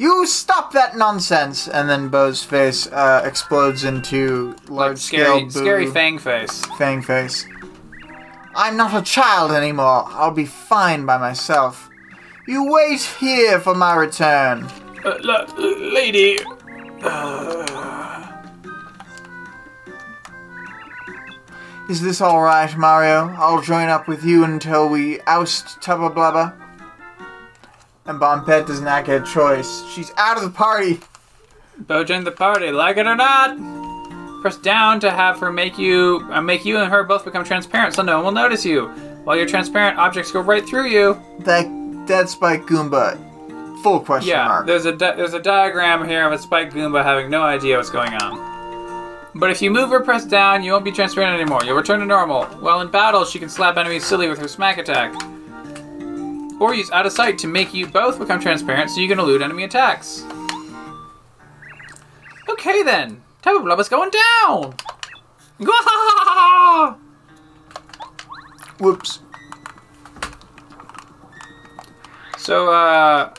You 0.00 0.24
stop 0.24 0.72
that 0.72 0.96
nonsense! 0.96 1.68
And 1.68 1.86
then 1.86 2.08
Bow's 2.08 2.42
face 2.42 2.86
uh, 2.86 3.20
explodes 3.22 3.84
into 3.84 4.56
large 4.66 4.98
Scary, 4.98 5.50
scale 5.50 5.50
scary 5.50 5.86
fang 5.90 6.18
face. 6.18 6.64
fang 6.78 7.02
face. 7.02 7.46
I'm 8.54 8.78
not 8.78 8.94
a 8.98 9.02
child 9.04 9.52
anymore. 9.52 10.04
I'll 10.08 10.30
be 10.30 10.46
fine 10.46 11.04
by 11.04 11.18
myself. 11.18 11.90
You 12.48 12.72
wait 12.72 13.02
here 13.20 13.60
for 13.60 13.74
my 13.74 13.94
return. 13.94 14.66
Uh, 15.04 15.18
la- 15.22 15.44
lady, 15.58 16.38
Is 21.90 22.00
this 22.00 22.22
alright, 22.22 22.74
Mario? 22.76 23.34
I'll 23.36 23.60
join 23.60 23.88
up 23.90 24.08
with 24.08 24.24
you 24.24 24.44
until 24.44 24.88
we 24.88 25.20
oust 25.26 25.80
Tubba 25.82 26.08
Blubba. 26.08 26.54
And 28.06 28.20
Bombette 28.20 28.66
does 28.66 28.80
not 28.80 29.04
get 29.04 29.22
a 29.22 29.24
choice. 29.24 29.84
She's 29.92 30.10
out 30.16 30.36
of 30.36 30.42
the 30.42 30.50
party. 30.50 31.00
Bow 31.78 32.02
joined 32.04 32.26
the 32.26 32.32
party, 32.32 32.70
like 32.72 32.96
it 32.96 33.06
or 33.06 33.14
not. 33.16 33.56
Press 34.42 34.56
down 34.56 35.00
to 35.00 35.10
have 35.10 35.38
her 35.38 35.52
make 35.52 35.78
you 35.78 36.26
uh, 36.30 36.40
make 36.40 36.64
you 36.64 36.78
and 36.78 36.90
her 36.90 37.04
both 37.04 37.24
become 37.24 37.44
transparent, 37.44 37.94
so 37.94 38.02
no 38.02 38.16
one 38.16 38.24
will 38.24 38.32
notice 38.32 38.64
you. 38.64 38.86
While 39.24 39.36
you're 39.36 39.46
transparent, 39.46 39.98
objects 39.98 40.32
go 40.32 40.40
right 40.40 40.66
through 40.66 40.86
you. 40.88 41.20
That 41.40 41.66
that 42.06 42.28
Spike 42.30 42.62
Goomba. 42.62 43.18
Full 43.82 44.00
question 44.00 44.30
Yeah, 44.30 44.46
mark. 44.46 44.66
there's 44.66 44.84
a 44.86 44.92
di- 44.92 45.14
there's 45.16 45.32
a 45.34 45.40
diagram 45.40 46.06
here 46.08 46.26
of 46.26 46.32
a 46.32 46.38
spike 46.38 46.70
Goomba 46.72 47.02
having 47.02 47.30
no 47.30 47.42
idea 47.42 47.76
what's 47.78 47.88
going 47.90 48.12
on. 48.14 49.30
But 49.34 49.50
if 49.50 49.62
you 49.62 49.70
move 49.70 49.90
or 49.92 50.00
press 50.00 50.24
down, 50.26 50.62
you 50.62 50.72
won't 50.72 50.84
be 50.84 50.92
transparent 50.92 51.40
anymore. 51.40 51.60
You'll 51.64 51.76
return 51.76 52.00
to 52.00 52.06
normal. 52.06 52.44
While 52.60 52.80
in 52.82 52.88
battle, 52.88 53.24
she 53.24 53.38
can 53.38 53.48
slap 53.48 53.76
enemies 53.78 54.04
silly 54.04 54.28
with 54.28 54.38
her 54.38 54.48
smack 54.48 54.76
attack. 54.78 55.14
Or 56.60 56.74
use 56.74 56.90
out 56.90 57.06
of 57.06 57.12
sight 57.12 57.38
to 57.38 57.48
make 57.48 57.74
you 57.74 57.86
both 57.86 58.18
become 58.18 58.38
transparent 58.38 58.90
so 58.90 59.00
you 59.00 59.08
can 59.08 59.18
elude 59.18 59.42
enemy 59.42 59.64
attacks. 59.64 60.24
Okay 62.48 62.82
then. 62.82 63.22
Tubba 63.42 63.60
Blubba's 63.60 63.88
going 63.88 64.10
down! 64.10 64.74
Whoops. 68.78 69.20
So, 72.36 72.70
uh, 72.70 73.34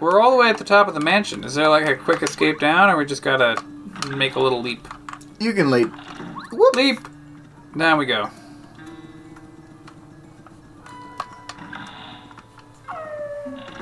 we're 0.00 0.20
all 0.20 0.30
the 0.30 0.36
way 0.36 0.50
at 0.50 0.58
the 0.58 0.64
top 0.64 0.88
of 0.88 0.94
the 0.94 1.00
mansion. 1.00 1.44
Is 1.44 1.54
there 1.54 1.68
like 1.68 1.86
a 1.86 1.96
quick 1.96 2.22
escape 2.22 2.58
down, 2.58 2.90
or 2.90 2.96
we 2.96 3.06
just 3.06 3.22
gotta 3.22 3.62
make 4.16 4.36
a 4.36 4.40
little 4.40 4.60
leap? 4.60 4.86
You 5.38 5.52
can 5.52 5.70
leap. 5.70 5.92
Leap! 6.74 7.00
Down 7.76 7.98
we 7.98 8.06
go. 8.06 8.30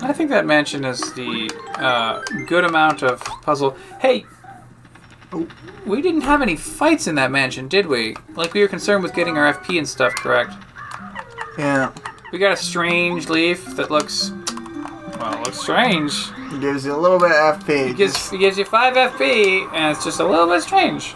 I 0.02 0.12
think 0.12 0.31
that 0.31 0.47
mansion 0.47 0.85
is 0.85 1.12
the 1.14 1.51
uh, 1.77 2.22
good 2.47 2.64
amount 2.64 3.02
of 3.02 3.20
puzzle. 3.20 3.77
Hey, 4.01 4.24
we 5.86 6.02
didn't 6.02 6.22
have 6.22 6.43
any 6.43 6.56
fights 6.56 7.06
in 7.06 7.14
that 7.16 7.31
mansion, 7.31 7.68
did 7.68 7.86
we? 7.86 8.16
Like 8.35 8.55
we 8.55 8.60
were 8.60 8.68
concerned 8.68 9.02
with 9.02 9.14
getting 9.14 9.36
our 9.36 9.52
FP 9.52 9.78
and 9.78 9.89
stuff 9.89 10.14
correct. 10.14 10.55
Yeah. 11.59 11.93
We 12.32 12.39
got 12.39 12.52
a 12.52 12.56
strange 12.56 13.28
leaf 13.28 13.77
that 13.77 13.90
looks, 13.90 14.32
well, 15.18 15.35
it 15.35 15.40
looks 15.44 15.60
strange. 15.60 16.12
It 16.52 16.60
gives 16.60 16.85
you 16.85 16.94
a 16.94 16.97
little 16.97 17.18
bit 17.18 17.32
of 17.32 17.62
FP. 17.62 17.90
It 17.90 17.97
gives, 17.97 18.32
it 18.32 18.39
gives 18.39 18.56
you 18.56 18.64
5 18.64 18.94
FP, 18.94 19.72
and 19.74 19.94
it's 19.94 20.05
just 20.05 20.20
a 20.20 20.24
little 20.24 20.47
bit 20.47 20.62
strange. 20.62 21.14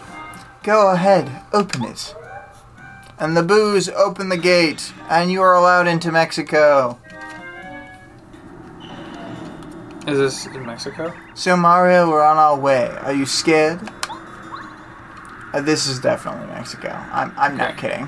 Go 0.63 0.91
ahead, 0.91 1.43
open 1.53 1.83
it. 1.85 2.15
And 3.17 3.35
the 3.35 3.43
boos 3.43 3.87
open 3.89 4.29
the 4.29 4.37
gate, 4.37 4.93
and 5.09 5.31
you 5.31 5.41
are 5.41 5.53
allowed 5.55 5.87
into 5.87 6.11
Mexico. 6.11 6.99
Is 10.07 10.17
this 10.19 10.45
in 10.47 10.65
Mexico? 10.65 11.13
So 11.33 11.57
Mario, 11.57 12.09
we're 12.09 12.23
on 12.23 12.37
our 12.37 12.57
way. 12.57 12.87
Are 13.01 13.13
you 13.13 13.25
scared? 13.25 13.79
Uh, 15.53 15.61
this 15.61 15.87
is 15.87 15.99
definitely 15.99 16.47
Mexico. 16.47 16.89
I'm, 17.11 17.33
I'm 17.37 17.57
not 17.57 17.77
kidding. 17.77 18.07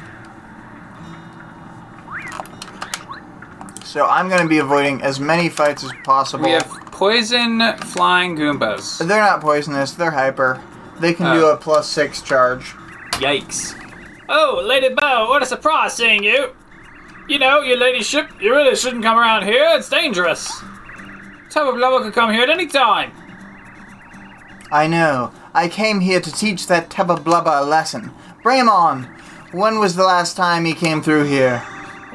So 3.84 4.06
I'm 4.06 4.30
gonna 4.30 4.48
be 4.48 4.60
avoiding 4.60 5.02
as 5.02 5.20
many 5.20 5.50
fights 5.50 5.84
as 5.84 5.92
possible. 6.04 6.46
We 6.46 6.52
have 6.52 6.68
poison 6.92 7.62
flying 7.78 8.36
Goombas. 8.36 9.00
They're 9.00 9.22
not 9.22 9.42
poisonous. 9.42 9.94
They're 9.94 10.12
hyper. 10.12 10.62
They 11.00 11.14
can 11.14 11.34
do 11.36 11.46
Oh. 11.46 11.54
a 11.54 11.58
plus 11.58 11.88
six 11.88 12.22
charge. 12.22 12.74
Yikes. 13.14 13.74
Oh, 14.30 14.62
Lady 14.64 14.94
Bow, 14.94 15.30
what 15.30 15.42
a 15.42 15.46
surprise 15.46 15.94
seeing 15.94 16.22
you. 16.24 16.50
You 17.30 17.40
know, 17.40 17.62
your 17.62 17.78
ladyship, 17.78 18.30
you 18.42 18.54
really 18.54 18.76
shouldn't 18.76 19.04
come 19.04 19.18
around 19.18 19.44
here. 19.46 19.66
It's 19.76 19.90
dangerous. 19.90 20.52
Tubba 21.58 21.76
Blubba 21.76 22.04
could 22.04 22.14
come 22.14 22.32
here 22.32 22.44
at 22.44 22.52
any 22.52 22.68
time. 22.68 23.12
I 24.72 24.86
know. 24.86 25.32
I 25.56 25.68
came 25.68 26.02
here 26.02 26.22
to 26.22 26.32
teach 26.32 26.68
that 26.68 26.92
Tubba 26.92 27.16
Blubba 27.16 27.62
a 27.62 27.66
lesson. 27.66 28.12
Bring 28.44 28.60
him 28.60 28.70
on. 28.70 29.06
When 29.54 29.80
was 29.80 29.96
the 29.96 30.04
last 30.04 30.38
time 30.38 30.66
he 30.66 30.74
came 30.74 31.02
through 31.02 31.24
here? 31.24 31.58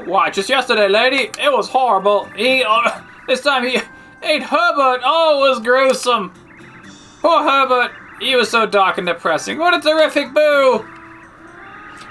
Why, 0.05 0.31
just 0.31 0.49
yesterday, 0.49 0.87
lady, 0.89 1.33
it 1.41 1.51
was 1.51 1.69
horrible. 1.69 2.27
He, 2.37 2.63
uh, 2.63 3.01
this 3.27 3.41
time 3.41 3.65
he 3.65 3.81
ate 4.23 4.45
Herbert. 4.45 5.01
Oh, 5.05 5.45
it 5.45 5.49
was 5.49 5.59
gruesome. 5.59 6.33
Poor 7.21 7.43
Herbert. 7.43 7.91
He 8.21 8.37
was 8.37 8.49
so 8.49 8.65
dark 8.65 8.99
and 8.99 9.09
depressing. 9.09 9.59
What 9.59 9.75
a 9.75 9.81
terrific 9.81 10.33
boo. 10.33 10.87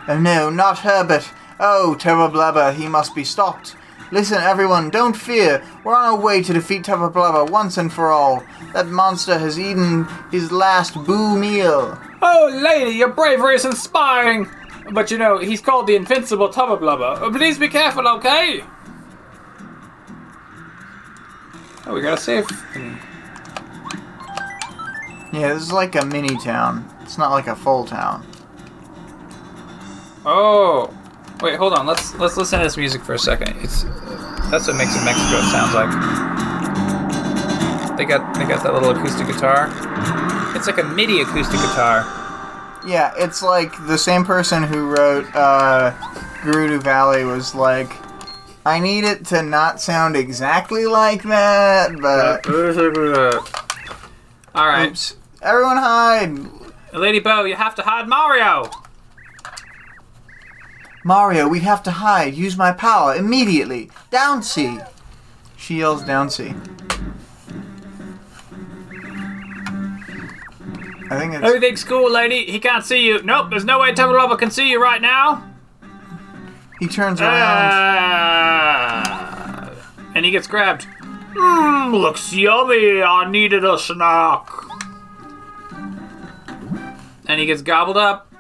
Oh 0.09 0.19
no, 0.19 0.49
not 0.49 0.79
Herbert. 0.79 1.31
Oh, 1.61 1.95
Tubba 1.97 2.29
Blubba, 2.29 2.73
he 2.73 2.89
must 2.89 3.15
be 3.15 3.23
stopped. 3.23 3.77
Listen, 4.11 4.39
everyone, 4.39 4.89
don't 4.89 5.15
fear. 5.15 5.63
We're 5.85 5.95
on 5.95 6.03
our 6.05 6.19
way 6.19 6.43
to 6.43 6.51
defeat 6.53 6.83
Tubba 6.83 7.09
Blubba 7.09 7.49
once 7.49 7.77
and 7.77 7.91
for 7.91 8.11
all. 8.11 8.43
That 8.73 8.87
monster 8.87 9.37
has 9.37 9.57
eaten 9.57 10.05
his 10.31 10.51
last 10.51 10.95
boo 11.05 11.37
meal. 11.37 11.97
Oh, 12.21 12.59
lady, 12.61 12.91
your 12.91 13.07
bravery 13.09 13.55
is 13.55 13.63
inspiring. 13.63 14.49
But 14.91 15.11
you 15.11 15.17
know, 15.17 15.37
he's 15.37 15.61
called 15.61 15.87
the 15.87 15.95
invincible 15.95 16.49
Tubba 16.49 16.77
Blubba. 16.77 17.21
Uh, 17.21 17.31
Please 17.31 17.57
be 17.57 17.69
careful, 17.69 18.05
okay? 18.07 18.63
Oh, 21.87 21.93
we 21.93 22.01
got 22.01 22.17
a 22.17 22.21
safe. 22.21 22.45
Yeah, 25.31 25.53
this 25.53 25.63
is 25.63 25.71
like 25.71 25.95
a 25.95 26.05
mini 26.05 26.35
town. 26.37 26.85
It's 27.01 27.17
not 27.17 27.31
like 27.31 27.47
a 27.47 27.55
full 27.55 27.85
town. 27.85 28.25
Oh, 30.25 30.93
wait, 31.41 31.57
hold 31.57 31.73
on. 31.73 31.85
Let's 31.85 32.13
let's 32.15 32.37
listen 32.37 32.59
to 32.59 32.65
this 32.65 32.77
music 32.77 33.03
for 33.03 33.13
a 33.13 33.19
second. 33.19 33.57
It's 33.61 33.83
that's 34.49 34.67
what 34.67 34.75
makes 34.75 34.95
it 34.95 35.03
Mexico. 35.03 35.37
It 35.37 35.51
sounds 35.51 35.73
like 35.73 35.89
they 37.97 38.05
got 38.05 38.33
they 38.35 38.45
got 38.45 38.63
that 38.63 38.73
little 38.73 38.91
acoustic 38.91 39.27
guitar. 39.27 39.69
It's 40.55 40.67
like 40.67 40.77
a 40.77 40.83
MIDI 40.83 41.21
acoustic 41.21 41.59
guitar. 41.59 42.05
Yeah, 42.85 43.13
it's 43.17 43.41
like 43.43 43.71
the 43.87 43.97
same 43.97 44.25
person 44.25 44.63
who 44.63 44.89
wrote 44.89 45.25
uh, 45.35 45.91
Gerudo 46.41 46.81
Valley 46.81 47.23
was 47.23 47.53
like, 47.53 47.91
I 48.65 48.79
need 48.79 49.03
it 49.03 49.25
to 49.27 49.43
not 49.43 49.79
sound 49.79 50.15
exactly 50.15 50.87
like 50.87 51.21
that, 51.23 51.99
but. 52.01 52.47
All 54.55 54.67
right, 54.67 54.89
Oops. 54.89 55.15
Everyone 55.41 55.77
hide! 55.77 56.37
Lady 56.93 57.19
Bow, 57.19 57.45
you 57.45 57.55
have 57.55 57.75
to 57.75 57.83
hide 57.83 58.07
Mario. 58.07 58.69
Mario, 61.03 61.47
we 61.47 61.59
have 61.61 61.81
to 61.83 61.91
hide. 61.91 62.33
Use 62.35 62.57
my 62.57 62.71
power 62.71 63.15
immediately. 63.15 63.89
Down 64.11 64.43
C. 64.43 64.77
She 65.57 65.77
yells 65.79 66.03
down 66.03 66.29
C. 66.29 66.53
I 71.09 71.17
think 71.19 71.33
it's. 71.33 71.43
Everything's 71.45 71.83
cool, 71.83 72.09
lady. 72.11 72.45
He 72.45 72.59
can't 72.59 72.85
see 72.85 73.01
you. 73.05 73.21
Nope, 73.23 73.49
there's 73.49 73.65
no 73.65 73.79
way 73.79 73.93
Tubba 73.93 74.37
can 74.37 74.49
see 74.51 74.69
you 74.69 74.81
right 74.81 75.01
now. 75.01 75.43
He 76.79 76.87
turns 76.87 77.19
Uh, 77.21 77.25
around. 77.25 77.37
Ah. 79.03 79.69
and 80.15 80.23
he 80.25 80.31
gets 80.31 80.47
grabbed. 80.47 80.87
Mmm, 81.33 81.91
looks 81.93 82.33
yummy. 82.33 83.01
I 83.03 83.29
needed 83.29 83.63
a 83.65 83.77
snack. 83.77 84.47
And 87.27 87.39
he 87.39 87.45
gets 87.45 87.61
gobbled 87.61 87.97
up. 87.97 88.30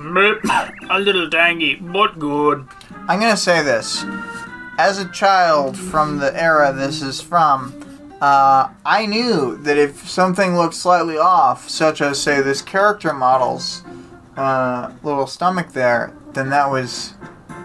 Mip, 0.00 0.40
a 0.88 0.98
little 0.98 1.28
tangy, 1.28 1.74
but 1.76 2.18
good. 2.18 2.66
I'm 3.06 3.20
gonna 3.20 3.36
say 3.36 3.62
this. 3.62 4.04
As 4.78 4.98
a 4.98 5.08
child 5.10 5.76
from 5.76 6.18
the 6.18 6.34
era 6.42 6.72
this 6.72 7.02
is 7.02 7.20
from, 7.20 7.74
uh, 8.22 8.68
I 8.84 9.04
knew 9.06 9.56
that 9.58 9.76
if 9.76 10.08
something 10.08 10.56
looked 10.56 10.74
slightly 10.74 11.18
off, 11.18 11.68
such 11.68 12.00
as 12.00 12.20
say 12.20 12.40
this 12.40 12.62
character 12.62 13.12
model's 13.12 13.82
uh, 14.36 14.90
little 15.02 15.26
stomach 15.26 15.72
there, 15.72 16.14
then 16.32 16.48
that 16.50 16.70
was 16.70 17.12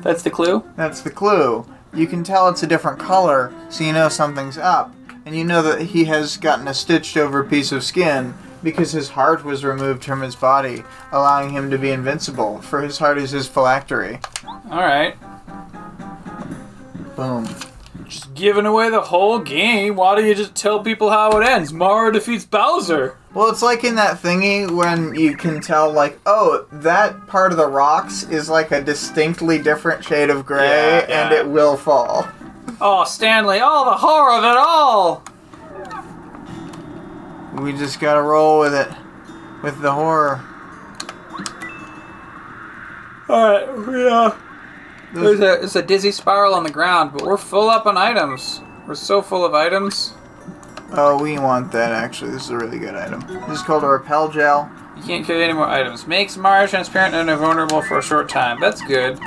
That's 0.02 0.24
the 0.24 0.30
clue. 0.30 0.64
that's 0.76 1.02
the 1.02 1.12
clue. 1.12 1.66
You 1.94 2.08
can 2.08 2.24
tell 2.26 2.50
it's 2.50 2.64
a 2.64 2.68
different 2.68 3.00
color, 3.00 3.54
so 3.70 3.86
you 3.86 3.94
know 3.94 4.10
something's 4.10 4.58
up, 4.58 4.94
and 5.26 5.36
you 5.38 5.46
know 5.46 5.62
that 5.62 5.82
he 5.82 6.04
has 6.06 6.36
gotten 6.36 6.68
a 6.68 6.74
stitched 6.74 7.16
over 7.16 7.44
piece 7.46 7.72
of 7.72 7.82
skin 7.84 8.34
because 8.66 8.92
his 8.92 9.08
heart 9.10 9.46
was 9.46 9.64
removed 9.64 10.04
from 10.04 10.22
his 10.22 10.36
body, 10.36 10.84
allowing 11.14 11.52
him 11.52 11.70
to 11.70 11.78
be 11.78 11.92
invincible. 11.92 12.60
For 12.62 12.82
his 12.82 12.98
heart 12.98 13.20
is 13.20 13.30
his 13.32 13.48
phylactery. 13.48 14.20
All 14.46 14.82
right. 14.82 15.16
Boom. 17.16 17.48
Just 18.06 18.34
giving 18.34 18.66
away 18.66 18.90
the 18.90 19.02
whole 19.02 19.40
game. 19.40 19.96
Why 19.96 20.16
don't 20.16 20.26
you 20.26 20.36
just 20.36 20.56
tell 20.56 20.84
people 20.84 21.12
how 21.12 21.40
it 21.40 21.48
ends? 21.48 21.72
Mario 21.72 22.12
defeats 22.12 22.44
Bowser. 22.44 23.18
Well, 23.36 23.50
it's 23.50 23.62
like 23.62 23.84
in 23.84 23.96
that 23.96 24.18
thingy 24.18 24.70
when 24.70 25.14
you 25.14 25.38
can 25.38 25.62
tell, 25.62 25.92
like, 25.92 26.20
oh, 26.26 26.66
that 26.72 27.28
part 27.28 27.52
of 27.52 27.58
the 27.58 27.68
rocks 27.68 28.24
is 28.24 28.50
like 28.50 28.72
a 28.72 28.82
distinctly 28.82 29.60
different 29.60 30.04
shade 30.04 30.30
of 30.32 30.46
gray, 30.46 30.68
Yeah, 30.68 31.26
and 31.26 31.34
it 31.34 31.48
will 31.48 31.78
fall. 31.78 32.28
Oh, 32.82 33.04
Stanley! 33.06 33.60
Oh, 33.62 33.86
the 33.86 33.98
horror 33.98 34.38
of 34.38 34.44
it 34.44 34.58
all. 34.58 35.24
We 37.56 37.74
just 37.74 38.00
gotta 38.00 38.22
roll 38.22 38.60
with 38.60 38.74
it, 38.74 38.90
with 39.64 39.82
the 39.82 39.92
horror. 39.92 40.44
All 43.28 43.52
right. 43.52 43.68
Yeah. 43.98 44.14
Uh, 44.16 44.36
there's 45.14 45.40
a 45.40 45.64
it's 45.64 45.76
a 45.76 45.82
dizzy 45.82 46.12
spiral 46.12 46.54
on 46.54 46.64
the 46.64 46.70
ground, 46.70 47.12
but 47.14 47.24
we're 47.24 47.38
full 47.38 47.70
up 47.70 47.86
on 47.86 47.98
items. 47.98 48.62
We're 48.88 48.96
so 48.96 49.22
full 49.22 49.46
of 49.46 49.54
items. 49.54 50.14
Oh, 50.92 51.22
we 51.22 51.40
want 51.40 51.72
that 51.72 51.92
actually. 51.92 52.32
This 52.32 52.44
is 52.44 52.50
a 52.50 52.58
really 52.58 52.78
good 52.78 52.96
item. 52.96 53.22
This 53.48 53.60
is 53.60 53.64
called 53.64 53.84
a 53.84 53.88
repel 53.88 54.30
gel. 54.30 54.70
You 54.98 55.04
can't 55.04 55.26
carry 55.26 55.44
any 55.44 55.54
more 55.54 55.68
items. 55.68 56.06
Makes 56.08 56.38
Mario 56.38 56.68
transparent 56.68 57.16
and 57.16 57.30
invulnerable 57.30 57.82
for 57.82 57.98
a 57.98 58.04
short 58.04 58.30
time. 58.30 58.60
That's 58.60 58.82
good. 58.82 59.18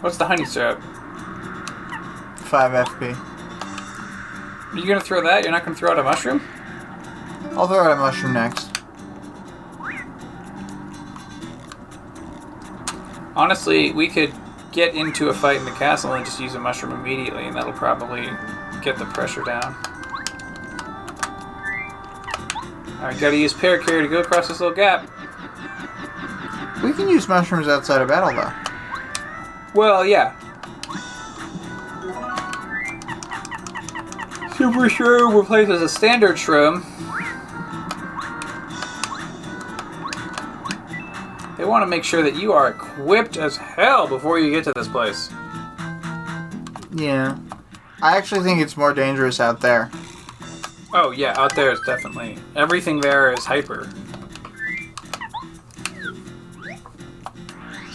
What's 0.00 0.16
the 0.18 0.26
honey 0.26 0.44
syrup? 0.44 0.80
5 2.38 2.86
FP. 2.86 3.31
Are 4.72 4.78
you 4.78 4.86
gonna 4.86 5.00
throw 5.00 5.22
that? 5.22 5.42
You're 5.42 5.52
not 5.52 5.64
gonna 5.64 5.76
throw 5.76 5.90
out 5.90 5.98
a 5.98 6.02
mushroom? 6.02 6.40
I'll 7.52 7.68
throw 7.68 7.84
out 7.84 7.92
a 7.92 7.96
mushroom 7.96 8.32
next. 8.32 8.70
Honestly, 13.36 13.92
we 13.92 14.08
could 14.08 14.32
get 14.72 14.94
into 14.94 15.28
a 15.28 15.34
fight 15.34 15.56
in 15.56 15.66
the 15.66 15.70
castle 15.72 16.14
and 16.14 16.24
just 16.24 16.40
use 16.40 16.54
a 16.54 16.58
mushroom 16.58 16.92
immediately, 16.92 17.44
and 17.44 17.54
that'll 17.54 17.72
probably 17.72 18.26
get 18.82 18.96
the 18.96 19.04
pressure 19.06 19.42
down. 19.42 19.74
Alright, 22.98 23.20
gotta 23.20 23.36
use 23.36 23.52
Parakarry 23.52 24.02
to 24.02 24.08
go 24.08 24.20
across 24.20 24.48
this 24.48 24.60
little 24.60 24.74
gap. 24.74 25.10
We 26.82 26.92
can 26.92 27.08
use 27.08 27.28
mushrooms 27.28 27.68
outside 27.68 28.00
of 28.00 28.08
battle 28.08 28.32
though. 28.32 28.52
Well, 29.74 30.06
yeah. 30.06 30.34
Super 34.56 34.88
Shroom 34.88 35.34
replaces 35.34 35.80
a 35.80 35.88
standard 35.88 36.36
Shroom. 36.36 36.84
They 41.56 41.64
want 41.64 41.82
to 41.82 41.86
make 41.86 42.04
sure 42.04 42.22
that 42.22 42.36
you 42.36 42.52
are 42.52 42.68
equipped 42.70 43.36
as 43.36 43.56
hell 43.56 44.06
before 44.06 44.38
you 44.38 44.50
get 44.50 44.64
to 44.64 44.72
this 44.74 44.88
place. 44.88 45.30
Yeah. 46.92 47.38
I 48.02 48.16
actually 48.16 48.42
think 48.42 48.60
it's 48.60 48.76
more 48.76 48.92
dangerous 48.92 49.40
out 49.40 49.60
there. 49.60 49.90
Oh 50.92 51.12
yeah, 51.12 51.34
out 51.38 51.54
there 51.54 51.70
is 51.70 51.80
definitely 51.86 52.36
everything. 52.54 53.00
There 53.00 53.32
is 53.32 53.44
hyper. 53.44 53.88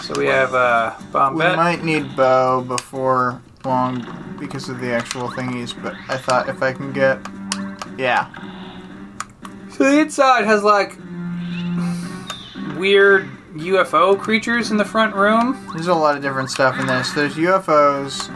So 0.02 0.18
we 0.18 0.26
have 0.28 0.56
uh, 0.56 0.96
We 1.34 1.38
might 1.38 1.84
need 1.84 2.16
bow 2.16 2.62
before 2.62 3.42
long 3.68 4.36
because 4.40 4.70
of 4.70 4.80
the 4.80 4.92
actual 4.92 5.30
thingies, 5.30 5.76
but 5.84 5.96
I 6.10 6.18
thought 6.18 6.50
if 6.50 6.64
I 6.64 6.74
can 6.74 6.94
get. 6.94 7.20
Yeah. 7.98 8.28
So 9.72 9.84
the 9.84 10.00
inside 10.00 10.46
has 10.46 10.64
like 10.64 10.98
weird 12.78 13.30
UFO 13.56 14.18
creatures 14.18 14.72
in 14.72 14.78
the 14.78 14.86
front 14.86 15.16
room. 15.16 15.68
There's 15.74 15.88
a 15.88 15.94
lot 15.94 16.16
of 16.16 16.22
different 16.22 16.50
stuff 16.50 16.80
in 16.80 16.88
this. 16.88 17.12
There's 17.12 17.36
UFOs. 17.36 18.32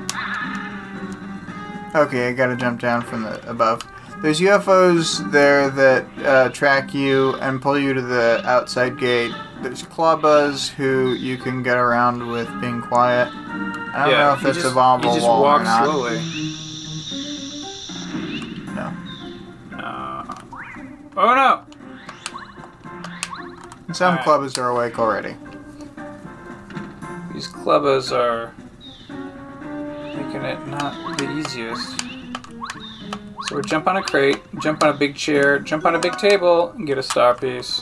Okay, 1.95 2.29
I 2.29 2.33
gotta 2.33 2.55
jump 2.55 2.79
down 2.79 3.01
from 3.01 3.23
the 3.23 3.49
above. 3.49 3.81
There's 4.21 4.39
UFOs 4.39 5.31
there 5.31 5.71
that 5.71 6.05
uh, 6.23 6.49
track 6.49 6.93
you 6.93 7.33
and 7.37 7.59
pull 7.59 7.79
you 7.79 7.93
to 7.93 8.01
the 8.01 8.41
outside 8.45 8.99
gate. 8.99 9.31
There's 9.63 9.81
Clubbas 9.81 10.69
who 10.69 11.13
you 11.13 11.37
can 11.37 11.63
get 11.63 11.77
around 11.77 12.27
with 12.27 12.47
being 12.61 12.81
quiet. 12.83 13.29
I 13.33 14.07
don't 14.07 14.17
know 14.17 14.33
if 14.33 14.41
that's 14.41 14.61
just, 14.61 14.73
a 14.73 14.77
bombable 14.77 15.05
You 15.05 15.13
just 15.15 15.25
wall 15.27 15.41
walk 15.41 15.61
or 15.61 15.63
not. 15.63 15.85
slowly. 15.85 16.17
No. 18.75 18.93
Uh, 19.77 20.35
oh 21.17 21.35
no! 21.35 21.65
Some 23.93 24.17
Alright. 24.17 24.25
Clubbas 24.25 24.57
are 24.59 24.69
awake 24.69 24.99
already. 24.99 25.35
These 27.33 27.47
clubbas 27.47 28.11
are 28.11 28.53
making 30.15 30.43
it 30.43 30.67
not 30.67 31.17
the 31.17 31.31
easiest. 31.37 32.00
We 33.53 33.61
jump 33.63 33.87
on 33.87 33.97
a 33.97 34.03
crate, 34.03 34.39
jump 34.61 34.81
on 34.83 34.89
a 34.89 34.93
big 34.93 35.15
chair, 35.15 35.59
jump 35.59 35.85
on 35.85 35.95
a 35.95 35.99
big 35.99 36.17
table, 36.17 36.69
and 36.69 36.87
get 36.87 36.97
a 36.97 37.03
star 37.03 37.35
piece. 37.35 37.81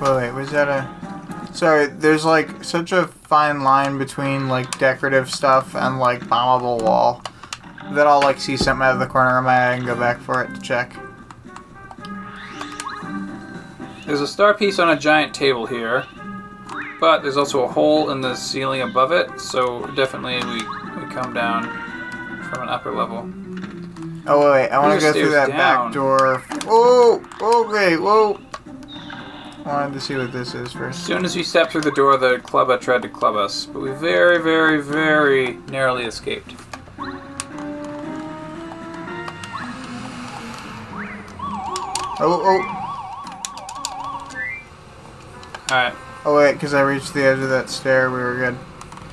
Wait, 0.00 0.16
wait, 0.16 0.32
was 0.32 0.50
that 0.50 0.68
a? 0.68 1.54
Sorry, 1.54 1.86
there's 1.86 2.24
like 2.24 2.64
such 2.64 2.92
a 2.92 3.06
fine 3.06 3.62
line 3.62 3.98
between 3.98 4.48
like 4.48 4.78
decorative 4.78 5.30
stuff 5.30 5.74
and 5.74 5.98
like 5.98 6.20
bombable 6.22 6.82
wall 6.82 7.22
that 7.92 8.06
I'll 8.06 8.20
like 8.20 8.40
see 8.40 8.56
something 8.56 8.84
out 8.84 8.94
of 8.94 9.00
the 9.00 9.06
corner 9.06 9.38
of 9.38 9.44
my 9.44 9.54
eye 9.54 9.74
and 9.74 9.86
go 9.86 9.94
back 9.94 10.20
for 10.20 10.42
it 10.42 10.54
to 10.54 10.60
check. 10.60 10.96
There's 14.06 14.20
a 14.20 14.26
star 14.26 14.54
piece 14.54 14.78
on 14.78 14.90
a 14.90 14.96
giant 14.96 15.34
table 15.34 15.66
here, 15.66 16.04
but 17.00 17.22
there's 17.22 17.36
also 17.36 17.64
a 17.64 17.68
hole 17.68 18.10
in 18.10 18.20
the 18.20 18.34
ceiling 18.34 18.82
above 18.82 19.12
it, 19.12 19.40
so 19.40 19.86
definitely 19.94 20.36
we, 20.50 20.62
come 21.10 21.32
down 21.32 21.64
from 22.50 22.62
an 22.62 22.68
upper 22.68 22.92
level. 22.92 23.30
Oh 24.26 24.52
wait, 24.52 24.62
wait 24.62 24.70
I 24.70 24.78
want 24.78 25.00
to 25.00 25.06
go 25.06 25.12
through 25.12 25.30
that 25.30 25.48
down. 25.48 25.86
back 25.86 25.94
door. 25.94 26.42
Oh, 26.66 27.22
okay, 27.40 27.96
whoa. 27.96 28.40
I 29.64 29.82
wanted 29.82 29.94
to 29.94 30.00
see 30.00 30.16
what 30.16 30.32
this 30.32 30.54
is 30.54 30.72
first. 30.72 31.00
As 31.00 31.06
soon 31.06 31.24
as 31.24 31.36
we 31.36 31.42
stepped 31.42 31.72
through 31.72 31.82
the 31.82 31.90
door, 31.90 32.16
the 32.16 32.36
clubba 32.38 32.80
tried 32.80 33.02
to 33.02 33.08
club 33.08 33.36
us, 33.36 33.66
but 33.66 33.80
we 33.80 33.90
very, 33.90 34.42
very, 34.42 34.82
very 34.82 35.56
narrowly 35.68 36.04
escaped. 36.04 36.54
Oh, 42.20 42.42
oh, 42.42 42.78
Alright, 45.70 45.94
oh 46.24 46.34
wait, 46.34 46.54
because 46.54 46.72
I 46.72 46.80
reached 46.80 47.12
the 47.12 47.22
edge 47.24 47.38
of 47.38 47.50
that 47.50 47.68
stair, 47.68 48.10
we 48.10 48.16
were 48.16 48.36
good. 48.36 48.58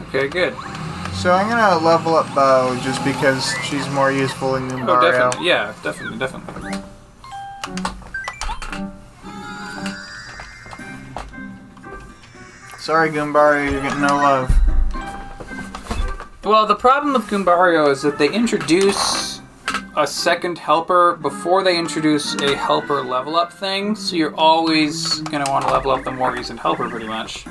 okay, 0.08 0.28
good. 0.30 0.56
So 1.16 1.32
I'm 1.32 1.50
gonna 1.50 1.84
level 1.84 2.16
up 2.16 2.28
Bow 2.36 2.78
just 2.82 3.04
because 3.04 3.56
she's 3.64 3.90
more 3.90 4.12
useful 4.12 4.54
than 4.54 4.88
Oh, 4.88 5.02
definitely. 5.02 5.48
Yeah, 5.48 5.74
definitely, 5.82 6.20
definitely. 6.20 6.74
Sorry, 12.78 13.10
Goombario, 13.10 13.72
you're 13.72 13.82
getting 13.82 14.02
no 14.02 14.16
love. 14.16 14.54
Well, 16.44 16.68
the 16.68 16.76
problem 16.76 17.14
with 17.14 17.24
Goombario 17.24 17.90
is 17.90 18.04
that 18.04 18.20
they 18.20 18.32
introduce 18.32 19.42
a 19.98 20.06
second 20.06 20.60
helper 20.60 21.16
before 21.16 21.64
they 21.64 21.80
introduce 21.80 22.36
a 22.36 22.56
helper 22.56 23.02
level 23.02 23.36
up 23.36 23.52
thing, 23.52 23.96
so 23.96 24.16
you're 24.16 24.36
always 24.36 25.22
gonna 25.22 25.50
want 25.50 25.66
to 25.66 25.74
level 25.74 25.90
up 25.90 26.04
the 26.04 26.12
more 26.12 26.32
recent 26.32 26.60
helper, 26.60 26.88
pretty 26.88 27.08
much. 27.08 27.46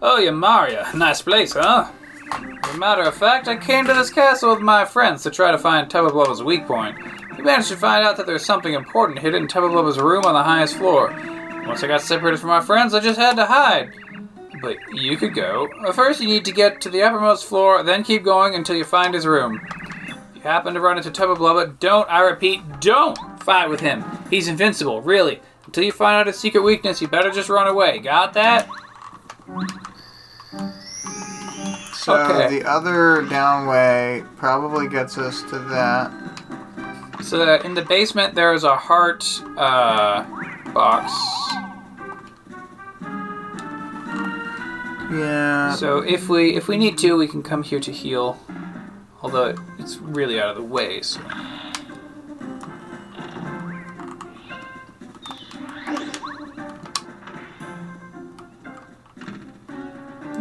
Oh, 0.00 0.18
yeah, 0.18 0.30
Mario. 0.30 0.86
Nice 0.94 1.20
place, 1.20 1.52
huh? 1.52 1.90
As 2.32 2.74
a 2.74 2.78
matter 2.78 3.02
of 3.02 3.14
fact, 3.14 3.48
I 3.48 3.56
came 3.56 3.86
to 3.86 3.94
this 3.94 4.10
castle 4.10 4.50
with 4.50 4.60
my 4.60 4.84
friends 4.84 5.22
to 5.22 5.30
try 5.30 5.50
to 5.50 5.58
find 5.58 5.90
Tubba 5.90 6.44
weak 6.44 6.66
point. 6.66 6.96
We 7.36 7.44
managed 7.44 7.68
to 7.68 7.76
find 7.76 8.04
out 8.04 8.16
that 8.16 8.26
there's 8.26 8.44
something 8.44 8.74
important 8.74 9.18
hidden 9.18 9.42
in 9.42 9.48
Tubba 9.48 9.68
room 9.68 10.24
on 10.24 10.34
the 10.34 10.42
highest 10.42 10.76
floor. 10.76 11.14
Once 11.66 11.82
I 11.82 11.86
got 11.86 12.02
separated 12.02 12.38
from 12.38 12.50
my 12.50 12.60
friends, 12.60 12.94
I 12.94 13.00
just 13.00 13.18
had 13.18 13.36
to 13.36 13.46
hide. 13.46 13.92
But 14.60 14.76
you 14.92 15.16
could 15.16 15.34
go. 15.34 15.68
First, 15.92 16.20
you 16.20 16.28
need 16.28 16.44
to 16.44 16.52
get 16.52 16.80
to 16.82 16.90
the 16.90 17.02
uppermost 17.02 17.44
floor, 17.44 17.82
then 17.82 18.04
keep 18.04 18.22
going 18.22 18.54
until 18.54 18.76
you 18.76 18.84
find 18.84 19.14
his 19.14 19.26
room. 19.26 19.60
If 20.08 20.36
you 20.36 20.40
happen 20.42 20.74
to 20.74 20.80
run 20.80 20.96
into 20.96 21.10
Tubba 21.10 21.74
don't, 21.78 22.10
I 22.10 22.20
repeat, 22.20 22.80
don't 22.80 23.18
fight 23.42 23.68
with 23.68 23.80
him. 23.80 24.04
He's 24.30 24.48
invincible, 24.48 25.02
really. 25.02 25.40
Until 25.66 25.84
you 25.84 25.92
find 25.92 26.16
out 26.16 26.26
his 26.26 26.38
secret 26.38 26.62
weakness, 26.62 27.00
you 27.00 27.08
better 27.08 27.30
just 27.30 27.48
run 27.48 27.66
away. 27.66 27.98
Got 27.98 28.32
that? 28.34 28.68
So 32.04 32.14
Okay. 32.16 32.58
the 32.58 32.68
other 32.68 33.22
downway 33.22 34.26
probably 34.36 34.88
gets 34.88 35.16
us 35.16 35.40
to 35.44 35.58
that. 35.58 36.12
So 37.22 37.54
in 37.64 37.72
the 37.72 37.80
basement, 37.80 38.34
there 38.34 38.52
is 38.52 38.62
a 38.62 38.76
heart 38.76 39.24
uh, 39.56 40.22
box. 40.74 41.10
Yeah. 45.10 45.74
So 45.76 46.00
if 46.00 46.28
we 46.28 46.54
if 46.54 46.68
we 46.68 46.76
need 46.76 46.98
to, 46.98 47.16
we 47.16 47.26
can 47.26 47.42
come 47.42 47.62
here 47.62 47.80
to 47.80 47.90
heal. 47.90 48.38
Although 49.22 49.54
it's 49.78 49.96
really 49.96 50.38
out 50.38 50.50
of 50.50 50.56
the 50.56 50.62
way. 50.62 51.00
So. 51.00 51.22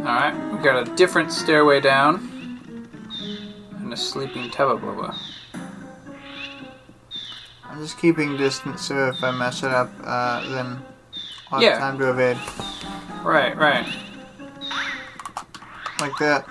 All 0.04 0.10
right, 0.10 0.52
we 0.52 0.58
got 0.62 0.86
a 0.86 0.96
different 0.96 1.32
stairway 1.32 1.80
down 1.80 2.30
and 3.78 3.94
a 3.94 3.96
sleeping 3.96 4.50
Tubba 4.50 4.78
Bubba. 4.78 5.16
I'm 7.64 7.80
just 7.82 7.98
keeping 7.98 8.36
distance 8.36 8.82
so 8.82 9.08
if 9.08 9.24
I 9.24 9.32
mess 9.32 9.64
it 9.64 9.72
up, 9.72 9.90
uh, 10.04 10.42
then 10.50 10.84
I'll 11.52 11.62
have 11.62 11.62
Yeah. 11.62 11.80
time 11.80 11.98
to 12.00 12.10
evade. 12.10 12.38
Right, 13.24 13.56
right. 13.58 13.88
Like 16.02 16.18
that. 16.18 16.46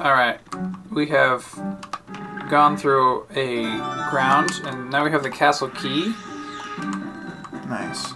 All 0.00 0.12
right, 0.12 0.40
we 0.90 1.06
have 1.06 1.46
gone 2.50 2.76
through 2.76 3.26
a 3.36 3.66
ground, 4.10 4.50
and 4.64 4.90
now 4.90 5.04
we 5.04 5.12
have 5.12 5.22
the 5.22 5.30
castle 5.30 5.68
key. 5.68 6.12
Nice. 7.68 8.14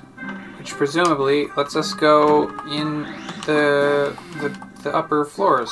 Which 0.61 0.73
presumably 0.73 1.47
lets 1.57 1.75
us 1.75 1.95
go 1.95 2.51
in 2.71 3.05
the 3.47 4.15
the, 4.43 4.55
the 4.83 4.95
upper 4.95 5.25
floors. 5.25 5.71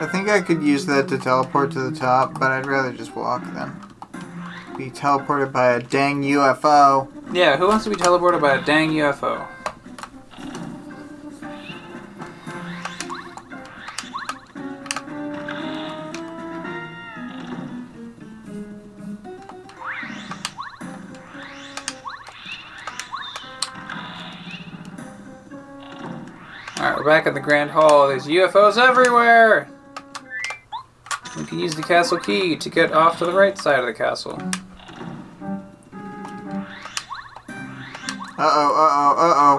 I 0.00 0.08
think 0.10 0.28
I 0.28 0.40
could 0.40 0.60
use 0.60 0.84
that 0.86 1.06
to 1.08 1.18
teleport 1.18 1.70
to 1.72 1.88
the 1.88 1.96
top, 1.96 2.34
but 2.34 2.50
I'd 2.50 2.66
rather 2.66 2.92
just 2.92 3.14
walk 3.14 3.44
then. 3.54 3.80
Be 4.76 4.90
teleported 4.90 5.52
by 5.52 5.74
a 5.74 5.80
dang 5.80 6.22
UFO. 6.22 7.08
Yeah, 7.32 7.56
who 7.56 7.68
wants 7.68 7.84
to 7.84 7.90
be 7.90 7.96
teleported 7.96 8.40
by 8.40 8.56
a 8.56 8.64
dang 8.64 8.90
UFO? 8.90 9.46
Alright, 26.78 26.96
we're 26.96 27.04
back 27.04 27.26
at 27.26 27.34
the 27.34 27.40
Grand 27.40 27.70
Hall. 27.72 28.06
There's 28.06 28.28
UFOs 28.28 28.78
everywhere! 28.78 29.68
We 31.36 31.44
can 31.44 31.58
use 31.58 31.74
the 31.74 31.82
castle 31.82 32.18
key 32.18 32.54
to 32.54 32.70
get 32.70 32.92
off 32.92 33.18
to 33.18 33.26
the 33.26 33.32
right 33.32 33.58
side 33.58 33.80
of 33.80 33.86
the 33.86 33.92
castle. 33.92 34.40
Uh 37.50 38.44
oh, 38.44 38.70
uh 38.76 39.14
oh, 39.18 39.58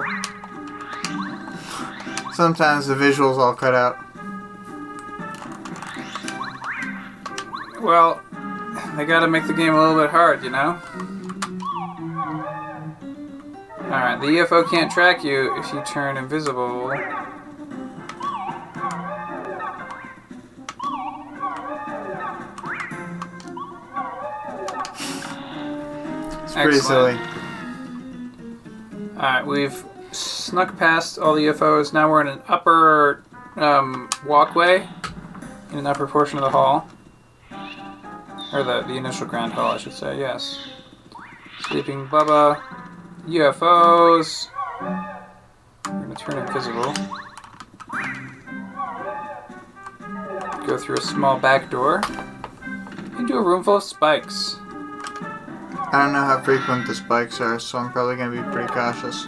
oh. 1.12 2.32
Sometimes 2.32 2.86
the 2.86 2.94
visuals 2.94 3.36
all 3.36 3.54
cut 3.54 3.74
out. 3.74 3.98
Well, 7.82 8.22
they 8.96 9.04
gotta 9.04 9.28
make 9.28 9.46
the 9.46 9.52
game 9.52 9.74
a 9.74 9.78
little 9.78 10.00
bit 10.00 10.08
hard, 10.08 10.42
you 10.42 10.48
know? 10.48 10.80
Alright, 13.90 14.20
the 14.20 14.28
UFO 14.28 14.70
can't 14.70 14.88
track 14.88 15.24
you 15.24 15.58
if 15.58 15.72
you 15.72 15.82
turn 15.82 16.16
invisible. 16.16 16.92
It's 26.44 26.54
pretty 26.54 26.76
Excellent. 26.76 27.18
silly. 27.18 27.18
Alright, 29.16 29.44
we've 29.44 29.84
snuck 30.12 30.78
past 30.78 31.18
all 31.18 31.34
the 31.34 31.46
UFOs. 31.46 31.92
Now 31.92 32.08
we're 32.08 32.20
in 32.20 32.28
an 32.28 32.42
upper 32.46 33.24
um, 33.56 34.08
walkway 34.24 34.88
in 35.72 35.78
an 35.78 35.88
upper 35.88 36.06
portion 36.06 36.38
of 36.38 36.44
the 36.44 36.50
hall. 36.50 36.88
Or 38.52 38.62
the, 38.62 38.82
the 38.82 38.94
initial 38.94 39.26
grand 39.26 39.52
hall, 39.52 39.72
I 39.72 39.78
should 39.78 39.94
say, 39.94 40.16
yes. 40.16 40.60
Sleeping 41.62 42.06
Bubba, 42.06 42.62
UFOs. 43.26 44.48
We're 44.80 45.92
gonna 45.92 46.14
turn 46.14 46.38
invisible. 46.38 46.94
Go 50.66 50.78
through 50.78 50.96
a 50.96 51.02
small 51.02 51.38
back 51.38 51.70
door 51.70 52.02
into 53.18 53.34
a 53.34 53.42
room 53.42 53.62
full 53.62 53.76
of 53.76 53.82
spikes. 53.82 54.56
I 55.92 56.02
don't 56.04 56.12
know 56.12 56.24
how 56.24 56.40
frequent 56.42 56.86
the 56.86 56.94
spikes 56.94 57.40
are, 57.40 57.58
so 57.58 57.78
I'm 57.78 57.92
probably 57.92 58.16
gonna 58.16 58.42
be 58.42 58.52
pretty 58.52 58.72
cautious. 58.72 59.26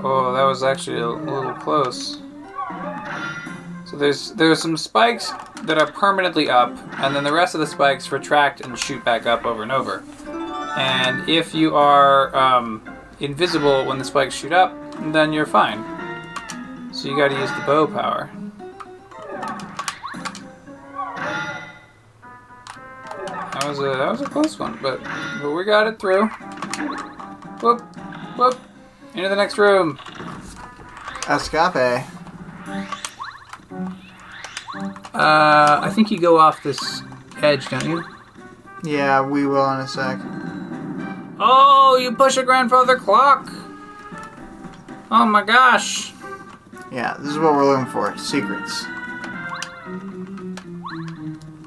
Oh, 0.00 0.32
that 0.34 0.44
was 0.44 0.62
actually 0.62 1.00
a 1.00 1.08
little 1.08 1.54
close. 1.54 2.20
So 3.84 3.96
there's 3.96 4.32
there's 4.32 4.62
some 4.62 4.76
spikes 4.76 5.32
that 5.64 5.78
are 5.78 5.90
permanently 5.90 6.48
up, 6.48 6.76
and 7.00 7.16
then 7.16 7.24
the 7.24 7.32
rest 7.32 7.54
of 7.54 7.60
the 7.60 7.66
spikes 7.66 8.12
retract 8.12 8.60
and 8.60 8.78
shoot 8.78 9.04
back 9.04 9.26
up 9.26 9.44
over 9.44 9.62
and 9.62 9.72
over. 9.72 10.04
And 10.76 11.28
if 11.28 11.54
you 11.54 11.74
are 11.74 12.34
um, 12.36 12.82
invisible 13.20 13.84
when 13.84 13.98
the 13.98 14.04
spikes 14.04 14.34
shoot 14.34 14.52
up, 14.52 14.74
then 15.12 15.32
you're 15.32 15.46
fine. 15.46 15.84
So 16.92 17.08
you 17.08 17.16
got 17.16 17.28
to 17.28 17.38
use 17.38 17.50
the 17.50 17.62
bow 17.66 17.86
power. 17.86 18.30
That 23.52 23.68
was 23.68 23.78
a 23.80 23.82
that 23.82 24.10
was 24.10 24.20
a 24.20 24.26
close 24.26 24.58
one, 24.58 24.78
but 24.80 25.00
but 25.42 25.50
we 25.50 25.64
got 25.64 25.86
it 25.86 25.98
through. 25.98 26.28
Whoop, 27.60 27.80
whoop, 28.36 28.60
into 29.14 29.28
the 29.28 29.36
next 29.36 29.58
room. 29.58 29.98
Escape. 31.28 32.04
Uh, 35.12 35.80
I 35.82 35.90
think 35.92 36.10
you 36.10 36.18
go 36.20 36.38
off 36.38 36.62
this 36.62 37.02
edge, 37.42 37.68
don't 37.68 37.84
you? 37.84 38.04
Yeah, 38.84 39.26
we 39.26 39.46
will 39.46 39.68
in 39.72 39.80
a 39.80 39.88
sec. 39.88 40.18
Oh, 41.40 41.96
you 42.00 42.12
push 42.12 42.36
a 42.36 42.42
grandfather 42.42 42.96
clock. 42.96 43.50
Oh 45.10 45.24
my 45.24 45.42
gosh. 45.42 46.12
Yeah, 46.90 47.16
this 47.18 47.30
is 47.30 47.38
what 47.38 47.54
we're 47.54 47.64
looking 47.64 47.86
for. 47.86 48.16
Secrets. 48.18 48.84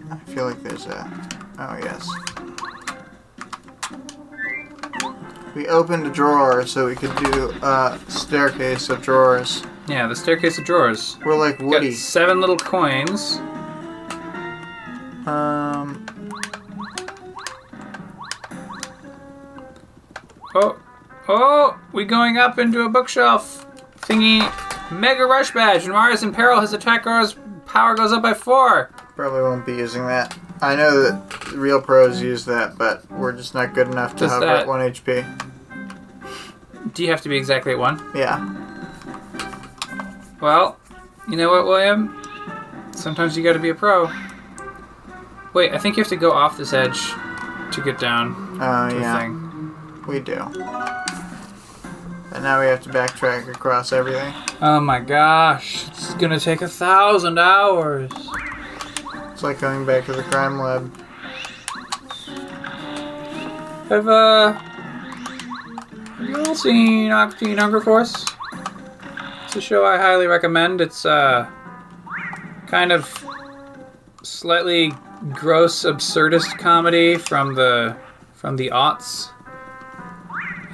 I 0.10 0.20
feel 0.28 0.46
like 0.46 0.62
there's 0.62 0.86
a. 0.88 1.10
Oh, 1.60 1.78
yes. 1.82 2.08
We 5.56 5.68
opened 5.68 6.08
a 6.08 6.10
drawer 6.10 6.66
so 6.66 6.88
we 6.88 6.96
could 6.96 7.16
do 7.18 7.52
a 7.62 8.00
staircase 8.08 8.90
of 8.90 9.02
drawers. 9.02 9.64
Yeah, 9.88 10.08
the 10.08 10.16
staircase 10.16 10.58
of 10.58 10.66
drawers. 10.66 11.18
We're 11.26 11.38
like 11.38 11.60
Woody. 11.60 11.90
Got 11.90 11.98
seven 11.98 12.40
little 12.40 12.58
coins. 12.58 13.38
Um, 15.28 16.06
Oh, 20.56 20.78
oh, 21.28 21.80
we 21.94 22.06
going 22.06 22.38
up 22.38 22.60
into 22.60 22.82
a 22.82 22.90
bookshelf 22.90 23.66
thingy. 24.00 24.42
Mega 24.92 25.26
Rush 25.26 25.52
Badge. 25.52 25.84
When 25.84 25.94
Marius 25.94 26.22
in 26.24 26.34
peril, 26.34 26.60
his 26.60 26.74
attack 26.74 27.04
goes, 27.06 27.36
power 27.66 27.96
goes 27.96 28.12
up 28.12 28.22
by 28.22 28.34
four. 28.34 28.92
probably 29.16 29.42
won't 29.42 29.66
be 29.66 29.74
using 29.74 30.06
that. 30.08 30.38
I 30.62 30.76
know 30.76 31.02
that 31.04 31.52
real 31.54 31.82
pros 31.82 32.22
use 32.22 32.44
that, 32.46 32.78
but 32.78 33.10
we're 33.10 33.32
just 33.32 33.54
not 33.54 33.74
good 33.74 33.88
enough 33.88 34.14
to 34.16 34.20
Does 34.26 34.32
hover 34.32 34.46
that- 34.46 34.62
at 34.62 34.68
1 34.68 34.82
HP. 34.82 35.26
Do 36.94 37.04
you 37.04 37.10
have 37.12 37.22
to 37.22 37.30
be 37.30 37.38
exactly 37.38 37.72
at 37.72 37.78
one? 37.80 38.04
Yeah. 38.14 38.44
Well, 40.42 40.78
you 41.30 41.38
know 41.38 41.50
what, 41.50 41.66
William? 41.66 42.22
Sometimes 42.94 43.38
you 43.38 43.44
gotta 43.44 43.60
be 43.60 43.70
a 43.70 43.76
pro. 43.76 44.10
Wait, 45.54 45.74
I 45.74 45.78
think 45.78 45.96
you 45.96 46.04
have 46.04 46.10
to 46.10 46.16
go 46.18 46.32
off 46.32 46.58
this 46.58 46.74
edge 46.74 47.12
to 47.72 47.82
get 47.82 47.98
down 48.00 48.58
Oh, 48.62 48.90
to 48.90 48.96
the 48.96 49.02
yeah. 49.02 49.20
thing. 49.20 49.41
We 50.12 50.20
do. 50.20 50.34
And 52.34 52.44
now 52.44 52.60
we 52.60 52.66
have 52.66 52.82
to 52.82 52.90
backtrack 52.90 53.48
across 53.48 53.94
everything. 53.94 54.34
Oh 54.62 54.82
my 54.82 55.00
gosh, 55.00 55.88
it's 55.88 56.14
gonna 56.16 56.38
take 56.38 56.62
a 56.62 56.68
thousand 56.68 57.40
hours. 57.40 58.12
It's 59.32 59.42
like 59.42 59.62
going 59.62 59.86
back 59.86 60.06
to 60.08 60.12
the 60.12 60.24
crime 60.24 60.60
lab. 60.60 60.94
Have 63.88 64.10
uh, 64.10 64.52
have 64.52 66.28
you 66.30 66.44
all 66.44 66.56
seen 66.56 67.10
Aqua 67.12 67.38
Teen 67.40 67.58
Hunger 67.58 67.80
Force? 67.80 68.26
It's 69.46 69.56
a 69.56 69.62
show 69.62 69.86
I 69.86 69.96
highly 69.96 70.28
recommend. 70.28 70.82
It's 70.82 71.06
uh, 71.06 71.50
kind 72.68 72.92
of 72.92 73.26
slightly 74.24 74.92
gross, 75.32 75.86
absurdist 75.86 76.58
comedy 76.58 77.16
from 77.16 77.56
the 77.56 77.96
from 78.34 78.58
the 78.58 78.72
aughts. 78.72 79.30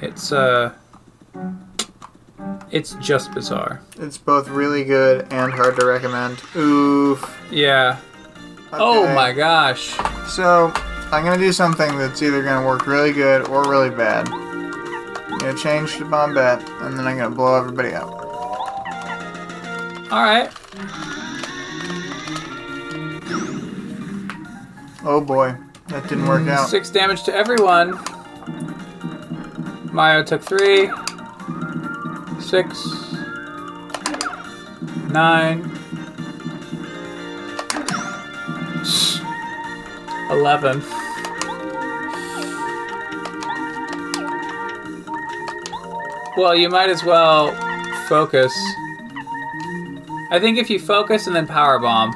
It's 0.00 0.32
uh, 0.32 0.72
It's 2.70 2.94
just 2.94 3.32
bizarre. 3.32 3.80
It's 3.98 4.18
both 4.18 4.48
really 4.48 4.84
good 4.84 5.26
and 5.32 5.52
hard 5.52 5.76
to 5.80 5.86
recommend. 5.86 6.40
Oof. 6.56 7.40
Yeah. 7.50 7.98
Oh 8.72 9.12
my 9.14 9.32
gosh. 9.32 9.96
So, 10.28 10.70
I'm 11.10 11.24
gonna 11.24 11.38
do 11.38 11.52
something 11.52 11.96
that's 11.96 12.22
either 12.22 12.42
gonna 12.42 12.66
work 12.66 12.86
really 12.86 13.12
good 13.12 13.48
or 13.48 13.68
really 13.68 13.90
bad. 13.90 14.28
I'm 14.28 15.38
gonna 15.38 15.56
change 15.56 15.96
to 15.96 16.04
Bombette, 16.04 16.62
and 16.82 16.98
then 16.98 17.06
I'm 17.06 17.16
gonna 17.16 17.34
blow 17.34 17.56
everybody 17.56 17.94
up. 17.94 18.10
All 20.10 20.22
right. 20.22 20.50
Oh 25.04 25.20
boy, 25.24 25.54
that 25.88 26.02
didn't 26.08 26.26
work 26.26 26.46
out. 26.48 26.68
Six 26.68 26.90
damage 26.90 27.22
to 27.24 27.34
everyone. 27.34 27.98
Mario 29.92 30.22
took 30.22 30.42
three. 30.42 30.90
Six. 32.40 32.82
Nine. 35.10 35.70
Eleven. 40.30 40.82
Well, 46.36 46.54
you 46.54 46.68
might 46.68 46.88
as 46.88 47.02
well 47.02 47.52
focus. 48.08 48.52
I 50.30 50.38
think 50.38 50.58
if 50.58 50.70
you 50.70 50.78
focus 50.78 51.26
and 51.26 51.34
then 51.34 51.46
power 51.46 51.78
bomb. 51.78 52.12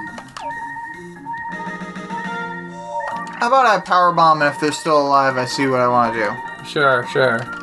How 3.38 3.48
about 3.48 3.66
I 3.66 3.80
power 3.80 4.12
bomb, 4.12 4.42
if 4.42 4.60
they're 4.60 4.70
still 4.70 5.00
alive, 5.04 5.36
I 5.36 5.46
see 5.46 5.66
what 5.66 5.80
I 5.80 5.88
want 5.88 6.14
to 6.14 6.20
do. 6.20 6.64
Sure, 6.64 7.04
sure. 7.08 7.61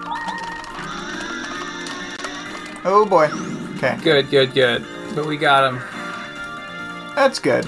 Oh 2.85 3.05
boy. 3.05 3.29
Okay, 3.77 3.97
Good, 4.03 4.29
good, 4.29 4.53
good. 4.53 4.85
But 5.15 5.25
we 5.25 5.37
got 5.37 5.71
him. 5.73 5.79
that's 7.15 7.39
good. 7.39 7.65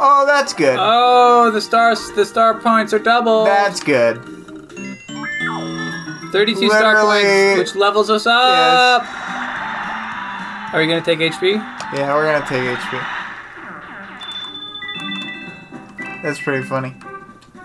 Oh, 0.00 0.24
that's 0.26 0.52
good. 0.52 0.76
Oh, 0.80 1.50
the 1.50 1.60
stars, 1.60 2.10
the 2.12 2.24
star 2.24 2.54
points 2.60 2.92
are 2.92 2.98
double. 3.00 3.44
That's 3.44 3.80
good. 3.80 4.22
32 6.32 6.68
star 6.68 7.00
points, 7.04 7.58
which 7.58 7.74
levels 7.74 8.10
us 8.10 8.26
up. 8.26 9.02
Are 10.72 10.78
we 10.78 10.86
gonna 10.86 11.00
take 11.00 11.18
HP? 11.20 11.54
Yeah, 11.94 12.14
we're 12.14 12.26
gonna 12.30 12.46
take 12.46 12.62
HP. 12.62 13.00
That's 16.22 16.38
pretty 16.40 16.62
funny. 16.64 16.94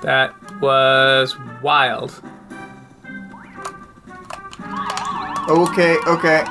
That 0.01 0.33
was 0.61 1.35
wild. 1.61 2.21
Okay, 5.49 5.97
okay. 6.07 6.45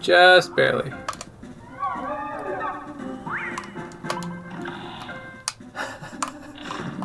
Just 0.00 0.54
barely. 0.54 0.92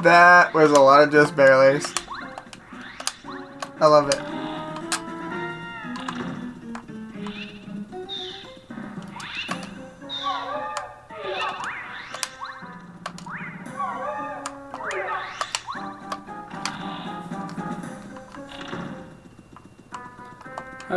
That 0.03 0.53
was 0.53 0.71
a 0.71 0.79
lot 0.79 1.03
of 1.03 1.11
just 1.11 1.35
barely's. 1.35 1.93
I 3.79 3.87
love 3.87 4.09
it. 4.09 4.40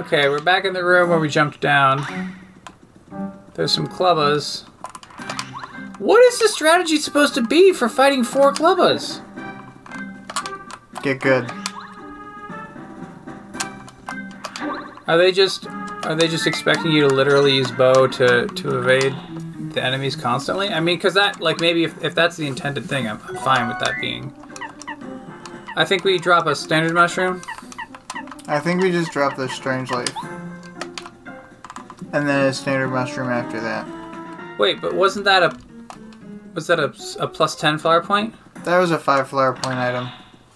Okay, 0.05 0.29
we're 0.29 0.43
back 0.43 0.67
in 0.67 0.75
the 0.75 0.85
room 0.85 1.09
where 1.09 1.19
we 1.19 1.31
jumped 1.31 1.63
down. 1.63 2.37
There's 3.55 3.73
some 3.73 3.87
clubbas. 3.87 4.65
What 5.99 6.23
is 6.25 6.39
the 6.39 6.47
strategy 6.49 6.99
supposed 6.99 7.33
to 7.37 7.43
be 7.43 7.73
for 7.73 7.89
fighting 7.89 8.23
four 8.23 8.53
clubbas? 8.53 9.23
Get 11.03 11.21
good. 11.21 11.51
Are 15.09 15.17
they 15.17 15.33
just 15.33 15.67
are 16.05 16.15
they 16.15 16.29
just 16.29 16.47
expecting 16.47 16.93
you 16.93 17.09
to 17.09 17.09
literally 17.09 17.55
use 17.55 17.71
bow 17.71 18.07
to 18.07 18.47
to 18.47 18.79
evade 18.79 19.17
the 19.73 19.83
enemies 19.83 20.17
constantly? 20.17 20.69
I 20.69 20.81
mean, 20.81 20.99
because 20.99 21.15
that 21.15 21.41
like 21.41 21.61
maybe 21.61 21.85
if, 21.85 22.05
if 22.05 22.15
that's 22.15 22.37
the 22.37 22.47
intended 22.47 22.85
thing, 22.85 23.09
I'm, 23.09 23.19
I'm 23.27 23.37
fine 23.37 23.69
with 23.69 23.79
that 23.79 23.95
being. 24.03 24.35
I 25.79 25.87
think 25.87 26.05
we 26.05 26.19
drop 26.19 26.47
a 26.47 26.55
standard 26.55 26.93
mushroom. 26.93 27.41
I 28.47 28.61
think 28.61 28.83
we 28.83 28.91
just 28.91 29.11
dropped 29.13 29.37
the 29.37 29.49
strange 29.49 29.91
leaf. 29.91 30.09
And 32.13 32.29
then 32.29 32.47
a 32.47 32.53
standard 32.53 32.89
mushroom 32.89 33.31
after 33.31 33.61
that. 33.61 33.87
Wait, 34.59 34.81
but 34.81 34.95
wasn't 34.95 35.25
that 35.25 35.43
a 35.43 35.57
was 36.55 36.69
that 36.69 36.79
a, 36.79 36.95
a 37.19 37.27
plus 37.27 37.57
ten 37.57 37.79
flower 37.79 38.03
point? 38.03 38.35
That 38.65 38.79
was 38.79 38.91
a 38.93 38.99
five 38.99 39.29
flower 39.29 39.55
point 39.55 39.79
item. 39.79 40.09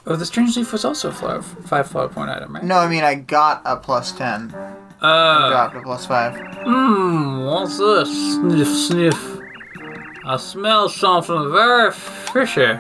Oh, 0.07 0.17
the 0.17 0.25
strange 0.25 0.57
leaf 0.57 0.73
was 0.73 0.85
also 0.85 1.09
a 1.09 1.13
flower, 1.13 1.43
five 1.43 1.89
flower 1.89 2.09
point 2.09 2.31
item, 2.31 2.55
right? 2.55 2.63
No, 2.65 2.77
I 2.79 2.89
mean 2.89 3.03
I 3.05 3.17
got 3.17 3.63
a 3.65 3.77
plus 3.77 4.13
ten. 4.13 4.55
Uh, 5.01 5.49
Dropped 5.51 5.77
a 5.77 5.81
plus 5.83 6.07
five. 6.07 6.35
Mmm, 6.35 7.47
what's 7.51 7.79
this? 7.79 8.35
Sniff, 8.35 8.69
sniff. 8.69 9.39
I 10.25 10.37
smell 10.37 10.89
something 10.89 11.51
very 11.53 11.93
fishy. 11.93 12.79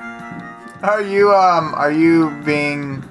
Are 0.83 1.03
you 1.03 1.33
um 1.33 1.75
are 1.75 1.91
you 1.91 2.31
being 2.45 3.03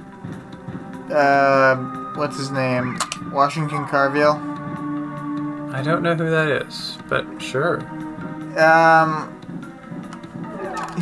uh 1.12 1.76
what's 2.16 2.38
his 2.38 2.52
name? 2.52 2.98
Washington 3.32 3.86
Carville? 3.88 4.38
I 5.74 5.82
don't 5.84 6.02
know 6.02 6.16
who 6.16 6.30
that 6.30 6.50
is, 6.50 6.98
but 7.08 7.26
sure. 7.42 7.80
Um 8.60 9.34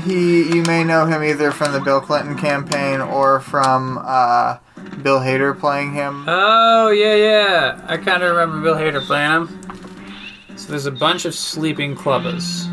he 0.04 0.44
you 0.54 0.64
may 0.64 0.84
know 0.84 1.06
him 1.06 1.24
either 1.24 1.52
from 1.52 1.72
the 1.72 1.80
Bill 1.80 2.02
Clinton 2.02 2.38
campaign 2.38 3.02
or 3.02 3.40
from 3.40 4.00
uh 4.04 4.58
Bill 5.02 5.20
Hader 5.20 5.58
playing 5.58 5.94
him. 5.94 6.26
Oh, 6.28 6.90
yeah, 6.90 7.16
yeah. 7.16 7.86
I 7.88 7.98
kind 7.98 8.24
of 8.24 8.36
remember 8.36 8.62
Bill 8.62 8.76
Hader 8.76 9.06
playing 9.06 9.48
him. 9.48 10.58
So 10.58 10.70
there's 10.70 10.86
a 10.86 10.92
bunch 10.92 11.26
of 11.26 11.36
sleeping 11.36 11.96
clubbas. 11.96 12.66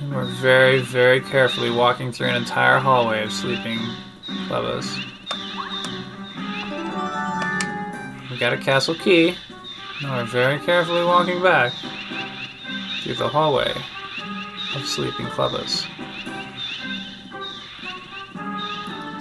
And 0.00 0.14
we're 0.14 0.24
very, 0.24 0.80
very 0.80 1.20
carefully 1.20 1.70
walking 1.70 2.12
through 2.12 2.28
an 2.28 2.36
entire 2.36 2.78
hallway 2.78 3.22
of 3.22 3.32
sleeping 3.32 3.78
clubbas. 4.48 5.04
We 8.34 8.40
got 8.40 8.52
a 8.52 8.56
castle 8.58 8.96
key. 8.96 9.36
And 10.02 10.10
we're 10.10 10.24
very 10.24 10.58
carefully 10.58 11.04
walking 11.04 11.40
back 11.40 11.72
through 13.04 13.14
the 13.14 13.28
hallway 13.28 13.70
of 14.74 14.84
sleeping 14.84 15.26
clubbas. 15.26 15.86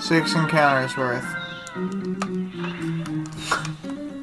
Six 0.02 0.34
encounters 0.34 0.98
worth. 0.98 1.24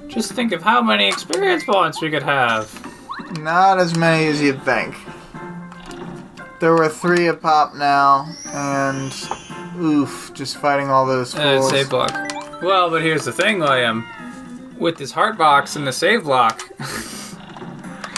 Just 0.09 0.33
think 0.33 0.51
of 0.51 0.61
how 0.61 0.83
many 0.83 1.07
experience 1.07 1.63
points 1.63 2.03
we 2.03 2.11
could 2.11 2.25
have. 2.25 2.69
Not 3.39 3.79
as 3.79 3.97
many 3.97 4.27
as 4.27 4.43
you'd 4.43 4.61
think. 4.65 4.97
There 6.59 6.73
were 6.75 6.89
three 6.89 7.29
a 7.29 7.35
pop 7.35 7.77
now, 7.77 8.27
and 8.47 9.13
oof, 9.81 10.33
just 10.35 10.57
fighting 10.57 10.91
all 10.91 11.07
those 11.07 11.33
Uh, 11.33 11.59
fools. 11.61 11.71
save 11.71 11.91
block. 11.91 12.11
Well, 12.61 12.91
but 12.91 13.03
here's 13.03 13.25
the 13.25 13.33
thing, 13.33 13.61
William. 13.61 14.05
With 14.81 14.97
this 14.97 15.13
heart 15.13 15.37
box 15.39 15.77
and 15.77 15.87
the 15.87 15.93
save 15.93 16.25
block, 16.25 16.63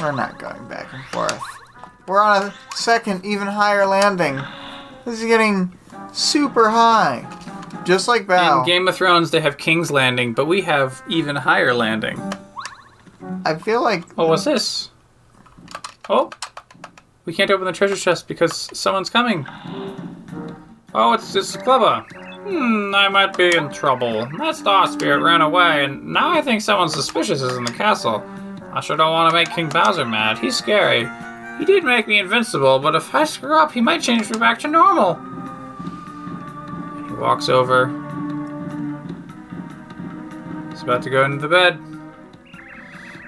We're 0.01 0.13
not 0.13 0.39
going 0.39 0.67
back 0.69 0.93
and 0.93 1.05
forth. 1.07 1.43
We're 2.07 2.21
on 2.23 2.45
a 2.45 2.55
second, 2.75 3.25
even 3.25 3.47
higher 3.49 3.85
landing. 3.85 4.41
This 5.05 5.21
is 5.21 5.27
getting 5.27 5.77
super 6.13 6.71
high. 6.71 7.27
Just 7.85 8.07
like 8.07 8.27
Bow. 8.29 8.61
in 8.61 8.67
Game 8.67 8.87
of 8.87 8.95
Thrones 8.97 9.33
they 9.33 9.41
have 9.41 9.59
King's 9.59 9.91
Landing, 9.91 10.35
but 10.35 10.47
we 10.47 10.61
have 10.63 11.03
even 11.09 11.35
higher 11.35 11.75
landing. 11.75 12.21
I 13.45 13.57
feel 13.57 13.83
like 13.83 14.05
Oh, 14.17 14.29
what's 14.29 14.45
this? 14.45 14.91
Oh, 16.09 16.31
we 17.25 17.33
can't 17.33 17.51
open 17.51 17.67
the 17.67 17.73
treasure 17.73 17.97
chest 17.97 18.29
because 18.29 18.69
someone's 18.73 19.11
coming. 19.11 19.47
Oh, 20.95 21.13
it's 21.15 21.35
it's 21.35 21.57
Clubba. 21.57 22.07
Hmm, 22.44 22.93
I 22.94 23.09
might 23.09 23.36
be 23.36 23.56
in 23.56 23.70
trouble. 23.70 24.27
That 24.39 24.56
star 24.56 24.89
spirit 24.89 25.23
ran 25.23 25.43
away, 25.43 25.85
and 25.85 26.05
now 26.05 26.31
I 26.31 26.43
think 26.43 26.60
someone 26.60 26.89
suspicious 26.89 27.40
is 27.40 27.56
in 27.56 27.64
the 27.64 27.73
castle. 27.73 28.23
I 28.73 28.81
sure 28.81 28.97
don't 28.97 29.12
want 29.12 29.31
to 29.31 29.35
make 29.35 29.55
King 29.55 29.69
Bowser 29.69 30.05
mad. 30.05 30.39
He's 30.39 30.56
scary. 30.56 31.09
He 31.59 31.64
did 31.64 31.85
make 31.85 32.09
me 32.09 32.19
invincible, 32.19 32.78
but 32.81 32.97
if 32.97 33.14
I 33.14 33.24
screw 33.24 33.56
up, 33.56 33.70
he 33.70 33.81
might 33.81 34.02
change 34.02 34.28
me 34.31 34.39
back 34.39 34.59
to 34.60 34.69
normal. 34.69 35.14
He 37.06 37.14
walks 37.14 37.48
over. 37.48 37.86
He's 40.70 40.82
about 40.82 41.02
to 41.02 41.10
go 41.10 41.24
into 41.24 41.36
the 41.36 41.48
bed. 41.48 41.78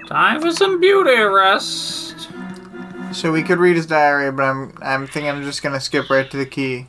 Time 0.08 0.40
for 0.40 0.50
some 0.50 0.80
beauty 0.80 1.20
rest. 1.20 2.28
so 3.12 3.30
we 3.30 3.42
could 3.42 3.58
read 3.58 3.76
his 3.76 3.86
diary, 3.86 4.32
but 4.32 4.42
I'm 4.42 4.76
I'm 4.82 5.06
thinking 5.06 5.30
I'm 5.30 5.42
just 5.44 5.62
gonna 5.62 5.80
skip 5.80 6.10
right 6.10 6.28
to 6.30 6.36
the 6.36 6.46
key. 6.46 6.88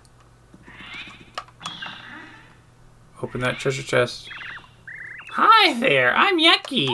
Open 3.21 3.41
that 3.41 3.57
treasure 3.57 3.83
chest. 3.83 4.29
Hi 5.31 5.73
there, 5.79 6.15
I'm 6.15 6.39
Yakkey, 6.39 6.87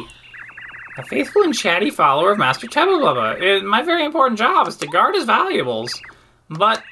a 0.98 1.04
faithful 1.04 1.44
and 1.44 1.54
chatty 1.54 1.90
follower 1.90 2.32
of 2.32 2.40
Master 2.40 2.68
Tubba 2.68 3.60
Uh, 3.62 3.64
My 3.64 3.82
very 3.84 4.04
important 4.04 4.40
job 4.40 4.68
is 4.68 4.76
to 4.78 4.88
guard 4.88 5.16
his 5.16 5.26
valuables. 5.26 6.00
But 6.50 6.84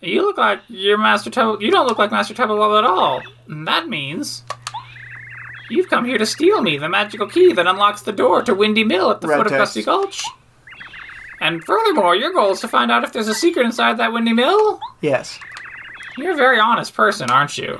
you 0.00 0.22
look 0.22 0.36
like 0.36 0.60
you're 0.68 0.98
Master 0.98 1.30
Tubba. 1.30 1.62
You 1.62 1.70
don't 1.70 1.86
look 1.86 1.98
like 1.98 2.10
Master 2.10 2.34
Tubba 2.34 2.54
at 2.78 2.84
all. 2.84 3.22
That 3.48 3.88
means 3.88 4.42
you've 5.70 5.88
come 5.88 6.04
here 6.04 6.18
to 6.18 6.26
steal 6.26 6.60
me 6.60 6.76
the 6.78 6.88
magical 6.88 7.26
key 7.26 7.52
that 7.52 7.66
unlocks 7.66 8.02
the 8.02 8.12
door 8.12 8.42
to 8.42 8.54
Windy 8.54 8.84
Mill 8.84 9.10
at 9.10 9.20
the 9.20 9.28
Red 9.28 9.36
foot 9.38 9.46
of 9.46 9.52
text. 9.52 9.74
Gusty 9.74 9.82
Gulch. 9.84 10.24
And 11.40 11.62
furthermore, 11.64 12.16
your 12.16 12.32
goal 12.32 12.52
is 12.52 12.60
to 12.60 12.68
find 12.68 12.90
out 12.90 13.04
if 13.04 13.12
there's 13.12 13.28
a 13.28 13.34
secret 13.34 13.66
inside 13.66 13.98
that 13.98 14.12
Windy 14.12 14.32
Mill. 14.32 14.80
Yes. 15.02 15.38
You're 16.16 16.32
a 16.32 16.36
very 16.36 16.58
honest 16.58 16.94
person, 16.94 17.30
aren't 17.30 17.58
you? 17.58 17.78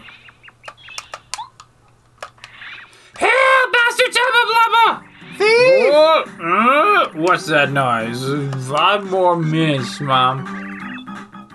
Help, 3.18 3.72
Master 3.96 4.20
Tubba 4.20 4.42
Blubba! 4.50 5.02
Thief! 5.38 5.92
What? 5.92 6.28
Uh, 6.40 7.08
what's 7.20 7.46
that 7.46 7.70
noise? 7.72 8.22
Five 8.68 9.04
more 9.10 9.36
minutes, 9.36 10.00
Mom. 10.00 10.44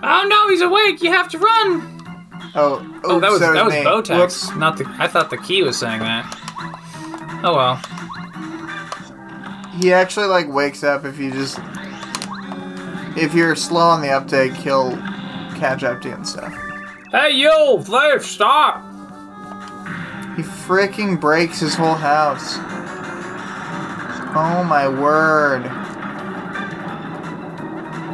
Oh 0.02 0.26
no, 0.28 0.48
he's 0.48 0.60
awake! 0.60 1.02
You 1.02 1.10
have 1.12 1.28
to 1.30 1.38
run! 1.38 1.88
Oh, 2.54 2.86
Oh, 3.04 3.18
that 3.20 3.30
was 3.30 3.40
oops, 3.42 3.52
that 3.52 3.64
was 3.64 3.74
me. 3.74 3.84
Botex, 3.84 4.18
Whoops. 4.18 4.56
not 4.56 4.76
the. 4.76 4.84
I 4.98 5.08
thought 5.08 5.30
the 5.30 5.38
key 5.38 5.62
was 5.62 5.76
saying 5.78 6.00
that. 6.00 6.26
Oh 7.44 7.54
well. 7.56 7.76
He 9.80 9.92
actually 9.92 10.26
like 10.26 10.48
wakes 10.48 10.84
up 10.84 11.04
if 11.04 11.18
you 11.18 11.30
just 11.30 11.58
if 13.16 13.34
you're 13.34 13.56
slow 13.56 13.80
on 13.88 14.00
the 14.02 14.10
uptake, 14.10 14.52
he'll 14.54 14.92
catch 15.56 15.82
up 15.82 16.00
to 16.02 16.08
you 16.08 16.14
and 16.14 16.26
stuff. 16.26 16.52
Hey 17.10 17.30
you, 17.30 17.82
thief! 17.82 18.24
Stop! 18.24 18.91
He 20.36 20.42
freaking 20.42 21.20
breaks 21.20 21.60
his 21.60 21.74
whole 21.74 21.94
house. 21.94 22.56
Oh 24.34 24.64
my 24.66 24.88
word. 24.88 25.66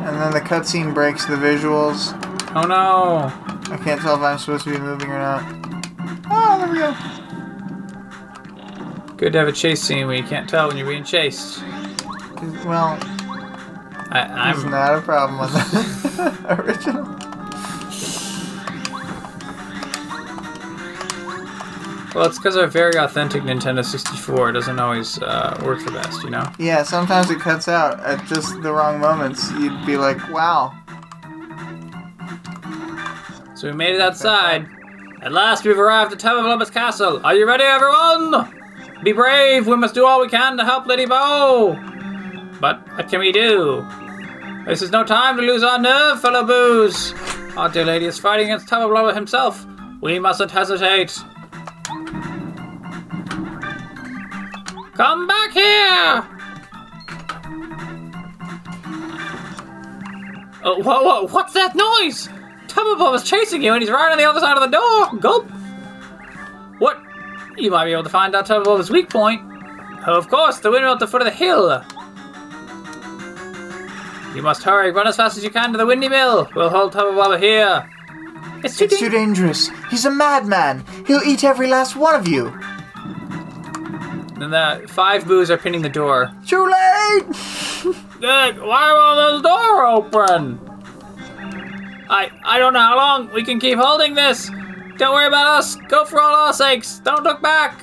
And 0.04 0.16
then 0.20 0.32
the 0.32 0.40
cutscene 0.40 0.92
breaks 0.94 1.26
the 1.26 1.36
visuals. 1.36 2.12
Oh 2.56 2.66
no! 2.66 3.30
I 3.72 3.76
can't 3.84 4.00
tell 4.00 4.16
if 4.16 4.22
I'm 4.22 4.38
supposed 4.38 4.64
to 4.64 4.70
be 4.72 4.78
moving 4.78 5.10
or 5.10 5.18
not. 5.18 5.44
Oh, 6.30 6.58
there 6.58 6.68
we 6.72 6.78
go. 6.78 6.94
Good 9.16 9.32
to 9.34 9.38
have 9.40 9.48
a 9.48 9.52
chase 9.52 9.82
scene 9.82 10.06
where 10.06 10.16
you 10.16 10.22
can't 10.24 10.48
tell 10.48 10.68
when 10.68 10.76
you're 10.76 10.88
being 10.88 11.04
chased. 11.04 11.60
Well, 12.64 12.98
I, 14.10 14.26
there's 14.52 14.64
I'm. 14.64 14.70
not 14.70 14.94
a 14.96 15.00
problem 15.02 15.40
with 15.40 15.52
the 15.52 16.56
original. 16.64 17.17
Well, 22.18 22.26
it's 22.26 22.36
because 22.36 22.56
our 22.56 22.66
very 22.66 22.98
authentic 22.98 23.44
Nintendo 23.44 23.84
64 23.84 24.50
doesn't 24.50 24.80
always 24.80 25.22
uh, 25.22 25.56
work 25.64 25.84
the 25.84 25.92
best, 25.92 26.24
you 26.24 26.30
know. 26.30 26.42
Yeah, 26.58 26.82
sometimes 26.82 27.30
it 27.30 27.38
cuts 27.38 27.68
out 27.68 28.00
at 28.00 28.26
just 28.26 28.60
the 28.60 28.72
wrong 28.72 28.98
moments. 28.98 29.52
You'd 29.52 29.86
be 29.86 29.96
like, 29.96 30.18
wow. 30.28 30.76
So 33.54 33.68
we 33.68 33.72
made 33.72 33.94
it 33.94 34.00
outside. 34.00 34.66
At 35.22 35.30
last, 35.30 35.64
we've 35.64 35.78
arrived 35.78 36.12
at 36.12 36.18
Blubba's 36.18 36.70
castle. 36.70 37.24
Are 37.24 37.36
you 37.36 37.46
ready, 37.46 37.62
everyone? 37.62 38.52
Be 39.04 39.12
brave. 39.12 39.68
We 39.68 39.76
must 39.76 39.94
do 39.94 40.04
all 40.04 40.20
we 40.20 40.28
can 40.28 40.56
to 40.56 40.64
help 40.64 40.86
Lady 40.86 41.06
Bow. 41.06 41.78
But 42.60 42.84
what 42.96 43.08
can 43.08 43.20
we 43.20 43.30
do? 43.30 43.86
This 44.66 44.82
is 44.82 44.90
no 44.90 45.04
time 45.04 45.36
to 45.36 45.42
lose 45.42 45.62
our 45.62 45.78
nerve, 45.78 46.20
fellow 46.20 46.44
boos. 46.44 47.14
Our 47.56 47.68
dear 47.68 47.84
lady 47.84 48.06
is 48.06 48.18
fighting 48.18 48.50
against 48.50 48.66
Blubba 48.66 49.14
himself. 49.14 49.64
We 50.00 50.18
mustn't 50.18 50.50
hesitate. 50.50 51.16
Come 54.98 55.28
back 55.28 55.52
here! 55.52 56.26
Uh, 60.60 60.74
oh, 60.74 60.82
whoa, 60.82 61.02
whoa, 61.04 61.28
what's 61.28 61.52
that 61.52 61.76
noise? 61.76 62.28
Tubba 62.66 63.14
is 63.14 63.22
chasing 63.22 63.62
you 63.62 63.74
and 63.74 63.80
he's 63.80 63.92
right 63.92 64.10
on 64.10 64.18
the 64.18 64.24
other 64.24 64.40
side 64.40 64.56
of 64.56 64.68
the 64.68 64.76
door. 64.76 65.20
Gulp. 65.20 65.48
What? 66.80 67.00
You 67.56 67.70
might 67.70 67.84
be 67.84 67.92
able 67.92 68.02
to 68.02 68.08
find 68.08 68.34
out 68.34 68.46
Tubba 68.46 68.90
weak 68.90 69.08
point. 69.08 69.40
Oh, 70.04 70.18
of 70.18 70.26
course, 70.28 70.58
the 70.58 70.68
windmill 70.72 70.94
at 70.94 70.98
the 70.98 71.06
foot 71.06 71.22
of 71.22 71.26
the 71.26 71.30
hill. 71.30 71.80
You 74.34 74.42
must 74.42 74.64
hurry. 74.64 74.90
Run 74.90 75.06
as 75.06 75.14
fast 75.14 75.38
as 75.38 75.44
you 75.44 75.50
can 75.50 75.70
to 75.70 75.78
the 75.78 75.86
windy 75.86 76.08
mill. 76.08 76.50
We'll 76.56 76.70
hold 76.70 76.92
Tubba 76.92 77.38
here. 77.38 77.88
It's 78.64 78.76
too, 78.76 78.86
It's 78.86 78.98
too 78.98 79.10
dangerous. 79.10 79.70
He's 79.90 80.06
a 80.06 80.10
madman. 80.10 80.84
He'll 81.06 81.22
eat 81.22 81.44
every 81.44 81.68
last 81.68 81.94
one 81.94 82.16
of 82.16 82.26
you. 82.26 82.52
And 84.40 84.52
the 84.52 84.86
five 84.88 85.26
boos 85.26 85.50
are 85.50 85.58
pinning 85.58 85.82
the 85.82 85.88
door. 85.88 86.32
Too 86.46 86.64
late! 86.64 87.24
Good. 88.20 88.60
Why 88.60 88.92
won't 88.92 89.42
this 89.42 89.50
door 89.50 89.86
open? 89.86 90.60
I 92.08 92.30
I 92.44 92.58
don't 92.58 92.72
know 92.72 92.80
how 92.80 92.96
long 92.96 93.32
we 93.32 93.44
can 93.44 93.58
keep 93.60 93.78
holding 93.78 94.14
this. 94.14 94.50
Don't 94.96 95.14
worry 95.14 95.26
about 95.26 95.58
us. 95.58 95.76
Go 95.88 96.04
for 96.04 96.20
all 96.20 96.34
our 96.34 96.52
sakes. 96.52 97.00
Don't 97.00 97.22
look 97.22 97.42
back. 97.42 97.80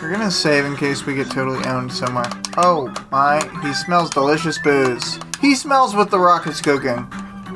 We're 0.00 0.10
gonna 0.10 0.30
save 0.30 0.66
in 0.66 0.76
case 0.76 1.06
we 1.06 1.14
get 1.14 1.30
totally 1.30 1.64
owned 1.66 1.92
somewhere. 1.92 2.30
Oh 2.58 2.92
my, 3.10 3.42
he 3.62 3.72
smells 3.72 4.10
delicious 4.10 4.58
boos. 4.58 5.18
He 5.40 5.54
smells 5.54 5.94
what 5.94 6.10
the 6.10 6.18
rock 6.18 6.46
is 6.46 6.60
cooking. 6.60 7.06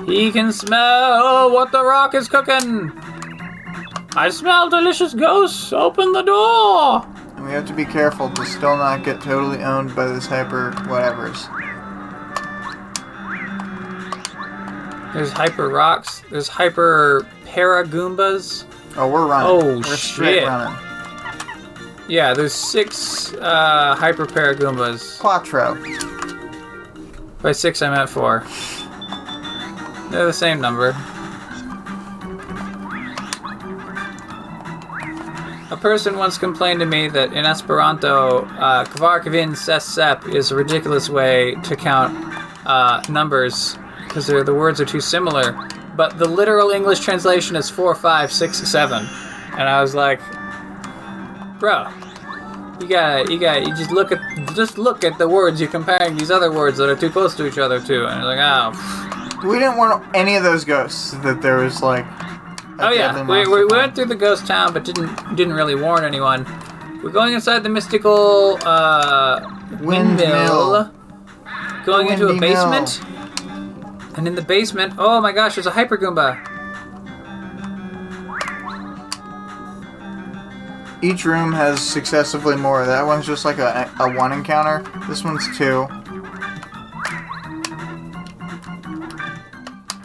He 0.07 0.33
can 0.33 0.53
smell 0.53 1.51
what 1.53 1.71
the 1.71 1.85
rock 1.85 2.15
is 2.15 2.29
cooking. 2.29 2.93
I 4.17 4.29
smell 4.31 4.69
delicious 4.69 5.15
ghosts. 5.15 5.73
Open 5.73 6.13
the 6.13 6.23
door. 6.23 7.07
And 7.37 7.45
we 7.45 7.53
have 7.53 7.67
to 7.67 7.73
be 7.73 7.85
careful 7.85 8.29
to 8.31 8.45
still 8.45 8.77
not 8.77 9.05
get 9.05 9.21
totally 9.21 9.63
owned 9.63 9.95
by 9.95 10.07
this 10.07 10.27
hyper 10.27 10.73
whatevers. 10.89 11.49
There's 15.13 15.33
hyper 15.33 15.69
rocks. 15.69 16.23
There's 16.31 16.49
hyper 16.49 17.27
paragoombas. 17.45 18.65
Oh, 18.97 19.09
we're 19.09 19.27
running. 19.27 19.49
Oh, 19.49 19.77
we're 19.79 19.97
straight 19.97 20.41
shit. 20.41 20.49
running. 20.49 20.77
Yeah, 22.09 22.35
there's 22.35 22.53
six 22.53 23.33
uh, 23.35 23.95
hyper 23.97 24.27
paragoombas. 24.27 25.19
Quattro. 25.21 25.77
By 27.41 27.53
six, 27.53 27.81
I 27.83 27.91
meant 27.91 28.11
four. 28.11 28.45
They're 30.11 30.27
the 30.27 30.33
same 30.33 30.61
number. 30.61 30.93
A 35.71 35.77
person 35.77 36.17
once 36.17 36.37
complained 36.37 36.81
to 36.81 36.87
me 36.87 37.07
that 37.09 37.33
in 37.33 37.47
Esperanto, 37.47 38.45
uh, 38.59 38.85
Kvar 38.87 39.23
Kvin 39.23 39.57
Ses 39.57 39.85
Sep 39.85 40.27
is 40.27 40.51
a 40.51 40.57
ridiculous 40.57 41.09
way 41.09 41.55
to 41.63 41.77
count 41.77 42.13
uh, 42.67 43.01
numbers 43.09 43.79
because 44.05 44.27
the 44.27 44.53
words 44.53 44.81
are 44.81 44.85
too 44.85 45.01
similar. 45.01 45.53
But 45.97 46.19
the 46.19 46.27
literal 46.29 46.71
English 46.71 47.01
translation 47.01 47.55
is 47.55 47.71
four, 47.71 47.95
five, 47.95 48.33
six, 48.33 48.59
seven, 48.69 49.07
and 49.53 49.69
I 49.69 49.81
was 49.81 49.95
like, 49.95 50.21
bro, 51.61 51.89
you 52.81 52.89
gotta, 52.89 53.33
you 53.33 53.39
gotta, 53.39 53.61
you 53.61 53.75
just 53.77 53.93
look 53.93 54.11
at, 54.11 54.19
just 54.57 54.77
look 54.77 55.05
at 55.05 55.19
the 55.19 55.29
words 55.29 55.61
you're 55.61 55.71
comparing 55.71 56.17
these 56.17 56.33
other 56.33 56.51
words 56.51 56.79
that 56.79 56.89
are 56.89 56.97
too 56.97 57.11
close 57.11 57.37
to 57.37 57.47
each 57.47 57.59
other 57.59 57.81
too, 57.81 58.07
and 58.07 58.23
you're 58.23 58.35
like, 58.35 58.41
oh, 58.41 59.47
We 59.47 59.59
didn't 59.59 59.77
want 59.77 60.05
any 60.17 60.35
of 60.37 60.43
those 60.43 60.65
ghosts 60.65 61.13
that 61.13 61.41
there 61.41 61.59
was 61.59 61.81
like. 61.81 62.07
Oh 62.81 62.91
yeah, 62.93 63.23
we, 63.27 63.47
we 63.47 63.65
went 63.67 63.95
through 63.95 64.07
the 64.07 64.15
ghost 64.17 64.47
town, 64.47 64.73
but 64.73 64.85
didn't 64.85 65.37
didn't 65.37 65.55
really 65.55 65.75
warn 65.75 66.05
anyone. 66.05 66.45
We're 67.03 67.11
going 67.11 67.33
inside 67.35 67.61
the 67.63 67.69
mystical 67.69 68.59
uh, 68.63 69.41
windmill, 69.81 70.73
Windmill. 70.73 70.95
going 71.85 72.09
into 72.09 72.25
a 72.25 72.29
windy 72.29 72.49
mill. 72.49 72.71
basement, 72.71 73.01
and 74.19 74.27
in 74.29 74.35
the 74.35 74.43
basement, 74.43 74.95
oh 74.99 75.21
my 75.21 75.33
gosh, 75.33 75.55
there's 75.55 75.67
a 75.67 75.71
hyper 75.71 75.97
goomba. 75.97 76.47
Each 81.03 81.25
room 81.25 81.53
has 81.55 81.81
successively 81.81 82.57
more. 82.57 82.85
That 82.85 83.07
one's 83.07 83.27
just 83.27 83.47
like 83.47 83.57
a, 83.59 83.91
a 84.01 84.13
one 84.15 84.33
encounter. 84.33 84.85
This 85.09 85.25
one's 85.25 85.47
two. 85.57 85.87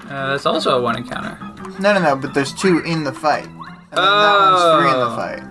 Uh, 0.07 0.29
that's 0.31 0.45
also 0.45 0.77
a 0.79 0.81
one 0.81 0.97
encounter. 0.97 1.37
No, 1.79 1.93
no, 1.93 1.99
no, 2.01 2.15
but 2.15 2.33
there's 2.33 2.53
two 2.53 2.79
in 2.79 3.03
the 3.03 3.11
fight. 3.13 3.45
And 3.45 3.55
then 3.55 4.05
that 4.05 4.51
one's 4.51 4.81
three 4.81 4.91
in 4.91 4.99
the 4.99 5.09
Oh. 5.11 5.15
fight. 5.15 5.43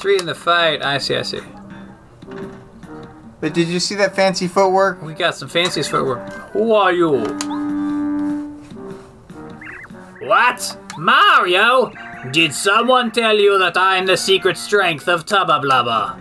Three 0.00 0.18
in 0.18 0.26
the 0.26 0.34
fight. 0.34 0.82
I 0.84 0.98
see. 0.98 1.16
I 1.16 1.22
see. 1.22 1.40
But 3.40 3.54
did 3.54 3.68
you 3.68 3.78
see 3.80 3.94
that 3.96 4.14
fancy 4.16 4.48
footwork? 4.48 5.00
We 5.02 5.12
got 5.14 5.36
some 5.36 5.48
fancy 5.48 5.82
footwork. 5.82 6.28
Who 6.52 6.72
are 6.74 6.92
you? 6.92 7.24
What? 10.20 10.76
Mario? 10.98 11.92
Did 12.32 12.52
someone 12.52 13.10
tell 13.12 13.36
you 13.38 13.58
that 13.58 13.76
I'm 13.76 14.06
the 14.06 14.16
secret 14.16 14.56
strength 14.56 15.08
of 15.08 15.24
Tubba 15.24 15.60
Blubba? 15.60 16.16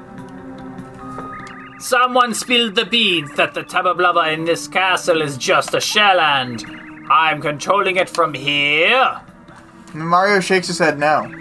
Someone 1.81 2.33
spilled 2.33 2.75
the 2.75 2.85
beans 2.85 3.33
that 3.35 3.53
the 3.53 3.63
Tubba 3.63 3.93
Blubba 3.95 4.31
in 4.33 4.45
this 4.45 4.67
castle 4.67 5.21
is 5.21 5.37
just 5.37 5.73
a 5.73 5.79
shell 5.81 6.19
and 6.19 6.63
I'm 7.09 7.41
controlling 7.41 7.95
it 7.97 8.09
from 8.09 8.33
here. 8.33 9.21
Mario 10.05 10.39
shakes 10.39 10.67
his 10.67 10.79
head 10.79 10.99
no. 10.99 11.31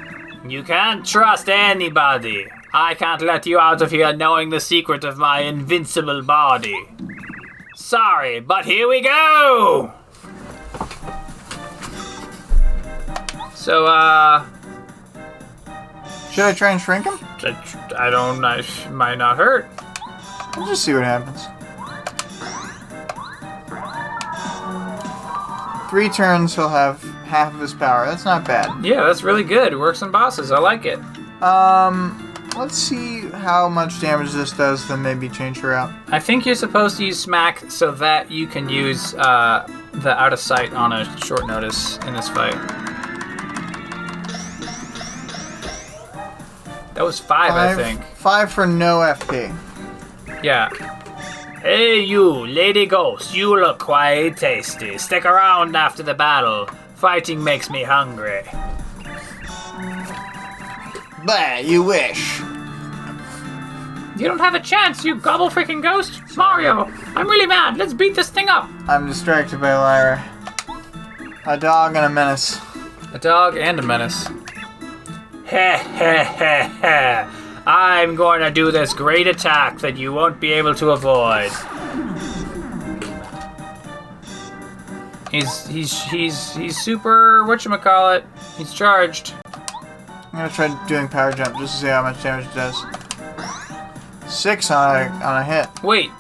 You 0.46 0.62
can't 0.62 1.04
trust 1.04 1.48
anybody. 1.48 2.46
I 2.72 2.94
can't 2.94 3.22
let 3.22 3.46
you 3.46 3.58
out 3.58 3.82
of 3.82 3.90
here 3.90 4.12
knowing 4.14 4.50
the 4.50 4.60
secret 4.60 5.02
of 5.04 5.16
my 5.18 5.40
invincible 5.40 6.22
body. 6.22 6.76
Sorry, 7.74 8.40
but 8.40 8.64
here 8.64 8.88
we 8.88 9.00
go! 9.00 9.92
So, 13.54 13.86
uh, 13.86 14.46
Should 16.30 16.44
I 16.44 16.52
try 16.52 16.70
and 16.70 16.80
shrink 16.80 17.06
him? 17.06 17.18
I 17.98 18.10
don't, 18.10 18.44
I 18.44 18.62
might 18.90 19.16
not 19.16 19.36
hurt. 19.36 19.66
We'll 20.56 20.66
just 20.66 20.84
see 20.84 20.94
what 20.94 21.02
happens. 21.02 21.46
Three 25.90 26.08
turns, 26.08 26.54
he'll 26.54 26.68
have 26.68 27.02
half 27.27 27.53
of 27.55 27.61
his 27.61 27.74
power. 27.74 28.07
That's 28.07 28.24
not 28.24 28.44
bad. 28.44 28.85
Yeah, 28.85 29.05
that's 29.05 29.23
really 29.23 29.44
good. 29.44 29.73
It 29.73 29.77
works 29.77 30.03
on 30.03 30.11
bosses. 30.11 30.51
I 30.51 30.59
like 30.59 30.85
it. 30.85 30.98
Um, 31.43 32.32
let's 32.57 32.77
see 32.77 33.28
how 33.28 33.69
much 33.69 34.01
damage 34.01 34.32
this 34.32 34.53
does, 34.53 34.86
then 34.89 35.03
maybe 35.03 35.28
change 35.28 35.59
her 35.59 35.74
out. 35.74 35.93
I 36.09 36.19
think 36.19 36.47
you're 36.47 36.55
supposed 36.55 36.97
to 36.98 37.05
use 37.05 37.20
smack 37.20 37.70
so 37.70 37.93
that 37.93 38.31
you 38.31 38.47
can 38.47 38.69
use 38.69 39.15
uh, 39.15 39.66
the 39.93 40.19
out 40.19 40.32
of 40.32 40.39
sight 40.39 40.73
on 40.73 40.93
a 40.93 41.05
short 41.19 41.47
notice 41.47 41.98
in 41.98 42.15
this 42.15 42.28
fight. 42.28 42.57
That 46.94 47.05
was 47.05 47.20
five, 47.20 47.53
I 47.53 47.74
think. 47.74 48.03
five 48.15 48.51
for 48.51 48.66
no 48.66 49.01
FP. 49.01 49.55
Yeah. 50.43 50.70
Hey, 51.61 52.01
you, 52.01 52.47
Lady 52.47 52.86
Ghost, 52.86 53.35
you 53.36 53.59
look 53.61 53.78
quite 53.81 54.36
tasty. 54.39 54.97
Stick 54.97 55.27
around 55.27 55.77
after 55.77 56.03
the 56.03 56.15
battle. 56.15 56.69
Fighting 57.06 57.44
makes 57.44 57.70
me 57.70 57.84
hungry. 57.84 58.42
Bah, 61.24 61.58
you 61.62 61.84
wish. 61.84 62.40
You 64.16 64.26
don't 64.26 64.40
have 64.40 64.56
a 64.56 64.60
chance, 64.60 65.04
you 65.04 65.14
gobble 65.14 65.48
freaking 65.48 65.80
ghost! 65.80 66.20
Mario, 66.36 66.90
I'm 67.14 67.28
really 67.28 67.46
mad. 67.46 67.76
Let's 67.76 67.94
beat 67.94 68.16
this 68.16 68.28
thing 68.28 68.48
up. 68.48 68.68
I'm 68.88 69.06
distracted 69.06 69.60
by 69.60 69.76
Lyra. 69.76 70.20
A 71.46 71.56
dog 71.56 71.94
and 71.94 72.06
a 72.06 72.10
menace. 72.10 72.58
A 73.12 73.20
dog 73.20 73.56
and 73.56 73.78
a 73.78 73.82
menace. 73.82 74.26
Heh 75.44 75.78
heh 75.78 76.24
heh 76.24 76.62
heh. 76.64 77.30
I'm 77.68 78.16
going 78.16 78.40
to 78.40 78.50
do 78.50 78.72
this 78.72 78.92
great 78.92 79.28
attack 79.28 79.78
that 79.78 79.96
you 79.96 80.12
won't 80.12 80.40
be 80.40 80.50
able 80.54 80.74
to 80.74 80.90
avoid. 80.90 81.52
He's 85.36 85.66
he's 85.66 86.02
he's 86.04 86.54
he's 86.54 86.78
super 86.80 87.44
whatchamacallit. 87.44 88.24
He's 88.56 88.72
charged. 88.72 89.34
I'm 89.44 90.32
gonna 90.32 90.48
try 90.48 90.86
doing 90.88 91.08
power 91.08 91.30
jump 91.30 91.58
just 91.58 91.74
to 91.74 91.80
see 91.82 91.86
how 91.88 92.02
much 92.02 92.22
damage 92.22 92.46
it 92.46 92.54
does. 92.54 92.82
Six 94.26 94.70
on 94.70 94.96
a, 94.96 95.10
on 95.22 95.42
a 95.42 95.44
hit. 95.44 95.66
Wait. 95.82 96.10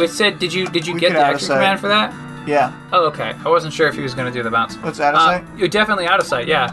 It 0.00 0.08
said 0.08 0.38
did 0.38 0.52
you 0.54 0.66
did 0.66 0.86
you 0.86 0.94
We 0.94 1.00
get 1.00 1.12
the 1.12 1.18
extra 1.18 1.40
sight. 1.48 1.54
command 1.56 1.80
for 1.80 1.88
that? 1.88 2.14
Yeah. 2.48 2.72
Oh 2.90 3.04
okay. 3.08 3.34
I 3.44 3.48
wasn't 3.50 3.74
sure 3.74 3.86
if 3.86 3.94
he 3.94 4.00
was 4.00 4.14
gonna 4.14 4.30
do 4.32 4.42
the 4.42 4.50
bounce. 4.50 4.76
What's 4.76 4.98
out 5.00 5.14
of 5.14 5.20
Uh, 5.20 5.24
sight? 5.40 5.58
you're 5.58 5.68
definitely 5.68 6.06
out 6.06 6.20
of 6.20 6.26
sight, 6.26 6.48
yeah. 6.48 6.68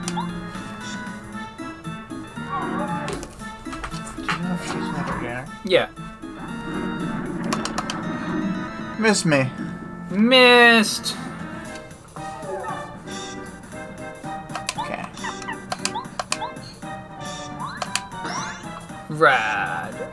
She's 4.64 4.74
never 4.94 5.20
dinner. 5.20 5.46
Yeah. 5.66 5.90
Miss 8.98 9.26
me. 9.26 9.50
Missed. 10.12 11.16
Okay. 14.78 15.06
Rad. 19.10 20.10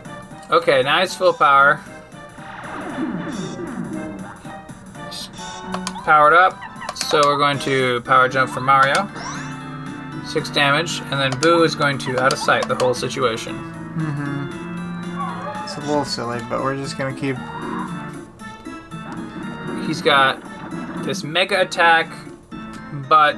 Okay, 0.50 0.82
now 0.82 1.02
it's 1.02 1.14
full 1.14 1.32
power. 1.32 1.80
Powered 6.04 6.32
up. 6.32 6.58
So 6.94 7.20
we're 7.24 7.36
going 7.38 7.58
to 7.60 8.00
power 8.02 8.28
jump 8.28 8.50
for 8.50 8.60
Mario. 8.60 9.10
Six 10.26 10.50
damage, 10.50 11.00
and 11.10 11.12
then 11.14 11.30
Boo 11.40 11.64
is 11.64 11.74
going 11.74 11.98
to 11.98 12.18
out 12.20 12.32
of 12.32 12.38
sight 12.38 12.68
the 12.68 12.74
whole 12.76 12.94
situation. 12.94 13.56
Mhm. 13.96 15.64
It's 15.64 15.76
a 15.76 15.80
little 15.80 16.04
silly, 16.04 16.40
but 16.48 16.62
we're 16.62 16.76
just 16.76 16.96
gonna 16.98 17.14
keep. 17.14 17.36
He's 19.89 20.02
got 20.02 20.43
this 21.02 21.24
mega 21.24 21.62
attack, 21.62 22.12
but 23.09 23.35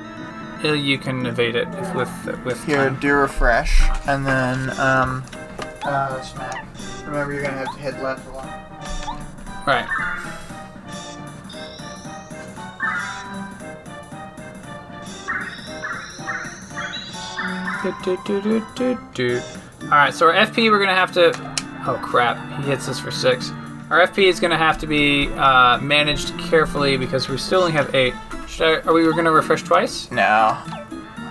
you 0.64 0.98
can 0.98 1.24
evade 1.24 1.54
it 1.54 1.68
if 1.74 1.94
with 1.94 2.44
with 2.44 2.64
Here, 2.64 2.88
time. 2.88 2.98
do 2.98 3.12
refresh, 3.14 3.80
and 4.08 4.26
then, 4.26 4.70
um. 4.80 5.22
Uh, 5.84 6.20
smack. 6.22 6.66
Remember, 7.06 7.32
you're 7.32 7.44
gonna 7.44 7.56
have 7.56 7.72
to 7.72 7.78
hit 7.80 8.02
left 8.02 8.26
a 8.26 8.32
lot. 8.32 8.48
Right. 9.64 9.86
Alright, 19.84 20.14
so 20.14 20.26
our 20.26 20.34
FP 20.34 20.68
we're 20.68 20.80
gonna 20.80 20.96
have 20.96 21.12
to. 21.12 21.30
Oh 21.86 22.00
crap, 22.02 22.36
he 22.60 22.68
hits 22.68 22.88
us 22.88 22.98
for 22.98 23.12
six. 23.12 23.52
Our 23.90 24.06
FP 24.06 24.28
is 24.28 24.38
gonna 24.38 24.56
have 24.56 24.78
to 24.78 24.86
be 24.86 25.26
uh, 25.32 25.78
managed 25.78 26.38
carefully 26.38 26.96
because 26.96 27.28
we 27.28 27.36
still 27.38 27.62
only 27.62 27.72
have 27.72 27.92
eight. 27.92 28.14
Should 28.46 28.68
I, 28.68 28.88
are 28.88 28.92
we 28.92 29.02
gonna 29.02 29.32
refresh 29.32 29.64
twice? 29.64 30.08
No. 30.12 30.56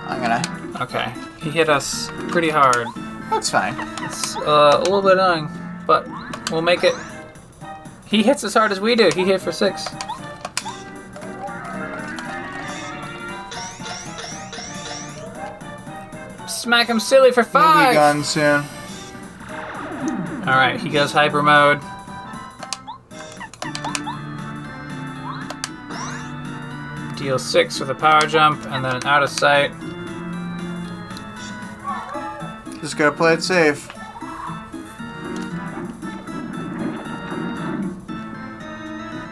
I'm 0.05 0.21
gonna. 0.21 0.77
Okay. 0.81 1.13
He 1.41 1.51
hit 1.51 1.69
us 1.69 2.09
pretty 2.27 2.49
hard. 2.49 2.87
That's 3.29 3.49
fine. 3.49 3.75
It's 4.03 4.35
uh, 4.35 4.75
a 4.75 4.79
little 4.79 5.01
bit 5.01 5.13
annoying, 5.13 5.49
but 5.87 6.05
we'll 6.51 6.61
make 6.61 6.83
it. 6.83 6.93
He 8.05 8.23
hits 8.23 8.43
as 8.43 8.55
hard 8.55 8.73
as 8.73 8.81
we 8.81 8.93
do. 8.93 9.09
He 9.15 9.23
hit 9.23 9.39
for 9.39 9.53
six. 9.53 9.85
Smack 16.45 16.89
him 16.89 16.99
silly 16.99 17.31
for 17.31 17.43
five. 17.43 17.79
He'll 17.83 17.89
be 17.91 17.95
gone 17.95 18.23
soon. 18.25 18.65
All 20.45 20.55
right, 20.55 20.77
he 20.77 20.89
goes 20.89 21.13
hyper 21.13 21.41
mode. 21.41 21.79
Deal 27.19 27.37
six 27.37 27.81
with 27.81 27.89
a 27.89 27.95
power 27.95 28.25
jump 28.25 28.65
and 28.67 28.83
then 28.83 28.95
an 28.95 29.05
out 29.05 29.23
of 29.23 29.29
sight. 29.29 29.71
Just 32.79 32.97
gotta 32.97 33.11
play 33.11 33.33
it 33.33 33.43
safe. 33.43 33.89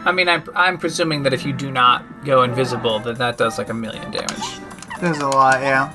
I 0.04 0.12
mean, 0.12 0.28
I'm, 0.28 0.44
I'm 0.54 0.76
presuming 0.76 1.22
that 1.22 1.32
if 1.32 1.46
you 1.46 1.54
do 1.54 1.70
not 1.70 2.04
go 2.26 2.42
invisible, 2.42 2.98
that 3.00 3.16
that 3.16 3.38
does 3.38 3.56
like 3.56 3.70
a 3.70 3.74
million 3.74 4.10
damage. 4.10 4.60
There's 5.00 5.18
a 5.18 5.28
lot, 5.28 5.62
yeah. 5.62 5.90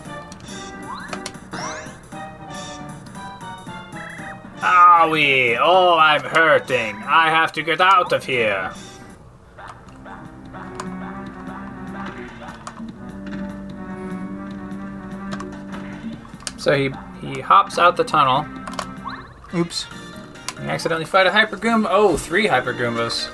Ah, 4.61 5.05
Owie! 5.05 5.59
Oh, 5.61 5.97
I'm 5.99 6.23
hurting. 6.23 6.95
I 7.05 7.29
have 7.29 7.51
to 7.53 7.61
get 7.61 7.81
out 7.81 8.11
of 8.13 8.25
here. 8.25 8.73
So 16.63 16.71
he 16.71 16.89
he 17.19 17.41
hops 17.41 17.77
out 17.77 17.97
the 17.97 18.05
tunnel. 18.05 18.45
Oops. 19.53 19.85
He 20.61 20.65
accidentally 20.65 21.03
fight 21.03 21.27
a 21.27 21.31
hyper 21.31 21.57
goomba. 21.57 21.87
Oh, 21.89 22.15
three 22.15 22.47
hyper 22.47 22.73
goombas. 22.73 23.27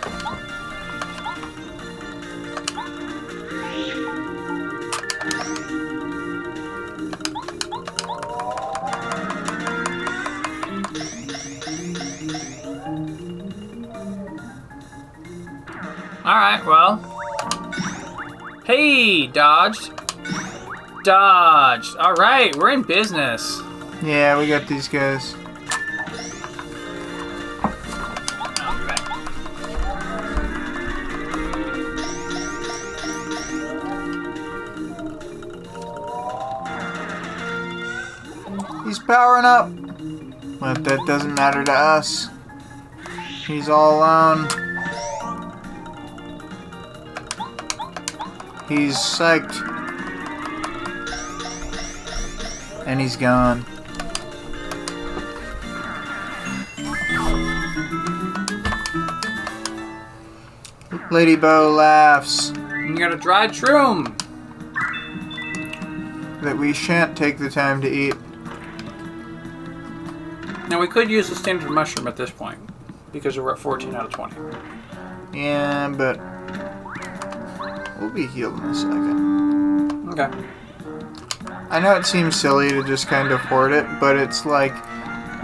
All 16.26 16.36
right, 16.36 16.66
well. 16.66 16.98
Hey, 18.66 19.28
dodged. 19.28 19.99
Dodged. 21.04 21.96
All 21.98 22.14
right, 22.14 22.56
we're 22.56 22.72
in 22.72 22.84
business. 22.84 23.62
Yeah, 24.04 24.38
we 24.38 24.48
got 24.48 24.68
these 24.68 24.88
guys. 24.88 25.36
He's 38.86 39.00
powering 39.00 39.46
up. 39.46 39.70
But 40.60 40.84
that 40.84 41.00
doesn't 41.08 41.36
matter 41.36 41.64
to 41.64 41.72
us. 41.72 42.28
He's 43.46 43.70
all 43.70 44.00
alone. 44.00 44.48
He's 48.68 48.96
psyched. 48.96 49.79
and 52.90 53.00
he's 53.00 53.16
gone. 53.16 53.64
Lady 61.12 61.36
Bow 61.36 61.70
laughs. 61.70 62.52
You 62.68 62.98
got 62.98 63.14
a 63.14 63.16
dry 63.16 63.48
shroom. 63.48 64.18
That 66.42 66.58
we 66.58 66.74
shan't 66.74 67.16
take 67.16 67.38
the 67.38 67.50
time 67.50 67.80
to 67.82 67.88
eat. 67.88 68.16
Now 70.70 70.80
we 70.80 70.88
could 70.88 71.12
use 71.12 71.30
a 71.30 71.36
standard 71.36 71.70
mushroom 71.70 72.08
at 72.08 72.16
this 72.16 72.32
point, 72.32 72.58
because 73.12 73.38
we're 73.38 73.52
at 73.52 73.60
14 73.60 73.94
out 73.96 74.06
of 74.06 74.12
20. 74.12 74.36
Yeah, 75.38 75.94
but 75.96 76.20
we'll 78.00 78.10
be 78.10 78.26
healed 78.26 78.58
in 78.58 78.64
a 78.64 78.74
second. 78.74 80.10
Okay. 80.10 80.59
I 81.70 81.80
know 81.80 81.96
it 81.96 82.06
seems 82.06 82.40
silly 82.40 82.70
to 82.70 82.84
just 82.84 83.08
kind 83.08 83.32
of 83.32 83.40
hoard 83.42 83.72
it, 83.74 83.86
but 84.00 84.18
it's 84.18 84.46
like 84.46 84.74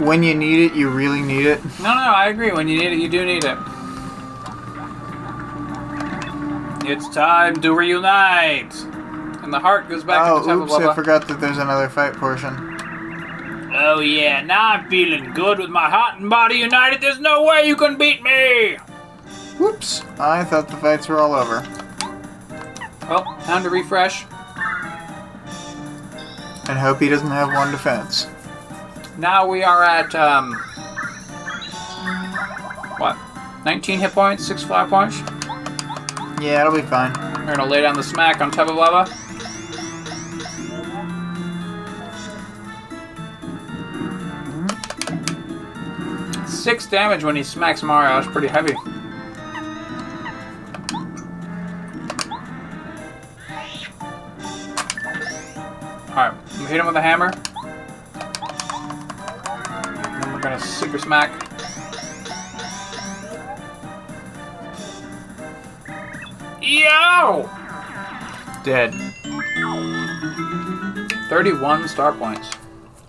when 0.00 0.22
you 0.22 0.34
need 0.34 0.66
it, 0.70 0.74
you 0.74 0.88
really 0.90 1.22
need 1.22 1.46
it. 1.46 1.64
No, 1.78 1.94
no, 1.94 2.00
I 2.00 2.28
agree. 2.28 2.50
When 2.52 2.68
you 2.68 2.78
need 2.78 2.92
it, 2.92 2.98
you 2.98 3.08
do 3.08 3.24
need 3.24 3.44
it. 3.44 3.56
It's 6.88 7.08
time 7.08 7.60
to 7.62 7.74
reunite! 7.74 8.72
And 9.42 9.52
the 9.52 9.58
heart 9.58 9.88
goes 9.88 10.04
back 10.04 10.20
Oh, 10.26 10.38
to 10.40 10.44
the 10.46 10.52
oh, 10.52 10.58
temple. 10.58 10.74
oops, 10.76 10.82
Blah, 10.84 10.92
I 10.92 10.94
forgot 10.94 11.26
that 11.28 11.40
there's 11.40 11.58
another 11.58 11.88
fight 11.88 12.14
portion. 12.14 12.54
Oh 13.78 14.00
yeah, 14.00 14.40
now 14.42 14.70
I'm 14.70 14.88
feeling 14.88 15.32
good 15.32 15.58
with 15.58 15.68
my 15.70 15.90
heart 15.90 16.18
and 16.20 16.30
body 16.30 16.56
united. 16.56 17.00
There's 17.00 17.18
no 17.20 17.44
way 17.44 17.66
you 17.66 17.76
can 17.76 17.96
beat 17.98 18.22
me. 18.22 18.76
Whoops, 19.58 20.02
I 20.18 20.44
thought 20.44 20.68
the 20.68 20.76
fights 20.76 21.08
were 21.08 21.18
all 21.18 21.34
over. 21.34 21.66
Well, 23.08 23.24
time 23.42 23.62
to 23.64 23.70
refresh. 23.70 24.24
And 26.68 26.78
hope 26.78 27.00
he 27.00 27.08
doesn't 27.08 27.30
have 27.30 27.52
one 27.52 27.70
defense. 27.70 28.26
Now 29.18 29.46
we 29.46 29.62
are 29.62 29.84
at, 29.84 30.14
um. 30.14 30.54
What? 32.98 33.16
19 33.64 34.00
hit 34.00 34.12
points, 34.12 34.46
6 34.46 34.62
fly 34.64 34.84
points. 34.86 35.20
Yeah, 36.40 36.60
it'll 36.60 36.74
be 36.74 36.82
fine. 36.82 37.12
We're 37.46 37.54
gonna 37.54 37.70
lay 37.70 37.80
down 37.80 37.94
the 37.94 38.02
smack 38.02 38.40
on 38.40 38.50
Tubba 38.50 38.72
Blubba. 38.72 39.06
Six 46.48 46.86
damage 46.86 47.22
when 47.22 47.36
he 47.36 47.42
smacks 47.44 47.82
Mario. 47.82 48.20
That's 48.20 48.26
pretty 48.32 48.48
heavy. 48.48 48.74
Alright, 56.10 56.32
I'm 56.32 56.45
gonna 56.56 56.68
hit 56.68 56.80
him 56.80 56.86
with 56.86 56.96
a 56.96 57.02
hammer. 57.02 57.32
And 60.22 60.32
we're 60.32 60.40
gonna 60.40 60.60
super 60.60 60.98
smack. 60.98 61.30
Yo! 66.62 67.48
Dead. 68.64 68.92
31 71.28 71.88
star 71.88 72.12
points. 72.12 72.50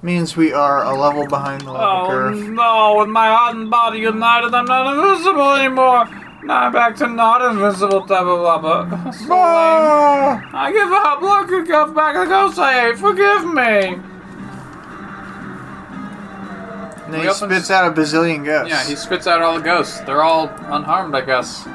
Means 0.03 0.37
we 0.37 0.53
are 0.53 0.83
a 0.83 0.93
level 0.93 1.25
behind 1.27 1.61
the 1.61 1.71
level 1.71 1.87
Oh 1.87 2.07
curve. 2.07 2.37
no, 2.49 2.97
with 2.99 3.09
my 3.09 3.27
heart 3.27 3.55
and 3.55 3.69
body 3.69 3.99
united, 3.99 4.53
I'm 4.53 4.65
not 4.65 4.93
invincible 4.95 5.53
anymore. 5.53 6.05
Now 6.43 6.59
I'm 6.67 6.71
back 6.71 6.95
to 6.97 7.07
not 7.07 7.41
invincible, 7.51 8.01
Tubba 8.01 8.37
Blubba. 8.37 9.13
So! 9.13 9.33
I 9.33 10.71
give 10.71 10.91
up. 10.91 11.21
Look, 11.21 11.51
it 11.51 11.67
goes 11.67 11.93
back 11.93 12.15
to 12.15 12.25
go 12.27 12.51
say, 12.51 12.93
Forgive 12.95 13.45
me. 13.45 13.99
And 17.05 17.13
then 17.13 17.21
He 17.21 17.25
he 17.25 17.27
opens- 17.29 17.37
spits 17.65 17.71
out 17.71 17.87
a 17.91 17.91
bazillion 18.01 18.45
ghosts. 18.45 18.69
Yeah, 18.69 18.83
he 18.85 18.95
spits 18.95 19.27
out 19.27 19.41
all 19.41 19.55
the 19.57 19.61
ghosts. 19.63 19.99
They're 20.01 20.21
all 20.23 20.49
unharmed, 20.67 21.15
I 21.15 21.21
guess. 21.21 21.65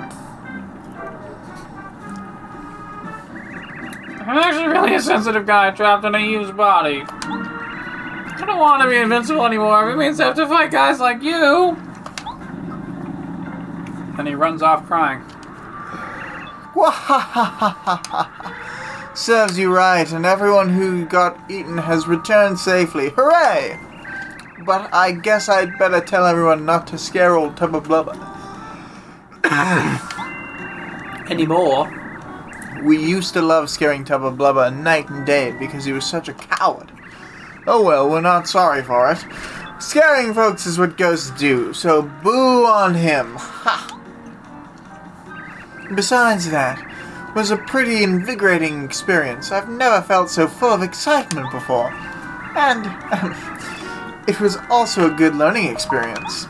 I'm 4.24 4.38
actually 4.38 4.68
really 4.68 4.94
a 4.94 5.00
sensitive 5.00 5.46
guy 5.46 5.70
trapped 5.72 6.04
in 6.04 6.14
a 6.14 6.18
used 6.18 6.56
body. 6.56 7.02
I 7.08 8.44
don't 8.46 8.58
want 8.58 8.82
to 8.82 8.88
be 8.88 8.96
invincible 8.96 9.44
anymore. 9.44 9.90
It 9.90 9.96
means 9.96 10.20
I 10.20 10.26
have 10.26 10.36
to 10.36 10.46
fight 10.46 10.70
guys 10.70 11.00
like 11.00 11.22
you. 11.22 11.76
And 14.18 14.28
he 14.28 14.34
runs 14.34 14.62
off 14.62 14.86
crying. 14.86 15.22
Serves 19.14 19.58
you 19.58 19.74
right, 19.74 20.10
and 20.10 20.24
everyone 20.24 20.70
who 20.70 21.04
got 21.04 21.38
eaten 21.50 21.76
has 21.76 22.08
returned 22.08 22.58
safely. 22.58 23.10
Hooray! 23.10 23.78
But 24.64 24.92
I 24.92 25.12
guess 25.12 25.48
I'd 25.48 25.78
better 25.78 26.00
tell 26.00 26.26
everyone 26.26 26.64
not 26.64 26.86
to 26.88 26.98
scare 26.98 27.36
old 27.36 27.56
Tubba 27.56 27.80
Blubba. 27.80 28.16
Anymore? 31.30 31.90
We 32.82 32.98
used 32.98 33.34
to 33.34 33.42
love 33.42 33.68
scaring 33.68 34.04
Tubba 34.04 34.32
Blubba 34.32 34.74
night 34.74 35.10
and 35.10 35.26
day 35.26 35.54
because 35.58 35.84
he 35.84 35.92
was 35.92 36.06
such 36.06 36.28
a 36.28 36.34
coward. 36.34 36.90
Oh 37.66 37.82
well, 37.82 38.08
we're 38.08 38.22
not 38.22 38.48
sorry 38.48 38.82
for 38.82 39.12
it. 39.12 39.24
Scaring 39.78 40.32
folks 40.32 40.66
is 40.66 40.78
what 40.78 40.96
ghosts 40.96 41.30
do, 41.38 41.74
so 41.74 42.02
boo 42.02 42.66
on 42.66 42.94
him. 42.94 43.36
Ha! 43.38 43.91
Besides 45.94 46.50
that, 46.50 46.78
it 47.28 47.34
was 47.34 47.50
a 47.50 47.56
pretty 47.56 48.02
invigorating 48.02 48.84
experience. 48.84 49.52
I've 49.52 49.68
never 49.68 50.02
felt 50.02 50.30
so 50.30 50.46
full 50.46 50.72
of 50.72 50.82
excitement 50.82 51.50
before. 51.50 51.90
And 52.54 52.86
um, 53.12 53.34
it 54.28 54.40
was 54.40 54.58
also 54.70 55.12
a 55.12 55.16
good 55.16 55.34
learning 55.34 55.66
experience. 55.66 56.46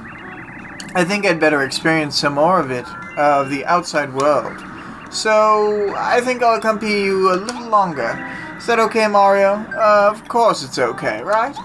I 0.95 1.05
think 1.05 1.25
I'd 1.25 1.41
better 1.41 1.63
experience 1.63 2.19
some 2.19 2.35
more 2.35 2.61
of 2.61 2.71
it, 2.71 2.87
of 3.17 3.49
the 3.51 3.65
outside 3.65 4.13
world. 4.13 4.63
So, 5.11 5.95
I 5.97 6.21
think 6.21 6.43
I'll 6.43 6.59
accompany 6.59 7.05
you 7.05 7.33
a 7.33 7.37
little 7.37 7.69
longer. 7.69 8.19
Is 8.57 8.67
that 8.67 8.79
okay, 8.79 9.07
Mario? 9.09 9.55
Uh, 9.75 10.09
of 10.13 10.27
course 10.29 10.63
it's 10.65 10.79
okay, 10.79 11.23
right? 11.23 11.57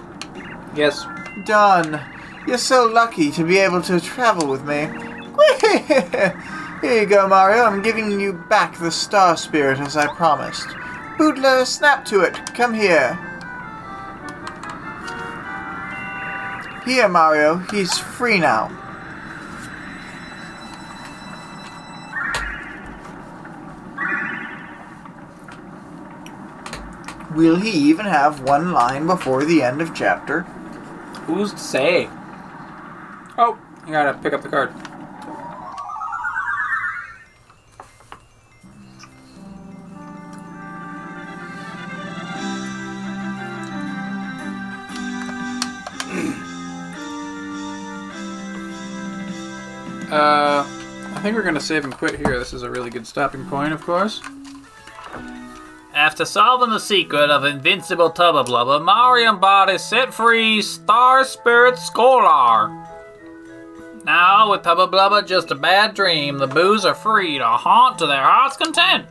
Yes. 0.76 1.06
Done. 1.46 2.02
You're 2.48 2.58
so 2.58 2.86
lucky 2.86 3.32
to 3.32 3.44
be 3.44 3.58
able 3.58 3.82
to 3.84 4.00
travel 4.00 4.48
with 4.48 4.64
me. 4.64 4.88
Here 6.82 7.02
you 7.02 7.08
go, 7.08 7.28
Mario. 7.28 7.64
I'm 7.64 7.82
giving 7.82 8.20
you 8.20 8.34
back 8.34 8.78
the 8.78 8.92
Star 8.92 9.36
Spirit 9.36 9.80
as 9.80 9.98
I 9.98 10.06
promised. 10.14 10.68
Bootler, 11.18 11.66
snap 11.66 12.06
to 12.06 12.22
it. 12.22 12.36
Come 12.54 12.76
here. 12.76 13.18
Here, 16.86 17.10
Mario. 17.10 17.58
He's 17.72 17.98
free 17.98 18.40
now. 18.40 18.72
Will 27.34 27.56
he 27.56 27.72
even 27.72 28.06
have 28.06 28.42
one 28.42 28.72
line 28.72 29.08
before 29.08 29.46
the 29.46 29.64
end 29.64 29.82
of 29.82 29.96
chapter? 29.96 30.42
Who's 31.26 31.54
to 31.54 31.60
say? 31.60 32.08
Oh, 33.38 33.58
I 33.86 33.92
gotta 33.92 34.18
pick 34.20 34.34
up 34.34 34.44
the 34.44 34.50
card. 34.50 34.72
Uh, 50.12 50.66
I 51.16 51.20
think 51.22 51.36
we're 51.36 51.44
gonna 51.44 51.60
save 51.60 51.84
and 51.84 51.94
quit 51.94 52.16
here. 52.16 52.40
This 52.40 52.54
is 52.54 52.64
a 52.64 52.70
really 52.70 52.90
good 52.90 53.06
stopping 53.06 53.46
point, 53.46 53.74
of 53.74 53.82
course. 53.82 54.22
After 55.94 56.26
solving 56.26 56.70
the 56.70 56.80
secret 56.80 57.30
of 57.30 57.44
Invincible 57.44 58.12
Tubba 58.12 58.44
Blubba, 58.44 58.82
Mario 58.82 59.32
and 59.32 59.42
Body 59.42 59.78
set 59.78 60.14
free 60.14 60.62
Star 60.62 61.26
Spirit 61.26 61.76
Skolar. 61.76 62.86
Now, 64.06 64.52
with 64.52 64.62
Tubba 64.62 64.88
Blubba 64.88 65.28
just 65.28 65.52
a 65.52 65.56
bad 65.56 65.94
dream, 65.94 66.38
the 66.38 66.48
boos 66.48 66.86
are 66.86 66.94
free 66.94 67.40
to 67.40 67.46
haunt 67.46 67.98
to 68.00 68.06
their 68.06 68.24
heart's 68.24 68.56
content. 68.56 69.08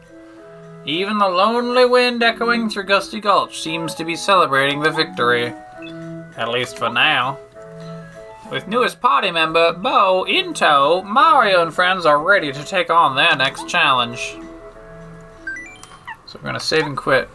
Even 0.86 1.18
the 1.18 1.28
lonely 1.28 1.84
wind 1.84 2.22
echoing 2.22 2.70
through 2.70 2.84
Gusty 2.84 3.20
Gulch 3.20 3.60
seems 3.60 3.94
to 3.96 4.04
be 4.04 4.16
celebrating 4.16 4.80
the 4.80 4.92
victory. 4.92 5.52
At 6.36 6.48
least 6.48 6.78
for 6.78 6.88
now. 6.88 7.38
With 8.50 8.68
newest 8.68 9.00
party 9.00 9.30
member 9.32 9.72
Bow 9.72 10.24
in 10.24 10.54
tow, 10.54 11.02
Mario 11.02 11.62
and 11.62 11.74
friends 11.74 12.06
are 12.06 12.22
ready 12.22 12.52
to 12.52 12.64
take 12.64 12.90
on 12.90 13.16
their 13.16 13.34
next 13.34 13.68
challenge. 13.68 14.36
So 16.26 16.38
we're 16.38 16.46
gonna 16.46 16.60
save 16.60 16.86
and 16.86 16.96
quit. 16.96 17.28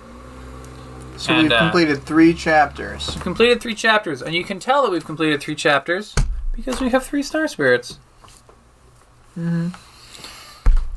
So 1.17 1.33
And, 1.33 1.43
we've 1.43 1.51
uh, 1.51 1.59
completed 1.59 2.03
three 2.03 2.33
chapters. 2.33 3.07
We've 3.13 3.23
completed 3.23 3.61
three 3.61 3.75
chapters, 3.75 4.21
and 4.21 4.33
you 4.33 4.43
can 4.43 4.59
tell 4.59 4.83
that 4.83 4.91
we've 4.91 5.05
completed 5.05 5.41
three 5.41 5.55
chapters 5.55 6.15
because 6.55 6.79
we 6.79 6.89
have 6.89 7.05
three 7.05 7.23
star 7.23 7.47
spirits. 7.47 7.99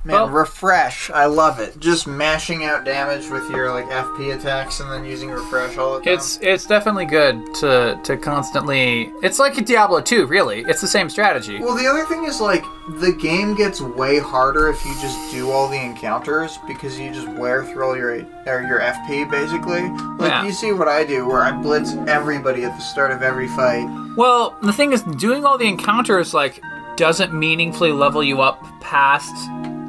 Man, 0.07 0.15
Well- 0.17 0.29
refresh. 0.29 1.11
I 1.11 1.25
love 1.25 1.61
it. 1.61 1.81
Just 1.81 2.07
mashing 2.07 2.63
out 2.63 2.85
damage 2.85 3.31
with 3.31 3.49
your 3.51 3.71
like 3.73 3.89
FP 3.91 4.33
attacks 4.35 4.81
and 4.81 4.91
then 4.93 5.03
using 5.07 5.31
refresh 5.31 5.79
all 5.79 5.95
the 5.99 6.05
time. 6.05 6.13
It's 6.13 6.39
it's 6.43 6.67
definitely 6.67 7.07
good 7.07 7.55
to 7.57 7.99
to 8.03 8.19
constantly. 8.19 9.11
It's 9.23 9.39
like 9.39 9.57
a 9.57 9.63
Diablo 9.63 10.03
2, 10.03 10.27
really. 10.27 10.61
It's 10.69 10.83
the 10.83 10.87
same 10.87 11.09
strategy. 11.09 11.59
Well, 11.59 11.75
the 11.75 11.87
other 11.87 12.05
thing 12.05 12.25
is 12.25 12.39
like 12.39 12.65
the 13.01 13.13
game 13.13 13.55
gets 13.55 13.81
way 13.81 14.19
harder 14.19 14.69
if 14.69 14.85
you 14.85 14.93
just 15.01 15.17
do 15.33 15.51
all 15.51 15.69
the 15.69 15.81
encounters 15.81 16.59
because 16.67 17.01
you 17.01 17.11
just 17.11 17.29
wear 17.29 17.65
through 17.65 17.85
all 17.87 17.97
your 17.97 18.11
or 18.47 18.61
your 18.69 18.81
FP 18.81 19.31
basically. 19.31 19.89
Like 20.19 20.31
Yeah. 20.31 20.45
you 20.45 20.53
see 20.53 20.73
what 20.73 20.87
I 20.87 21.05
do, 21.05 21.27
where 21.27 21.41
I 21.41 21.51
blitz 21.53 21.95
everybody 22.07 22.65
at 22.65 22.77
the 22.77 22.83
start 22.83 23.11
of 23.11 23.23
every 23.23 23.49
fight. 23.49 23.89
Well, 24.19 24.55
the 24.63 24.73
thing 24.75 24.93
is, 24.93 25.01
doing 25.17 25.47
all 25.47 25.57
the 25.57 25.67
encounters 25.67 26.35
like 26.35 26.61
doesn't 26.97 27.33
meaningfully 27.33 27.91
level 27.93 28.23
you 28.23 28.43
up 28.43 28.63
past. 28.81 29.33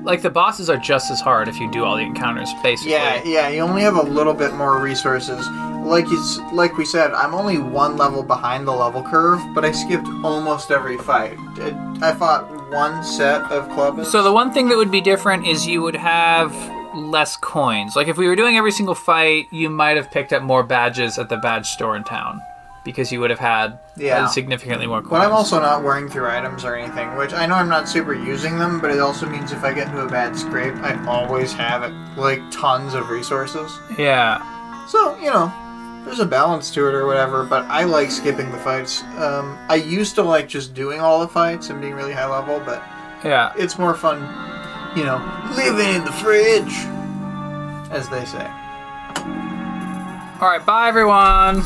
Like 0.05 0.21
the 0.21 0.29
bosses 0.29 0.69
are 0.69 0.77
just 0.77 1.09
as 1.09 1.19
hard 1.19 1.47
if 1.47 1.59
you 1.59 1.69
do 1.71 1.83
all 1.83 1.95
the 1.95 2.03
encounters, 2.03 2.53
basically. 2.61 2.91
Yeah, 2.91 3.23
yeah. 3.25 3.49
You 3.49 3.61
only 3.61 3.81
have 3.81 3.95
a 3.95 4.03
little 4.03 4.35
bit 4.35 4.53
more 4.53 4.79
resources. 4.79 5.47
Like 5.83 6.05
you, 6.09 6.23
like 6.53 6.77
we 6.77 6.85
said, 6.85 7.11
I'm 7.13 7.33
only 7.33 7.57
one 7.57 7.97
level 7.97 8.21
behind 8.21 8.67
the 8.67 8.71
level 8.71 9.01
curve, 9.01 9.41
but 9.55 9.65
I 9.65 9.71
skipped 9.71 10.07
almost 10.23 10.69
every 10.69 10.97
fight. 10.99 11.37
I 12.03 12.13
fought 12.13 12.71
one 12.71 13.03
set 13.03 13.41
of 13.51 13.67
clubs. 13.69 14.11
So 14.11 14.21
the 14.21 14.31
one 14.31 14.51
thing 14.51 14.69
that 14.69 14.77
would 14.77 14.91
be 14.91 15.01
different 15.01 15.47
is 15.47 15.65
you 15.65 15.81
would 15.81 15.95
have 15.95 16.53
less 16.95 17.35
coins. 17.35 17.95
Like 17.95 18.07
if 18.07 18.17
we 18.17 18.27
were 18.27 18.35
doing 18.35 18.57
every 18.57 18.71
single 18.71 18.95
fight, 18.95 19.47
you 19.51 19.71
might 19.71 19.97
have 19.97 20.11
picked 20.11 20.33
up 20.33 20.43
more 20.43 20.61
badges 20.61 21.17
at 21.17 21.29
the 21.29 21.37
badge 21.37 21.67
store 21.67 21.95
in 21.95 22.03
town 22.03 22.41
because 22.85 23.11
you 23.11 23.19
would 23.19 23.29
have 23.31 23.39
had 23.39 23.77
Yeah. 23.97 24.27
significantly 24.27 24.87
more 24.87 25.01
coins. 25.01 25.09
But 25.09 25.21
I'm 25.21 25.33
also 25.33 25.59
not 25.59 25.83
wearing 25.83 26.07
through 26.07 26.29
items 26.29 26.63
or 26.63 26.75
anything, 26.75 27.17
which 27.17 27.33
I 27.33 27.45
know 27.45 27.55
I'm 27.55 27.67
not 27.67 27.89
super 27.89 28.13
using 28.13 28.57
them, 28.59 28.79
but 28.79 28.91
it 28.91 28.99
also 28.99 29.25
means 29.25 29.51
if 29.51 29.63
I 29.65 29.73
get 29.73 29.87
into 29.87 30.01
a 30.01 30.07
bad 30.07 30.37
scrape, 30.37 30.75
I 30.83 31.03
always 31.07 31.51
have 31.53 31.83
it, 31.83 31.91
like 32.15 32.39
tons 32.51 32.93
of 32.93 33.09
resources. 33.09 33.77
yeah. 33.97 34.41
So, 34.87 35.17
you 35.17 35.31
know, 35.31 35.51
there's 36.05 36.19
a 36.19 36.25
balance 36.27 36.69
to 36.75 36.87
it 36.87 36.93
or 36.93 37.07
whatever, 37.07 37.43
but 37.43 37.65
I 37.65 37.83
like 37.85 38.11
skipping 38.11 38.51
the 38.51 38.59
fights. 38.59 39.01
Um, 39.17 39.57
I 39.67 39.75
used 39.75 40.13
to 40.15 40.21
like 40.21 40.47
just 40.47 40.75
doing 40.75 41.01
all 41.01 41.19
the 41.19 41.27
fights 41.27 41.71
and 41.71 41.81
being 41.81 41.95
really 41.95 42.13
high 42.13 42.27
level, 42.29 42.61
but 42.63 42.83
Yeah. 43.23 43.51
it's 43.57 43.79
more 43.79 43.95
fun, 43.95 44.21
you 44.95 45.03
know, 45.03 45.19
living 45.55 45.89
in 45.95 46.05
the 46.05 46.11
fridge, 46.11 46.85
as 47.89 48.07
they 48.09 48.23
say. 48.25 48.47
All 50.39 50.49
right, 50.49 50.63
bye 50.63 50.87
everyone. 50.89 51.63